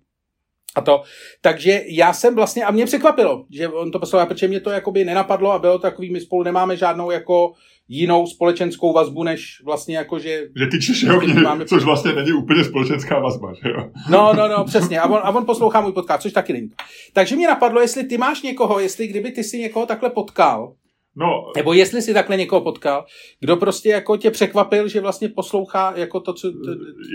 A 0.76 0.82
to, 0.82 1.04
takže 1.41 1.84
já 1.88 2.13
jsem 2.13 2.36
vlastně, 2.36 2.65
a 2.65 2.71
mě 2.71 2.86
překvapilo, 2.86 3.45
že 3.50 3.67
on 3.67 3.91
to 3.91 4.00
poslouchá, 4.00 4.26
protože 4.26 4.47
mě 4.47 4.60
to 4.60 4.69
jakoby 4.69 5.06
nenapadlo 5.06 5.52
a 5.52 5.60
bylo 5.60 5.74
to 5.74 5.82
takový, 5.82 6.12
my 6.12 6.21
spolu 6.21 6.43
nemáme 6.43 6.78
žádnou 6.78 7.12
jako 7.12 7.54
jinou 7.88 8.28
společenskou 8.28 8.93
vazbu, 8.93 9.24
než 9.24 9.62
vlastně 9.65 9.97
jako, 9.97 10.19
že... 10.19 10.47
Že 10.56 10.67
ty 10.67 10.78
knihy, 11.19 11.41
máme... 11.41 11.65
což 11.65 11.84
vlastně 11.84 12.13
není 12.13 12.34
úplně 12.34 12.63
společenská 12.63 13.19
vazba, 13.19 13.54
že 13.54 13.69
jo? 13.69 13.89
No, 14.10 14.34
no, 14.34 14.47
no, 14.47 14.63
přesně. 14.63 15.00
A 15.00 15.10
on, 15.10 15.19
a 15.24 15.30
on 15.30 15.45
poslouchá 15.45 15.82
můj 15.82 15.91
podcast, 15.91 16.21
což 16.21 16.34
taky 16.34 16.54
není. 16.54 16.69
Takže 17.13 17.36
mě 17.36 17.47
napadlo, 17.47 17.82
jestli 17.82 18.04
ty 18.04 18.17
máš 18.17 18.41
někoho, 18.41 18.80
jestli 18.80 19.08
kdyby 19.08 19.32
ty 19.32 19.43
si 19.43 19.60
někoho 19.60 19.86
takhle 19.86 20.10
potkal, 20.10 20.74
No, 21.15 21.52
Nebo 21.56 21.74
jestli 21.74 22.02
si 22.02 22.13
takhle 22.13 22.38
někoho 22.38 22.62
potkal, 22.62 23.06
kdo 23.39 23.58
prostě 23.58 23.89
jako 23.89 24.17
tě 24.17 24.32
překvapil, 24.32 24.88
že 24.88 25.02
vlastně 25.02 25.30
poslouchá 25.30 25.93
jako 25.95 26.19
to, 26.19 26.34
co... 26.34 26.52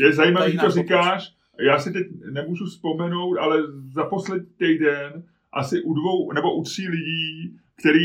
je 0.04 0.12
zajímavé, 0.12 0.50
že 0.50 0.59
to 0.59 0.70
říkáš. 0.70 1.28
Já 1.66 1.78
si 1.78 1.92
teď 1.92 2.06
nemůžu 2.32 2.64
vzpomenout, 2.64 3.37
ale 3.37 3.62
za 3.94 4.04
poslední 4.04 4.48
týden 4.59 5.22
asi 5.52 5.82
u 5.82 5.94
dvou 5.94 6.32
nebo 6.32 6.54
u 6.54 6.62
tří 6.62 6.88
lidí 6.88 7.56
který 7.80 8.04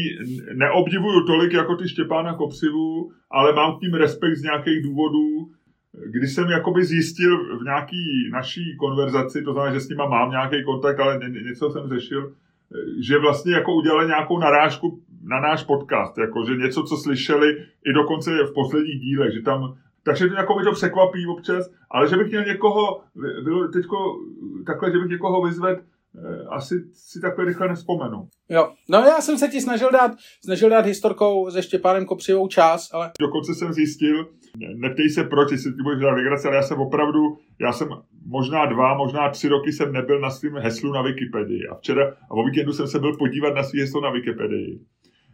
neobdivuju 0.53 1.25
tolik 1.25 1.53
jako 1.53 1.75
ty 1.75 1.89
Štěpána 1.89 2.33
Kopřivu, 2.33 3.11
ale 3.31 3.53
mám 3.53 3.77
k 3.77 3.81
ním 3.81 3.93
respekt 3.93 4.35
z 4.35 4.43
nějakých 4.43 4.83
důvodů, 4.83 5.51
když 6.05 6.33
jsem 6.33 6.49
jakoby 6.49 6.85
zjistil 6.85 7.59
v 7.59 7.63
nějaký 7.63 8.29
naší 8.31 8.75
konverzaci, 8.79 9.43
to 9.43 9.53
znamená, 9.53 9.73
že 9.73 9.79
s 9.79 9.89
nima 9.89 10.09
mám 10.09 10.31
nějaký 10.31 10.63
kontakt, 10.63 10.99
ale 10.99 11.19
něco 11.29 11.69
jsem 11.69 11.89
řešil, 11.89 12.33
že 13.07 13.17
vlastně 13.17 13.53
jako 13.53 13.75
udělali 13.75 14.07
nějakou 14.07 14.39
narážku 14.39 14.99
na 15.23 15.39
náš 15.39 15.63
podcast, 15.63 16.17
jako 16.17 16.45
že 16.47 16.55
něco, 16.55 16.83
co 16.83 16.97
slyšeli 16.97 17.47
i 17.85 17.93
dokonce 17.93 18.31
v 18.31 18.53
posledních 18.53 18.99
dílech, 18.99 19.33
že 19.33 19.41
tam 19.41 19.77
takže 20.03 20.27
to 20.27 20.35
jako 20.35 20.55
mi 20.55 20.63
to 20.63 20.71
překvapí 20.71 21.27
občas, 21.27 21.69
ale 21.91 22.07
že 22.07 22.17
bych 22.17 22.27
měl 22.27 22.45
někoho, 22.45 23.01
bylo 23.43 23.67
teďko 23.67 23.97
takhle, 24.65 24.91
že 24.91 24.97
bych 24.97 25.09
někoho 25.09 25.41
vyzvedl, 25.41 25.81
Eh, 26.15 26.45
asi 26.49 26.75
si 26.93 27.21
takhle 27.21 27.45
rychle 27.45 27.67
nespomenu. 27.67 28.27
Jo, 28.49 28.73
no 28.89 28.99
já 28.99 29.21
jsem 29.21 29.37
se 29.37 29.47
ti 29.47 29.61
snažil 29.61 29.91
dát, 29.91 30.11
snažil 30.45 30.69
dát 30.69 30.85
historkou 30.85 31.49
se 31.49 31.63
Štěpánem 31.63 32.05
Kopřivou 32.05 32.47
čas, 32.47 32.89
ale... 32.93 33.11
Dokonce 33.19 33.55
jsem 33.55 33.73
zjistil, 33.73 34.27
neptej 34.75 35.09
se 35.09 35.23
proč, 35.23 35.51
jestli 35.51 35.71
ty 35.71 35.83
budeš 35.83 35.99
dělat 35.99 36.13
legraci, 36.13 36.47
ale 36.47 36.55
já 36.55 36.61
jsem 36.61 36.79
opravdu, 36.79 37.37
já 37.59 37.71
jsem 37.71 37.87
možná 38.25 38.65
dva, 38.65 38.97
možná 38.97 39.29
tři 39.29 39.47
roky 39.47 39.71
jsem 39.71 39.93
nebyl 39.93 40.19
na 40.19 40.29
svém 40.29 40.55
heslu 40.55 40.93
na 40.93 41.01
Wikipedii 41.01 41.67
a 41.67 41.75
včera 41.75 42.13
a 42.29 42.31
o 42.31 42.45
víkendu 42.45 42.73
jsem 42.73 42.87
se 42.87 42.99
byl 42.99 43.17
podívat 43.17 43.55
na 43.55 43.63
svý 43.63 43.79
heslo 43.79 44.01
na 44.01 44.11
Wikipedii. 44.11 44.79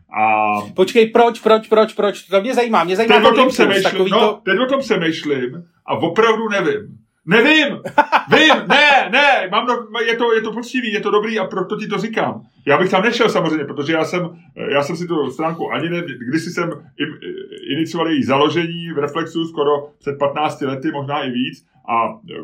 A... 0.09 0.61
Počkej, 0.75 1.07
proč, 1.07 1.39
proč, 1.39 1.67
proč, 1.67 1.93
proč? 1.93 2.23
To 2.23 2.41
mě 2.41 2.53
zajímá, 2.53 2.83
mě 2.83 2.95
zajímá 2.95 3.15
teď 3.15 3.25
o 3.25 3.35
tom 3.35 3.49
přemýšlím, 3.49 4.07
no, 4.11 4.19
to... 4.19 4.41
teď 4.45 4.59
o 4.59 4.65
tom 4.65 4.79
přemýšlím 4.79 5.63
a 5.85 5.93
opravdu 5.93 6.49
nevím. 6.49 6.97
Nevím, 7.29 7.67
vím, 8.35 8.67
ne, 8.67 9.09
ne, 9.11 9.49
mám 9.51 9.67
do, 9.67 9.73
je, 10.05 10.15
to, 10.15 10.33
je 10.33 10.41
to 10.41 10.51
poctivý, 10.51 10.93
je 10.93 10.99
to 10.99 11.11
dobrý 11.11 11.39
a 11.39 11.45
proto 11.45 11.77
ti 11.77 11.87
to 11.87 11.97
říkám. 11.97 12.41
Já 12.65 12.77
bych 12.77 12.91
tam 12.91 13.03
nešel 13.03 13.29
samozřejmě, 13.29 13.65
protože 13.65 13.93
já 13.93 14.05
jsem, 14.05 14.29
já 14.71 14.83
jsem 14.83 14.95
si 14.95 15.07
tu 15.07 15.31
stránku 15.31 15.71
ani 15.71 15.89
ne, 15.89 16.01
když 16.29 16.43
jsem 16.43 16.71
inicioval 17.75 18.09
její 18.09 18.23
založení 18.23 18.91
v 18.95 18.97
Reflexu 18.97 19.45
skoro 19.45 19.71
před 19.99 20.17
15 20.17 20.61
lety, 20.61 20.91
možná 20.91 21.23
i 21.23 21.29
víc 21.31 21.65
a 21.89 22.07
e, 22.07 22.35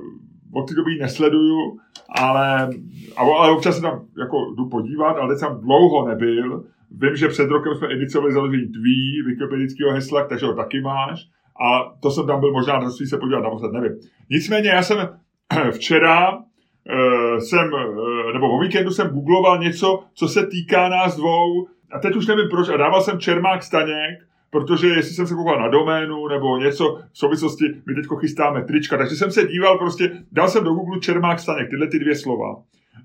od 0.53 0.69
té 0.69 0.75
doby 0.75 0.91
ji 0.91 0.99
nesleduju, 0.99 1.77
ale, 2.09 2.69
ale 3.17 3.51
občas 3.51 3.75
se 3.75 3.81
tam 3.81 4.05
jako 4.19 4.37
jdu 4.57 4.69
podívat, 4.69 5.17
ale 5.17 5.33
teď 5.33 5.39
jsem 5.39 5.59
dlouho 5.61 6.07
nebyl. 6.07 6.63
Vím, 6.93 7.15
že 7.15 7.27
před 7.27 7.49
rokem 7.49 7.75
jsme 7.75 7.93
iniciovali 7.93 8.33
založení 8.33 8.67
tvý 8.67 9.21
wikipedického 9.25 9.91
hesla, 9.91 10.27
takže 10.27 10.45
ho 10.45 10.53
taky 10.53 10.81
máš 10.81 11.19
a 11.61 11.93
to 12.01 12.11
jsem 12.11 12.27
tam 12.27 12.39
byl 12.39 12.51
možná 12.51 12.79
na 12.79 12.89
se 12.89 13.17
podívat 13.17 13.41
naposled, 13.41 13.71
nevím. 13.71 13.91
Nicméně 14.29 14.69
já 14.69 14.83
jsem 14.83 15.09
včera 15.71 16.37
uh, 16.37 17.37
jsem, 17.37 17.73
uh, 17.73 18.33
nebo 18.33 18.57
o 18.57 18.59
víkendu 18.59 18.91
jsem 18.91 19.07
googloval 19.07 19.59
něco, 19.59 20.03
co 20.13 20.27
se 20.27 20.47
týká 20.47 20.89
nás 20.89 21.17
dvou, 21.17 21.67
a 21.91 21.99
teď 21.99 22.15
už 22.15 22.27
nevím 22.27 22.49
proč, 22.49 22.69
a 22.69 22.77
dával 22.77 23.01
jsem 23.01 23.19
Čermák 23.19 23.63
Staněk, 23.63 24.19
protože 24.49 24.87
jestli 24.87 25.15
jsem 25.15 25.27
se 25.27 25.35
koukal 25.35 25.59
na 25.59 25.67
doménu 25.67 26.27
nebo 26.27 26.57
něco 26.57 26.99
v 27.11 27.17
souvislosti, 27.17 27.65
my 27.85 27.95
teď 27.95 28.05
chystáme 28.19 28.63
trička, 28.63 28.97
takže 28.97 29.15
jsem 29.15 29.31
se 29.31 29.47
díval 29.47 29.77
prostě, 29.77 30.11
dal 30.31 30.47
jsem 30.47 30.63
do 30.63 30.73
Google 30.73 30.99
Čermák 30.99 31.39
Staněk, 31.39 31.69
tyhle 31.69 31.87
ty 31.87 31.99
dvě 31.99 32.15
slova. 32.15 32.55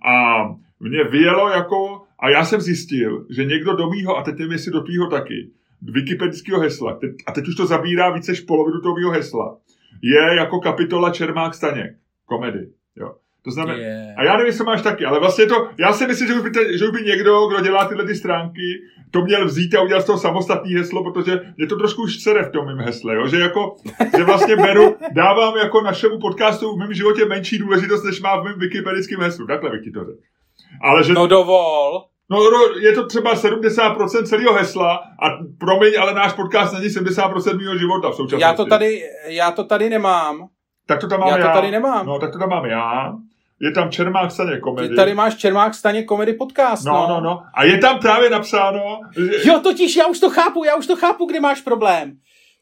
A 0.09 0.45
mě 0.81 1.05
vyjelo 1.05 1.49
jako, 1.49 2.03
a 2.19 2.31
já 2.31 2.45
jsem 2.45 2.61
zjistil, 2.61 3.27
že 3.31 3.45
někdo 3.45 3.77
do 3.77 3.91
mýho, 3.91 4.17
a 4.17 4.23
teď 4.23 4.39
nevím, 4.39 4.53
jestli 4.53 4.73
do 4.73 4.81
tvýho 4.81 5.07
taky, 5.07 5.51
wikipedického 5.83 6.61
hesla, 6.61 6.99
a 7.27 7.33
teď 7.33 7.49
už 7.49 7.55
to 7.55 7.67
zabírá 7.67 8.11
více 8.11 8.33
než 8.33 8.41
polovinu 8.41 8.81
toho 8.81 9.11
hesla, 9.11 9.57
je 10.03 10.37
jako 10.37 10.61
kapitola 10.61 11.11
Čermák 11.11 11.55
Staněk, 11.55 11.97
komedy. 12.27 12.69
Jo. 12.97 13.15
To 13.43 13.51
znamená, 13.51 13.79
yeah. 13.79 14.19
a 14.19 14.25
já 14.25 14.33
nevím, 14.33 14.47
jestli 14.47 14.65
máš 14.65 14.83
taky, 14.83 15.05
ale 15.05 15.21
vlastně 15.21 15.47
to, 15.47 15.69
já 15.79 15.93
si 15.93 16.07
myslím, 16.07 16.29
že 16.29 16.35
už 16.35 16.43
by, 16.43 16.51
te, 16.51 16.79
že 16.79 16.85
už 16.85 16.91
by 16.91 17.03
někdo, 17.03 17.47
kdo 17.47 17.61
dělá 17.61 17.85
tyhle 17.85 18.07
ty 18.07 18.15
stránky, 18.15 18.83
to 19.11 19.23
měl 19.23 19.47
vzít 19.47 19.75
a 19.75 19.83
udělat 19.83 20.01
z 20.01 20.05
toho 20.05 20.19
samostatný 20.19 20.75
heslo, 20.75 21.13
protože 21.13 21.41
je 21.57 21.67
to 21.67 21.77
trošku 21.77 22.03
už 22.03 22.23
sere 22.23 22.43
v 22.43 22.51
tom 22.51 22.67
mým 22.67 22.79
hesle, 22.79 23.15
jo? 23.15 23.27
že 23.27 23.39
jako, 23.39 23.77
že 24.17 24.25
vlastně 24.25 24.57
beru, 24.57 24.97
dávám 25.13 25.57
jako 25.57 25.81
našemu 25.81 26.19
podcastu 26.19 26.75
v 26.75 26.79
mém 26.79 26.95
životě 26.95 27.25
menší 27.25 27.59
důležitost, 27.59 28.05
než 28.05 28.21
má 28.21 28.41
v 28.41 28.45
mém 28.45 28.59
wikipedickém 28.59 29.21
heslu. 29.21 29.47
Takhle 29.47 29.71
bych 29.71 29.83
ti 29.85 29.91
to 29.91 30.01
řekl. 30.01 30.21
Ale 30.83 31.05
že... 31.05 31.13
No 31.13 31.27
dovol. 31.27 32.05
No, 32.31 32.39
je 32.81 32.93
to 32.93 33.07
třeba 33.07 33.35
70% 33.35 34.25
celého 34.27 34.55
hesla 34.55 34.95
a 34.97 35.27
promiň, 35.61 35.93
ale 36.01 36.15
náš 36.15 36.33
podcast 36.33 36.75
není 36.75 36.87
70% 36.87 37.59
mého 37.59 37.79
života 37.79 38.11
v 38.11 38.15
současnosti. 38.15 38.43
Já 38.43 38.53
to 38.53 38.65
tady, 38.65 39.03
já 39.27 39.51
to 39.51 39.65
tady 39.65 39.91
nemám. 39.91 40.49
Tak 40.87 41.01
to 41.01 41.09
tam 41.09 41.21
mám 41.21 41.29
já. 41.29 41.39
Já 41.39 41.47
to 41.47 41.53
tady 41.53 41.71
nemám. 41.71 42.07
No, 42.07 42.19
tak 42.19 42.33
to 42.33 42.39
tam 42.39 42.49
mám 42.49 42.65
já. 42.65 43.13
Je 43.61 43.73
tam 43.73 43.91
Čermák 43.91 44.31
Staně 44.31 44.61
komedy. 44.61 44.89
Ty 44.89 44.95
tady 44.95 45.15
máš 45.15 45.35
Čermák 45.35 45.75
Staně 45.75 46.03
komedy 46.03 46.33
podcast, 46.33 46.87
no. 46.87 46.93
No, 46.93 47.09
no, 47.09 47.21
no. 47.21 47.43
A 47.55 47.65
je 47.65 47.79
tam 47.79 47.99
právě 47.99 48.31
napsáno... 48.31 49.01
Že... 49.17 49.49
Jo, 49.49 49.61
totiž 49.61 49.97
já 49.97 50.07
už 50.07 50.21
to 50.21 50.31
chápu, 50.31 50.65
já 50.65 50.77
už 50.77 50.87
to 50.87 50.97
chápu, 50.97 51.27
kde 51.27 51.41
máš 51.41 51.61
problém. 51.61 52.13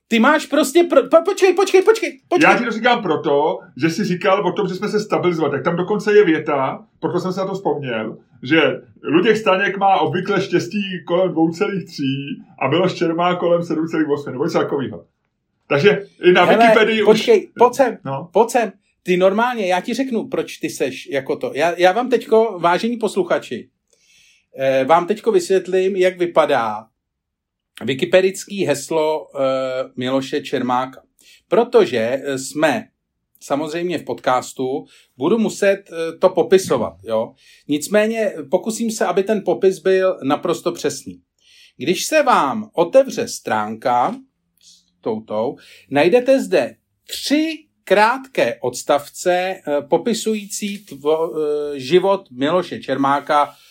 Ty 0.08 0.18
máš 0.18 0.46
prostě, 0.46 0.84
pro... 0.84 1.02
po, 1.02 1.16
počkej, 1.24 1.54
počkej, 1.54 1.82
počkej, 1.82 2.20
počkej. 2.28 2.50
Já 2.50 2.58
ti 2.58 2.64
to 2.64 2.70
říkám 2.70 3.02
proto, 3.02 3.58
že 3.76 3.90
jsi 3.90 4.04
říkal 4.04 4.46
o 4.46 4.52
tom, 4.52 4.68
že 4.68 4.74
jsme 4.74 4.88
se 4.88 5.00
stabilizovali. 5.00 5.52
Tak 5.52 5.64
tam 5.64 5.76
dokonce 5.76 6.14
je 6.14 6.24
věta, 6.24 6.84
proto 7.00 7.20
jsem 7.20 7.32
se 7.32 7.40
na 7.40 7.46
to 7.46 7.54
vzpomněl, 7.54 8.18
že 8.42 8.80
Luděk 9.02 9.36
Staněk 9.36 9.78
má 9.78 10.00
obvykle 10.00 10.40
štěstí 10.40 10.82
kolem 11.06 11.32
2,3 11.32 11.84
a 12.58 12.68
bylo 12.68 12.88
Čermá 12.88 13.36
kolem 13.36 13.60
7,8 13.60 14.32
nebo 14.32 14.44
něco 14.44 14.58
takového. 14.58 15.04
Takže 15.68 16.02
i 16.22 16.32
na 16.32 16.44
Hele, 16.44 16.66
Wikipedii 16.66 17.04
počkej, 17.04 17.46
už... 17.46 17.52
pojď 17.58 17.74
sem, 17.74 17.98
no. 18.04 18.28
pojď 18.32 18.50
sem. 18.50 18.72
Ty 19.02 19.16
normálně, 19.16 19.66
já 19.66 19.80
ti 19.80 19.94
řeknu, 19.94 20.28
proč 20.28 20.56
ty 20.56 20.70
seš 20.70 21.08
jako 21.10 21.36
to. 21.36 21.52
Já, 21.54 21.74
já 21.76 21.92
vám 21.92 22.08
teďko, 22.08 22.58
vážení 22.60 22.96
posluchači, 22.96 23.68
eh, 24.58 24.84
vám 24.84 25.06
teďko 25.06 25.32
vysvětlím, 25.32 25.96
jak 25.96 26.18
vypadá 26.18 26.86
wikipedický 27.84 28.64
heslo 28.64 29.26
eh, 29.34 29.40
Miloše 29.96 30.40
Čermáka. 30.40 31.02
Protože 31.48 32.22
jsme 32.36 32.88
samozřejmě 33.40 33.98
v 33.98 34.04
podcastu, 34.04 34.84
budu 35.16 35.38
muset 35.38 35.84
eh, 35.92 36.18
to 36.18 36.28
popisovat. 36.28 36.96
Jo? 37.02 37.34
Nicméně 37.68 38.32
pokusím 38.50 38.90
se, 38.90 39.06
aby 39.06 39.22
ten 39.22 39.42
popis 39.44 39.78
byl 39.78 40.18
naprosto 40.24 40.72
přesný. 40.72 41.20
Když 41.76 42.04
se 42.04 42.22
vám 42.22 42.70
otevře 42.74 43.28
stránka 43.28 44.16
s 44.62 45.00
toutou, 45.00 45.56
najdete 45.90 46.42
zde 46.42 46.76
tři 47.08 47.66
krátké 47.84 48.58
odstavce 48.60 49.32
eh, 49.32 49.82
popisující 49.82 50.84
tvo, 50.84 51.32
život 51.76 52.30
Miloše 52.30 52.80
Čermáka 52.80 53.48
Eh, 53.48 53.65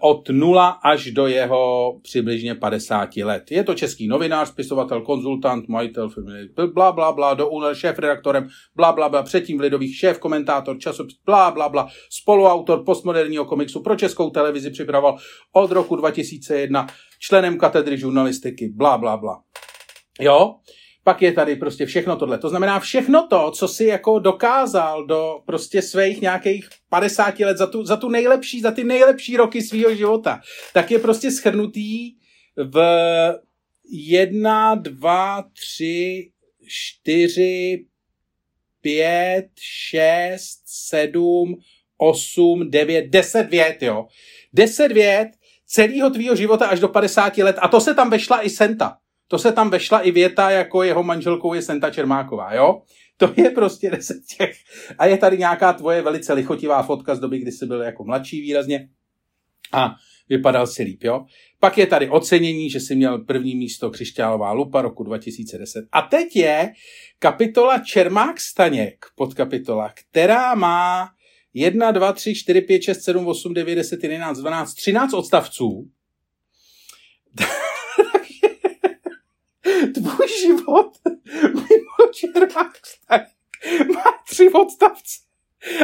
od 0.00 0.28
nula 0.28 0.68
až 0.68 1.10
do 1.10 1.26
jeho 1.26 1.92
přibližně 2.02 2.54
50 2.54 3.16
let. 3.16 3.50
Je 3.50 3.64
to 3.64 3.74
český 3.74 4.08
novinář, 4.08 4.48
spisovatel, 4.48 5.00
konzultant, 5.00 5.68
majitel 5.68 6.08
firmy, 6.08 6.48
bla, 6.74 6.92
bla, 6.92 7.12
bla, 7.12 7.34
do 7.34 7.48
únor 7.48 7.74
šéf 7.74 7.98
redaktorem, 7.98 8.48
bla, 8.76 8.92
bla, 8.92 9.08
bla, 9.08 9.22
předtím 9.22 9.58
v 9.58 9.60
Lidových 9.60 9.96
šéf, 9.96 10.18
komentátor, 10.18 10.78
časopis, 10.78 11.16
bla, 11.26 11.50
bla, 11.50 11.68
bla, 11.68 11.88
spoluautor 12.10 12.84
postmoderního 12.84 13.44
komiksu 13.44 13.82
pro 13.82 13.96
českou 13.96 14.30
televizi 14.30 14.70
připravoval 14.70 15.18
od 15.52 15.72
roku 15.72 15.96
2001, 15.96 16.86
členem 17.18 17.58
katedry 17.58 17.98
žurnalistiky, 17.98 18.68
bla, 18.68 18.98
bla, 18.98 19.16
bla. 19.16 19.42
Jo? 20.20 20.54
Pak 21.04 21.22
je 21.22 21.32
tady 21.32 21.56
prostě 21.56 21.86
všechno 21.86 22.16
tohle. 22.16 22.38
To 22.38 22.48
znamená 22.48 22.80
všechno 22.80 23.26
to, 23.30 23.50
co 23.50 23.68
si 23.68 23.84
jako 23.84 24.18
dokázal 24.18 25.06
do 25.06 25.40
prostě 25.46 25.82
svých 25.82 26.20
nějakých 26.20 26.68
50 26.88 27.40
let 27.40 27.58
za 27.58 27.66
tu, 27.66 27.84
za 27.84 27.96
tu 27.96 28.08
nejlepší, 28.08 28.60
za 28.60 28.70
ty 28.70 28.84
nejlepší 28.84 29.36
roky 29.36 29.62
svého 29.62 29.94
života, 29.94 30.40
tak 30.72 30.90
je 30.90 30.98
prostě 30.98 31.30
schrnutý 31.30 32.14
v 32.56 32.76
jedna, 33.92 34.74
dva, 34.74 35.44
tři, 35.52 36.30
čtyři, 36.68 37.86
pět, 38.80 39.48
šest, 39.60 40.62
sedm, 40.66 41.54
osm, 41.98 42.70
devět, 42.70 43.06
deset 43.06 43.50
vět, 43.50 43.82
jo. 43.82 44.06
Deset 44.52 44.92
vět 44.92 45.28
celého 45.66 46.10
tvýho 46.10 46.36
života 46.36 46.66
až 46.66 46.80
do 46.80 46.88
50 46.88 47.38
let 47.38 47.56
a 47.58 47.68
to 47.68 47.80
se 47.80 47.94
tam 47.94 48.10
vešla 48.10 48.42
i 48.42 48.50
Senta. 48.50 48.98
To 49.32 49.38
se 49.38 49.52
tam 49.52 49.70
vešla 49.70 50.00
i 50.00 50.10
věta, 50.10 50.50
jako 50.50 50.82
jeho 50.82 51.02
manželkou 51.02 51.54
je 51.54 51.62
Senta 51.62 51.90
Čermáková, 51.90 52.54
jo? 52.54 52.82
To 53.16 53.34
je 53.36 53.50
prostě 53.50 53.90
deset 53.90 54.16
těch. 54.36 54.56
A 54.98 55.06
je 55.06 55.18
tady 55.18 55.38
nějaká 55.38 55.72
tvoje 55.72 56.02
velice 56.02 56.32
lichotivá 56.32 56.82
fotka 56.82 57.14
z 57.14 57.20
doby, 57.20 57.38
kdy 57.38 57.52
jsi 57.52 57.66
byl 57.66 57.82
jako 57.82 58.04
mladší 58.04 58.40
výrazně. 58.40 58.88
A 59.72 59.94
vypadal 60.28 60.66
si 60.66 60.82
líp, 60.82 61.04
jo? 61.04 61.24
Pak 61.60 61.78
je 61.78 61.86
tady 61.86 62.08
ocenění, 62.08 62.70
že 62.70 62.80
jsi 62.80 62.94
měl 62.94 63.18
první 63.18 63.54
místo 63.54 63.90
Křišťálová 63.90 64.52
lupa 64.52 64.82
roku 64.82 65.02
2010. 65.02 65.84
A 65.92 66.02
teď 66.02 66.36
je 66.36 66.72
kapitola 67.18 67.78
Čermák 67.78 68.40
Staněk, 68.40 69.06
podkapitola, 69.14 69.92
která 69.94 70.54
má 70.54 71.08
1, 71.54 71.90
2, 71.90 72.12
3, 72.12 72.34
4, 72.34 72.60
5, 72.60 72.82
6, 72.82 73.00
7, 73.02 73.26
8, 73.28 73.54
9, 73.54 73.74
10, 73.74 74.02
11, 74.02 74.38
12, 74.38 74.74
13 74.74 75.14
odstavců. 75.14 75.88
Tvůj 79.94 80.28
život 80.40 80.98
mimo 81.54 82.12
červák 82.12 82.78
má 83.94 84.04
tři 84.28 84.48
odstavce 84.48 85.32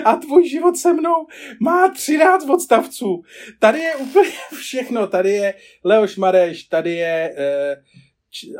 a 0.04 0.16
tvůj 0.16 0.48
život 0.48 0.76
se 0.76 0.92
mnou 0.92 1.26
má 1.60 1.88
13 1.88 2.48
odstavců. 2.48 3.22
Tady 3.58 3.78
je 3.78 3.96
úplně 3.96 4.30
všechno. 4.58 5.06
Tady 5.06 5.30
je 5.30 5.54
Leoš 5.84 6.16
Mareš, 6.16 6.64
tady 6.64 6.94
je 6.94 7.34
eh, 7.36 7.76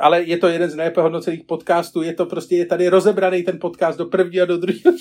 ale 0.01 0.23
je 0.23 0.39
to 0.39 0.49
jeden 0.49 0.71
z 0.71 0.75
nejlépe 0.75 1.01
hodnocených 1.01 1.45
podcastů, 1.45 2.03
je 2.03 2.15
to 2.15 2.27
prostě, 2.27 2.57
je 2.57 2.67
tady 2.67 2.89
rozebraný 2.89 3.43
ten 3.43 3.59
podcast 3.61 3.99
do 3.99 4.07
prvního 4.07 4.43
a 4.43 4.47
do 4.47 4.57
druhého. 4.57 4.97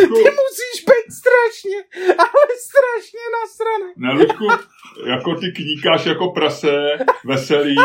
Ty 0.00 0.30
musíš 0.42 0.84
být 0.90 1.08
strašně, 1.20 1.78
ale 2.18 2.50
strašně 2.68 3.20
nasraný. 3.40 3.92
Na 3.96 4.12
Ludku, 4.12 4.46
jako 5.06 5.34
ty 5.34 5.52
kníkáš 5.52 6.06
jako 6.06 6.28
prase, 6.28 6.98
veselý, 7.24 7.76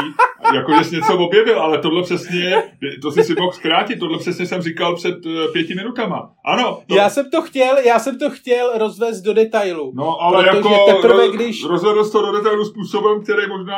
jako 0.55 0.74
že 0.78 0.84
jsi 0.84 0.95
něco 0.95 1.18
objevil, 1.18 1.61
ale 1.61 1.78
tohle 1.78 2.03
přesně, 2.03 2.63
to 3.01 3.11
si 3.11 3.24
si 3.24 3.36
mohl 3.36 3.51
zkrátit, 3.51 3.99
tohle 3.99 4.20
přesně 4.20 4.45
jsem 4.45 4.61
říkal 4.61 4.95
před 4.95 5.26
uh, 5.26 5.53
pěti 5.53 5.76
minutama. 5.76 6.32
Ano. 6.45 6.82
To... 6.88 6.95
Já 6.95 7.09
jsem 7.09 7.30
to 7.30 7.41
chtěl, 7.41 7.78
já 7.78 7.99
jsem 7.99 8.20
to 8.20 8.30
chtěl 8.30 8.78
rozvést 8.78 9.22
do 9.22 9.34
detailu. 9.34 9.91
No, 9.95 10.22
ale 10.22 10.47
jako 10.47 10.86
teprve, 10.86 11.28
když... 11.28 11.66
rozvedl 11.66 12.09
to 12.09 12.22
do 12.26 12.32
detailu 12.32 12.66
způsobem, 12.66 13.24
který 13.24 13.47
možná 13.47 13.76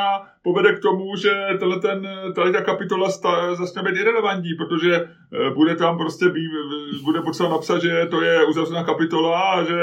povede 0.48 0.74
k 0.74 0.82
tomu, 0.82 1.16
že 1.16 1.30
tenhle 1.58 1.80
ten, 1.80 2.08
tady 2.34 2.52
ta 2.52 2.60
kapitola 2.62 3.10
začne 3.54 3.82
být 3.82 4.00
irrelevantní, 4.00 4.54
protože 4.54 4.94
eh, 4.94 5.50
bude 5.54 5.76
tam 5.76 5.98
prostě, 5.98 6.28
být, 6.28 6.50
bude 7.04 7.20
potřeba 7.22 7.48
napsat, 7.48 7.78
že 7.78 8.06
to 8.10 8.22
je 8.22 8.44
uzavřená 8.44 8.84
kapitola 8.84 9.40
a 9.40 9.64
že 9.64 9.78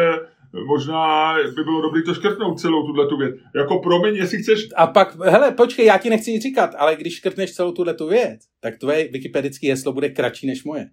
možná 0.68 1.36
by 1.55 1.63
bylo 1.63 1.82
dobré 1.82 2.01
to 2.01 2.13
škrtnout 2.13 2.59
celou 2.59 2.86
tuhle 2.86 3.07
tu 3.07 3.18
věc. 3.18 3.36
Jako 3.55 3.80
promiň, 3.80 4.16
jestli 4.16 4.38
chceš... 4.38 4.68
A 4.76 4.88
pak, 4.88 5.16
hele, 5.24 5.51
počkej, 5.51 5.86
já 5.86 5.97
ti 5.97 6.09
nechci 6.09 6.32
nic 6.32 6.43
říkat, 6.43 6.76
ale 6.78 6.95
když 6.95 7.16
škrtneš 7.16 7.53
celou 7.53 7.72
tuhle 7.72 7.93
tu 7.93 8.07
věc, 8.07 8.41
tak 8.59 8.78
tvoje 8.78 9.07
wikipedické 9.11 9.68
heslo 9.68 9.93
bude 9.93 10.09
kratší 10.09 10.47
než 10.47 10.63
moje. 10.63 10.89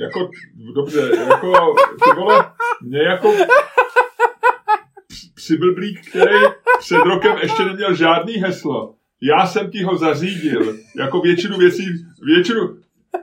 jako, 0.00 0.30
dobře, 0.74 1.10
jako, 1.28 1.74
ty 2.04 2.20
vole, 2.20 2.44
mě 2.82 3.02
jako 3.02 3.32
přiblblík, 5.38 6.08
který 6.08 6.36
před 6.78 6.98
rokem 6.98 7.36
ještě 7.42 7.64
neměl 7.64 7.94
žádný 7.94 8.32
heslo. 8.34 8.94
Já 9.22 9.46
jsem 9.46 9.70
ti 9.70 9.82
ho 9.82 9.96
zařídil, 9.96 10.76
jako 10.96 11.20
většinu 11.20 11.58
věcí, 11.58 11.84
většinu, 12.22 12.76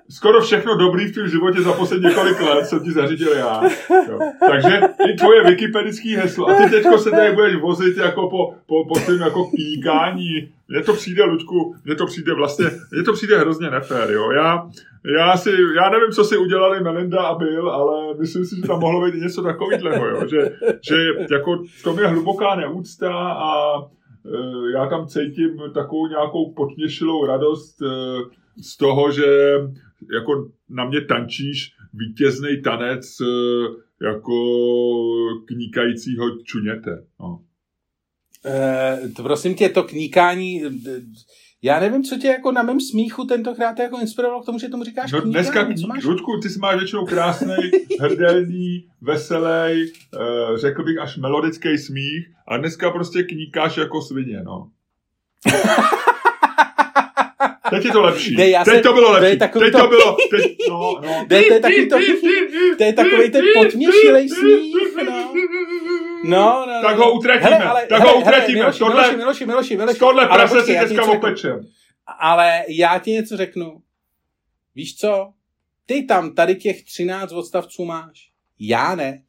skoro 0.10 0.42
všechno 0.42 0.78
dobrý 0.78 1.06
v 1.06 1.14
tvém 1.14 1.28
životě 1.28 1.62
za 1.62 1.74
poslední 1.74 2.08
několik 2.08 2.42
let 2.42 2.66
jsem 2.66 2.84
ti 2.84 2.92
zařídil 2.92 3.34
já. 3.34 3.62
Jo. 4.10 4.20
Takže 4.50 4.82
i 5.10 5.14
tvoje 5.14 5.44
wikipedický 5.44 6.16
heslo. 6.16 6.48
A 6.50 6.54
ty 6.56 6.70
teďko 6.70 6.98
se 6.98 7.12
tady 7.12 7.32
budeš 7.32 7.56
vozit 7.56 7.98
jako 7.98 8.30
po, 8.30 8.54
po, 8.66 8.86
po 8.88 8.96
svým 8.96 9.22
jako 9.22 9.52
píkání. 9.56 10.50
Mně 10.68 10.82
to 10.82 10.94
přijde, 10.94 11.24
Luďku, 11.24 11.76
mně 11.86 11.96
to 11.96 12.06
přijde 12.06 12.34
vlastně, 12.34 12.66
mně 12.92 13.04
to 13.04 13.14
přijde 13.14 13.38
hrozně 13.38 13.70
nefér, 13.70 14.12
jo. 14.12 14.32
Já, 14.32 14.70
já, 15.18 15.38
si, 15.38 15.50
já 15.76 15.90
nevím, 15.90 16.12
co 16.12 16.24
si 16.24 16.38
udělali 16.38 16.84
Melinda 16.84 17.22
a 17.22 17.36
Bill, 17.36 17.70
ale 17.70 18.14
myslím 18.20 18.46
si, 18.46 18.56
že 18.56 18.62
tam 18.62 18.80
mohlo 18.80 19.06
být 19.06 19.16
něco 19.16 19.44
takového, 19.44 20.08
jo. 20.08 20.28
Že, 20.28 20.52
že 20.82 20.96
jako 21.32 21.64
v 21.80 21.84
tom 21.84 22.00
je 22.00 22.08
hluboká 22.08 22.56
neúcta 22.56 23.14
a 23.32 23.80
e, 23.80 24.72
já 24.74 24.86
tam 24.88 25.08
cítím 25.08 25.58
takovou 25.74 26.08
nějakou 26.08 26.54
potněšilou 26.54 27.26
radost 27.26 27.82
e, 27.82 27.86
z 28.62 28.78
toho, 28.78 29.12
že 29.12 29.26
jako 30.14 30.50
na 30.70 30.86
mě 30.86 31.02
tančíš 31.02 31.76
vítězný 31.94 32.62
tanec 32.62 33.06
e, 33.22 33.26
jako 34.06 34.34
kníkajícího 35.46 36.30
čuněte. 36.44 37.06
No. 37.20 37.40
E, 38.46 39.10
to 39.16 39.24
prosím 39.24 39.56
tě, 39.56 39.70
to 39.70 39.84
kníkání, 39.84 40.62
Já 41.62 41.80
nevím, 41.80 42.04
co 42.04 42.18
tě 42.18 42.28
jako 42.28 42.52
na 42.52 42.64
mém 42.64 42.82
smíchu 42.82 43.26
tentokrát 43.26 43.80
jako 43.80 44.00
inspirovalo 44.00 44.42
k 44.42 44.46
tomu, 44.46 44.60
že 44.60 44.70
tomu 44.70 44.84
říkáš 44.84 45.12
No 45.12 45.22
kníka, 45.22 45.40
dneska, 45.40 45.68
máš? 45.88 46.04
Ludku, 46.04 46.40
ty 46.42 46.50
jsi 46.50 46.60
máš 46.60 46.80
většinou 46.80 47.06
krásný, 47.06 47.56
hrdelný, 48.00 48.88
veselý, 49.02 49.92
řekl 50.56 50.84
bych 50.84 50.98
až 50.98 51.18
melodický 51.18 51.78
smích 51.78 52.26
a 52.48 52.58
dneska 52.58 52.92
prostě 52.92 53.24
kníkáš 53.24 53.78
jako 53.78 54.02
svině, 54.02 54.44
no. 54.44 54.70
Teď 57.70 57.86
je 57.86 57.92
to 57.92 58.02
lepší. 58.02 58.36
Ne, 58.36 58.50
já 58.50 58.64
teď 58.64 58.84
to 58.84 58.94
bylo 58.94 59.08
to 59.16 59.22
lepší. 59.22 59.40
takový 59.40 59.66
teď 59.66 59.72
to- 59.74 59.80
to 59.80 59.88
bylo, 59.88 60.18
teď, 60.32 60.56
no, 60.70 61.00
no. 61.04 61.26
To 61.30 61.36
je- 61.36 61.44
to 61.44 61.54
je 61.54 61.60
taky 61.60 61.86
to- 61.88 61.98
To 62.78 62.84
je 62.84 62.94
takový 62.94 63.32
ten 63.32 63.46
potměšilej 63.56 64.30
smích, 64.30 64.76
no. 65.06 65.34
No, 66.24 66.66
no, 66.68 66.82
Tak 66.82 66.98
no. 66.98 67.06
ho 67.06 67.14
utratíme, 67.14 67.50
Hele, 67.52 67.66
ale, 67.66 67.86
tak 67.88 68.00
hele, 68.00 68.12
ho 68.12 68.20
utratíme. 68.20 68.46
Hele, 68.48 68.54
Miloši, 68.60 68.80
Tohle- 68.80 68.96
Miloši, 69.02 69.18
Miloši, 69.18 69.46
Miloši, 69.46 69.78
Miloši. 69.78 70.00
Tohle 70.00 70.28
Ale 70.28 70.38
prase 70.38 70.66
si 70.66 70.72
já 70.72 70.84
ti 70.84 70.88
dneska 70.88 71.02
něco 71.02 71.12
řeknu. 71.14 71.28
opečem. 71.30 71.60
Ale 72.20 72.64
já 72.68 73.00
ti 73.00 73.12
něco 73.12 73.38
řeknu. 73.38 73.82
Víš 74.76 74.96
co? 74.98 75.30
Ty 75.86 76.04
tam 76.04 76.36
tady 76.36 76.56
těch 76.56 76.84
13 76.84 77.32
odstavců 77.32 77.86
máš. 77.86 78.30
Já 78.60 78.96
ne. 78.96 79.24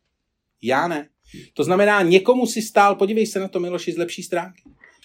Já 0.63 0.89
ne. 0.89 1.09
To 1.55 1.65
znamená, 1.65 2.03
někomu 2.03 2.47
si 2.47 2.63
stál, 2.63 2.95
podívej 2.95 3.27
se 3.27 3.41
na 3.41 3.49
to, 3.49 3.61
Miloši, 3.61 3.93
z 3.93 3.99
lepší 3.99 4.23
stránky. 4.23 4.63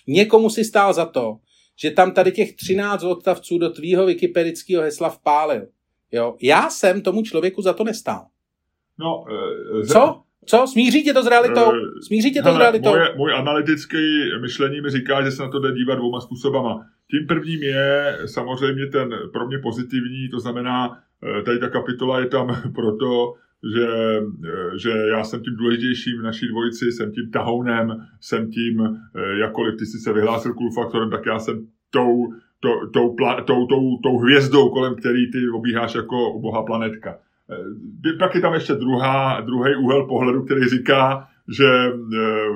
Někomu 0.08 0.50
si 0.50 0.64
stál 0.66 0.94
za 0.94 1.06
to, 1.06 1.38
že 1.82 1.92
tam 1.92 2.12
tady 2.12 2.32
těch 2.32 2.56
13 2.56 3.04
odstavců 3.04 3.58
do 3.58 3.70
tvýho 3.70 4.06
wikipedického 4.06 4.84
hesla 4.84 5.10
vpálil. 5.10 5.68
Jo? 6.12 6.36
Já 6.42 6.70
jsem 6.70 7.02
tomu 7.02 7.22
člověku 7.24 7.62
za 7.62 7.74
to 7.74 7.84
nestál. 7.84 8.26
No, 9.00 9.24
ze- 9.82 9.94
Co? 9.94 10.22
Co? 10.46 10.66
Smíří 10.68 11.04
tě 11.04 11.14
to 11.14 11.24
s 11.24 11.28
realitou? 11.28 11.72
Eh, 11.72 12.02
Smíří 12.08 12.32
tě 12.32 12.42
to 12.42 12.50
s 12.50 12.52
Hele, 12.52 12.60
realitou? 12.60 12.90
moje, 12.90 13.16
můj 13.18 13.34
analytický 13.34 13.98
myšlení 14.42 14.82
mi 14.82 14.90
říká, 14.90 15.22
že 15.24 15.32
se 15.32 15.42
na 15.44 15.50
to 15.50 15.60
jde 15.60 15.72
dívat 15.72 15.96
dvouma 15.96 16.22
způsobama. 16.22 16.86
Tím 17.12 17.28
prvním 17.28 17.64
je 17.64 18.18
samozřejmě 18.26 18.86
ten 18.88 19.10
pro 19.34 19.48
mě 19.48 19.58
pozitivní, 19.60 20.30
to 20.30 20.40
znamená, 20.40 21.00
tady 21.46 21.60
ta 21.60 21.70
kapitola 21.70 22.20
je 22.20 22.26
tam 22.26 22.62
proto, 22.76 23.34
že, 23.76 23.88
eh, 24.46 24.80
že 24.80 24.90
já 24.90 25.24
jsem 25.24 25.42
tím 25.42 25.56
důležitějším 25.56 26.20
v 26.20 26.24
naší 26.24 26.48
dvojici, 26.48 26.92
jsem 26.92 27.12
tím 27.12 27.32
tahounem, 27.32 28.08
jsem 28.22 28.52
tím, 28.52 28.82
eh, 28.82 29.38
jakkoliv 29.40 29.78
ty 29.78 29.86
jsi 29.86 29.98
se 29.98 30.14
vyhlásil 30.14 30.54
cool 30.54 30.72
faktorem, 30.72 31.10
tak 31.10 31.26
já 31.26 31.40
jsem 31.40 31.68
tou, 31.90 32.34
tou, 32.60 32.88
tou, 32.94 33.16
pla, 33.16 33.42
tou, 33.42 33.66
tou, 33.66 33.98
tou 34.04 34.18
hvězdou, 34.18 34.70
kolem 34.70 34.96
který 34.96 35.32
ty 35.32 35.50
obíháš 35.50 35.96
jako 35.96 36.40
boha 36.40 36.64
planetka. 36.64 37.18
Eh, 37.52 38.14
Pak 38.20 38.36
je 38.36 38.42
tam 38.42 38.54
ještě 38.54 38.74
druhá, 38.74 39.42
druhý 39.42 39.76
úhel 39.76 40.06
pohledu, 40.06 40.46
který 40.46 40.66
říká, 40.70 41.28
že 41.50 41.66
eh, 41.66 41.92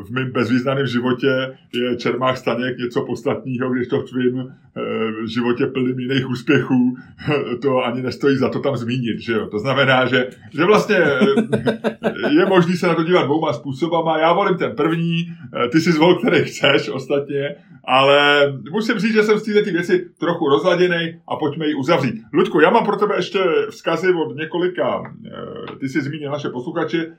v 0.04 0.10
mém 0.12 0.32
bezvýznamném 0.32 0.88
životě 0.88 1.58
je 1.74 1.98
Čermák 1.98 2.38
Staněk 2.38 2.78
něco 2.78 3.06
podstatného, 3.06 3.74
když 3.74 3.88
to 3.88 4.00
v 4.00 4.10
tvým 4.10 4.40
eh, 4.40 5.28
životě 5.28 5.66
plným 5.66 6.00
jiných 6.00 6.30
úspěchů, 6.30 6.98
to 7.62 7.78
ani 7.84 8.02
nestojí 8.02 8.38
za 8.38 8.50
to 8.50 8.60
tam 8.60 8.78
zmínit. 8.78 9.20
Že 9.20 9.34
jo? 9.34 9.48
To 9.48 9.60
znamená, 9.60 10.06
že, 10.06 10.28
že 10.54 10.66
vlastně 10.66 10.98
eh, 10.98 12.34
je 12.40 12.46
možný 12.46 12.76
se 12.76 12.88
na 12.88 12.96
to 12.96 13.04
dívat 13.04 13.24
dvouma 13.24 13.54
způsobama. 13.54 14.20
Já 14.20 14.34
volím 14.34 14.58
ten 14.58 14.76
první, 14.76 15.26
ty 15.72 15.82
si 15.82 15.92
zvol, 15.92 16.16
který 16.16 16.44
chceš 16.44 16.90
ostatně, 16.90 17.56
ale 17.84 18.48
musím 18.72 19.00
říct, 19.00 19.14
že 19.14 19.24
jsem 19.24 19.40
z 19.40 19.44
této 19.44 19.72
věci 19.72 20.10
trochu 20.20 20.50
rozladěný 20.50 21.20
a 21.28 21.36
pojďme 21.36 21.68
ji 21.68 21.76
uzavřít. 21.76 22.16
Ludku, 22.34 22.60
já 22.60 22.70
mám 22.70 22.86
pro 22.86 22.96
tebe 22.96 23.16
ještě 23.16 23.40
vzkazy 23.70 24.14
od 24.14 24.36
několika, 24.36 25.14
ty 25.80 25.90
jsi 25.90 26.02
zmínil 26.02 26.32
naše 26.32 26.50
posluchače, 26.50 27.12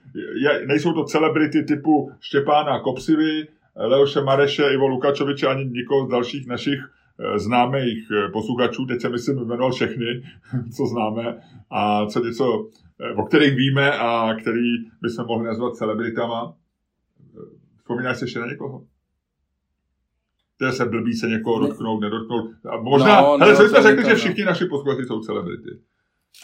nejsou 0.66 0.92
to 0.92 1.04
celebrity 1.04 1.55
typu 1.64 2.12
Štěpána 2.20 2.80
Kopsivy, 2.80 3.48
Leoše 3.76 4.20
Mareše, 4.20 4.62
Ivo 4.72 4.86
Lukačoviče 4.86 5.46
ani 5.46 5.64
nikoho 5.64 6.06
z 6.06 6.10
dalších 6.10 6.46
našich 6.46 6.78
eh, 6.80 7.38
známých 7.38 8.08
eh, 8.10 8.28
posluchačů, 8.28 8.86
teď 8.86 9.00
jsem 9.00 9.12
myslím 9.12 9.36
jmenoval 9.38 9.72
všechny, 9.72 10.22
co 10.76 10.86
známe 10.86 11.40
a 11.70 12.06
co 12.06 12.24
něco, 12.24 12.68
eh, 13.00 13.12
o 13.12 13.22
kterých 13.22 13.56
víme 13.56 13.92
a 13.92 14.34
který 14.34 14.76
bychom 15.02 15.26
mohli 15.26 15.46
nazvat 15.46 15.76
celebritama. 15.76 16.54
Vzpomínáš 17.78 18.18
se 18.18 18.24
ještě 18.24 18.38
na 18.38 18.46
někoho? 18.46 18.84
To 20.58 20.72
se 20.72 20.84
blbý 20.84 21.14
se 21.14 21.28
někoho 21.28 21.66
dotknout, 21.66 22.00
nedotknout. 22.00 22.50
A 22.70 22.80
možná, 22.80 23.20
No, 23.20 23.38
hele, 23.38 23.56
co 23.56 23.62
jsme 23.62 23.82
řekli, 23.82 24.04
že 24.04 24.14
všichni 24.14 24.44
naši 24.44 24.64
posluchači 24.64 25.06
jsou 25.06 25.20
celebrity. 25.20 25.70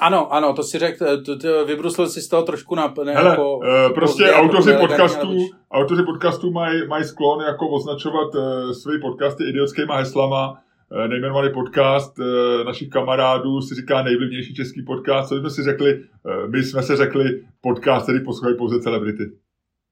Ano, 0.01 0.33
ano, 0.33 0.53
to 0.53 0.63
si 0.63 0.79
řekl, 0.79 1.23
to 1.23 1.65
vybruslil 1.67 2.09
si 2.09 2.21
z 2.21 2.29
toho 2.29 2.43
trošku 2.43 2.75
na... 2.75 2.95
Ne, 3.05 3.13
Hele, 3.13 3.31
jako, 3.31 3.57
uh, 3.57 3.65
prostě 3.95 4.25
pozdě, 4.25 4.33
autoři 4.33 4.71
jako 4.71 4.83
elegantně, 4.83 5.07
podcastů, 5.07 5.37
autoři 5.71 6.03
podcastů 6.03 6.51
mají 6.51 6.87
maj 6.89 7.05
sklon 7.05 7.41
jako 7.41 7.69
označovat 7.69 8.35
uh, 8.35 8.71
své 8.71 8.99
podcasty 8.99 9.45
idiotskýma 9.45 9.97
heslama. 9.97 10.51
Uh, 10.51 11.09
nejmenovaný 11.09 11.53
podcast 11.53 12.19
uh, 12.19 12.27
našich 12.65 12.89
kamarádů 12.89 13.61
si 13.61 13.75
říká 13.75 14.03
nejvlivnější 14.03 14.55
český 14.55 14.83
podcast. 14.83 15.29
Co 15.29 15.37
jsme 15.37 15.51
si 15.51 15.63
řekli? 15.63 15.95
Uh, 15.95 16.51
my 16.51 16.63
jsme 16.63 16.83
se 16.83 16.97
řekli 16.97 17.25
podcast, 17.61 18.07
který 18.07 18.25
poslouchají 18.25 18.57
pouze 18.57 18.81
celebrity. 18.81 19.25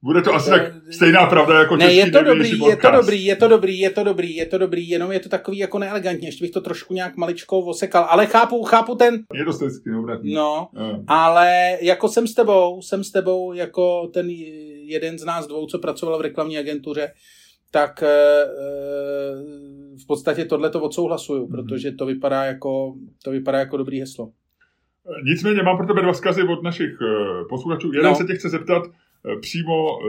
Bude 0.02 0.22
to 0.22 0.34
asi 0.34 0.50
tak 0.50 0.62
stejná 0.90 1.26
pravda 1.26 1.58
jako 1.58 1.76
Ne, 1.76 1.84
český 1.84 1.98
je 1.98 2.10
to 2.10 2.22
dobrý, 2.24 2.58
je 2.60 2.76
to 2.76 2.90
dobrý, 2.90 3.24
je 3.24 3.36
to 3.36 3.48
dobrý, 3.48 3.78
je 3.78 3.90
to 3.90 4.04
dobrý, 4.04 4.36
je 4.36 4.46
to 4.46 4.58
dobrý, 4.58 4.88
jenom 4.88 5.12
je 5.12 5.20
to 5.20 5.28
takový 5.28 5.58
jako 5.58 5.78
neelegantně, 5.78 6.28
ještě 6.28 6.44
bych 6.44 6.50
to 6.50 6.60
trošku 6.60 6.94
nějak 6.94 7.16
maličko 7.16 7.58
osekal, 7.58 8.06
ale 8.10 8.26
chápu, 8.26 8.62
chápu 8.64 8.94
ten, 8.94 9.22
Je 9.34 9.44
to 9.44 9.52
stejský, 9.52 9.90
obratný. 9.98 10.34
no, 10.34 10.68
Uh, 10.72 11.04
ale 11.06 11.78
jako 11.82 12.08
jsem 12.08 12.26
s 12.26 12.34
tebou, 12.34 12.82
jsem 12.82 13.04
s 13.04 13.10
tebou 13.10 13.52
jako 13.52 14.06
ten 14.14 14.30
jeden 14.84 15.18
z 15.18 15.24
nás 15.24 15.46
dvou, 15.46 15.66
co 15.66 15.78
pracoval 15.78 16.18
v 16.18 16.22
reklamní 16.22 16.58
agentuře, 16.58 17.12
tak 17.70 18.02
eh, 18.02 18.08
eh, 18.08 18.46
v 20.02 20.06
podstatě 20.06 20.44
tohle 20.44 20.70
to 20.70 20.80
odsouhlasuju, 20.82 21.42
Mhm. 21.42 21.50
protože 21.50 21.92
to 21.92 22.06
vypadá 22.06 22.44
jako, 22.44 22.94
to 23.24 23.30
vypadá 23.30 23.58
jako 23.58 23.76
dobrý 23.76 24.00
heslo. 24.00 24.30
Nicméně 25.24 25.62
mám 25.62 25.76
pro 25.76 25.86
tebe 25.86 26.02
dva 26.02 26.12
vzkazy 26.12 26.42
od 26.42 26.62
našich 26.62 26.90
posluchačů. 27.48 27.92
Jeden 27.92 28.10
No. 28.10 28.16
se 28.16 28.24
tě 28.24 28.34
chce 28.34 28.48
zeptat 28.48 28.82
přímo, 29.40 29.98
uh, 29.98 30.04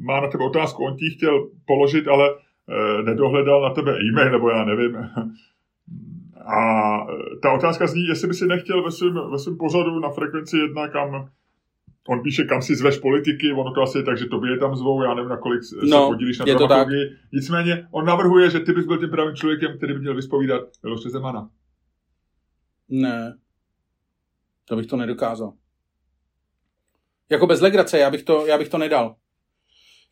má 0.00 0.20
na 0.20 0.28
tebe 0.28 0.44
otázku, 0.44 0.84
on 0.84 0.96
ti 0.96 1.10
chtěl 1.10 1.48
položit, 1.66 2.08
ale 2.08 2.34
uh, 2.34 3.04
nedohledal 3.04 3.62
na 3.62 3.70
tebe 3.70 3.98
e-mail, 4.00 4.30
nebo 4.30 4.50
já 4.50 4.64
nevím. 4.64 4.96
A 6.44 6.60
eh, 7.00 7.36
ta 7.42 7.52
otázka 7.52 7.86
zní, 7.86 8.06
jestli 8.06 8.28
by 8.28 8.34
si 8.34 8.46
nechtěl 8.46 8.82
ve 8.82 8.90
svém, 8.90 9.30
ve 9.30 9.38
svém 9.38 9.56
pořadu 9.56 9.98
na 10.00 10.10
frekvenci 10.10 10.56
jedna, 10.56 10.88
kam 10.88 11.28
on 12.08 12.22
píše, 12.22 12.44
kam 12.44 12.62
si 12.62 12.74
zveš 12.74 12.98
politiky, 12.98 13.52
ono 13.52 13.72
to 13.72 13.82
asi 13.82 13.98
je 13.98 14.04
tak, 14.04 14.18
že 14.18 14.26
tobě 14.26 14.50
je 14.50 14.58
tam 14.58 14.76
zvou, 14.76 15.02
já 15.02 15.14
nevím, 15.14 15.28
na 15.28 15.36
kolik 15.36 15.64
se 15.64 15.76
No, 15.82 16.08
podílíš 16.08 16.38
na 16.38 16.44
dramaturgii. 16.44 17.10
Nicméně 17.32 17.88
on 17.90 18.04
navrhuje, 18.04 18.50
že 18.50 18.60
ty 18.60 18.72
bys 18.72 18.86
byl 18.86 18.98
tím 18.98 19.10
pravým 19.10 19.36
člověkem, 19.36 19.76
který 19.76 19.94
by 19.94 20.00
měl 20.00 20.14
vyspovídat 20.14 20.62
Miloše 20.82 21.10
Zemana. 21.10 21.50
Ne. 22.88 23.36
To 24.64 24.76
bych 24.76 24.86
to 24.86 24.96
nedokázal. 24.96 25.52
Jako 27.30 27.46
bez 27.46 27.60
legrace, 27.60 27.98
já 27.98 28.10
bych 28.10 28.22
to, 28.22 28.46
já 28.46 28.58
bych 28.58 28.68
to 28.68 28.78
nedal. 28.78 29.16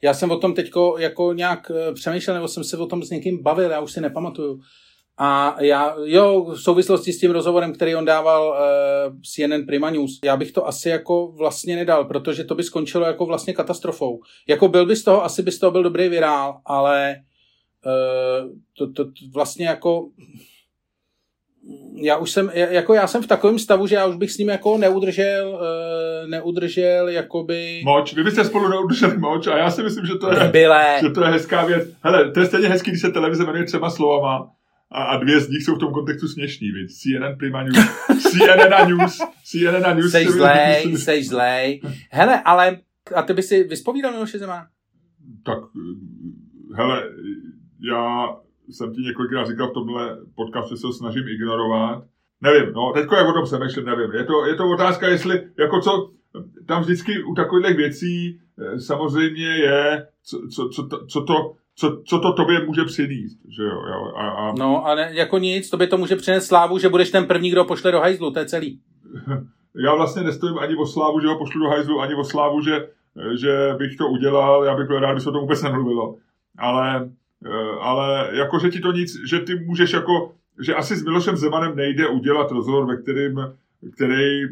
Já 0.02 0.14
jsem 0.14 0.30
o 0.30 0.38
tom 0.38 0.54
teďko 0.54 0.96
jako 0.98 1.32
nějak 1.32 1.70
eh, 1.70 1.92
přemýšlel, 1.92 2.34
nebo 2.34 2.48
jsem 2.48 2.64
se 2.64 2.76
o 2.76 2.86
tom 2.86 3.02
s 3.02 3.10
někým 3.10 3.42
bavil, 3.42 3.70
já 3.70 3.80
už 3.80 3.92
si 3.92 4.00
nepamatuju. 4.00 4.60
A 5.18 5.56
já, 5.62 5.96
jo, 6.04 6.44
v 6.44 6.56
souvislosti 6.56 7.12
s 7.12 7.18
tím 7.18 7.30
rozhovorem, 7.30 7.72
který 7.72 7.94
on 7.94 8.04
dával 8.04 8.48
uh, 8.48 9.16
CNN 9.34 9.66
Prima 9.66 9.90
News, 9.90 10.18
já 10.24 10.36
bych 10.36 10.52
to 10.52 10.66
asi 10.66 10.88
jako 10.88 11.32
vlastně 11.32 11.76
nedal, 11.76 12.04
protože 12.04 12.44
to 12.44 12.54
by 12.54 12.62
skončilo 12.62 13.06
jako 13.06 13.26
vlastně 13.26 13.54
katastrofou. 13.54 14.20
Jako 14.48 14.68
byl 14.68 14.86
by 14.86 14.96
z 14.96 15.04
toho, 15.04 15.24
asi 15.24 15.42
by 15.42 15.52
z 15.52 15.58
toho 15.58 15.70
byl 15.70 15.82
dobrý 15.82 16.08
virál, 16.08 16.60
ale 16.64 17.16
uh, 17.86 18.50
to, 18.78 18.92
to, 18.92 19.04
to 19.04 19.10
vlastně 19.34 19.66
jako 19.66 20.08
já 21.94 22.16
už 22.16 22.30
jsem, 22.30 22.50
jako 22.54 22.94
já 22.94 23.06
jsem 23.06 23.22
v 23.22 23.26
takovém 23.26 23.58
stavu, 23.58 23.86
že 23.86 23.94
já 23.94 24.06
už 24.06 24.16
bych 24.16 24.30
s 24.30 24.38
ním 24.38 24.48
jako 24.48 24.78
neudržel, 24.78 25.48
uh, 25.48 26.30
neudržel 26.30 27.08
jakoby... 27.08 27.82
Moč, 27.84 28.14
vy 28.14 28.24
byste 28.24 28.44
spolu 28.44 28.68
neudrželi 28.68 29.18
moč 29.18 29.46
a 29.46 29.56
já 29.56 29.70
si 29.70 29.82
myslím, 29.82 30.06
že 30.06 30.14
to 30.14 30.32
je, 30.32 30.48
Byle. 30.48 30.98
že 31.02 31.10
to 31.10 31.24
je 31.24 31.30
hezká 31.30 31.64
věc. 31.64 31.88
Hele, 32.00 32.30
to 32.30 32.40
je 32.40 32.46
stejně 32.46 32.68
hezký, 32.68 32.90
když 32.90 33.00
se 33.00 33.10
televize 33.10 33.44
jmenuje 33.44 33.64
třema 33.64 33.90
slovama 33.90 34.50
a, 34.90 35.02
a 35.02 35.16
dvě 35.16 35.40
z 35.40 35.48
nich 35.48 35.62
jsou 35.62 35.74
v 35.74 35.78
tom 35.78 35.92
kontextu 35.92 36.28
směšný, 36.28 36.70
viď? 36.70 36.90
CNN 36.90 37.38
Prima 37.38 37.62
News, 37.62 37.76
CNN 38.30 38.74
a 38.74 38.84
News, 38.84 39.18
CNN 39.44 39.86
a 39.86 39.94
News. 39.94 40.10
Sej 40.10 40.26
zlej, 40.26 40.96
sej 40.96 41.24
zlej. 41.24 41.80
Hele, 42.10 42.42
ale 42.44 42.78
a 43.14 43.22
ty 43.22 43.32
by 43.32 43.42
si 43.42 43.64
vyspovídal 43.64 44.12
Miloše 44.12 44.38
Zemana? 44.38 44.66
Tak, 45.44 45.58
eh, 45.58 46.76
hele, 46.76 47.02
já 47.90 48.28
jsem 48.72 48.94
ti 48.94 49.00
několikrát 49.00 49.44
říkal 49.44 49.70
v 49.70 49.74
tomhle 49.74 50.18
podcastu, 50.34 50.74
že 50.74 50.80
se 50.80 50.92
snažím 50.92 51.28
ignorovat. 51.28 52.04
Nevím, 52.40 52.72
no, 52.72 52.92
teďko 52.92 53.14
jak 53.14 53.28
o 53.28 53.32
tom 53.32 53.44
přemýšlím, 53.44 53.84
nevím. 53.84 54.12
Je 54.12 54.24
to, 54.24 54.46
je 54.46 54.54
to 54.54 54.70
otázka, 54.70 55.08
jestli, 55.08 55.42
jako 55.58 55.80
co, 55.80 56.10
tam 56.66 56.82
vždycky 56.82 57.22
u 57.22 57.34
takových 57.34 57.76
věcí 57.76 58.40
eh, 58.58 58.80
samozřejmě 58.80 59.46
je, 59.46 60.06
co, 60.24 60.40
co, 60.54 60.68
co, 60.68 60.86
to, 60.86 61.06
co, 61.06 61.24
to, 61.24 61.52
co, 61.74 62.02
co 62.06 62.18
to 62.18 62.32
tobě 62.32 62.64
může 62.66 62.84
přinést, 62.84 63.38
že 63.56 63.62
jo, 63.62 63.82
jo 63.88 64.12
a, 64.16 64.28
a 64.28 64.52
No, 64.58 64.86
a 64.86 64.94
ne, 64.94 65.10
jako 65.12 65.38
nic, 65.38 65.70
to 65.70 65.76
by 65.76 65.86
to 65.86 65.98
může 65.98 66.16
přinést 66.16 66.46
slávu, 66.46 66.78
že 66.78 66.88
budeš 66.88 67.10
ten 67.10 67.26
první, 67.26 67.50
kdo 67.50 67.64
pošle 67.64 67.92
do 67.92 68.00
hajzlu, 68.00 68.30
to 68.30 68.38
je 68.38 68.46
celý. 68.46 68.80
já 69.84 69.94
vlastně 69.94 70.22
nestojím 70.22 70.58
ani 70.58 70.76
o 70.76 70.86
slávu, 70.86 71.20
že 71.20 71.26
ho 71.26 71.38
pošlu 71.38 71.60
do 71.60 71.68
hajzlu, 71.68 72.00
ani 72.00 72.14
o 72.14 72.24
slávu, 72.24 72.60
že, 72.60 72.88
že 73.40 73.74
bych 73.78 73.96
to 73.96 74.08
udělal, 74.08 74.64
já 74.64 74.76
bych 74.76 74.86
byl 74.86 75.00
rád, 75.00 75.14
by 75.14 75.20
se 75.20 75.28
o 75.28 75.32
tom 75.32 75.40
vůbec 75.40 75.62
nemluvilo. 75.62 76.16
Ale 76.58 77.10
ale 77.80 78.28
jako, 78.32 78.59
že 78.59 78.70
ti 78.70 78.80
to 78.80 78.93
nic, 78.93 79.28
že 79.28 79.40
ty 79.40 79.55
můžeš 79.55 79.93
jako, 79.93 80.32
že 80.61 80.74
asi 80.74 80.97
s 80.97 81.05
Milošem 81.05 81.36
Zemanem 81.36 81.76
nejde 81.76 82.09
udělat 82.09 82.51
rozhovor, 82.51 82.86
ve 82.86 82.97
kterým, 82.97 83.40
který 83.95 84.43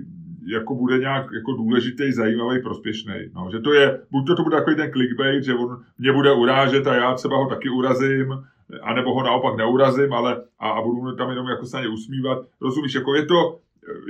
jako 0.47 0.74
bude 0.74 0.99
nějak 0.99 1.26
jako 1.32 1.53
důležitý, 1.53 2.12
zajímavý, 2.12 2.62
prospěšný. 2.62 3.14
No, 3.34 3.49
že 3.53 3.61
to 3.61 3.72
je, 3.72 4.01
buď 4.11 4.26
to, 4.26 4.34
to 4.36 4.43
bude 4.43 4.57
takový 4.57 4.76
ten 4.76 4.93
clickbait, 4.93 5.45
že 5.45 5.55
on 5.55 5.82
mě 5.99 6.12
bude 6.12 6.32
urážet 6.32 6.86
a 6.86 6.95
já 6.95 7.14
třeba 7.14 7.36
ho 7.36 7.49
taky 7.49 7.68
urazím, 7.68 8.45
anebo 8.82 9.14
ho 9.14 9.22
naopak 9.22 9.57
neurazím, 9.57 10.12
ale 10.12 10.43
a, 10.59 10.70
a 10.70 10.82
budu 10.82 11.16
tam 11.16 11.30
jenom 11.30 11.49
jako 11.49 11.66
se 11.66 11.76
na 11.76 11.82
ně 11.82 11.88
usmívat. 11.88 12.38
Rozumíš, 12.61 12.95
jako 12.95 13.14
je 13.14 13.24
to, 13.26 13.59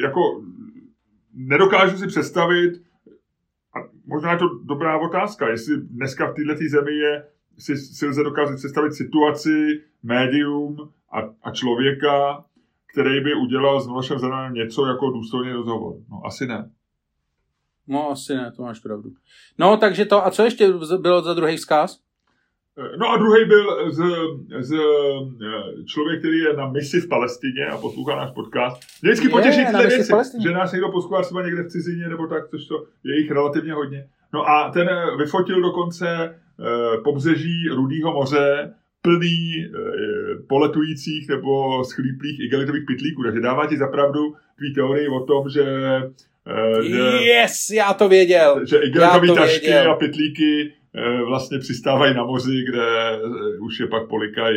jako 0.03 0.43
nedokážu 1.35 1.97
si 1.97 2.07
představit, 2.07 2.83
a 3.77 3.79
možná 4.07 4.33
je 4.33 4.39
to 4.39 4.49
dobrá 4.65 4.99
otázka, 4.99 5.49
jestli 5.49 5.77
dneska 5.77 6.27
v 6.27 6.35
této 6.35 6.61
zemi 6.71 6.93
je, 6.93 7.25
si, 7.61 7.77
si 7.77 8.07
lze 8.07 8.23
dokázat 8.23 8.57
představit 8.57 8.93
situaci, 8.93 9.83
médium 10.03 10.77
a, 11.13 11.19
a 11.43 11.51
člověka, 11.51 12.45
který 12.93 13.21
by 13.21 13.35
udělal 13.35 13.81
s 13.81 13.87
Milošem 13.87 14.19
Zemanem 14.19 14.55
něco 14.55 14.87
jako 14.87 15.11
důstojný 15.11 15.53
rozhovor. 15.53 15.95
No, 16.11 16.23
asi 16.25 16.47
ne. 16.47 16.71
No, 17.87 18.11
asi 18.11 18.35
ne, 18.35 18.53
to 18.57 18.63
máš 18.63 18.79
pravdu. 18.79 19.11
No, 19.59 19.77
takže 19.77 20.05
to, 20.05 20.27
a 20.27 20.31
co 20.31 20.43
ještě 20.43 20.73
bylo 20.99 21.23
za 21.23 21.35
druhý 21.35 21.57
vzkaz? 21.57 22.01
No 22.99 23.11
a 23.11 23.17
druhý 23.17 23.45
byl 23.45 23.93
z, 23.93 24.03
z 24.59 24.75
člověk, 25.87 26.19
který 26.19 26.39
je 26.39 26.57
na 26.57 26.69
misi 26.69 27.01
v 27.01 27.09
Palestině 27.09 27.67
a 27.67 27.79
poslouchá 27.79 28.17
náš 28.17 28.31
podcast. 28.31 28.83
Mě 29.03 29.13
vždycky 29.13 29.29
potěší 29.29 29.67
tyhle 29.67 29.87
věci, 29.87 30.13
že 30.43 30.51
nás 30.51 30.73
někdo 30.73 30.89
poslouchá 30.89 31.23
třeba 31.23 31.43
někde 31.43 31.63
v 31.63 31.69
cizině 31.69 32.09
nebo 32.09 32.27
tak, 32.27 32.49
což 32.49 32.67
to 32.67 32.85
je 33.05 33.21
jich 33.21 33.31
relativně 33.31 33.73
hodně. 33.73 34.09
No 34.33 34.49
a 34.49 34.71
ten 34.71 34.89
vyfotil 35.19 35.63
dokonce 35.63 36.41
pobřeží 37.05 37.69
Rudýho 37.69 38.13
moře 38.13 38.75
plný 39.03 39.65
eh, 39.65 39.71
poletujících 40.49 41.29
nebo 41.29 41.85
schlíplých 41.85 42.41
igelitových 42.41 42.85
pitlíků. 42.87 43.23
Takže 43.23 43.41
dává 43.41 43.67
ti 43.67 43.77
zapravdu 43.77 44.21
tvý 44.59 44.75
teorii 44.75 45.09
o 45.09 45.21
tom, 45.25 45.49
že 45.49 45.65
eh, 46.47 46.83
že, 46.83 46.99
yes, 47.25 47.71
já 47.71 47.95
to 47.95 48.09
věděl. 48.09 48.67
Že 48.67 48.77
igelitové 48.77 49.35
tašky 49.35 49.67
věděl. 49.67 49.93
a 49.93 49.97
pitlíky 49.97 50.73
Eh, 50.95 51.25
vlastně 51.25 51.59
přistávají 51.59 52.15
na 52.15 52.25
moři, 52.25 52.65
kde 52.69 53.11
eh, 53.13 53.59
už 53.61 53.81
je 53.81 53.87
pak 53.87 54.09
polikají 54.09 54.57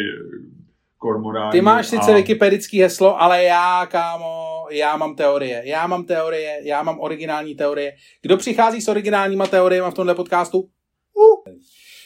kormoráni. 0.97 1.51
Ty 1.51 1.61
máš 1.61 1.87
sice 1.87 2.11
a... 2.11 2.15
wikipedický 2.15 2.81
heslo, 2.81 3.21
ale 3.21 3.43
já, 3.43 3.85
kámo, 3.85 4.65
já 4.71 4.97
mám 4.97 5.15
teorie. 5.15 5.61
Já 5.65 5.87
mám 5.87 6.05
teorie, 6.05 6.59
já 6.63 6.83
mám 6.83 6.99
originální 6.99 7.55
teorie. 7.55 7.93
Kdo 8.21 8.37
přichází 8.37 8.81
s 8.81 8.87
originálníma 8.87 9.47
teoriemi 9.47 9.91
v 9.91 9.93
tomhle 9.93 10.15
podcastu? 10.15 10.59
Uh. 10.59 11.53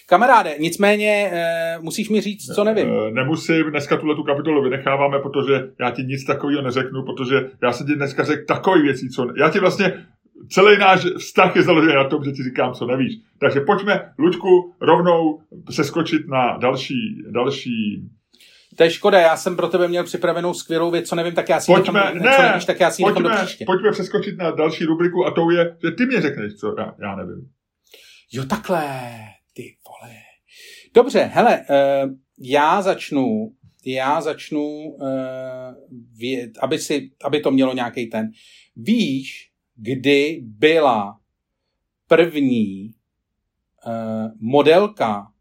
Kamaráde, 0.09 0.55
nicméně 0.59 1.29
e, 1.33 1.79
musíš 1.79 2.09
mi 2.09 2.21
říct, 2.21 2.55
co 2.55 2.63
nevím. 2.63 2.87
E, 2.87 3.11
nemusím, 3.11 3.69
dneska 3.69 3.97
tuhle 3.97 4.15
tu 4.15 4.23
kapitolu 4.23 4.63
vynecháváme, 4.63 5.19
protože 5.19 5.69
já 5.79 5.91
ti 5.91 6.03
nic 6.03 6.25
takového 6.25 6.61
neřeknu, 6.61 7.03
protože 7.03 7.49
já 7.63 7.71
jsem 7.71 7.87
ti 7.87 7.95
dneska 7.95 8.23
řekl 8.23 8.45
takové 8.47 8.81
věci, 8.81 9.09
co... 9.09 9.27
Já 9.37 9.49
ti 9.49 9.59
vlastně 9.59 10.05
celý 10.49 10.77
náš 10.77 11.05
vztah 11.17 11.55
je 11.55 11.63
založený 11.63 11.95
na 11.95 12.09
tom, 12.09 12.23
že 12.23 12.31
ti 12.31 12.43
říkám, 12.43 12.73
co 12.73 12.85
nevíš. 12.85 13.13
Takže 13.39 13.59
pojďme, 13.61 14.13
Luďku, 14.19 14.73
rovnou 14.81 15.39
přeskočit 15.69 16.27
na 16.27 16.57
další, 16.57 17.23
další 17.29 18.09
to 18.77 18.83
je 18.83 18.91
škoda, 18.91 19.19
já 19.19 19.37
jsem 19.37 19.55
pro 19.55 19.67
tebe 19.67 19.87
měl 19.87 20.03
připravenou 20.03 20.53
skvělou 20.53 20.91
věc, 20.91 21.09
co 21.09 21.15
nevím, 21.15 21.33
tak 21.33 21.49
já 21.49 21.59
si 21.59 21.71
pojďme, 21.71 21.99
nechám, 21.99 22.17
ne, 22.17 22.35
co 22.35 22.41
nevíš, 22.41 22.65
tak 22.65 22.79
já 22.79 22.91
si 22.91 23.03
pojďme, 23.03 23.29
do 23.29 23.35
příště. 23.35 23.65
Pojďme 23.65 23.91
přeskočit 23.91 24.37
na 24.37 24.51
další 24.51 24.85
rubriku 24.85 25.25
a 25.25 25.31
to 25.31 25.51
je, 25.51 25.77
že 25.83 25.91
ty 25.91 26.05
mě 26.05 26.21
řekneš, 26.21 26.53
co 26.53 26.75
já, 26.77 26.93
já 27.01 27.15
nevím. 27.15 27.49
Jo, 28.31 28.43
takhle, 28.45 28.83
ty 29.57 29.77
vole. 29.87 30.13
Dobře, 30.93 31.19
hele, 31.33 31.59
uh, 31.59 32.11
já 32.39 32.81
začnu, 32.81 33.53
já 33.85 34.21
začnu, 34.21 34.97
věd, 36.17 36.51
aby, 36.61 36.79
si, 36.79 37.11
aby 37.23 37.39
to 37.39 37.51
mělo 37.51 37.73
nějaký 37.73 38.07
ten. 38.07 38.31
Víš, 38.75 39.51
kdy 39.75 40.39
byla 40.43 41.19
první 42.07 42.91
uh, 43.87 44.31
modelka 44.39 45.33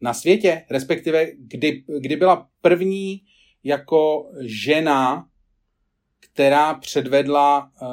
na 0.00 0.14
světě, 0.14 0.66
respektive 0.70 1.26
kdy, 1.38 1.84
kdy 2.00 2.16
byla 2.16 2.50
první 2.60 3.22
jako 3.64 4.32
žena, 4.40 5.28
která 6.20 6.74
předvedla 6.74 7.72
uh, 7.82 7.88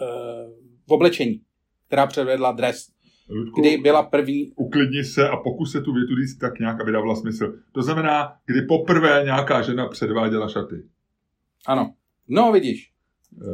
uh, 0.00 0.52
v 0.86 0.92
oblečení, 0.92 1.42
která 1.86 2.06
předvedla 2.06 2.52
dres. 2.52 2.95
Ludku, 3.28 3.60
kdy 3.60 3.76
byla 3.76 4.02
první... 4.02 4.52
Uklidni 4.56 5.04
se 5.04 5.28
a 5.28 5.36
pokus 5.36 5.72
se 5.72 5.80
tu 5.80 5.92
větu 5.92 6.16
říct 6.16 6.36
tak 6.36 6.58
nějak, 6.58 6.80
aby 6.80 6.92
dávala 6.92 7.16
smysl. 7.16 7.54
To 7.72 7.82
znamená, 7.82 8.32
kdy 8.46 8.62
poprvé 8.62 9.22
nějaká 9.24 9.62
žena 9.62 9.88
předváděla 9.88 10.48
šaty. 10.48 10.82
Ano. 11.66 11.94
No, 12.28 12.52
vidíš. 12.52 12.92
Eh, 13.42 13.46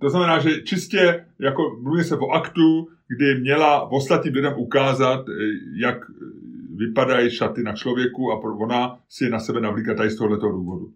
to 0.00 0.10
znamená, 0.10 0.38
že 0.38 0.62
čistě 0.62 1.26
jako 1.38 1.78
mluví 1.82 2.04
se 2.04 2.16
o 2.16 2.30
aktu, 2.30 2.88
kdy 3.08 3.40
měla 3.40 3.90
ostatním 3.90 4.34
lidem 4.34 4.54
ukázat, 4.56 5.28
eh, 5.28 5.32
jak 5.82 5.98
vypadají 6.74 7.30
šaty 7.30 7.62
na 7.62 7.72
člověku 7.72 8.32
a 8.32 8.42
ona 8.42 9.00
si 9.08 9.24
je 9.24 9.30
na 9.30 9.40
sebe 9.40 9.60
navlíká 9.60 9.94
tady 9.94 10.10
z 10.10 10.16
tohoto 10.16 10.48
důvodu. 10.48 10.92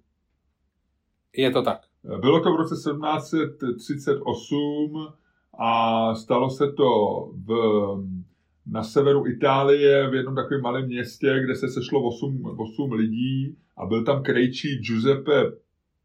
Je 1.36 1.50
to 1.50 1.62
tak. 1.62 1.80
Eh, 2.14 2.18
bylo 2.18 2.40
to 2.40 2.53
v 2.53 2.57
roce 2.57 2.76
1738 2.76 5.12
a 5.64 6.14
stalo 6.14 6.50
se 6.50 6.72
to 6.72 6.90
v, 7.46 7.52
na 8.66 8.82
severu 8.82 9.26
Itálie 9.26 10.10
v 10.10 10.14
jednom 10.14 10.34
takovém 10.34 10.62
malém 10.62 10.86
městě, 10.86 11.40
kde 11.44 11.54
se 11.54 11.68
sešlo 11.68 12.02
8, 12.02 12.56
8 12.56 12.92
lidí 12.92 13.56
a 13.76 13.86
byl 13.86 14.04
tam 14.04 14.22
krejčí 14.22 14.78
Giuseppe 14.78 15.52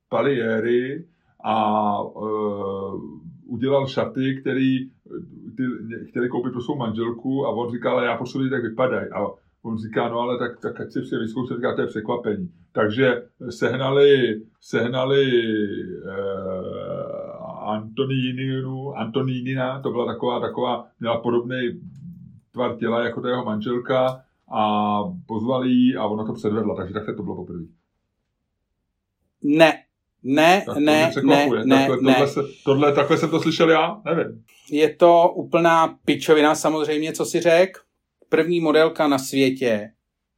Palieri 0.09 1.05
a 1.43 2.01
uh, 2.01 3.01
udělal 3.45 3.87
šaty, 3.87 4.37
který, 4.41 4.89
ty, 5.57 5.63
který 6.11 6.29
koupit 6.29 6.51
pro 6.51 6.61
svou 6.61 6.77
manželku 6.77 7.45
a 7.45 7.49
on 7.49 7.71
říkal, 7.71 7.97
ale 7.97 8.05
já 8.05 8.17
potřebuji, 8.17 8.49
tak 8.49 8.63
vypadají. 8.63 9.07
A 9.09 9.25
on 9.63 9.77
říká, 9.77 10.09
no 10.09 10.19
ale 10.19 10.39
tak, 10.39 10.59
tak 10.59 10.81
ať 10.81 10.91
si 10.91 11.01
vše 11.01 11.17
vyzkoušet, 11.17 11.55
říká, 11.55 11.75
to 11.75 11.81
je 11.81 11.87
překvapení. 11.87 12.51
Takže 12.71 13.23
sehnali, 13.49 14.41
sehnali 14.61 15.31
uh, 16.03 16.86
Antoníninu, 17.67 18.93
Antonínina, 18.97 19.81
to 19.81 19.91
byla 19.91 20.05
taková, 20.05 20.39
taková, 20.39 20.87
měla 20.99 21.21
podobný 21.21 21.81
tvar 22.51 22.77
těla 22.77 23.03
jako 23.03 23.21
ta 23.21 23.29
jeho 23.29 23.45
manželka 23.45 24.23
a 24.51 24.99
pozvali 25.25 25.69
ji 25.69 25.95
a 25.95 26.05
ona 26.05 26.25
to 26.25 26.33
předvedla, 26.33 26.75
takže 26.75 26.93
takhle 26.93 27.15
to 27.15 27.23
bylo 27.23 27.35
poprvé. 27.35 27.63
Ne, 29.43 29.83
ne, 30.23 30.63
tak 30.65 30.77
ne, 30.77 30.83
ne, 30.83 31.11
ne, 31.23 31.47
takhle, 31.47 31.65
ne. 31.65 31.87
Tohle, 31.87 32.27
se, 32.27 32.41
tohle, 32.63 32.93
takhle 32.93 33.17
jsem 33.17 33.29
to 33.29 33.39
slyšel 33.39 33.69
já? 33.69 34.01
Nevím. 34.05 34.43
Je 34.71 34.95
to 34.95 35.33
úplná 35.35 35.87
pičovina 36.05 36.55
samozřejmě, 36.55 37.13
co 37.13 37.25
si 37.25 37.39
řek. 37.39 37.77
První 38.29 38.59
modelka 38.59 39.07
na 39.07 39.19
světě 39.19 39.91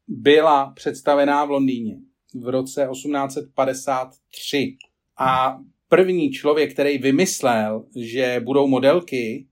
byla 0.08 0.72
představená 0.76 1.46
v 1.46 1.50
Londýně 1.50 1.98
v 2.42 2.48
roce 2.50 2.88
1853. 2.92 4.78
A 5.18 5.60
první 5.90 6.32
člověk, 6.32 6.74
který 6.74 6.98
vymyslel, 6.98 7.86
že 7.96 8.42
budou 8.44 8.68
modelky, 8.68 9.46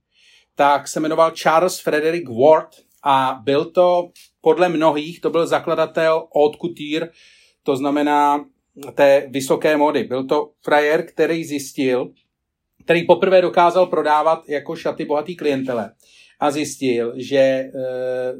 tak 0.54 0.88
se 0.88 1.00
jmenoval 1.00 1.30
Charles 1.30 1.80
Frederick 1.80 2.28
Ward 2.28 2.68
a 3.04 3.40
byl 3.44 3.64
to 3.64 4.10
podle 4.40 4.68
mnohých, 4.68 5.20
to 5.20 5.30
byl 5.30 5.46
zakladatel 5.46 6.28
haute 6.32 6.58
couture, 6.58 7.08
to 7.62 7.76
znamená 7.76 8.44
té 8.94 9.26
vysoké 9.30 9.76
mody. 9.76 10.04
Byl 10.04 10.24
to 10.24 10.50
frajer, 10.62 11.06
který 11.06 11.44
zjistil, 11.44 12.12
který 12.84 13.06
poprvé 13.06 13.40
dokázal 13.40 13.86
prodávat 13.86 14.48
jako 14.48 14.76
šaty 14.76 15.04
bohatý 15.04 15.36
klientele 15.36 15.92
a 16.40 16.50
zjistil, 16.50 17.12
že 17.16 17.36
e, 17.38 17.70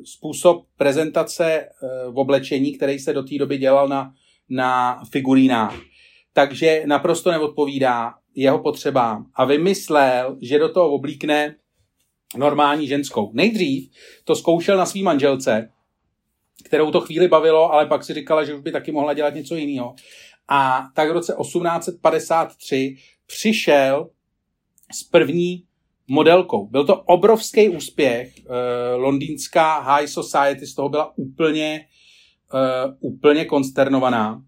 způsob 0.05 0.67
prezentace 0.77 1.53
e, 1.53 1.69
v 2.11 2.19
oblečení, 2.19 2.73
který 2.73 2.99
se 2.99 3.13
do 3.13 3.23
té 3.23 3.39
doby 3.39 3.59
dělal 3.59 3.89
na, 3.89 4.15
na 4.49 5.03
figurínách, 5.11 5.75
takže 6.39 6.83
naprosto 6.87 7.31
neodpovídá 7.31 8.15
jeho 8.35 8.59
potřebám 8.59 9.27
a 9.35 9.45
vymyslel, 9.45 10.37
že 10.43 10.59
do 10.59 10.69
toho 10.69 10.91
oblíkne 10.91 11.55
normální 12.37 12.87
ženskou. 12.87 13.31
Nejdřív 13.35 13.91
to 14.25 14.37
zkoušel 14.37 14.77
na 14.77 14.87
svý 14.87 15.03
manželce, 15.03 15.73
kterou 16.65 16.91
to 16.91 17.01
chvíli 17.01 17.29
bavilo, 17.29 17.73
ale 17.73 17.87
pak 17.87 18.05
si 18.05 18.15
říkala, 18.15 18.45
že 18.45 18.55
už 18.55 18.61
by 18.61 18.73
taky 18.73 18.93
mohla 18.93 19.15
dělat 19.15 19.35
něco 19.35 19.57
jiného. 19.57 19.95
A 20.49 20.85
tak 20.95 21.09
v 21.09 21.13
roce 21.13 21.37
1853 21.43 22.97
přišel 23.27 24.11
s 24.93 25.05
první 25.05 25.65
modelkou. 26.09 26.67
Byl 26.67 26.85
to 26.87 27.03
obrovský 27.03 27.69
úspěch. 27.69 28.33
Uh, 28.39 29.03
londýnská 29.03 29.79
high 29.79 30.07
society 30.07 30.67
z 30.67 30.75
toho 30.75 30.89
byla 30.89 31.19
úplně, 31.19 31.87
uh, 32.55 33.13
úplně 33.13 33.45
konsternovaná. 33.45 34.43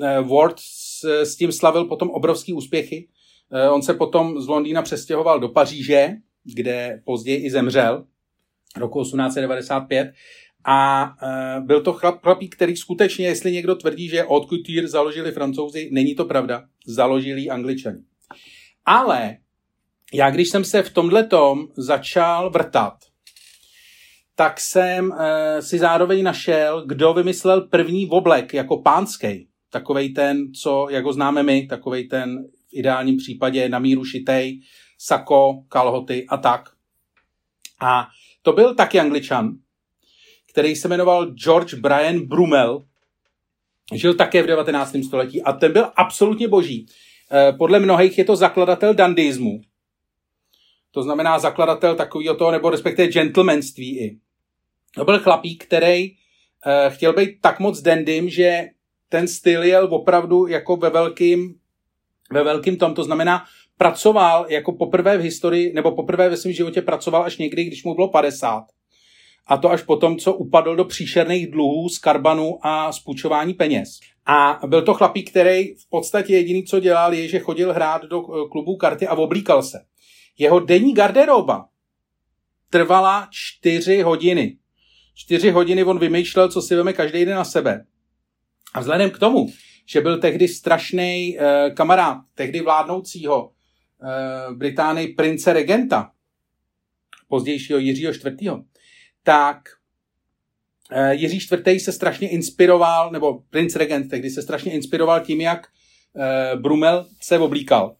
Uh, 0.00 0.28
Ward 0.28 0.56
s, 1.00 1.22
s 1.22 1.36
tím 1.36 1.52
slavil 1.52 1.84
potom 1.84 2.10
obrovský 2.10 2.52
úspěchy. 2.52 3.08
Uh, 3.52 3.74
on 3.74 3.82
se 3.82 3.94
potom 3.94 4.40
z 4.40 4.48
Londýna 4.48 4.82
přestěhoval 4.82 5.40
do 5.40 5.48
Paříže, 5.48 6.08
kde 6.54 7.02
později 7.04 7.46
i 7.46 7.50
zemřel. 7.50 8.04
roku 8.76 9.02
1895. 9.02 10.12
A 10.64 11.04
uh, 11.22 11.66
byl 11.66 11.82
to 11.82 11.92
chlap, 11.92 12.22
chlapík, 12.22 12.56
který 12.56 12.76
skutečně, 12.76 13.26
jestli 13.26 13.52
někdo 13.52 13.74
tvrdí, 13.74 14.08
že 14.08 14.24
od 14.24 14.48
couture 14.48 14.88
založili 14.88 15.32
francouzi, 15.32 15.88
není 15.92 16.14
to 16.14 16.24
pravda. 16.24 16.64
Založili 16.86 17.48
angličani. 17.48 17.98
Ale 18.84 19.36
já, 20.12 20.30
když 20.30 20.48
jsem 20.48 20.64
se 20.64 20.82
v 20.82 20.90
tomhle 20.90 21.24
tom 21.24 21.68
začal 21.76 22.50
vrtat, 22.50 22.94
tak 24.34 24.60
jsem 24.60 25.10
uh, 25.10 25.16
si 25.60 25.78
zároveň 25.78 26.22
našel, 26.22 26.86
kdo 26.86 27.14
vymyslel 27.14 27.60
první 27.60 28.08
oblek 28.08 28.54
jako 28.54 28.76
pánský. 28.82 29.48
Takovej 29.76 30.12
ten, 30.12 30.52
co, 30.52 30.86
jak 30.90 31.04
ho 31.04 31.12
známe 31.12 31.42
my, 31.42 31.66
takovej 31.66 32.04
ten 32.04 32.44
v 32.68 32.78
ideálním 32.78 33.16
případě 33.16 33.68
na 33.68 33.78
míru 33.78 34.04
šitej, 34.04 34.60
sako, 34.98 35.62
kalhoty 35.68 36.26
a 36.28 36.36
tak. 36.36 36.68
A 37.80 38.08
to 38.42 38.52
byl 38.52 38.74
taky 38.74 39.00
angličan, 39.00 39.56
který 40.50 40.76
se 40.76 40.88
jmenoval 40.88 41.26
George 41.26 41.74
Brian 41.74 42.20
Brummel. 42.20 42.84
Žil 43.94 44.14
také 44.14 44.42
v 44.42 44.46
19. 44.46 44.96
století 45.06 45.42
a 45.42 45.52
ten 45.52 45.72
byl 45.72 45.92
absolutně 45.96 46.48
boží. 46.48 46.86
Eh, 47.32 47.52
podle 47.52 47.80
mnohých 47.80 48.18
je 48.18 48.24
to 48.24 48.36
zakladatel 48.36 48.94
dandyismu. 48.94 49.60
To 50.90 51.02
znamená 51.02 51.38
zakladatel 51.38 51.94
takového 51.94 52.34
toho, 52.34 52.50
nebo 52.50 52.70
respektive 52.70 53.08
gentlemanství 53.08 53.98
i. 53.98 54.18
To 54.94 55.04
byl 55.04 55.18
chlapík, 55.18 55.64
který 55.64 56.10
eh, 56.66 56.90
chtěl 56.90 57.12
být 57.12 57.40
tak 57.40 57.60
moc 57.60 57.82
dandym, 57.82 58.28
že 58.28 58.75
ten 59.08 59.28
styl 59.28 59.62
jel 59.62 59.88
opravdu 59.94 60.46
jako 60.46 60.76
ve 60.76 60.90
velkým, 60.90 61.54
ve 62.32 62.44
velkým 62.44 62.76
tom. 62.76 62.94
To 62.94 63.04
znamená, 63.04 63.44
pracoval 63.78 64.46
jako 64.48 64.72
poprvé 64.72 65.18
v 65.18 65.20
historii, 65.20 65.72
nebo 65.72 65.92
poprvé 65.92 66.28
ve 66.28 66.36
svém 66.36 66.52
životě 66.52 66.82
pracoval 66.82 67.22
až 67.22 67.38
někdy, 67.38 67.64
když 67.64 67.84
mu 67.84 67.94
bylo 67.94 68.08
50. 68.08 68.64
A 69.46 69.56
to 69.56 69.70
až 69.70 69.82
potom, 69.82 70.18
co 70.18 70.34
upadl 70.34 70.76
do 70.76 70.84
příšerných 70.84 71.50
dluhů 71.50 71.88
z 71.88 71.98
karbanu 71.98 72.58
a 72.62 72.92
z 72.92 73.00
půjčování 73.00 73.54
peněz. 73.54 73.88
A 74.26 74.60
byl 74.66 74.82
to 74.82 74.94
chlapík, 74.94 75.30
který 75.30 75.74
v 75.74 75.88
podstatě 75.90 76.32
jediný, 76.32 76.64
co 76.64 76.80
dělal, 76.80 77.14
je, 77.14 77.28
že 77.28 77.38
chodil 77.38 77.72
hrát 77.72 78.02
do 78.02 78.20
eh, 78.20 78.48
klubu 78.50 78.76
karty 78.76 79.06
a 79.06 79.14
oblíkal 79.14 79.62
se. 79.62 79.78
Jeho 80.38 80.60
denní 80.60 80.94
garderoba 80.94 81.68
trvala 82.70 83.28
čtyři 83.30 84.02
hodiny. 84.02 84.58
Čtyři 85.14 85.50
hodiny 85.50 85.84
on 85.84 85.98
vymýšlel, 85.98 86.48
co 86.48 86.62
si 86.62 86.74
veme 86.74 86.92
každý 86.92 87.24
den 87.24 87.34
na 87.34 87.44
sebe. 87.44 87.84
A 88.76 88.80
vzhledem 88.80 89.10
k 89.10 89.18
tomu, 89.18 89.46
že 89.86 90.00
byl 90.00 90.18
tehdy 90.18 90.48
strašný 90.48 91.38
eh, 91.38 91.70
kamarád 91.70 92.18
tehdy 92.34 92.60
vládnoucího 92.60 93.50
eh, 93.50 94.54
Británii 94.54 95.14
prince 95.14 95.52
regenta, 95.52 96.10
pozdějšího 97.28 97.78
Jiřího 97.78 98.12
IV., 98.12 98.50
tak 99.22 99.68
eh, 100.90 101.14
Jiří 101.14 101.36
IV. 101.36 101.82
se 101.82 101.92
strašně 101.92 102.28
inspiroval, 102.28 103.10
nebo 103.10 103.42
princ 103.50 103.76
regent 103.76 104.10
tehdy 104.10 104.30
se 104.30 104.42
strašně 104.42 104.72
inspiroval 104.72 105.20
tím, 105.20 105.40
jak 105.40 105.66
eh, 106.16 106.56
Brumel 106.56 107.06
se 107.20 107.38
oblíkal. 107.38 107.96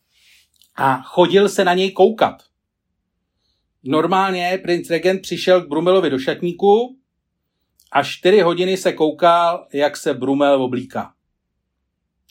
A 0.75 1.03
chodil 1.03 1.49
se 1.49 1.65
na 1.65 1.75
něj 1.75 1.91
koukat. 1.91 2.43
Normálně 3.85 4.61
princ 4.63 4.91
regent 4.91 5.23
přišel 5.23 5.63
k 5.63 5.69
Brumelovi 5.69 6.11
do 6.11 6.19
šatníku 6.19 6.99
a 7.97 8.03
čtyři 8.03 8.41
hodiny 8.41 8.77
se 8.77 8.93
koukal, 8.93 9.67
jak 9.73 9.97
se 9.97 10.15
Brumel 10.15 10.63
oblíká. 10.63 11.13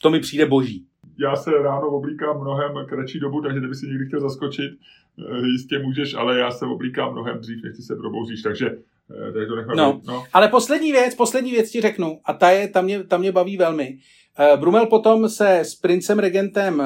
To 0.02 0.10
mi 0.10 0.20
přijde 0.20 0.46
boží. 0.46 0.86
Já 1.18 1.36
se 1.36 1.50
ráno 1.50 1.88
oblíkám 1.88 2.40
mnohem 2.40 2.86
kratší 2.88 3.20
dobu, 3.20 3.42
takže 3.42 3.58
kdyby 3.58 3.74
si 3.74 3.86
někdy 3.86 4.06
chtěl 4.06 4.20
zaskočit, 4.20 4.72
eh, 4.72 5.46
jistě 5.46 5.78
můžeš, 5.78 6.14
ale 6.14 6.38
já 6.38 6.50
se 6.50 6.66
oblíkám 6.66 7.12
mnohem 7.12 7.38
dřív, 7.38 7.62
než 7.64 7.76
ty 7.76 7.82
se 7.82 7.96
probouzíš, 7.96 8.42
takže, 8.42 8.66
eh, 8.66 9.32
takže 9.32 9.46
to 9.46 9.74
no. 9.74 10.00
no. 10.06 10.24
Ale 10.32 10.48
poslední 10.48 10.92
věc, 10.92 11.14
poslední 11.14 11.50
věc 11.50 11.70
ti 11.70 11.80
řeknu, 11.80 12.20
a 12.24 12.32
ta, 12.32 12.50
je, 12.50 12.68
ta, 12.68 12.80
mě, 12.80 13.04
ta 13.04 13.16
mě 13.16 13.32
baví 13.32 13.56
velmi. 13.56 13.98
Eh, 14.38 14.56
Brumel 14.56 14.86
potom 14.86 15.28
se 15.28 15.58
s 15.58 15.74
princem 15.74 16.18
regentem 16.18 16.82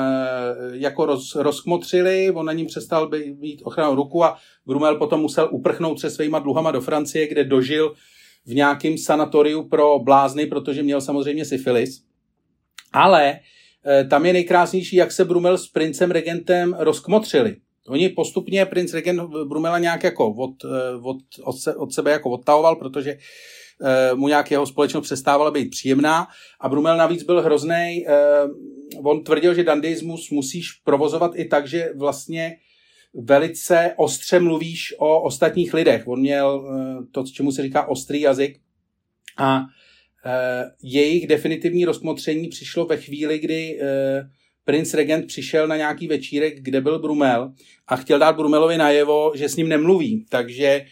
jako 0.72 1.06
roz, 1.06 1.34
rozkmotřili, 1.34 2.30
on 2.30 2.46
na 2.46 2.52
ním 2.52 2.66
přestal 2.66 3.10
být 3.32 3.62
ochranou 3.64 3.94
ruku 3.94 4.24
a 4.24 4.36
Brumel 4.66 4.96
potom 4.96 5.20
musel 5.20 5.48
uprchnout 5.50 6.00
se 6.00 6.10
svýma 6.10 6.38
dluhama 6.38 6.70
do 6.70 6.80
Francie, 6.80 7.28
kde 7.28 7.44
dožil 7.44 7.94
v 8.46 8.54
nějakém 8.54 8.98
sanatoriu 8.98 9.68
pro 9.68 9.98
blázny, 9.98 10.46
protože 10.46 10.82
měl 10.82 11.00
samozřejmě 11.00 11.44
syfilis. 11.44 12.02
Ale 12.92 13.40
e, 13.86 14.04
tam 14.04 14.26
je 14.26 14.32
nejkrásnější, 14.32 14.96
jak 14.96 15.12
se 15.12 15.24
Brumel 15.24 15.58
s 15.58 15.68
princem 15.68 16.10
regentem 16.10 16.76
rozkmotřili. 16.78 17.56
Oni 17.88 18.08
postupně 18.08 18.66
princ 18.66 18.94
regent 18.94 19.20
Brumela 19.48 19.78
nějak 19.78 20.04
jako 20.04 20.34
od, 20.34 20.64
e, 20.64 20.96
od, 21.02 21.16
od, 21.42 21.58
se, 21.58 21.74
od 21.74 21.92
sebe 21.92 22.10
jako 22.10 22.30
odtahoval, 22.30 22.76
protože 22.76 23.10
e, 23.10 24.14
mu 24.14 24.28
nějak 24.28 24.50
jeho 24.50 24.66
společnost 24.66 25.04
přestávala 25.04 25.50
být 25.50 25.70
příjemná 25.70 26.26
a 26.60 26.68
Brumel 26.68 26.96
navíc 26.96 27.22
byl 27.22 27.42
hrozný. 27.42 28.06
On 29.02 29.24
tvrdil, 29.24 29.54
že 29.54 29.64
dandyismus 29.64 30.30
musíš 30.30 30.72
provozovat 30.84 31.32
i 31.34 31.44
tak, 31.44 31.68
že 31.68 31.90
vlastně 31.96 32.56
velice 33.14 33.94
ostře 33.96 34.40
mluvíš 34.40 34.94
o 34.98 35.22
ostatních 35.22 35.74
lidech. 35.74 36.08
On 36.08 36.20
měl 36.20 36.64
to, 37.12 37.24
čemu 37.24 37.52
se 37.52 37.62
říká 37.62 37.86
ostrý 37.86 38.20
jazyk 38.20 38.60
a 39.38 39.62
Eh, 40.24 40.70
jejich 40.82 41.26
definitivní 41.26 41.84
rozkmotření 41.84 42.48
přišlo 42.48 42.86
ve 42.86 42.96
chvíli, 42.96 43.38
kdy 43.38 43.78
eh, 43.82 44.30
princ 44.64 44.94
regent 44.94 45.26
přišel 45.26 45.68
na 45.68 45.76
nějaký 45.76 46.08
večírek, 46.08 46.62
kde 46.62 46.80
byl 46.80 46.98
Brumel 46.98 47.52
a 47.86 47.96
chtěl 47.96 48.18
dát 48.18 48.36
Brumelovi 48.36 48.78
najevo, 48.78 49.32
že 49.34 49.48
s 49.48 49.56
ním 49.56 49.68
nemluví. 49.68 50.26
Takže 50.28 50.84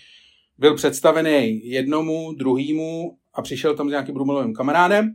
byl 0.59 0.75
představený 0.75 1.61
jednomu, 1.65 2.33
druhému 2.33 3.19
a 3.35 3.43
přišel 3.43 3.77
tam 3.77 3.89
s 3.89 3.91
nějakým 3.91 4.15
Brumelovým 4.15 4.55
kamarádem 4.55 5.15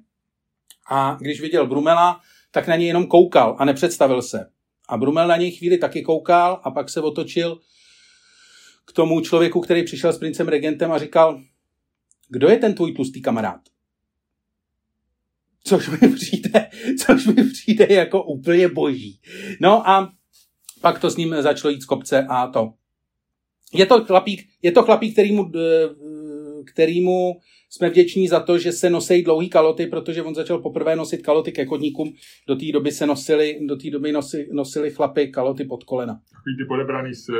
a 0.89 1.17
když 1.21 1.41
viděl 1.41 1.67
Brumela, 1.67 2.19
tak 2.51 2.67
na 2.67 2.75
něj 2.75 2.87
jenom 2.87 3.07
koukal 3.07 3.55
a 3.59 3.65
nepředstavil 3.65 4.21
se. 4.21 4.49
A 4.89 4.97
Brumel 4.97 5.27
na 5.27 5.37
něj 5.37 5.51
chvíli 5.51 5.77
taky 5.77 6.01
koukal 6.01 6.61
a 6.63 6.71
pak 6.71 6.89
se 6.89 7.01
otočil 7.01 7.59
k 8.85 8.93
tomu 8.93 9.21
člověku, 9.21 9.61
který 9.61 9.83
přišel 9.83 10.13
s 10.13 10.17
princem 10.17 10.47
regentem 10.47 10.91
a 10.91 10.99
říkal, 10.99 11.41
kdo 12.29 12.49
je 12.49 12.57
ten 12.57 12.73
tvůj 12.73 12.93
tlustý 12.93 13.21
kamarád? 13.21 13.61
což 15.63 15.89
mi 15.89 16.07
přijde, 16.15 16.69
což 17.05 17.25
mi 17.25 17.43
přijde 17.43 17.87
jako 17.89 18.23
úplně 18.23 18.67
boží. 18.67 19.19
No 19.61 19.89
a 19.89 20.13
pak 20.81 20.99
to 20.99 21.09
s 21.09 21.17
ním 21.17 21.35
začalo 21.39 21.71
jít 21.71 21.81
z 21.81 21.85
kopce 21.85 22.25
a 22.29 22.47
to. 22.47 22.73
Je 23.73 23.85
to 23.85 24.05
chlapík, 24.05 24.49
je 24.61 24.71
to 24.71 24.83
chlapík 24.83 25.13
kterýmu, 25.13 25.51
eh, 25.55 25.89
kterýmu 26.73 27.39
jsme 27.75 27.89
vděční 27.89 28.27
za 28.27 28.39
to, 28.39 28.57
že 28.57 28.71
se 28.71 28.89
nosí 28.89 29.23
dlouhý 29.23 29.49
kaloty, 29.49 29.87
protože 29.87 30.23
on 30.23 30.35
začal 30.35 30.57
poprvé 30.57 30.95
nosit 30.95 31.21
kaloty 31.21 31.51
ke 31.51 31.65
chodníkům. 31.65 32.13
Do 32.47 32.55
té 32.55 32.65
doby 32.73 32.91
se 32.91 33.05
nosili, 33.05 33.59
do 33.67 33.75
té 33.75 33.89
doby 33.89 34.11
nosi, 34.11 34.49
nosili 34.51 34.91
chlapy 34.91 35.27
kaloty 35.27 35.65
pod 35.65 35.83
kolena. 35.83 36.13
Takový 36.13 36.57
ty 36.57 36.65
podebraný 36.67 37.13
se, 37.13 37.31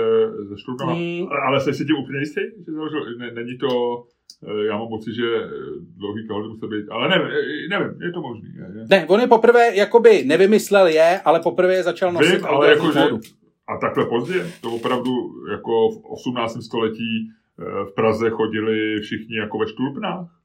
se 0.50 0.56
štrukama. 0.58 0.94
Hmm. 0.94 1.28
Ale 1.48 1.62
jsi 1.62 1.74
si 1.74 1.86
tím 1.86 1.96
úplně 1.96 2.20
jistý? 2.20 2.42
Že 2.66 3.34
není 3.34 3.58
to 3.58 4.04
Eh, 4.48 4.66
já 4.66 4.78
mám 4.78 4.88
pocit, 4.88 5.16
že 5.16 5.24
eh, 5.36 5.50
dlouhý 5.98 6.28
kalhoty 6.28 6.50
musel 6.50 6.70
být, 6.70 6.90
ale 6.90 7.10
nevím, 7.10 7.28
nevím, 7.70 8.02
je 8.02 8.12
to 8.12 8.22
možný. 8.22 8.50
Je, 8.56 8.86
Ne, 8.90 9.06
on 9.08 9.20
je 9.22 9.28
poprvé, 9.28 9.76
jakoby 9.76 10.24
nevymyslel 10.26 10.88
je, 10.88 11.20
ale 11.26 11.40
poprvé 11.40 11.74
je 11.74 11.84
začal 11.84 12.12
nosit. 12.12 12.36
Vím, 12.36 12.46
ale 12.46 12.70
jako, 12.70 12.92
že, 12.92 13.00
a 13.68 13.78
takhle 13.78 14.06
pozdě, 14.06 14.48
to 14.62 14.72
opravdu 14.72 15.12
jako 15.52 15.90
v 15.92 16.06
18. 16.06 16.64
století 16.64 17.30
v 17.64 17.96
Praze 17.96 18.30
chodili 18.30 19.00
všichni 19.02 19.38
jako 19.38 19.58
ve 19.58 19.68
štulpnách. 19.68 20.40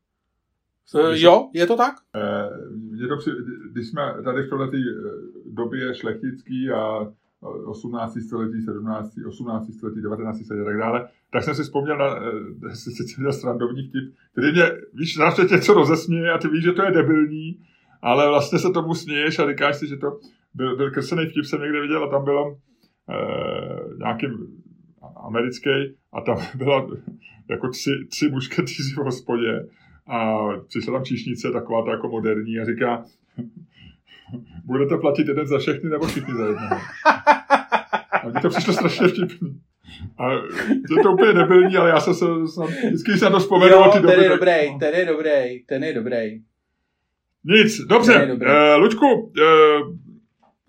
Když, 1.09 1.23
jo, 1.23 1.51
je 1.55 1.67
to 1.67 1.77
tak? 1.77 1.95
Mě 2.77 3.09
to, 3.09 3.17
když 3.73 3.89
jsme 3.89 4.15
tady 4.25 4.43
v 4.43 4.49
této 4.49 4.77
době 5.47 5.95
šlechtický 5.95 6.71
a 6.71 7.09
18. 7.41 8.19
století, 8.27 8.63
17., 8.63 9.15
18. 9.27 9.73
století, 9.73 10.03
19. 10.03 10.45
století 10.45 10.63
a 10.63 10.65
tak 10.65 10.79
dále, 10.79 11.09
tak 11.33 11.45
jsem 11.45 11.55
si 11.55 11.63
vzpomněl 11.63 11.99
na 11.99 12.17
eh, 12.17 12.75
sice 12.75 13.21
měl 13.21 13.33
srandovní 13.33 13.89
vtip, 13.89 14.15
který 14.33 14.53
mě, 14.53 14.65
víš, 14.95 15.17
nás 15.17 15.51
něco 15.51 15.75
rozesměje 15.75 16.33
a 16.33 16.39
ty 16.39 16.49
víš, 16.49 16.65
že 16.65 16.73
to 16.73 16.83
je 16.83 16.91
debilní, 16.91 17.61
ale 18.03 18.29
vlastně 18.29 18.59
se 18.59 18.71
tomu 18.71 18.95
směješ 18.95 19.39
a 19.39 19.51
říkáš 19.51 19.77
si, 19.77 19.87
že 19.87 19.97
to 19.97 20.19
byl, 20.55 20.77
byl 20.77 20.91
kresený 20.91 21.27
vtip, 21.27 21.45
jsem 21.45 21.61
někde 21.61 21.81
viděl 21.81 22.05
a 22.05 22.11
tam 22.11 22.25
bylo 22.25 22.59
eh, 23.11 23.97
nějaký 23.99 24.27
americký 25.27 25.95
a 26.13 26.21
tam 26.21 26.37
byla 26.55 26.87
jako 27.51 27.69
tři, 27.69 27.91
tři 28.11 28.29
mušketýři 28.29 28.95
v 28.95 29.05
hospodě 29.05 29.67
a 30.07 30.47
přišla 30.69 30.93
tam 30.93 31.05
číšnice, 31.05 31.51
taková 31.53 31.85
ta 31.85 31.91
jako 31.91 32.09
moderní 32.09 32.59
a 32.59 32.65
říká, 32.65 33.05
budete 34.65 34.97
platit 34.97 35.29
jeden 35.29 35.47
za 35.47 35.59
všechny 35.59 35.91
nebo 35.91 36.07
všichni 36.07 36.35
za 36.35 36.47
jednoho. 36.47 36.77
A 38.23 38.29
mně 38.29 38.41
to 38.41 38.49
přišlo 38.49 38.73
strašně 38.73 39.09
vtipný. 39.09 39.61
A 40.19 40.33
je 40.97 41.03
to 41.03 41.13
úplně 41.13 41.33
nebylní, 41.33 41.77
ale 41.77 41.91
já 41.91 42.01
se, 42.01 42.15
se 42.15 42.27
snad, 42.55 42.71
vždycky 42.71 43.13
se 43.13 43.25
na 43.25 43.31
to 43.31 43.39
vzpomenu. 43.39 43.73
Jo, 43.73 43.85
ty 43.85 44.01
ten 44.01 44.03
doby, 44.03 44.23
je 44.23 44.29
dobrý, 44.29 44.73
no. 44.73 44.79
ten 44.79 44.95
je 44.95 45.07
dobrý, 45.07 45.65
ten 45.67 45.85
je 45.85 45.95
dobrý. 45.95 46.41
Nic, 47.45 47.79
dobře. 47.79 48.33
Uh, 48.33 48.83
Luďku, 48.83 49.07
uh, 49.07 49.33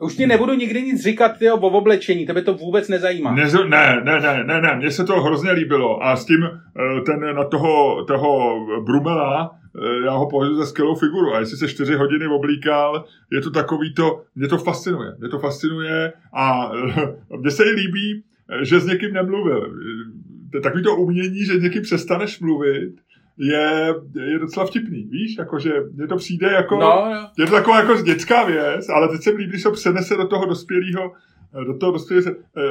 Už 0.01 0.15
ti 0.15 0.27
nebudu 0.27 0.53
nikdy 0.53 0.81
nic 0.81 1.01
říkat 1.01 1.37
tyjo, 1.37 1.57
o 1.57 1.67
oblečení, 1.67 2.25
tebe 2.25 2.41
to 2.41 2.53
vůbec 2.53 2.87
nezajímá. 2.89 3.35
Ne, 3.35 3.43
ne, 3.69 4.01
ne, 4.03 4.43
ne, 4.43 4.61
ne, 4.61 4.75
mně 4.75 4.91
se 4.91 5.03
to 5.03 5.21
hrozně 5.21 5.51
líbilo 5.51 6.03
a 6.03 6.15
s 6.15 6.25
tím 6.25 6.43
eh, 6.43 7.01
ten 7.01 7.35
na 7.35 7.43
toho, 7.43 8.05
toho 8.05 8.59
Brumela, 8.85 9.51
eh, 9.51 10.05
já 10.05 10.11
ho 10.11 10.29
považuji 10.29 10.55
za 10.55 10.65
skvělou 10.65 10.95
figuru 10.95 11.33
a 11.33 11.39
jestli 11.39 11.57
se 11.57 11.67
čtyři 11.67 11.95
hodiny 11.95 12.27
oblíkal, 12.27 13.05
je 13.31 13.41
to 13.41 13.51
takový 13.51 13.93
to, 13.93 14.21
mě 14.35 14.47
to 14.47 14.57
fascinuje, 14.57 15.15
mě 15.19 15.29
to 15.29 15.39
fascinuje 15.39 16.13
a 16.33 16.71
mně 17.39 17.51
se 17.51 17.63
i 17.63 17.69
líbí, 17.69 18.23
že 18.61 18.79
s 18.79 18.85
někým 18.85 19.13
nemluvil. 19.13 19.73
Takový 20.63 20.83
to 20.83 20.95
umění, 20.95 21.45
že 21.45 21.53
někým 21.53 21.81
přestaneš 21.81 22.39
mluvit 22.39 22.93
je, 23.39 23.95
je 24.31 24.39
docela 24.39 24.65
vtipný, 24.65 25.03
víš, 25.03 25.35
jakože 25.37 25.71
mně 25.93 26.07
to 26.07 26.15
přijde 26.15 26.47
jako, 26.47 26.75
no, 26.75 27.11
je 27.39 27.45
to 27.45 27.51
taková 27.51 27.79
jako 27.79 28.01
dětská 28.01 28.45
věc, 28.45 28.89
ale 28.89 29.07
teď 29.07 29.21
se 29.21 29.31
mi 29.31 29.37
líbí, 29.37 29.49
když 29.49 29.63
se 29.63 29.71
přenese 29.71 30.15
do 30.15 30.27
toho 30.27 30.45
dospělého 30.45 31.11
do 31.65 31.77
toho 31.77 31.91
dospělého... 31.91 32.31
Eh... 32.57 32.61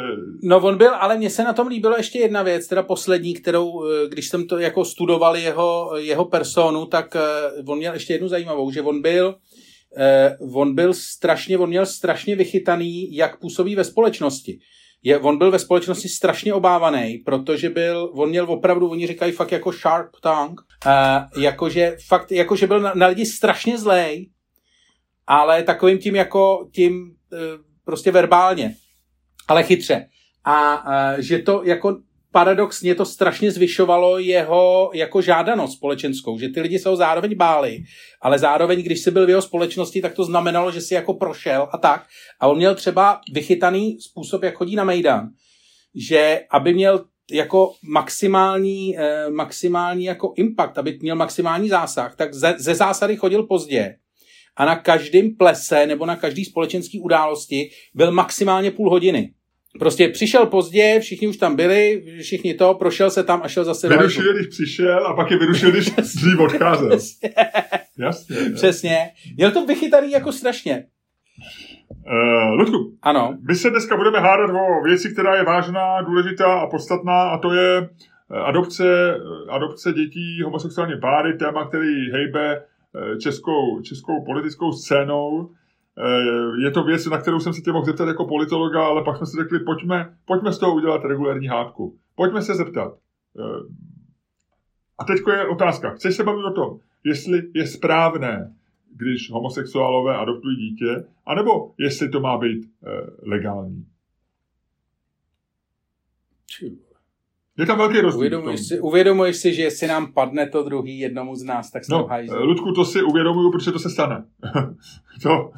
No 0.43 0.61
on 0.61 0.79
byl, 0.79 0.95
ale 0.95 1.17
mně 1.17 1.31
se 1.31 1.45
na 1.45 1.53
tom 1.53 1.69
líbilo 1.69 1.97
ještě 1.97 2.19
jedna 2.19 2.43
věc, 2.43 2.67
teda 2.67 2.83
poslední, 2.83 3.35
kterou, 3.35 3.85
eh, 3.85 4.09
když 4.09 4.29
jsem 4.29 4.47
to 4.47 4.59
jako 4.59 4.85
studoval 4.85 5.37
jeho, 5.37 5.93
jeho 5.97 6.25
personu, 6.25 6.87
tak 6.87 7.17
eh, 7.17 7.21
on 7.67 7.79
měl 7.79 7.95
ještě 7.95 8.13
jednu 8.13 8.29
zajímavou, 8.29 8.71
že 8.71 8.83
on 8.83 9.03
byl 9.03 9.35
eh, 9.97 10.37
on 10.53 10.75
byl 10.75 10.95
strašně, 10.95 11.59
on 11.59 11.69
měl 11.69 11.87
strašně 11.87 12.37
vychytaný, 12.37 13.17
jak 13.17 13.41
působí 13.41 13.77
ve 13.77 13.85
společnosti 13.85 14.59
je, 15.03 15.19
on 15.19 15.39
byl 15.39 15.51
ve 15.51 15.59
společnosti 15.59 16.09
strašně 16.09 16.55
obávaný, 16.55 17.19
protože 17.19 17.71
byl, 17.71 18.13
on 18.15 18.29
měl 18.29 18.53
opravdu, 18.53 18.91
oni 18.91 19.07
říkají 19.07 19.33
fakt 19.33 19.53
jako 19.53 19.73
sharp 19.73 20.11
tongue, 20.21 20.65
uh, 20.87 21.43
jakože 21.43 21.97
fakt, 22.07 22.33
jakože 22.33 22.67
byl 22.67 22.81
na, 22.81 22.93
na 22.95 23.07
lidi 23.07 23.27
strašně 23.27 23.79
zlej, 23.79 24.31
ale 25.27 25.63
takovým 25.63 25.99
tím 25.99 26.17
jako, 26.17 26.69
tím 26.73 27.15
uh, 27.33 27.39
prostě 27.85 28.11
verbálně, 28.11 28.75
ale 29.49 29.63
chytře. 29.63 30.07
A 30.45 30.87
uh, 30.87 31.21
že 31.21 31.39
to 31.39 31.63
jako 31.65 31.99
paradoxně 32.33 32.95
to 32.95 33.05
strašně 33.05 33.51
zvyšovalo 33.51 34.19
jeho 34.19 34.91
jako 34.95 35.23
žádanost 35.23 35.77
společenskou, 35.77 36.39
že 36.39 36.49
ty 36.49 36.61
lidi 36.61 36.79
se 36.79 36.89
ho 36.89 36.97
zároveň 36.97 37.37
báli, 37.37 37.79
ale 38.23 38.39
zároveň, 38.39 38.83
když 38.83 39.01
jsi 39.01 39.11
byl 39.11 39.27
v 39.27 39.29
jeho 39.29 39.43
společnosti, 39.43 40.01
tak 40.01 40.15
to 40.15 40.25
znamenalo, 40.25 40.73
že 40.73 40.81
si 40.81 40.95
jako 40.95 41.15
prošel 41.15 41.69
a 41.73 41.79
tak. 41.79 42.07
A 42.41 42.47
on 42.47 42.57
měl 42.57 42.75
třeba 42.75 43.21
vychytaný 43.33 44.01
způsob, 44.01 44.43
jak 44.43 44.55
chodí 44.55 44.77
na 44.77 44.85
Mejdan, 44.85 45.29
že 45.95 46.41
aby 46.51 46.75
měl 46.75 47.05
jako 47.33 47.73
maximální, 47.83 48.99
eh, 48.99 49.31
maximální 49.31 50.05
jako 50.05 50.33
impact, 50.37 50.79
aby 50.79 50.99
měl 51.03 51.17
maximální 51.17 51.69
zásah, 51.69 52.17
tak 52.17 52.35
ze, 52.35 52.55
ze 52.59 52.75
zásady 52.75 53.17
chodil 53.17 53.43
pozdě 53.43 53.95
a 54.57 54.65
na 54.65 54.77
každém 54.77 55.37
plese 55.37 55.87
nebo 55.87 56.07
na 56.07 56.17
každé 56.17 56.45
společenské 56.45 56.99
události 57.01 57.71
byl 57.95 58.13
maximálně 58.13 58.71
půl 58.71 58.91
hodiny. 58.91 59.33
Prostě 59.79 60.09
přišel 60.09 60.47
pozdě, 60.47 61.01
všichni 61.01 61.29
už 61.29 61.37
tam 61.37 61.57
byli, 61.57 62.05
všichni 62.21 62.55
to, 62.55 62.75
prošel 62.75 63.11
se 63.11 63.25
tam 63.25 63.41
a 63.45 63.49
šel 63.49 63.65
zase 63.65 63.89
Vyrušil, 63.89 64.35
když 64.35 64.47
přišel 64.47 65.07
a 65.07 65.15
pak 65.15 65.31
je 65.31 65.39
vyrušil, 65.39 65.71
když 65.71 65.91
dřív 65.97 66.39
odcházel. 66.41 66.93
Jasně. 66.93 67.31
Jasně. 67.99 68.37
Přesně. 68.55 69.11
Měl 69.37 69.51
to 69.51 69.67
vychytaný 69.67 70.11
jako 70.11 70.33
strašně. 70.33 70.85
Uh, 71.91 72.55
Ludku, 72.59 72.97
ano. 73.03 73.37
my 73.49 73.55
se 73.55 73.71
dneska 73.71 73.97
budeme 73.97 74.21
hádat 74.21 74.51
o 74.51 74.83
věci, 74.85 75.13
která 75.13 75.37
je 75.37 75.45
vážná, 75.45 76.03
důležitá 76.03 76.61
a 76.61 76.67
podstatná 76.67 77.23
a 77.23 77.39
to 77.39 77.53
je 77.53 77.79
eh, 77.79 78.39
adopce, 78.39 78.85
eh, 79.15 79.51
adopce 79.51 79.93
dětí 79.93 80.43
homosexuální 80.45 81.01
páry, 81.01 81.37
téma, 81.37 81.69
který 81.69 82.11
hejbe 82.13 82.63
českou, 83.21 83.81
českou 83.83 84.25
politickou 84.25 84.73
scénou. 84.73 85.51
Eh, 85.99 86.63
je 86.63 86.71
to 86.71 86.85
věc, 86.85 87.07
na 87.07 87.19
kterou 87.19 87.41
jsem 87.41 87.53
se 87.53 87.61
tě 87.61 87.73
mohl 87.73 87.85
zeptat 87.85 88.09
jako 88.09 88.27
politologa, 88.27 88.87
ale 88.87 89.05
pak 89.05 89.17
jsme 89.17 89.27
si 89.27 89.37
řekli, 89.37 89.59
pojďme, 89.61 90.17
pojďme 90.25 90.53
z 90.53 90.59
toho 90.59 90.75
udělat 90.75 91.05
regulární 91.05 91.47
hádku. 91.47 91.99
Pojďme 92.15 92.43
se 92.43 92.55
zeptat. 92.55 92.99
Eh, 93.39 93.43
a 94.99 95.05
teď 95.05 95.19
je 95.33 95.49
otázka. 95.49 95.91
Chceš 95.91 96.17
se 96.17 96.25
bavit 96.25 96.45
o 96.45 96.53
tom, 96.53 96.79
jestli 97.05 97.43
je 97.55 97.67
správné, 97.67 98.55
když 98.97 99.31
homosexuálové 99.31 100.17
adoptují 100.17 100.57
dítě, 100.57 101.05
anebo 101.27 101.75
jestli 101.79 102.09
to 102.09 102.21
má 102.21 102.39
být 102.39 102.71
eh, 102.87 102.91
legální? 103.23 103.87
Je 107.59 107.67
tam 107.67 107.79
velký 107.79 108.01
rozdíl. 108.01 108.19
Uvědomuješ 108.19 108.69
si, 108.69 108.81
uvědomuješ 108.81 109.37
si, 109.37 109.55
že 109.55 109.63
jestli 109.63 109.87
nám 109.87 110.13
padne 110.13 110.49
to 110.49 110.63
druhý 110.63 110.99
jednomu 110.99 111.37
z 111.37 111.43
nás, 111.43 111.71
tak 111.71 111.85
jsme 111.85 111.97
no, 111.97 112.07
hajzli. 112.07 112.39
Ludku, 112.39 112.73
to 112.73 112.85
si 112.85 113.03
uvědomuju, 113.03 113.53
protože 113.53 113.73
to 113.73 113.79
se 113.79 113.91
stane. 113.91 114.25
to. 115.23 115.51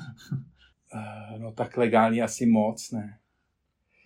Eh, 0.94 1.38
no 1.38 1.52
tak 1.52 1.76
legální 1.76 2.22
asi 2.22 2.46
moc, 2.46 2.90
ne? 2.90 3.16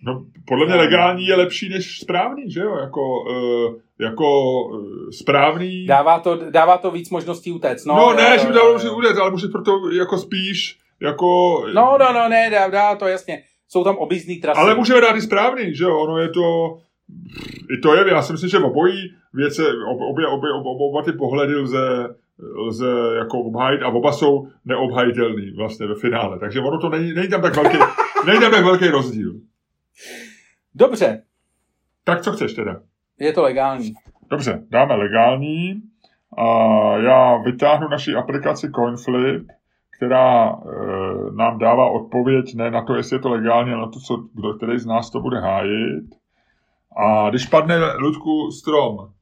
No, 0.07 0.25
podle 0.47 0.67
mě 0.67 0.75
legální 0.75 1.27
je 1.27 1.37
lepší 1.37 1.69
než 1.69 1.99
správný, 1.99 2.51
že 2.51 2.61
jo? 2.61 2.77
Jako, 2.77 3.01
uh, 3.21 3.75
jako 4.01 4.51
uh, 4.65 5.11
správný... 5.11 5.87
Dává 5.87 6.21
to, 6.21 6.51
dává 6.51 6.79
to 6.79 6.91
víc 6.91 7.11
možností 7.11 7.53
utéct. 7.53 7.87
No, 7.87 7.95
no 7.95 8.13
ne, 8.13 8.39
že 8.39 8.47
by 8.47 8.53
dalo 8.53 8.73
může 8.73 8.91
utéct, 8.91 9.19
ale 9.19 9.31
může 9.31 9.49
proto 9.49 9.91
jako 9.91 10.19
spíš 10.19 10.79
jako... 11.01 11.27
No, 11.75 11.97
no, 12.01 12.13
no, 12.13 12.29
ne, 12.29 12.51
dá, 12.51 12.69
dá 12.69 12.97
to 12.97 13.07
jasně. 13.07 13.43
Jsou 13.69 13.85
tam 13.85 13.97
objízdný 13.97 14.37
trasy. 14.37 14.61
Ale 14.61 14.75
můžeme 14.75 15.01
dát 15.01 15.17
i 15.17 15.21
správný, 15.21 15.75
že 15.75 15.85
jo? 15.85 15.99
Ono 15.99 16.19
je 16.19 16.29
to 16.29 16.77
i 17.71 17.77
to 17.77 17.95
je, 17.95 18.11
já 18.11 18.23
si 18.23 18.33
myslím, 18.33 18.51
že 18.51 18.59
obojí 18.59 19.15
věce, 19.35 19.63
obě, 19.87 20.27
obě, 20.27 20.53
obě, 20.53 20.71
oba 20.91 21.03
ty 21.03 21.13
pohledy 21.13 21.55
lze, 21.55 22.15
lze 22.57 22.91
jako 23.19 23.39
obhájit 23.39 23.83
a 23.83 23.89
oba 23.89 24.13
jsou 24.13 24.49
neobhajitelný 24.65 25.51
vlastně 25.57 25.87
ve 25.87 25.95
finále. 25.95 26.39
Takže 26.39 26.61
ono 26.61 26.79
to 26.79 26.89
není, 26.89 27.13
není 27.13 27.29
tam 27.29 27.43
tak 27.43 27.57
velký, 27.57 27.79
není 28.27 28.41
tam 28.41 28.51
tak 28.51 28.65
velký 28.65 28.89
rozdíl. 28.89 29.35
Dobře. 30.75 31.23
Tak 32.05 32.21
co 32.21 32.33
chceš 32.33 32.55
teda? 32.55 32.81
Je 33.19 33.33
to 33.33 33.43
legální. 33.43 33.95
Dobře, 34.31 34.63
dáme 34.71 34.95
legální. 34.95 35.83
A 36.39 36.47
já 36.97 37.37
vytáhnu 37.37 37.89
naši 37.89 38.15
aplikaci 38.15 38.71
CoinFlip, 38.71 39.47
která 39.97 40.49
e, 40.49 40.55
nám 41.37 41.59
dává 41.59 41.91
odpověď 41.91 42.55
ne 42.55 42.71
na 42.71 42.83
to, 42.83 42.95
jestli 42.95 43.17
je 43.17 43.21
to 43.21 43.31
legální, 43.31 43.73
ale 43.73 43.81
na 43.81 43.89
to, 43.89 44.01
co, 44.01 44.17
kdo, 44.35 44.55
který 44.55 44.79
z 44.79 44.87
nás 44.87 45.11
to 45.11 45.21
bude 45.21 45.41
hájit. 45.41 46.05
A 46.97 47.31
když 47.31 47.47
padne, 47.47 47.95
Ludku, 47.97 48.51
strom, 48.51 49.15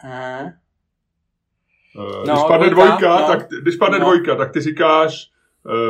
Aha. 0.00 0.52
Uh, 1.96 2.22
když 2.22 2.28
no, 2.28 2.48
padne 2.48 2.70
dvojka, 2.70 2.96
dvojka 2.96 3.20
no. 3.20 3.26
tak, 3.26 3.48
když 3.62 3.76
padne 3.76 3.98
no. 3.98 4.04
dvojka, 4.04 4.36
tak 4.36 4.52
ty 4.52 4.60
říkáš, 4.60 5.30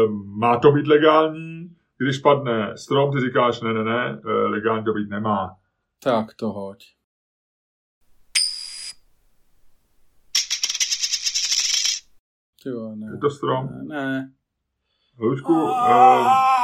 um, 0.06 0.38
má 0.38 0.58
to 0.58 0.72
být 0.72 0.86
legální, 0.86 1.76
když 1.98 2.18
padne 2.18 2.76
strom, 2.76 3.12
ty 3.12 3.20
říkáš, 3.20 3.60
ne, 3.60 3.72
ne, 3.72 3.84
ne, 3.84 4.20
uh, 4.24 4.30
legální 4.30 4.84
to 4.84 4.92
být 4.92 5.10
nemá. 5.10 5.56
Tak 6.02 6.34
to 6.34 6.48
hoď. 6.48 6.84
Tyjo, 12.62 12.96
ne. 12.96 13.06
Je 13.12 13.18
to 13.18 13.30
strom? 13.30 13.68
Ne. 13.88 14.06
ne. 14.06 14.32
Ludku, 15.18 15.62
uh, 15.62 16.57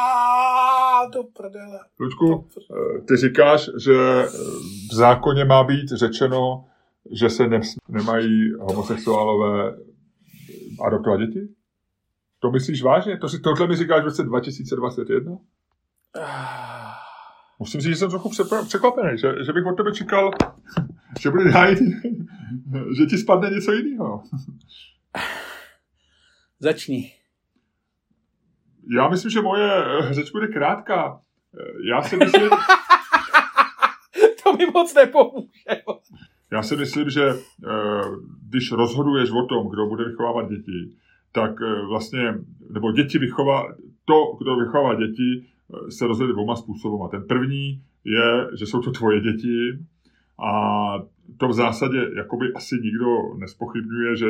do 1.15 1.25
prdele. 1.25 1.79
Luďku, 2.01 2.49
eh, 2.59 3.01
ty 3.01 3.17
říkáš, 3.17 3.71
že 3.79 3.95
eh, 3.95 4.27
v 4.91 4.95
zákoně 4.95 5.45
má 5.45 5.65
být 5.65 5.89
řečeno, 5.89 6.65
že 7.13 7.31
se 7.31 7.49
ne, 7.49 7.61
nemají 7.89 8.53
homosexuálové 8.61 9.77
adoptovat 10.87 11.21
děti? 11.21 11.49
To 12.39 12.51
myslíš 12.51 12.83
vážně? 12.83 13.19
To 13.19 13.29
si, 13.29 13.41
tohle 13.41 13.67
mi 13.67 13.77
říkáš 13.77 14.03
v 14.03 14.05
roce 14.05 14.23
2021? 14.23 15.37
Musím 17.59 17.81
říct, 17.81 17.91
že 17.93 17.97
jsem 17.97 18.11
trochu 18.11 18.31
překvapený, 18.67 19.19
že, 19.19 19.45
že 19.47 19.53
bych 19.53 19.67
od 19.67 19.77
tebe 19.77 19.93
čekal, 19.93 20.31
že 21.21 21.31
bude 21.31 21.51
hájit, 21.51 21.79
že 22.99 23.07
ti 23.07 23.19
spadne 23.19 23.51
něco 23.51 23.73
jiného. 23.73 24.23
Začni. 26.61 27.13
Já 28.91 29.09
myslím, 29.09 29.31
že 29.31 29.43
moje 29.43 29.85
eh, 29.85 30.15
řeč 30.15 30.31
bude 30.31 30.49
krátká. 30.49 31.21
Eh, 31.61 31.89
já 31.91 32.03
si 32.03 32.17
myslím... 32.17 32.51
to 34.45 34.53
mi 34.57 34.67
moc 34.75 34.95
nepomůže. 34.95 35.83
Já 36.53 36.63
si 36.63 36.77
myslím, 36.77 37.11
že 37.11 37.29
eh, 37.29 38.03
když 38.49 38.73
rozhoduješ 38.73 39.31
o 39.31 39.47
tom, 39.47 39.69
kdo 39.69 39.87
bude 39.87 40.05
vychovávat 40.05 40.49
děti, 40.49 40.97
tak 41.33 41.51
vlastně, 41.89 42.35
nebo 42.71 42.93
děti 42.93 43.19
vychová, 43.19 43.75
to, 44.05 44.37
kdo 44.39 44.57
vychová 44.57 44.95
děti, 44.95 45.47
se 45.89 46.07
rozhoduje 46.07 46.33
dvouma 46.33 46.57
způsoby. 46.57 47.05
A 47.05 47.09
ten 47.09 47.27
první 47.29 47.83
je, 48.05 48.47
že 48.59 48.67
jsou 48.67 48.81
to 48.81 48.91
tvoje 48.91 49.21
děti 49.21 49.79
a 50.39 50.95
to 51.37 51.49
v 51.49 51.53
zásadě 51.53 52.11
jakoby 52.17 52.53
asi 52.53 52.75
nikdo 52.75 53.35
nespochybňuje, 53.39 54.17
že 54.17 54.27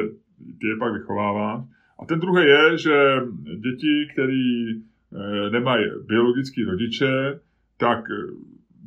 ty 0.60 0.66
je 0.66 0.76
pak 0.76 0.92
vychovává. 0.92 1.64
A 1.98 2.06
ten 2.06 2.20
druhý 2.20 2.44
je, 2.46 2.78
že 2.78 3.16
děti, 3.56 4.08
které 4.12 4.72
eh, 4.72 5.50
nemají 5.50 5.84
biologický 6.06 6.64
rodiče, 6.64 7.40
tak 7.76 7.98
eh, 8.10 8.32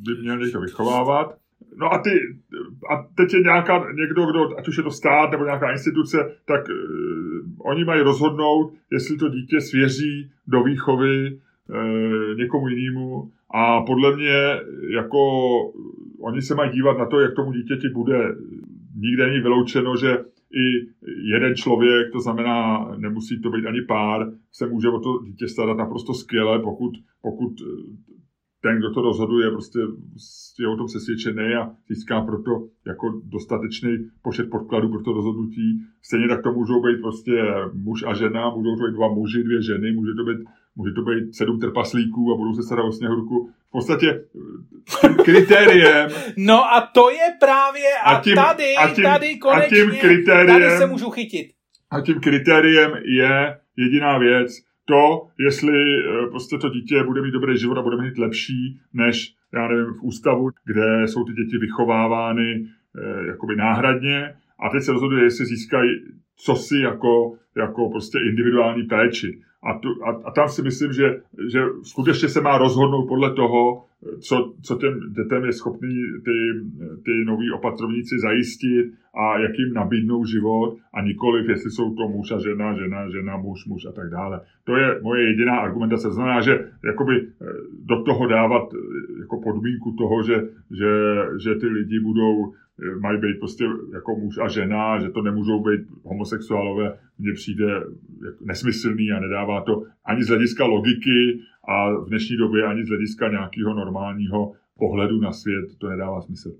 by 0.04 0.22
měl 0.22 0.38
někdo 0.38 0.62
vychovávat. 0.62 1.38
No 1.78 1.94
a, 1.94 1.98
ty, 1.98 2.10
a 2.92 3.08
teď 3.16 3.34
je 3.34 3.40
nějaká, 3.40 3.92
někdo, 3.92 4.26
kdo, 4.26 4.60
ať 4.60 4.68
už 4.68 4.78
je 4.78 4.84
to 4.84 4.92
stát 4.92 5.32
nebo 5.32 5.44
nějaká 5.44 5.72
instituce, 5.72 6.18
tak 6.46 6.62
uh, 6.70 7.72
oni 7.72 7.86
mají 7.86 8.02
rozhodnout, 8.02 8.74
jestli 8.92 9.18
to 9.18 9.30
dítě 9.30 9.62
svěří 9.62 10.32
do 10.48 10.64
výchovy 10.64 11.40
někomu 12.38 12.68
jinému 12.68 13.32
a 13.50 13.82
podle 13.82 14.16
mě 14.16 14.60
jako 14.96 15.20
oni 16.20 16.42
se 16.42 16.56
mají 16.56 16.72
dívat 16.72 16.98
na 16.98 17.06
to, 17.06 17.20
jak 17.20 17.36
tomu 17.36 17.52
dítěti 17.52 17.90
bude. 17.90 18.36
Nikde 18.96 19.26
není 19.26 19.40
vyloučeno, 19.40 19.96
že 19.96 20.18
i 20.52 20.66
jeden 21.34 21.56
člověk, 21.56 22.12
to 22.12 22.20
znamená, 22.20 22.88
nemusí 22.98 23.42
to 23.42 23.50
být 23.50 23.66
ani 23.66 23.82
pár, 23.82 24.32
se 24.52 24.68
může 24.68 24.90
o 24.90 25.00
to 25.00 25.20
dítě 25.26 25.48
starat 25.48 25.78
naprosto 25.78 26.14
skvěle, 26.14 26.60
pokud, 26.60 26.94
pokud 27.22 27.54
ten, 28.62 28.78
kdo 28.78 28.92
to 28.92 29.02
rozhoduje, 29.02 29.52
prostě 29.52 29.80
je 30.60 30.68
o 30.68 30.78
tom 30.78 30.88
přesvědčený 30.88 31.54
a 31.54 31.72
získá 31.90 32.22
proto 32.22 32.52
jako 32.88 33.22
dostatečný 33.26 33.98
počet 34.22 34.50
podkladů 34.50 34.90
pro 34.90 35.04
to 35.04 35.14
rozhodnutí. 35.14 35.82
Stejně 36.02 36.28
tak 36.28 36.44
to 36.44 36.52
můžou 36.52 36.82
být 36.82 37.02
prostě 37.02 37.32
muž 37.74 38.04
a 38.08 38.14
žena, 38.14 38.50
můžou 38.50 38.76
to 38.76 38.84
být 38.84 38.96
dva 38.96 39.14
muži, 39.14 39.44
dvě 39.44 39.62
ženy, 39.62 39.92
může 39.92 40.12
to 40.14 40.24
být, 40.24 40.40
může 40.78 40.92
to 40.94 41.02
být 41.02 41.36
sedm 41.36 41.60
trpaslíků 41.60 42.34
a 42.34 42.38
budou 42.38 42.54
se 42.54 42.64
starat 42.64 42.86
o 42.86 42.92
sněhurku. 42.92 43.50
V 43.68 43.72
podstatě 43.72 44.24
tím 45.02 45.16
kritériem... 45.16 46.10
No 46.38 46.74
a 46.74 46.82
to 46.82 47.10
je 47.10 47.28
právě, 47.40 47.90
a, 48.06 48.16
a 48.16 48.22
tím, 48.22 48.36
tady, 48.36 48.76
a 48.76 48.94
tím, 48.94 49.04
tady 49.04 49.38
konečně, 49.38 49.82
a 49.82 49.82
tím 49.82 50.00
kritériem, 50.00 50.62
tady 50.62 50.78
se 50.78 50.86
můžu 50.86 51.10
chytit. 51.10 51.48
A 51.92 52.02
tím 52.02 52.20
kritériem 52.20 52.92
je 53.06 53.58
jediná 53.78 54.18
věc, 54.18 54.68
to, 54.86 55.28
jestli 55.40 55.84
eh, 56.00 56.30
prostě 56.30 56.58
to 56.58 56.70
dítě 56.70 57.04
bude 57.04 57.22
mít 57.22 57.32
dobrý 57.32 57.58
život 57.58 57.78
a 57.78 57.82
bude 57.82 57.98
mít 57.98 58.18
lepší, 58.18 58.80
než, 58.94 59.34
já 59.54 59.68
nevím, 59.68 59.94
v 59.94 60.04
ústavu, 60.04 60.50
kde 60.66 61.08
jsou 61.08 61.26
ty 61.26 61.34
děti 61.34 61.58
vychovávány 61.58 62.66
eh, 62.66 63.28
jakoby 63.28 63.56
náhradně 63.56 64.36
a 64.60 64.70
teď 64.70 64.84
se 64.84 64.92
rozhoduje, 64.92 65.24
jestli 65.24 65.46
získají 65.46 65.90
co 66.38 66.56
si 66.56 66.78
jako, 66.78 67.34
jako 67.58 67.90
prostě 67.90 68.18
individuální 68.30 68.84
péči. 68.84 69.42
A, 69.64 69.80
tu, 69.80 69.90
a, 70.04 70.10
a 70.26 70.32
tam 70.32 70.50
si 70.50 70.62
myslím, 70.62 70.94
že, 70.94 71.22
že 71.52 71.60
skutečně 71.84 72.30
se 72.30 72.42
má 72.42 72.58
rozhodnout 72.58 73.08
podle 73.08 73.34
toho, 73.34 73.88
co, 74.20 74.54
co 74.64 74.76
těm 74.76 75.00
dětem 75.14 75.46
je 75.46 75.54
schopný 75.54 75.96
ty, 76.26 76.38
ty 77.06 77.12
noví 77.26 77.52
opatrovníci 77.52 78.20
zajistit 78.20 78.94
a 79.16 79.40
jak 79.40 79.60
jim 79.60 79.74
nabídnou 79.74 80.26
život 80.26 80.78
a 80.94 81.02
nikoliv, 81.02 81.50
jestli 81.50 81.72
jsou 81.72 81.96
to 81.96 82.08
muž 82.08 82.32
a 82.32 82.40
žena, 82.40 82.74
žena, 82.74 83.10
žena, 83.10 83.38
muž, 83.38 83.66
muž 83.66 83.86
a 83.86 83.92
tak 83.92 84.10
dále. 84.10 84.42
To 84.64 84.76
je 84.76 85.02
moje 85.02 85.24
jediná 85.24 85.60
argumentace. 85.60 86.12
Znamená, 86.12 86.42
že 86.42 86.72
jakoby 86.86 87.16
eh, 87.18 87.46
do 87.86 88.04
toho 88.04 88.28
dávat 88.28 88.64
eh, 88.74 88.78
jako 89.20 89.42
podmínku 89.42 89.92
toho, 89.92 90.24
že, 90.24 90.36
že, 90.72 90.92
že 91.44 91.56
ty 91.56 91.68
lidi 91.68 92.00
budou 92.00 92.54
mají 93.00 93.20
být 93.20 93.40
prostě 93.40 93.64
jako 93.94 94.16
muž 94.16 94.38
a 94.38 94.48
žena, 94.48 95.00
že 95.00 95.10
to 95.10 95.22
nemůžou 95.22 95.64
být 95.64 95.82
homosexuálové, 96.04 97.00
mně 97.20 97.34
přijde 97.34 97.66
jako 98.26 98.46
nesmyslný 98.46 99.12
a 99.12 99.20
nedává 99.20 99.62
to 99.62 99.84
ani 100.06 100.24
z 100.24 100.28
hlediska 100.28 100.66
logiky 100.66 101.40
a 101.68 101.92
v 101.92 102.10
dnešní 102.10 102.38
době 102.38 102.64
ani 102.64 102.86
z 102.86 102.90
hlediska 102.90 103.30
nějakého 103.30 103.74
normálního 103.74 104.54
pohledu 104.78 105.20
na 105.20 105.32
svět 105.32 105.66
to 105.78 105.90
nedává 105.90 106.22
smysl. 106.22 106.56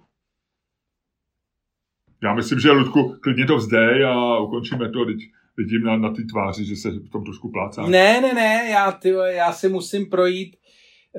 Já 2.24 2.34
myslím, 2.34 2.60
že 2.60 2.72
Ludku, 2.72 3.16
klidně 3.22 3.46
to 3.46 3.58
vzdej 3.58 4.06
a 4.06 4.40
ukončíme 4.40 4.90
to, 4.90 5.06
teď 5.06 5.18
vidím 5.58 5.82
na, 5.82 5.98
na 5.98 6.14
ty 6.14 6.26
tváři, 6.26 6.66
že 6.66 6.76
se 6.76 6.90
v 6.90 7.10
tom 7.10 7.24
trošku 7.24 7.52
plácá. 7.52 7.88
Ne, 7.88 8.22
ne, 8.22 8.34
ne, 8.34 8.70
já, 8.72 8.92
ty, 8.92 9.10
já 9.26 9.52
si 9.52 9.70
musím 9.70 10.10
projít 10.10 10.56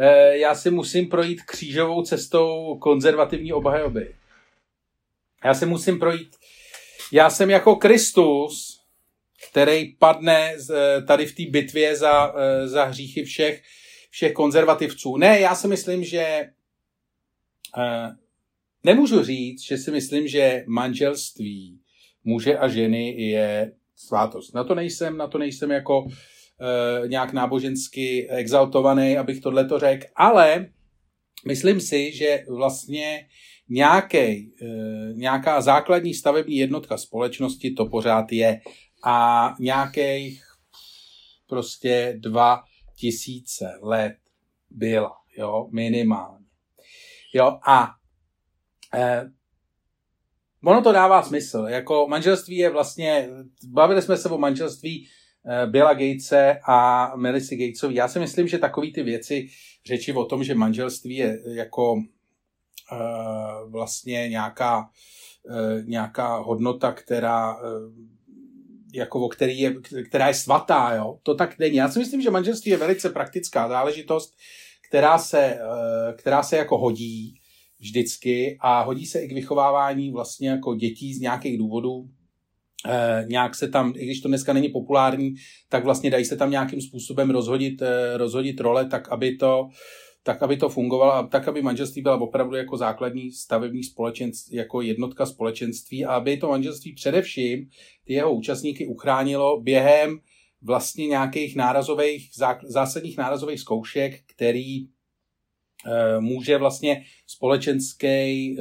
eh, 0.00 0.38
já 0.38 0.54
si 0.54 0.70
musím 0.70 1.06
projít 1.08 1.42
křížovou 1.42 2.02
cestou 2.02 2.78
konzervativní 2.80 3.52
obhajoby. 3.52 4.14
Já 5.44 5.54
se 5.54 5.66
musím 5.66 5.98
projít. 5.98 6.36
Já 7.12 7.30
jsem 7.30 7.50
jako 7.50 7.76
Kristus, 7.76 8.80
který 9.50 9.96
padne 9.96 10.54
tady 11.06 11.26
v 11.26 11.34
té 11.34 11.42
bitvě 11.50 11.96
za, 11.96 12.34
e, 12.36 12.68
za 12.68 12.84
hříchy 12.84 13.24
všech, 13.24 13.62
všech 14.10 14.32
konzervativců. 14.32 15.16
Ne, 15.16 15.40
já 15.40 15.54
si 15.54 15.68
myslím, 15.68 16.04
že 16.04 16.18
e, 16.18 16.50
nemůžu 18.84 19.22
říct, 19.22 19.62
že 19.62 19.78
si 19.78 19.90
myslím, 19.90 20.28
že 20.28 20.64
manželství 20.66 21.80
muže 22.24 22.58
a 22.58 22.68
ženy 22.68 23.22
je 23.22 23.72
svátost. 23.96 24.54
Na 24.54 24.64
to 24.64 24.74
nejsem, 24.74 25.16
na 25.16 25.26
to 25.26 25.38
nejsem 25.38 25.70
jako 25.70 26.06
nějak 27.06 27.32
nábožensky 27.32 28.30
exaltovaný, 28.30 29.18
abych 29.18 29.40
tohle 29.40 29.64
to 29.64 29.78
řekl, 29.78 30.06
ale 30.16 30.66
myslím 31.46 31.80
si, 31.80 32.12
že 32.12 32.44
vlastně 32.48 33.28
nějaký, 33.68 34.52
eh, 34.62 35.12
nějaká 35.12 35.60
základní 35.60 36.14
stavební 36.14 36.56
jednotka 36.56 36.98
společnosti 36.98 37.70
to 37.70 37.86
pořád 37.86 38.32
je 38.32 38.60
a 39.04 39.54
nějakých 39.60 40.42
prostě 41.46 42.14
dva 42.18 42.62
tisíce 42.96 43.78
let 43.82 44.16
byla, 44.70 45.12
jo, 45.38 45.68
minimálně. 45.72 46.46
Jo, 47.34 47.58
a 47.66 47.90
eh, 48.94 49.30
ono 50.64 50.82
to 50.82 50.92
dává 50.92 51.22
smysl. 51.22 51.66
Jako 51.68 52.06
manželství 52.08 52.56
je 52.56 52.70
vlastně, 52.70 53.28
bavili 53.68 54.02
jsme 54.02 54.16
se 54.16 54.28
o 54.28 54.38
manželství 54.38 55.08
eh, 55.46 55.66
Billa 55.66 55.94
Gatese 55.94 56.60
a 56.68 57.12
Melissa 57.16 57.56
Gatesový. 57.56 57.94
Já 57.94 58.08
si 58.08 58.18
myslím, 58.18 58.48
že 58.48 58.58
takový 58.58 58.92
ty 58.92 59.02
věci, 59.02 59.48
řeči 59.86 60.12
o 60.12 60.24
tom, 60.24 60.44
že 60.44 60.54
manželství 60.54 61.16
je 61.16 61.42
jako 61.54 62.02
vlastně 63.66 64.28
nějaká, 64.28 64.90
eh, 65.50 65.82
nějaká 65.84 66.36
hodnota, 66.36 66.92
která 66.92 67.56
eh, 67.56 68.08
jako 68.94 69.20
o 69.20 69.28
který 69.28 69.60
je, 69.60 69.74
která 70.08 70.28
je 70.28 70.34
svatá, 70.34 70.94
jo. 70.94 71.18
To 71.22 71.34
tak 71.34 71.58
není. 71.58 71.76
Já 71.76 71.88
si 71.88 71.98
myslím, 71.98 72.22
že 72.22 72.30
manželství 72.30 72.70
je 72.70 72.76
velice 72.76 73.10
praktická 73.10 73.68
záležitost, 73.68 74.34
která 74.88 75.18
se, 75.18 75.58
která 76.16 76.42
se 76.42 76.56
jako 76.56 76.78
hodí 76.78 77.34
vždycky 77.78 78.58
a 78.60 78.82
hodí 78.82 79.06
se 79.06 79.20
i 79.20 79.28
k 79.28 79.32
vychovávání 79.32 80.10
vlastně 80.10 80.48
jako 80.48 80.74
dětí 80.74 81.14
z 81.14 81.20
nějakých 81.20 81.58
důvodů. 81.58 82.08
nějak 83.26 83.54
se 83.54 83.68
tam, 83.68 83.92
i 83.96 84.04
když 84.04 84.20
to 84.20 84.28
dneska 84.28 84.52
není 84.52 84.68
populární, 84.68 85.34
tak 85.68 85.84
vlastně 85.84 86.10
dají 86.10 86.24
se 86.24 86.36
tam 86.36 86.50
nějakým 86.50 86.80
způsobem 86.80 87.30
rozhodit, 87.30 87.82
rozhodit 88.16 88.60
role, 88.60 88.84
tak 88.84 89.08
aby 89.08 89.36
to 89.36 89.68
tak 90.22 90.42
aby 90.42 90.56
to 90.56 90.68
fungovalo 90.68 91.12
a 91.12 91.26
tak, 91.26 91.48
aby 91.48 91.62
manželství 91.62 92.02
byla 92.02 92.20
opravdu 92.20 92.56
jako 92.56 92.76
základní 92.76 93.32
stavební 93.32 93.84
společenství, 93.84 94.56
jako 94.56 94.80
jednotka 94.82 95.26
společenství 95.26 96.04
a 96.04 96.12
aby 96.12 96.36
to 96.36 96.48
manželství 96.48 96.92
především 96.94 97.70
ty 98.04 98.12
jeho 98.12 98.34
účastníky 98.34 98.86
uchránilo 98.86 99.60
během 99.60 100.18
vlastně 100.62 101.06
nějakých 101.06 101.56
nárazových, 101.56 102.30
zásadních 102.62 103.18
nárazových 103.18 103.60
zkoušek, 103.60 104.20
který 104.26 104.76
e, 104.76 104.86
může 106.20 106.58
vlastně 106.58 107.04
společenský 107.26 108.06
e, 108.06 108.56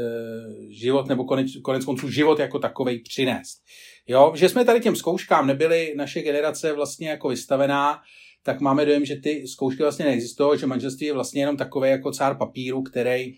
život 0.70 1.08
nebo 1.08 1.24
konec, 1.24 1.48
konec 1.64 1.86
konců 1.86 2.10
život 2.10 2.40
jako 2.40 2.60
takový 2.60 3.00
přinést. 3.00 3.64
Jo, 4.08 4.34
že 4.36 4.50
jsme 4.50 4.66
tady 4.66 4.80
těm 4.80 4.96
zkouškám 4.96 5.48
nebyli 5.48 5.94
naše 5.98 6.22
generace 6.22 6.74
vlastně 6.74 7.10
jako 7.10 7.30
vystavená, 7.30 8.02
tak 8.48 8.62
máme 8.62 8.86
dojem, 8.86 9.06
že 9.06 9.16
ty 9.16 9.48
zkoušky 9.48 9.84
vlastně 9.84 10.06
neexistují, 10.06 10.60
že 10.60 10.66
manželství 10.66 11.06
je 11.06 11.14
vlastně 11.14 11.42
jenom 11.42 11.58
takový 11.58 11.90
jako 11.90 12.12
cár 12.12 12.38
papíru, 12.38 12.82
který 12.82 13.34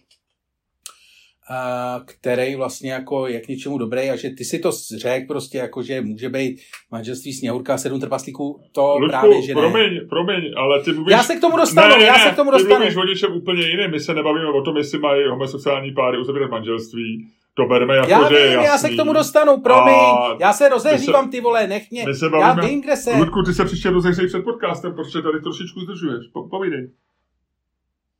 který 2.05 2.55
vlastně 2.55 2.91
jako 2.91 3.27
je 3.27 3.39
k 3.39 3.47
něčemu 3.47 3.77
dobrý 3.77 4.09
a 4.09 4.15
že 4.15 4.29
ty 4.29 4.45
si 4.45 4.59
to 4.59 4.71
řekl 4.97 5.27
prostě 5.27 5.57
jako, 5.57 5.83
že 5.83 6.01
může 6.01 6.29
být 6.29 6.61
manželství 6.91 7.33
sněhurka 7.33 7.73
a 7.73 7.77
sedm 7.77 7.99
trpaslíků, 7.99 8.61
to 8.71 8.97
Ludku, 8.97 9.09
právě, 9.09 9.41
že 9.41 9.55
ne. 9.55 9.61
promiň, 9.61 10.07
promiň, 10.09 10.43
ale 10.57 10.83
ty 10.83 10.91
mluvíš... 10.91 11.11
Já 11.11 11.23
se 11.23 11.35
k 11.35 11.41
tomu 11.41 11.57
dostanu, 11.57 11.89
ne, 11.89 11.97
ne, 11.97 12.05
já 12.05 12.19
se 12.19 12.29
k 12.29 12.35
tomu 12.35 12.51
dostanu. 12.51 12.75
Ty 12.75 12.79
mluvíš 12.79 12.95
o 12.95 13.05
něčem 13.05 13.33
úplně 13.33 13.67
jiném, 13.67 13.91
my 13.91 13.99
se 13.99 14.13
nebavíme 14.13 14.51
o 14.51 14.61
tom, 14.61 14.77
jestli 14.77 14.99
mají 14.99 15.27
homosexuální 15.29 15.93
páry 15.93 16.17
uzavírat 16.17 16.51
manželství, 16.51 17.27
to 17.53 17.65
berme 17.65 17.95
jako, 17.95 18.09
já 18.09 18.29
že 18.29 18.35
vím, 18.35 18.37
je 18.37 18.51
jasný. 18.51 18.65
já 18.65 18.77
se 18.77 18.89
k 18.89 18.95
tomu 18.95 19.13
dostanu, 19.13 19.61
promiň, 19.61 19.93
a 19.93 20.37
já 20.39 20.53
se 20.53 20.69
rozehřívám, 20.69 21.29
ty 21.29 21.41
vole, 21.41 21.67
nech 21.67 21.91
mě, 21.91 22.15
se 22.15 22.29
bavíme, 22.29 22.47
já 22.49 22.67
vím, 22.67 22.81
kde 22.81 22.95
se... 22.95 23.17
Ludku, 23.17 23.43
ty 23.43 23.53
se 23.53 23.65
příště 23.65 23.89
rozehřej 23.89 24.27
před 24.27 24.43
podcastem, 24.43 24.95
protože 24.95 25.21
tady 25.21 25.41
trošičku 25.41 25.79
zdržuješ, 25.79 26.27
po, 26.33 26.49
povídej. 26.49 26.91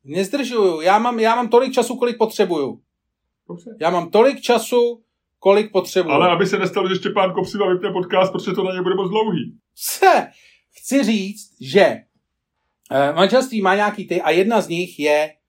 Nezdržuju, 0.04 0.80
já 0.80 0.98
mám, 0.98 1.20
já 1.20 1.34
mám 1.36 1.48
tolik 1.48 1.72
času, 1.72 1.96
kolik 1.96 2.18
potřebuju. 2.18 2.80
Dobře. 3.48 3.70
Já 3.80 3.90
mám 3.90 4.10
tolik 4.10 4.40
času, 4.40 5.02
kolik 5.38 5.72
potřebuju. 5.72 6.14
Ale 6.14 6.30
aby 6.30 6.46
se 6.46 6.58
nestalo, 6.58 6.88
že 6.88 6.94
Štěpán 6.94 7.32
Kopsiva 7.32 7.72
vypne 7.72 7.92
podcast, 7.92 8.32
protože 8.32 8.52
to 8.52 8.64
na 8.64 8.74
ně 8.74 8.82
bude 8.82 8.94
moc 8.94 9.10
dlouhý. 9.10 9.54
Se, 9.74 10.26
chci 10.70 11.02
říct, 11.02 11.56
že 11.60 11.96
uh, 12.90 13.16
manželství 13.16 13.62
má 13.62 13.74
nějaký 13.74 14.08
ty 14.08 14.22
a 14.22 14.30
jedna 14.30 14.60
z 14.60 14.68
nich 14.68 14.98
je 14.98 15.30
Eh, 15.30 15.39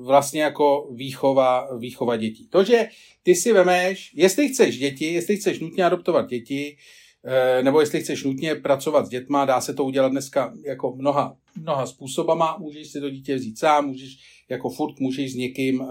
vlastně 0.00 0.42
jako 0.42 0.88
výchova, 0.94 1.76
výchova 1.78 2.16
dětí. 2.16 2.48
To, 2.48 2.64
že 2.64 2.88
ty 3.22 3.34
si 3.34 3.52
vemeš, 3.52 4.12
jestli 4.14 4.48
chceš 4.48 4.78
děti, 4.78 5.04
jestli 5.04 5.36
chceš 5.36 5.60
nutně 5.60 5.84
adoptovat 5.84 6.28
děti, 6.28 6.76
eh, 7.24 7.62
nebo 7.62 7.80
jestli 7.80 8.00
chceš 8.00 8.24
nutně 8.24 8.54
pracovat 8.54 9.06
s 9.06 9.08
dětma, 9.08 9.44
dá 9.44 9.60
se 9.60 9.74
to 9.74 9.84
udělat 9.84 10.08
dneska 10.08 10.54
jako 10.64 10.96
mnoha, 10.96 11.36
mnoha 11.56 11.86
způsobama, 11.86 12.56
můžeš 12.60 12.88
si 12.88 13.00
to 13.00 13.10
dítě 13.10 13.34
vzít 13.34 13.58
sám, 13.58 13.86
můžeš 13.86 14.18
jako 14.48 14.70
furt 14.70 15.00
můžeš 15.00 15.32
s 15.32 15.34
někým 15.34 15.82
eh, 15.82 15.86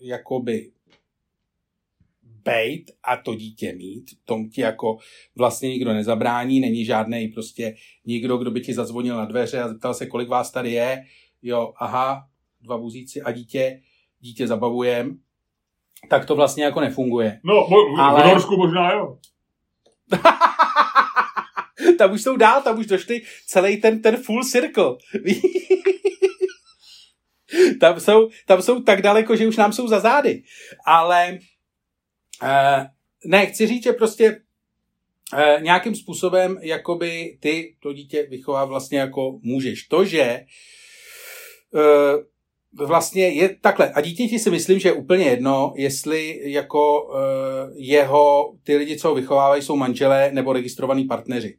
jakoby 0.00 0.70
bejt 2.22 2.90
a 3.02 3.16
to 3.16 3.34
dítě 3.34 3.72
mít. 3.72 4.10
Tom 4.24 4.50
ti 4.50 4.60
jako 4.60 4.98
vlastně 5.36 5.68
nikdo 5.68 5.92
nezabrání, 5.92 6.60
není 6.60 6.84
žádný 6.84 7.28
prostě 7.28 7.76
nikdo, 8.04 8.36
kdo 8.36 8.50
by 8.50 8.60
ti 8.60 8.74
zazvonil 8.74 9.16
na 9.16 9.24
dveře 9.24 9.60
a 9.60 9.68
zeptal 9.68 9.94
se, 9.94 10.06
kolik 10.06 10.28
vás 10.28 10.50
tady 10.50 10.72
je. 10.72 11.04
Jo, 11.42 11.72
aha, 11.80 12.27
dva 12.60 12.76
vůzíci 12.76 13.22
a 13.22 13.32
dítě, 13.32 13.80
dítě 14.20 14.46
zabavujem. 14.46 15.18
Tak 16.10 16.24
to 16.24 16.36
vlastně 16.36 16.64
jako 16.64 16.80
nefunguje. 16.80 17.40
No, 17.44 17.54
mo- 17.54 18.00
Ale... 18.00 18.22
v 18.22 18.26
Norsku 18.26 18.56
možná 18.56 18.92
jo. 18.92 19.18
tam 21.98 22.12
už 22.12 22.22
jsou 22.22 22.36
dál, 22.36 22.62
tam 22.62 22.78
už 22.78 22.86
došli 22.86 23.22
celý 23.46 23.76
ten, 23.76 24.02
ten 24.02 24.16
full 24.16 24.44
circle. 24.44 24.90
tam, 27.80 28.00
jsou, 28.00 28.28
tam 28.46 28.62
jsou 28.62 28.82
tak 28.82 29.02
daleko, 29.02 29.36
že 29.36 29.46
už 29.46 29.56
nám 29.56 29.72
jsou 29.72 29.88
za 29.88 30.00
zády. 30.00 30.42
Ale 30.86 31.38
uh, 32.42 32.84
ne, 33.24 33.46
chci 33.46 33.66
říct, 33.66 33.84
že 33.84 33.92
prostě 33.92 34.40
uh, 35.32 35.62
nějakým 35.62 35.94
způsobem 35.94 36.58
jakoby 36.62 37.38
ty 37.40 37.76
to 37.80 37.92
dítě 37.92 38.26
vychová 38.30 38.64
vlastně 38.64 38.98
jako 38.98 39.38
můžeš. 39.42 39.82
To, 39.82 40.04
že 40.04 40.40
uh, 41.70 42.22
vlastně 42.86 43.28
je 43.28 43.56
takhle. 43.60 43.92
A 43.92 44.00
dítěti 44.00 44.38
si 44.38 44.50
myslím, 44.50 44.78
že 44.78 44.88
je 44.88 44.92
úplně 44.92 45.24
jedno, 45.24 45.72
jestli 45.76 46.40
jako 46.52 47.02
uh, 47.02 47.16
jeho, 47.76 48.54
ty 48.64 48.76
lidi, 48.76 48.96
co 48.96 49.08
ho 49.08 49.14
vychovávají, 49.14 49.62
jsou 49.62 49.76
manželé 49.76 50.30
nebo 50.32 50.52
registrovaní 50.52 51.04
partneři. 51.04 51.56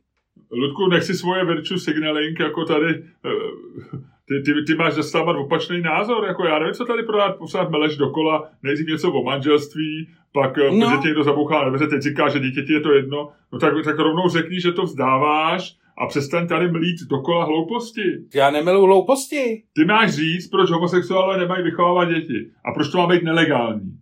Ludku, 0.52 0.88
nechci 0.88 1.14
svoje 1.14 1.46
virtue 1.46 1.80
signaling 1.80 2.40
jako 2.40 2.66
tady... 2.66 3.04
Uh, 3.26 4.00
ty, 4.28 4.42
ty, 4.42 4.64
ty 4.68 4.76
máš 4.76 4.94
zastávat 4.94 5.36
opačný 5.36 5.82
názor, 5.82 6.26
jako 6.28 6.46
já 6.46 6.60
nevím, 6.60 6.74
co 6.74 6.86
tady 6.86 7.04
prodat, 7.04 7.38
pořád 7.38 7.70
meleš 7.70 7.98
dokola, 7.98 8.50
nejdřív 8.64 8.88
něco 8.88 9.12
o 9.12 9.24
manželství, 9.24 10.10
pak 10.34 10.58
no. 10.58 11.02
tě 11.02 11.08
někdo 11.08 11.24
zabouchá 11.24 11.64
na 11.64 11.70
dveře, 11.70 11.88
teď 11.88 12.02
říká, 12.02 12.30
že 12.30 12.40
dítěti 12.40 12.74
je 12.74 12.80
to 12.80 12.94
jedno, 12.94 13.30
no 13.54 13.60
tak, 13.60 13.74
tak 13.86 14.00
rovnou 14.00 14.30
řekni, 14.30 14.62
že 14.62 14.72
to 14.72 14.84
vzdáváš 14.84 15.79
a 16.00 16.08
přestaň 16.08 16.48
tady 16.48 16.72
mlít 16.72 16.98
dokola 17.10 17.46
hlouposti. 17.46 18.04
Já 18.36 18.52
nemilu 18.52 18.86
hlouposti. 18.86 19.64
Ty 19.74 19.86
máš 19.86 20.12
říct, 20.12 20.48
proč 20.48 20.72
homosexuálové 20.72 21.38
nemají 21.38 21.64
vychovávat 21.64 22.10
děti 22.10 22.52
a 22.66 22.72
proč 22.74 22.92
to 22.92 22.98
má 22.98 23.08
být 23.08 23.24
nelegální. 23.24 24.00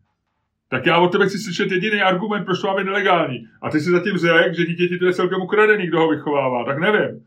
Tak 0.69 0.85
já 0.85 0.99
od 0.99 1.11
tebe 1.11 1.27
chci 1.27 1.37
slyšet 1.37 1.71
jediný 1.71 2.01
argument, 2.01 2.45
proč 2.45 2.61
to 2.61 2.67
má 2.67 2.75
být 2.75 2.85
nelegální. 2.85 3.37
A 3.61 3.69
ty 3.69 3.79
si 3.79 3.91
zatím 3.91 4.17
řekl, 4.17 4.55
že 4.57 4.65
dítěti 4.65 4.97
to 4.97 5.05
je 5.05 5.13
celkem 5.13 5.41
ukradený, 5.41 5.87
kdo 5.87 5.99
ho 5.99 6.09
vychovává. 6.09 6.65
Tak 6.65 6.79
nevím. 6.79 7.23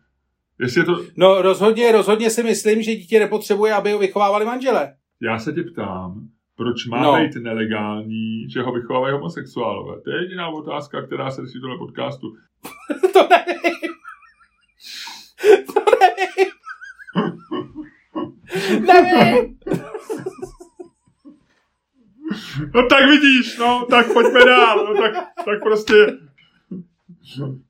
Jestli 0.60 0.80
je 0.80 0.84
to... 0.84 1.04
No 1.16 1.42
rozhodně, 1.42 1.92
rozhodně 1.92 2.30
si 2.30 2.42
myslím, 2.42 2.82
že 2.82 2.94
dítě 2.94 3.18
nepotřebuje, 3.18 3.74
aby 3.74 3.92
ho 3.92 3.98
vychovávali 3.98 4.44
manžele. 4.44 4.94
Já 5.22 5.38
se 5.38 5.52
tě 5.52 5.62
ptám, 5.62 6.28
proč 6.56 6.86
má 6.86 7.02
no. 7.02 7.16
být 7.16 7.42
nelegální, 7.42 8.50
že 8.50 8.62
ho 8.62 8.72
vychovávají 8.72 9.14
homosexuálové? 9.14 10.00
To 10.00 10.10
je 10.10 10.22
jediná 10.22 10.48
otázka, 10.48 11.02
která 11.02 11.30
se 11.30 11.42
řeší 11.42 11.60
tohle 11.60 11.78
podcastu. 11.78 12.26
to 13.12 13.28
nevím. 13.30 13.99
To 15.74 15.84
nevím. 16.00 16.52
nevím. 18.80 19.58
No 22.74 22.86
tak 22.86 23.08
vidíš, 23.08 23.58
no, 23.58 23.86
tak 23.90 24.12
pojďme 24.12 24.44
dál, 24.44 24.86
no 24.86 25.02
tak, 25.02 25.12
tak 25.44 25.62
prostě 25.62 26.06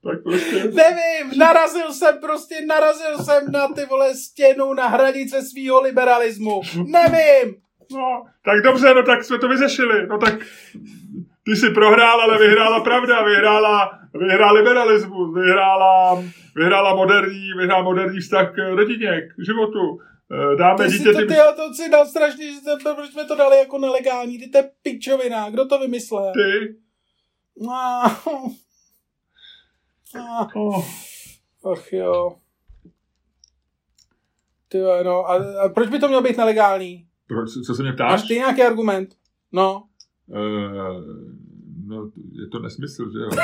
tak 0.03 0.23
prostě... 0.23 0.57
Nevím, 0.57 1.39
narazil 1.39 1.93
jsem 1.93 2.19
prostě, 2.21 2.55
narazil 2.67 3.19
jsem 3.19 3.53
na 3.53 3.69
ty 3.69 3.85
vole 3.87 4.15
stěnu 4.15 4.75
na 4.75 4.89
hranice 4.89 5.43
svého 5.43 5.81
liberalismu. 5.83 6.61
Nevím. 6.87 7.55
No, 7.93 8.25
tak 8.45 8.63
dobře, 8.65 8.95
no 8.95 9.03
tak 9.03 9.25
jsme 9.25 9.39
to 9.39 9.49
vyřešili. 9.49 10.07
No 10.07 10.19
tak 10.19 10.35
ty 11.45 11.57
si 11.57 11.71
prohrál, 11.71 12.21
ale 12.21 12.39
vyhrála 12.39 12.81
pravda, 12.81 13.25
vyhrála, 13.25 13.99
vyhrál 14.15 14.55
liberalismus, 14.55 15.35
vyhrála, 15.35 16.23
vyhrála 16.57 16.95
moderní, 16.95 17.53
vyhrál 17.59 17.85
moderní 17.85 18.21
vztah 18.21 18.55
k 18.55 18.59
rodině, 18.75 19.21
k 19.21 19.45
životu. 19.45 19.99
Eh, 20.33 20.57
dáme 20.57 20.85
ty 20.85 20.93
dítě 20.93 21.13
to, 21.13 21.19
ty, 21.19 21.35
to 21.57 21.75
si 21.75 21.91
dal 21.91 22.07
strašně, 22.07 22.45
proč 22.97 23.11
jsme 23.11 23.25
to 23.25 23.37
dali 23.37 23.59
jako 23.59 23.79
nelegální, 23.79 24.39
ty 24.39 24.49
to 24.49 24.59
je 24.59 24.71
pičovina, 24.83 25.51
kdo 25.51 25.67
to 25.67 25.79
vymyslel? 25.79 26.33
Ty. 26.33 26.77
No. 27.61 28.03
Oh. 30.55 30.85
Ach 31.73 31.93
jo. 31.93 32.37
Ty 34.69 34.79
no, 35.05 35.31
a, 35.31 35.35
a 35.65 35.69
proč 35.69 35.89
by 35.89 35.99
to 35.99 36.09
mělo 36.09 36.23
být 36.23 36.37
nelegální? 36.37 37.07
Proč, 37.29 37.51
co 37.67 37.75
se 37.75 37.83
mě 37.83 37.93
ptáš? 37.93 38.11
Máš 38.11 38.29
ty 38.29 38.35
nějaký 38.35 38.63
argument? 38.63 39.15
No. 39.53 39.90
Uh, 40.31 41.05
no, 41.87 42.11
je 42.33 42.49
to 42.49 42.59
nesmysl, 42.59 43.11
že 43.13 43.19
jo? 43.19 43.31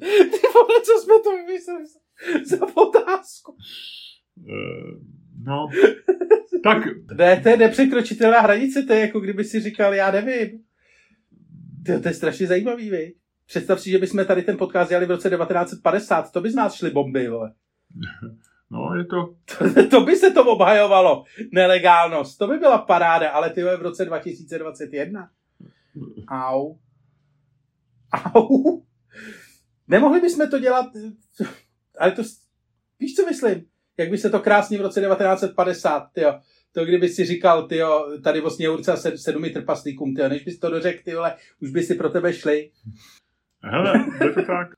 ty 0.00 0.46
vole, 0.54 0.80
co 0.84 0.92
jsme 1.02 1.14
to 1.24 1.36
vymysleli 1.36 1.84
za 2.44 2.76
otázku? 2.76 3.56
Uh, 4.36 5.00
no, 5.42 5.68
tak... 6.64 6.78
Ne, 7.14 7.40
to 7.42 7.48
je 7.48 7.56
nepřekročitelná 7.56 8.40
hranice, 8.40 8.82
to 8.82 8.92
je 8.92 9.00
jako 9.00 9.20
kdyby 9.20 9.44
si 9.44 9.60
říkal, 9.60 9.94
já 9.94 10.10
nevím. 10.10 10.64
To, 11.86 12.00
to 12.00 12.08
je 12.08 12.14
strašně 12.14 12.46
zajímavý, 12.46 12.90
vy. 12.90 13.14
Představ 13.46 13.80
si, 13.80 13.90
že 13.90 13.98
bychom 13.98 14.24
tady 14.24 14.42
ten 14.42 14.56
podcast 14.56 14.88
dělali 14.88 15.06
v 15.06 15.10
roce 15.10 15.30
1950, 15.30 16.32
to 16.32 16.40
by 16.40 16.50
z 16.50 16.54
nás 16.54 16.74
šly 16.74 16.90
bomby, 16.90 17.28
vole. 17.28 17.54
No, 18.70 18.94
je 18.96 19.04
to... 19.04 19.34
to... 19.58 19.84
to 19.90 20.00
by 20.00 20.16
se 20.16 20.30
to 20.30 20.44
obhajovalo, 20.44 21.24
nelegálnost. 21.52 22.38
To 22.38 22.46
by 22.46 22.58
byla 22.58 22.78
paráda, 22.78 23.30
ale 23.30 23.50
ty 23.50 23.62
v 23.62 23.82
roce 23.82 24.04
2021. 24.04 25.30
Au. 26.28 26.74
Au. 28.34 28.82
Nemohli 29.88 30.20
bychom 30.20 30.50
to 30.50 30.58
dělat, 30.58 30.86
ale 31.98 32.12
to, 32.12 32.22
víš, 33.00 33.14
co 33.14 33.26
myslím? 33.26 33.66
Jak 33.98 34.10
by 34.10 34.18
se 34.18 34.30
to 34.30 34.40
krásně 34.40 34.78
v 34.78 34.80
roce 34.80 35.00
1950, 35.00 36.08
jo 36.16 36.40
to 36.72 36.84
kdyby 36.84 37.08
si 37.08 37.24
říkal, 37.24 37.68
ty 37.68 37.80
tady 38.24 38.40
vlastně 38.40 38.70
Urca 38.70 38.96
sed, 38.96 39.18
sedmi 39.18 39.50
trpaslíkům, 39.50 40.14
tyjo, 40.14 40.28
než 40.28 40.44
bys 40.44 40.58
to 40.58 40.70
dořekl, 40.70 41.02
ty 41.04 41.14
vole, 41.14 41.36
už 41.60 41.70
by 41.70 41.82
si 41.82 41.94
pro 41.94 42.08
tebe 42.08 42.32
šli. 42.32 42.70
Hele, 43.62 44.06
je 44.24 44.32
to 44.32 44.42
tak. 44.42 44.68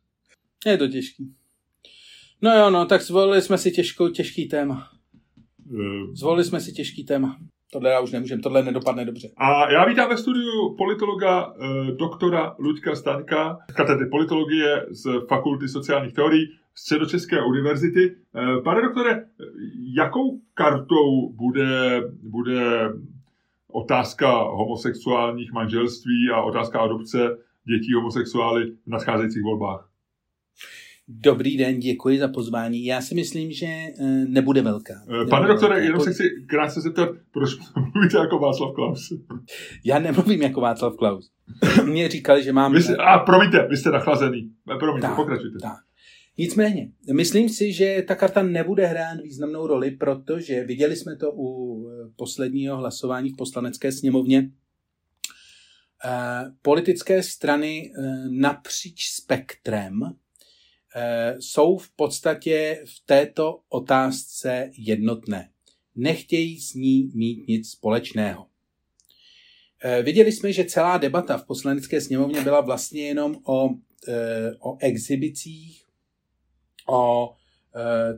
Je 0.66 0.78
to 0.78 0.88
těžký. 0.88 1.34
No 2.43 2.57
jo, 2.57 2.70
no, 2.70 2.86
tak 2.86 3.03
zvolili 3.03 3.43
jsme 3.43 3.59
si 3.59 3.70
těžkou, 3.70 4.09
těžký 4.09 4.49
téma. 4.49 4.88
Eh. 5.72 6.14
Zvolili 6.14 6.45
jsme 6.45 6.61
si 6.61 6.72
těžký 6.72 7.05
téma. 7.05 7.36
Tohle 7.72 7.90
já 7.90 8.01
už 8.01 8.12
nemůžem, 8.12 8.40
tohle 8.40 8.62
nedopadne 8.62 9.05
dobře. 9.05 9.28
A 9.36 9.72
já 9.72 9.84
vítám 9.84 10.09
ve 10.09 10.16
studiu 10.16 10.74
politologa 10.78 11.55
eh, 11.55 11.93
doktora 11.93 12.55
Luďka 12.59 12.95
Staňka, 12.95 13.59
katedry 13.76 14.07
politologie 14.07 14.86
z 14.90 15.26
Fakulty 15.28 15.68
sociálních 15.68 16.12
teorií 16.14 16.47
Středočeské 16.74 17.43
univerzity. 17.43 18.16
Eh, 18.34 18.61
pane 18.64 18.82
doktore, 18.82 19.24
jakou 19.97 20.40
kartou 20.55 21.32
bude, 21.32 22.03
bude 22.22 22.93
otázka 23.72 24.43
homosexuálních 24.43 25.53
manželství 25.53 26.30
a 26.34 26.43
otázka 26.43 26.80
adopce 26.80 27.38
dětí 27.68 27.93
homosexuály 27.95 28.70
v 28.70 28.86
nadcházejících 28.86 29.43
volbách? 29.43 29.91
Dobrý 31.21 31.57
den, 31.57 31.79
děkuji 31.79 32.19
za 32.19 32.29
pozvání. 32.29 32.85
Já 32.85 33.01
si 33.01 33.15
myslím, 33.15 33.53
že 33.53 33.67
eh, 33.67 34.25
nebude 34.29 34.63
velká. 34.63 34.95
Eh, 35.09 35.13
nebude 35.13 35.31
Pane 35.31 35.49
doktore, 35.49 35.75
velká. 35.75 35.85
jenom 35.85 36.01
se 36.01 36.13
chci 36.13 36.23
krátce 36.47 36.81
zeptat, 36.81 37.09
proč 37.33 37.51
mluvíte 37.95 38.19
jako 38.19 38.39
Václav 38.39 38.75
Klaus? 38.75 39.13
Já 39.85 39.99
nemluvím 39.99 40.43
jako 40.43 40.61
Václav 40.61 40.97
Klaus. 40.97 41.31
Mně 41.85 42.09
říkali, 42.09 42.43
že 42.43 42.53
mám... 42.53 42.73
Vy 42.73 42.83
jste, 42.83 42.97
a 42.97 43.19
promiňte, 43.19 43.67
vy 43.69 43.77
jste 43.77 43.91
nachlazený. 43.91 44.51
Promiňte, 44.79 45.07
tak, 45.07 45.17
pokračujte. 45.17 45.59
Tak. 45.63 45.79
Nicméně, 46.39 46.91
myslím 47.13 47.49
si, 47.49 47.73
že 47.73 48.05
ta 48.09 48.15
karta 48.15 48.43
nebude 48.43 48.87
hrát 48.87 49.21
významnou 49.22 49.67
roli, 49.67 49.91
protože 49.91 50.64
viděli 50.64 50.97
jsme 50.97 51.17
to 51.17 51.33
u 51.34 51.79
eh, 51.89 52.11
posledního 52.17 52.76
hlasování 52.76 53.30
v 53.30 53.37
poslanecké 53.37 53.93
sněmovně. 53.93 54.51
Politické 56.63 57.22
strany 57.22 57.93
napříč 58.29 59.07
spektrem 59.07 60.01
jsou 61.39 61.77
v 61.77 61.91
podstatě 61.97 62.85
v 62.87 63.07
této 63.07 63.61
otázce 63.69 64.71
jednotné. 64.79 65.51
Nechtějí 65.97 66.61
s 66.61 66.75
ní 66.75 67.11
mít 67.14 67.49
nic 67.49 67.71
společného. 67.71 68.47
Viděli 70.03 70.33
jsme, 70.33 70.53
že 70.53 70.64
celá 70.64 70.99
debata 70.99 71.39
v 71.39 71.47
poslanecké 71.47 72.01
sněmovně 72.01 72.41
byla 72.41 72.61
vlastně 72.61 73.03
jenom 73.03 73.37
o, 73.45 73.69
o 74.61 74.77
exhibicích, 74.81 75.85
o 76.89 77.35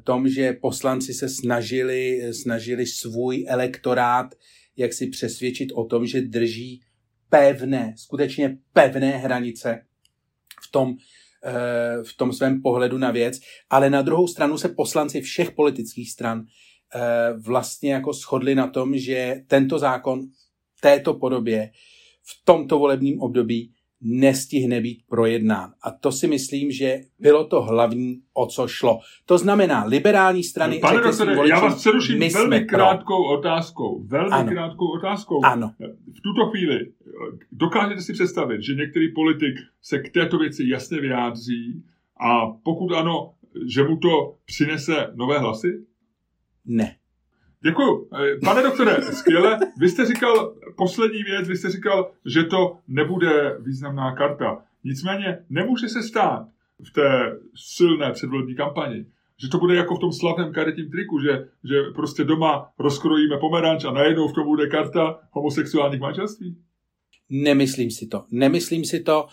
tom, 0.04 0.28
že 0.28 0.52
poslanci 0.52 1.14
se 1.14 1.28
snažili, 1.28 2.32
snažili 2.32 2.86
svůj 2.86 3.44
elektorát 3.48 4.34
jak 4.76 4.92
si 4.92 5.06
přesvědčit 5.06 5.72
o 5.72 5.84
tom, 5.84 6.06
že 6.06 6.20
drží 6.20 6.82
pevné, 7.28 7.94
skutečně 7.96 8.58
pevné 8.72 9.10
hranice 9.10 9.86
v 10.68 10.70
tom, 10.70 10.96
v 12.02 12.16
tom 12.16 12.32
svém 12.32 12.62
pohledu 12.62 12.98
na 12.98 13.10
věc, 13.10 13.40
ale 13.70 13.90
na 13.90 14.02
druhou 14.02 14.28
stranu 14.28 14.58
se 14.58 14.68
poslanci 14.68 15.20
všech 15.20 15.50
politických 15.50 16.10
stran 16.10 16.44
vlastně 17.38 17.92
jako 17.92 18.12
shodli 18.12 18.54
na 18.54 18.66
tom, 18.66 18.96
že 18.96 19.36
tento 19.46 19.78
zákon 19.78 20.20
této 20.80 21.14
podobě 21.14 21.70
v 22.22 22.44
tomto 22.44 22.78
volebním 22.78 23.20
období 23.20 23.73
nestihne 24.04 24.80
být 24.80 25.02
projednán. 25.08 25.72
A 25.82 25.90
to 25.90 26.12
si 26.12 26.26
myslím, 26.26 26.70
že 26.70 27.00
bylo 27.18 27.44
to 27.44 27.62
hlavní, 27.62 28.20
o 28.34 28.46
co 28.46 28.68
šlo. 28.68 28.98
To 29.26 29.38
znamená, 29.38 29.84
liberální 29.84 30.44
strany... 30.44 30.78
Pane 30.78 31.00
doktore, 31.00 31.48
já 31.48 31.60
vás 31.60 31.74
přeruším 31.80 32.20
velmi 32.32 32.64
krátkou 32.64 33.24
pro. 33.28 33.38
otázkou. 33.38 34.04
Velmi 34.06 34.30
ano. 34.30 34.50
krátkou 34.52 34.86
otázkou. 34.98 35.44
Ano. 35.44 35.72
V 36.18 36.20
tuto 36.22 36.50
chvíli 36.50 36.78
dokážete 37.52 38.00
si 38.00 38.12
představit, 38.12 38.62
že 38.62 38.74
některý 38.74 39.12
politik 39.12 39.54
se 39.82 39.98
k 39.98 40.12
této 40.12 40.38
věci 40.38 40.62
jasně 40.68 41.00
vyjádří 41.00 41.82
a 42.20 42.46
pokud 42.46 42.92
ano, 42.92 43.34
že 43.74 43.84
mu 43.84 43.96
to 43.96 44.36
přinese 44.44 45.10
nové 45.14 45.38
hlasy? 45.38 45.68
Ne. 46.64 46.96
Děkuju. 47.64 48.08
Pane 48.44 48.62
doktore, 48.62 49.02
skvěle. 49.02 49.58
Vy 49.78 49.88
jste 49.88 50.06
říkal 50.06 50.54
poslední 50.76 51.22
věc, 51.22 51.48
vy 51.48 51.56
jste 51.56 51.70
říkal, 51.70 52.10
že 52.26 52.44
to 52.44 52.76
nebude 52.88 53.56
významná 53.60 54.14
karta. 54.14 54.62
Nicméně 54.84 55.38
nemůže 55.50 55.88
se 55.88 56.02
stát 56.02 56.46
v 56.88 56.92
té 56.92 57.38
silné 57.76 58.12
předvolební 58.12 58.54
kampani, 58.54 59.06
že 59.42 59.48
to 59.48 59.58
bude 59.58 59.74
jako 59.74 59.96
v 59.96 59.98
tom 59.98 60.12
slavném 60.12 60.52
karetním 60.52 60.90
triku, 60.90 61.20
že, 61.20 61.48
že 61.64 61.82
prostě 61.94 62.24
doma 62.24 62.70
rozkrojíme 62.78 63.36
pomeranč 63.38 63.84
a 63.84 63.90
najednou 63.90 64.28
v 64.28 64.32
tom 64.32 64.46
bude 64.46 64.66
karta 64.66 65.20
homosexuálních 65.30 66.00
manželství? 66.00 66.56
Nemyslím 67.42 67.90
si 67.90 68.06
to. 68.06 68.24
Nemyslím 68.30 68.84
si 68.84 69.00
to. 69.00 69.26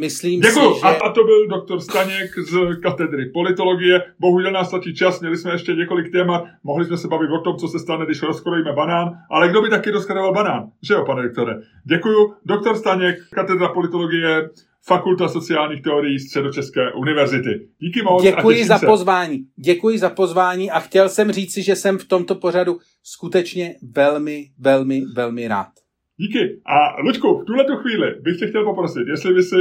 Myslím 0.00 0.40
Děkuju. 0.40 0.74
si, 0.74 0.80
že... 0.80 0.86
A, 0.86 0.88
a 0.88 1.12
to 1.12 1.24
byl 1.24 1.48
doktor 1.48 1.80
Staněk 1.80 2.30
z 2.38 2.80
katedry 2.82 3.30
politologie. 3.30 4.02
Bohužel 4.20 4.52
nás 4.52 4.68
stačí 4.68 4.94
čas, 4.94 5.20
měli 5.20 5.36
jsme 5.36 5.52
ještě 5.52 5.72
několik 5.72 6.12
témat. 6.12 6.44
Mohli 6.64 6.84
jsme 6.84 6.96
se 6.96 7.08
bavit 7.08 7.30
o 7.30 7.40
tom, 7.40 7.56
co 7.56 7.68
se 7.68 7.78
stane, 7.78 8.04
když 8.04 8.22
rozkrojíme 8.22 8.72
banán. 8.72 9.08
Ale 9.30 9.48
kdo 9.48 9.62
by 9.62 9.70
taky 9.70 9.90
rozkrojoval 9.90 10.32
banán? 10.34 10.70
Že 10.82 10.94
jo, 10.94 11.04
pane 11.06 11.22
doktore? 11.22 11.54
Děkuju. 11.84 12.34
Doktor 12.44 12.76
Staněk, 12.76 13.16
katedra 13.30 13.68
politologie, 13.68 14.50
Fakulta 14.86 15.28
sociálních 15.28 15.82
teorií 15.82 16.18
Středočeské 16.18 16.92
univerzity. 16.92 17.68
Díky 17.78 18.02
moc. 18.02 18.22
Děkuji 18.22 18.64
za 18.64 18.78
se. 18.78 18.86
pozvání. 18.86 19.38
Děkuji 19.56 19.98
za 19.98 20.10
pozvání 20.10 20.70
a 20.70 20.80
chtěl 20.80 21.08
jsem 21.08 21.32
říci, 21.32 21.62
že 21.62 21.76
jsem 21.76 21.98
v 21.98 22.04
tomto 22.04 22.34
pořadu 22.34 22.78
skutečně 23.02 23.74
velmi, 23.94 24.44
velmi, 24.58 25.02
velmi 25.14 25.48
rád. 25.48 25.81
Díky. 26.22 26.60
A 26.66 27.00
Luďku, 27.00 27.38
v 27.38 27.44
tuhle 27.44 27.64
chvíli 27.76 28.14
bych 28.20 28.38
tě 28.38 28.46
chtěl 28.46 28.64
poprosit, 28.64 29.08
jestli 29.08 29.34
by 29.34 29.42
si 29.42 29.56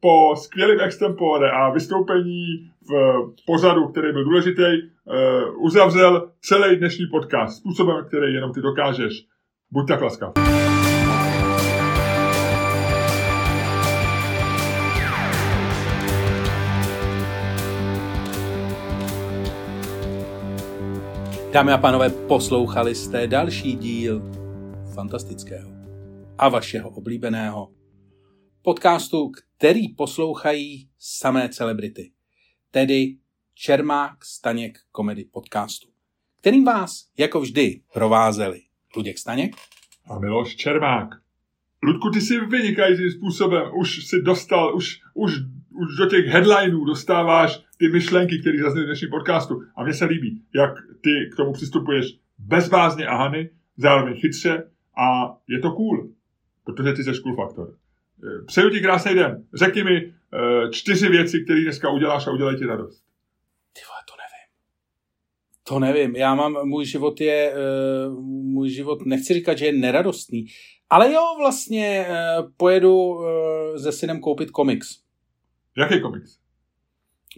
po 0.00 0.36
skvělém 0.36 0.80
extempore 0.80 1.50
a 1.50 1.70
vystoupení 1.70 2.70
v 2.88 3.24
pořadu, 3.46 3.88
který 3.88 4.12
byl 4.12 4.24
důležitý, 4.24 4.62
uh, 4.62 5.64
uzavřel 5.64 6.30
celý 6.40 6.76
dnešní 6.76 7.06
podcast 7.06 7.56
způsobem, 7.56 8.04
který 8.08 8.34
jenom 8.34 8.52
ty 8.52 8.60
dokážeš. 8.60 9.26
Buď 9.70 9.88
tak 9.88 10.00
laskav. 10.00 10.32
Dámy 21.52 21.72
a 21.72 21.78
pánové, 21.78 22.10
poslouchali 22.10 22.94
jste 22.94 23.26
další 23.26 23.76
díl 23.76 24.22
fantastického 24.94 25.83
a 26.38 26.48
vašeho 26.48 26.90
oblíbeného 26.90 27.72
podcastu, 28.62 29.30
který 29.30 29.88
poslouchají 29.88 30.88
samé 30.98 31.48
celebrity, 31.48 32.12
tedy 32.70 33.16
Čermák 33.54 34.24
Staněk 34.24 34.78
Komedy 34.92 35.24
podcastu, 35.24 35.88
kterým 36.40 36.64
vás, 36.64 37.10
jako 37.18 37.40
vždy, 37.40 37.80
provázeli 37.92 38.60
Luděk 38.96 39.18
Staněk 39.18 39.56
a 40.10 40.18
Miloš 40.18 40.56
Čermák. 40.56 41.08
Ludku, 41.82 42.10
ty 42.10 42.20
si 42.20 42.40
vynikajícím 42.40 43.10
způsobem 43.10 43.70
už 43.80 44.06
si 44.06 44.22
dostal, 44.22 44.76
už, 44.76 45.00
už, 45.14 45.32
už 45.70 45.96
do 45.98 46.06
těch 46.06 46.26
headlinů 46.26 46.84
dostáváš 46.84 47.62
ty 47.78 47.88
myšlenky, 47.88 48.38
které 48.40 48.58
zazněly 48.62 48.84
v 48.84 48.88
dnešním 48.88 49.10
podcastu. 49.10 49.62
A 49.76 49.84
mně 49.84 49.94
se 49.94 50.04
líbí, 50.04 50.42
jak 50.54 50.74
ty 51.00 51.10
k 51.32 51.36
tomu 51.36 51.52
přistupuješ 51.52 52.18
bezvázně 52.38 53.06
a 53.06 53.16
hany, 53.16 53.50
zároveň 53.76 54.20
chytře 54.20 54.70
a 54.96 55.36
je 55.48 55.58
to 55.58 55.72
cool 55.72 56.13
protože 56.64 56.92
ty 56.92 57.04
jsi 57.04 57.20
cool 57.22 57.36
faktor. 57.36 57.74
Eh, 58.24 58.44
přeju 58.46 58.70
ti 58.70 58.80
krásný 58.80 59.14
den. 59.14 59.44
Řekni 59.54 59.84
mi 59.84 60.06
uh, 60.06 60.70
čtyři 60.70 61.08
věci, 61.08 61.44
které 61.44 61.60
dneska 61.60 61.90
uděláš 61.90 62.26
a 62.26 62.30
udělají 62.30 62.58
ti 62.58 62.66
radost. 62.66 63.02
Ty 63.72 63.80
vole, 63.88 64.00
to 64.08 64.14
nevím. 64.22 64.48
To 65.68 65.78
nevím. 65.78 66.16
Já 66.16 66.34
mám, 66.34 66.68
můj 66.68 66.84
život 66.84 67.20
je, 67.20 67.54
uh, 68.08 68.20
můj 68.24 68.70
život, 68.70 69.06
nechci 69.06 69.34
říkat, 69.34 69.58
že 69.58 69.66
je 69.66 69.72
neradostný, 69.72 70.46
ale 70.90 71.12
jo, 71.12 71.22
vlastně 71.38 72.06
pojedu 72.56 73.20
se 73.76 73.92
synem 73.92 74.20
koupit 74.20 74.50
komiks. 74.50 74.98
Jaký 75.76 76.00
komiks? 76.00 76.38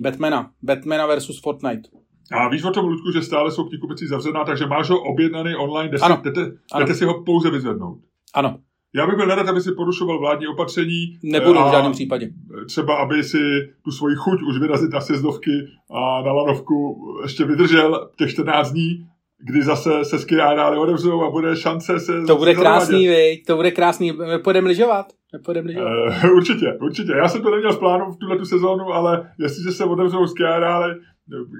Batmana. 0.00 0.52
Batmana 0.62 1.06
versus 1.06 1.40
Fortnite. 1.40 1.88
A 2.32 2.48
víš 2.48 2.64
o 2.64 2.70
tom, 2.70 2.84
Ludku, 2.84 3.12
že 3.12 3.22
stále 3.22 3.50
jsou 3.50 3.64
knihkupectví 3.64 4.06
zavřená, 4.06 4.44
takže 4.44 4.66
máš 4.66 4.90
ho 4.90 5.02
objednaný 5.02 5.54
online, 5.54 5.88
jdete, 5.88 6.04
ano. 6.04 6.20
jdete, 6.24 6.40
jdete 6.78 6.94
si 6.94 7.04
ho 7.04 7.24
pouze 7.24 7.50
vyzvednout. 7.50 7.98
Ano. 8.34 8.60
Já 8.97 9.06
bych 9.06 9.16
byl 9.16 9.27
nerad, 9.27 9.48
aby 9.48 9.60
si 9.60 9.73
porušoval 9.73 10.18
vládní 10.18 10.47
opatření. 10.47 11.18
Nebudu 11.23 11.60
v 11.68 11.70
žádném 11.70 11.93
případě. 11.93 12.28
Třeba, 12.66 12.97
aby 12.97 13.24
si 13.24 13.39
tu 13.85 13.90
svoji 13.90 14.16
chuť 14.16 14.43
už 14.43 14.59
vyrazit 14.59 14.93
na 14.93 15.01
sjezdovky 15.01 15.51
a 15.90 16.23
na 16.23 16.32
lanovku 16.32 16.97
ještě 17.23 17.44
vydržel 17.44 18.10
těch 18.18 18.31
14 18.31 18.70
dní, 18.70 19.06
kdy 19.39 19.62
zase 19.62 20.05
se 20.05 20.18
ski 20.18 20.36
areály 20.36 20.78
odevřou 20.78 21.23
a 21.23 21.31
bude 21.31 21.56
šance 21.56 22.01
se... 22.01 22.23
To 22.27 22.36
bude 22.36 22.55
krásný, 22.55 23.09
vej, 23.09 23.43
to 23.43 23.56
bude 23.56 23.70
krásný. 23.70 24.12
Půjdeme 24.44 24.68
lyžovat? 24.68 25.06
Nepůjdeme 25.32 25.68
lyžovat. 25.68 25.90
Uh, 26.24 26.31
určitě, 26.36 26.78
určitě. 26.81 27.12
Já 27.12 27.28
jsem 27.28 27.43
to 27.43 27.51
neměl 27.51 27.73
v 27.73 27.78
plánu 27.78 28.12
v 28.12 28.16
tuhle 28.16 28.39
tu 28.39 28.44
sezónu, 28.44 28.85
ale 28.85 29.31
jestliže 29.39 29.70
se 29.70 29.85
otevřou 29.85 30.27
ski 30.27 30.44
areály, 30.44 30.94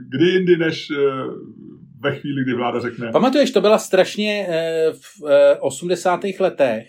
kdy 0.09 0.27
jindy 0.27 0.57
než 0.57 0.91
uh, 0.91 0.97
ve 2.01 2.15
chvíli, 2.15 2.43
kdy 2.43 2.55
vláda 2.55 2.81
řekne. 2.81 3.13
Pamatuješ, 3.13 3.51
to 3.51 3.61
byla 3.61 3.79
strašně 3.79 4.47
uh, 4.49 4.95
v 4.95 5.23
uh, 5.23 5.31
80. 5.61 6.21
letech, 6.41 6.87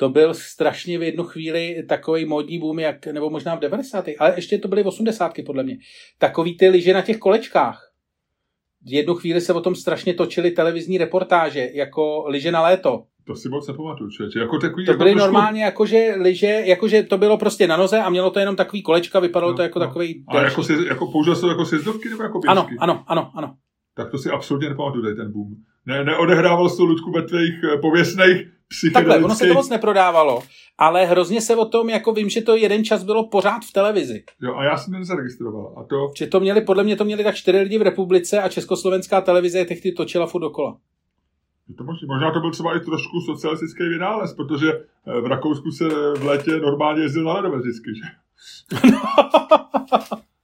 to 0.00 0.08
byl 0.08 0.34
strašně 0.34 0.98
v 0.98 1.02
jednu 1.02 1.24
chvíli 1.24 1.82
takový 1.88 2.24
módní 2.24 2.58
boom, 2.58 2.78
jak, 2.78 3.06
nebo 3.06 3.30
možná 3.30 3.54
v 3.54 3.60
90. 3.60 4.04
ale 4.18 4.32
ještě 4.36 4.58
to 4.58 4.68
byly 4.68 4.82
v 4.82 4.86
80. 4.86 5.32
podle 5.46 5.62
mě. 5.62 5.78
Takový 6.18 6.56
ty 6.56 6.68
lyže 6.68 6.94
na 6.94 7.02
těch 7.02 7.18
kolečkách. 7.18 7.92
V 8.86 8.92
jednu 8.92 9.14
chvíli 9.14 9.40
se 9.40 9.52
o 9.52 9.60
tom 9.60 9.74
strašně 9.74 10.14
točily 10.14 10.50
televizní 10.50 10.98
reportáže, 10.98 11.68
jako 11.74 12.24
lyže 12.28 12.52
na 12.52 12.62
léto. 12.62 13.04
To 13.24 13.34
si 13.34 13.48
moc 13.48 13.68
nepamatuju, 13.68 14.10
člověče. 14.10 14.38
Jako 14.38 14.58
takový, 14.58 14.84
to 14.84 14.90
jako 14.90 14.98
byly 14.98 15.10
trošku... 15.10 15.24
normálně 15.24 15.64
jakože 15.64 16.14
lyže, 16.16 16.62
jakože 16.64 17.02
to 17.02 17.18
bylo 17.18 17.38
prostě 17.38 17.66
na 17.66 17.76
noze 17.76 17.98
a 17.98 18.10
mělo 18.10 18.30
to 18.30 18.40
jenom 18.40 18.56
takový 18.56 18.82
kolečka, 18.82 19.20
vypadalo 19.20 19.52
no, 19.52 19.56
to 19.56 19.62
jako 19.62 19.78
no. 19.78 19.86
takový... 19.86 20.24
A 20.28 20.42
jako, 20.42 20.62
si, 20.62 20.72
jako 20.88 21.06
použil 21.06 21.34
jsi 21.34 21.40
to 21.40 21.48
jako 21.48 21.64
sjezdovky 21.64 22.08
nebo 22.08 22.22
jako 22.22 22.38
běžky? 22.38 22.50
Ano, 22.50 22.68
ano, 22.78 23.04
ano, 23.06 23.30
ano. 23.34 23.54
Tak 23.94 24.10
to 24.10 24.18
si 24.18 24.30
absolutně 24.30 24.68
nepamatuju, 24.68 25.16
ten 25.16 25.32
boom. 25.32 25.54
Ne, 25.86 26.04
neodehrával 26.04 26.68
jsi 26.68 26.76
to, 26.76 26.84
Ludku, 26.84 27.12
ve 27.12 27.22
tvých 27.22 27.54
eh, 27.64 27.78
pověstných 27.78 28.57
Takhle, 28.92 29.18
ono 29.18 29.34
se 29.34 29.46
to 29.46 29.54
moc 29.54 29.68
neprodávalo, 29.68 30.42
ale 30.78 31.06
hrozně 31.06 31.40
se 31.40 31.56
o 31.56 31.64
tom, 31.64 31.88
jako 31.88 32.12
vím, 32.12 32.28
že 32.28 32.42
to 32.42 32.56
jeden 32.56 32.84
čas 32.84 33.04
bylo 33.04 33.28
pořád 33.28 33.64
v 33.64 33.72
televizi. 33.72 34.24
Jo, 34.42 34.54
a 34.54 34.64
já 34.64 34.76
jsem 34.76 34.92
to 34.92 34.98
nezaregistroval. 34.98 35.74
A 35.76 35.82
to... 35.84 36.10
Že 36.16 36.26
to 36.26 36.40
měli, 36.40 36.60
podle 36.60 36.84
mě 36.84 36.96
to 36.96 37.04
měli 37.04 37.24
tak 37.24 37.34
čtyři 37.34 37.58
lidi 37.58 37.78
v 37.78 37.82
republice 37.82 38.42
a 38.42 38.48
československá 38.48 39.20
televize 39.20 39.58
je 39.58 39.64
tehdy 39.64 39.92
točila 39.92 40.26
furt 40.26 40.40
dokola. 40.40 40.78
To 41.78 41.84
možná, 41.84 42.06
možná 42.08 42.32
to 42.32 42.40
byl 42.40 42.50
třeba 42.50 42.76
i 42.76 42.80
trošku 42.80 43.20
socialistický 43.20 43.88
vynález, 43.88 44.34
protože 44.34 44.72
eh, 44.72 45.20
v 45.20 45.26
Rakousku 45.26 45.70
se 45.70 45.88
v 46.18 46.24
létě 46.24 46.50
normálně 46.50 47.02
jezdil 47.02 47.24
na 47.24 47.32
ledové 47.32 47.62
zisky, 47.62 47.90
že? 47.94 48.02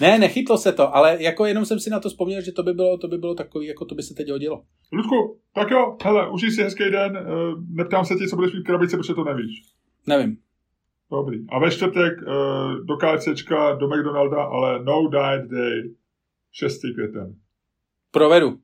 Ne, 0.00 0.18
nechytlo 0.18 0.58
se 0.58 0.72
to, 0.72 0.96
ale 0.96 1.22
jako 1.22 1.46
jenom 1.46 1.64
jsem 1.64 1.80
si 1.80 1.90
na 1.90 2.00
to 2.00 2.08
vzpomněl, 2.08 2.40
že 2.40 2.52
to 2.52 2.62
by 2.62 2.72
bylo, 2.72 2.98
to 2.98 3.08
by 3.08 3.18
bylo 3.18 3.34
takový, 3.34 3.66
jako 3.66 3.84
to 3.84 3.94
by 3.94 4.02
se 4.02 4.14
teď 4.14 4.30
hodilo. 4.30 4.62
Ludku, 4.92 5.40
tak 5.54 5.70
jo, 5.70 5.96
hele, 6.04 6.30
užij 6.30 6.50
si 6.50 6.62
hezký 6.62 6.84
den, 6.90 7.16
eh, 7.16 7.22
neptám 7.68 8.04
se 8.04 8.14
ti, 8.14 8.28
co 8.28 8.36
budeš 8.36 8.52
mít 8.52 8.60
v 8.60 8.64
krabici, 8.64 8.96
protože 8.96 9.14
to 9.14 9.24
nevíš. 9.24 9.62
Nevím. 10.06 10.36
Dobrý. 11.10 11.46
A 11.48 11.58
ve 11.58 11.70
čtvrtek 11.70 12.12
eh, 12.22 12.26
do 12.84 12.96
KFCčka, 12.96 13.74
do 13.74 13.88
McDonalda, 13.88 14.42
ale 14.42 14.84
no 14.84 15.08
diet 15.08 15.50
day, 15.50 15.94
6. 16.52 16.80
květen. 16.94 17.34
Provedu. 18.10 18.58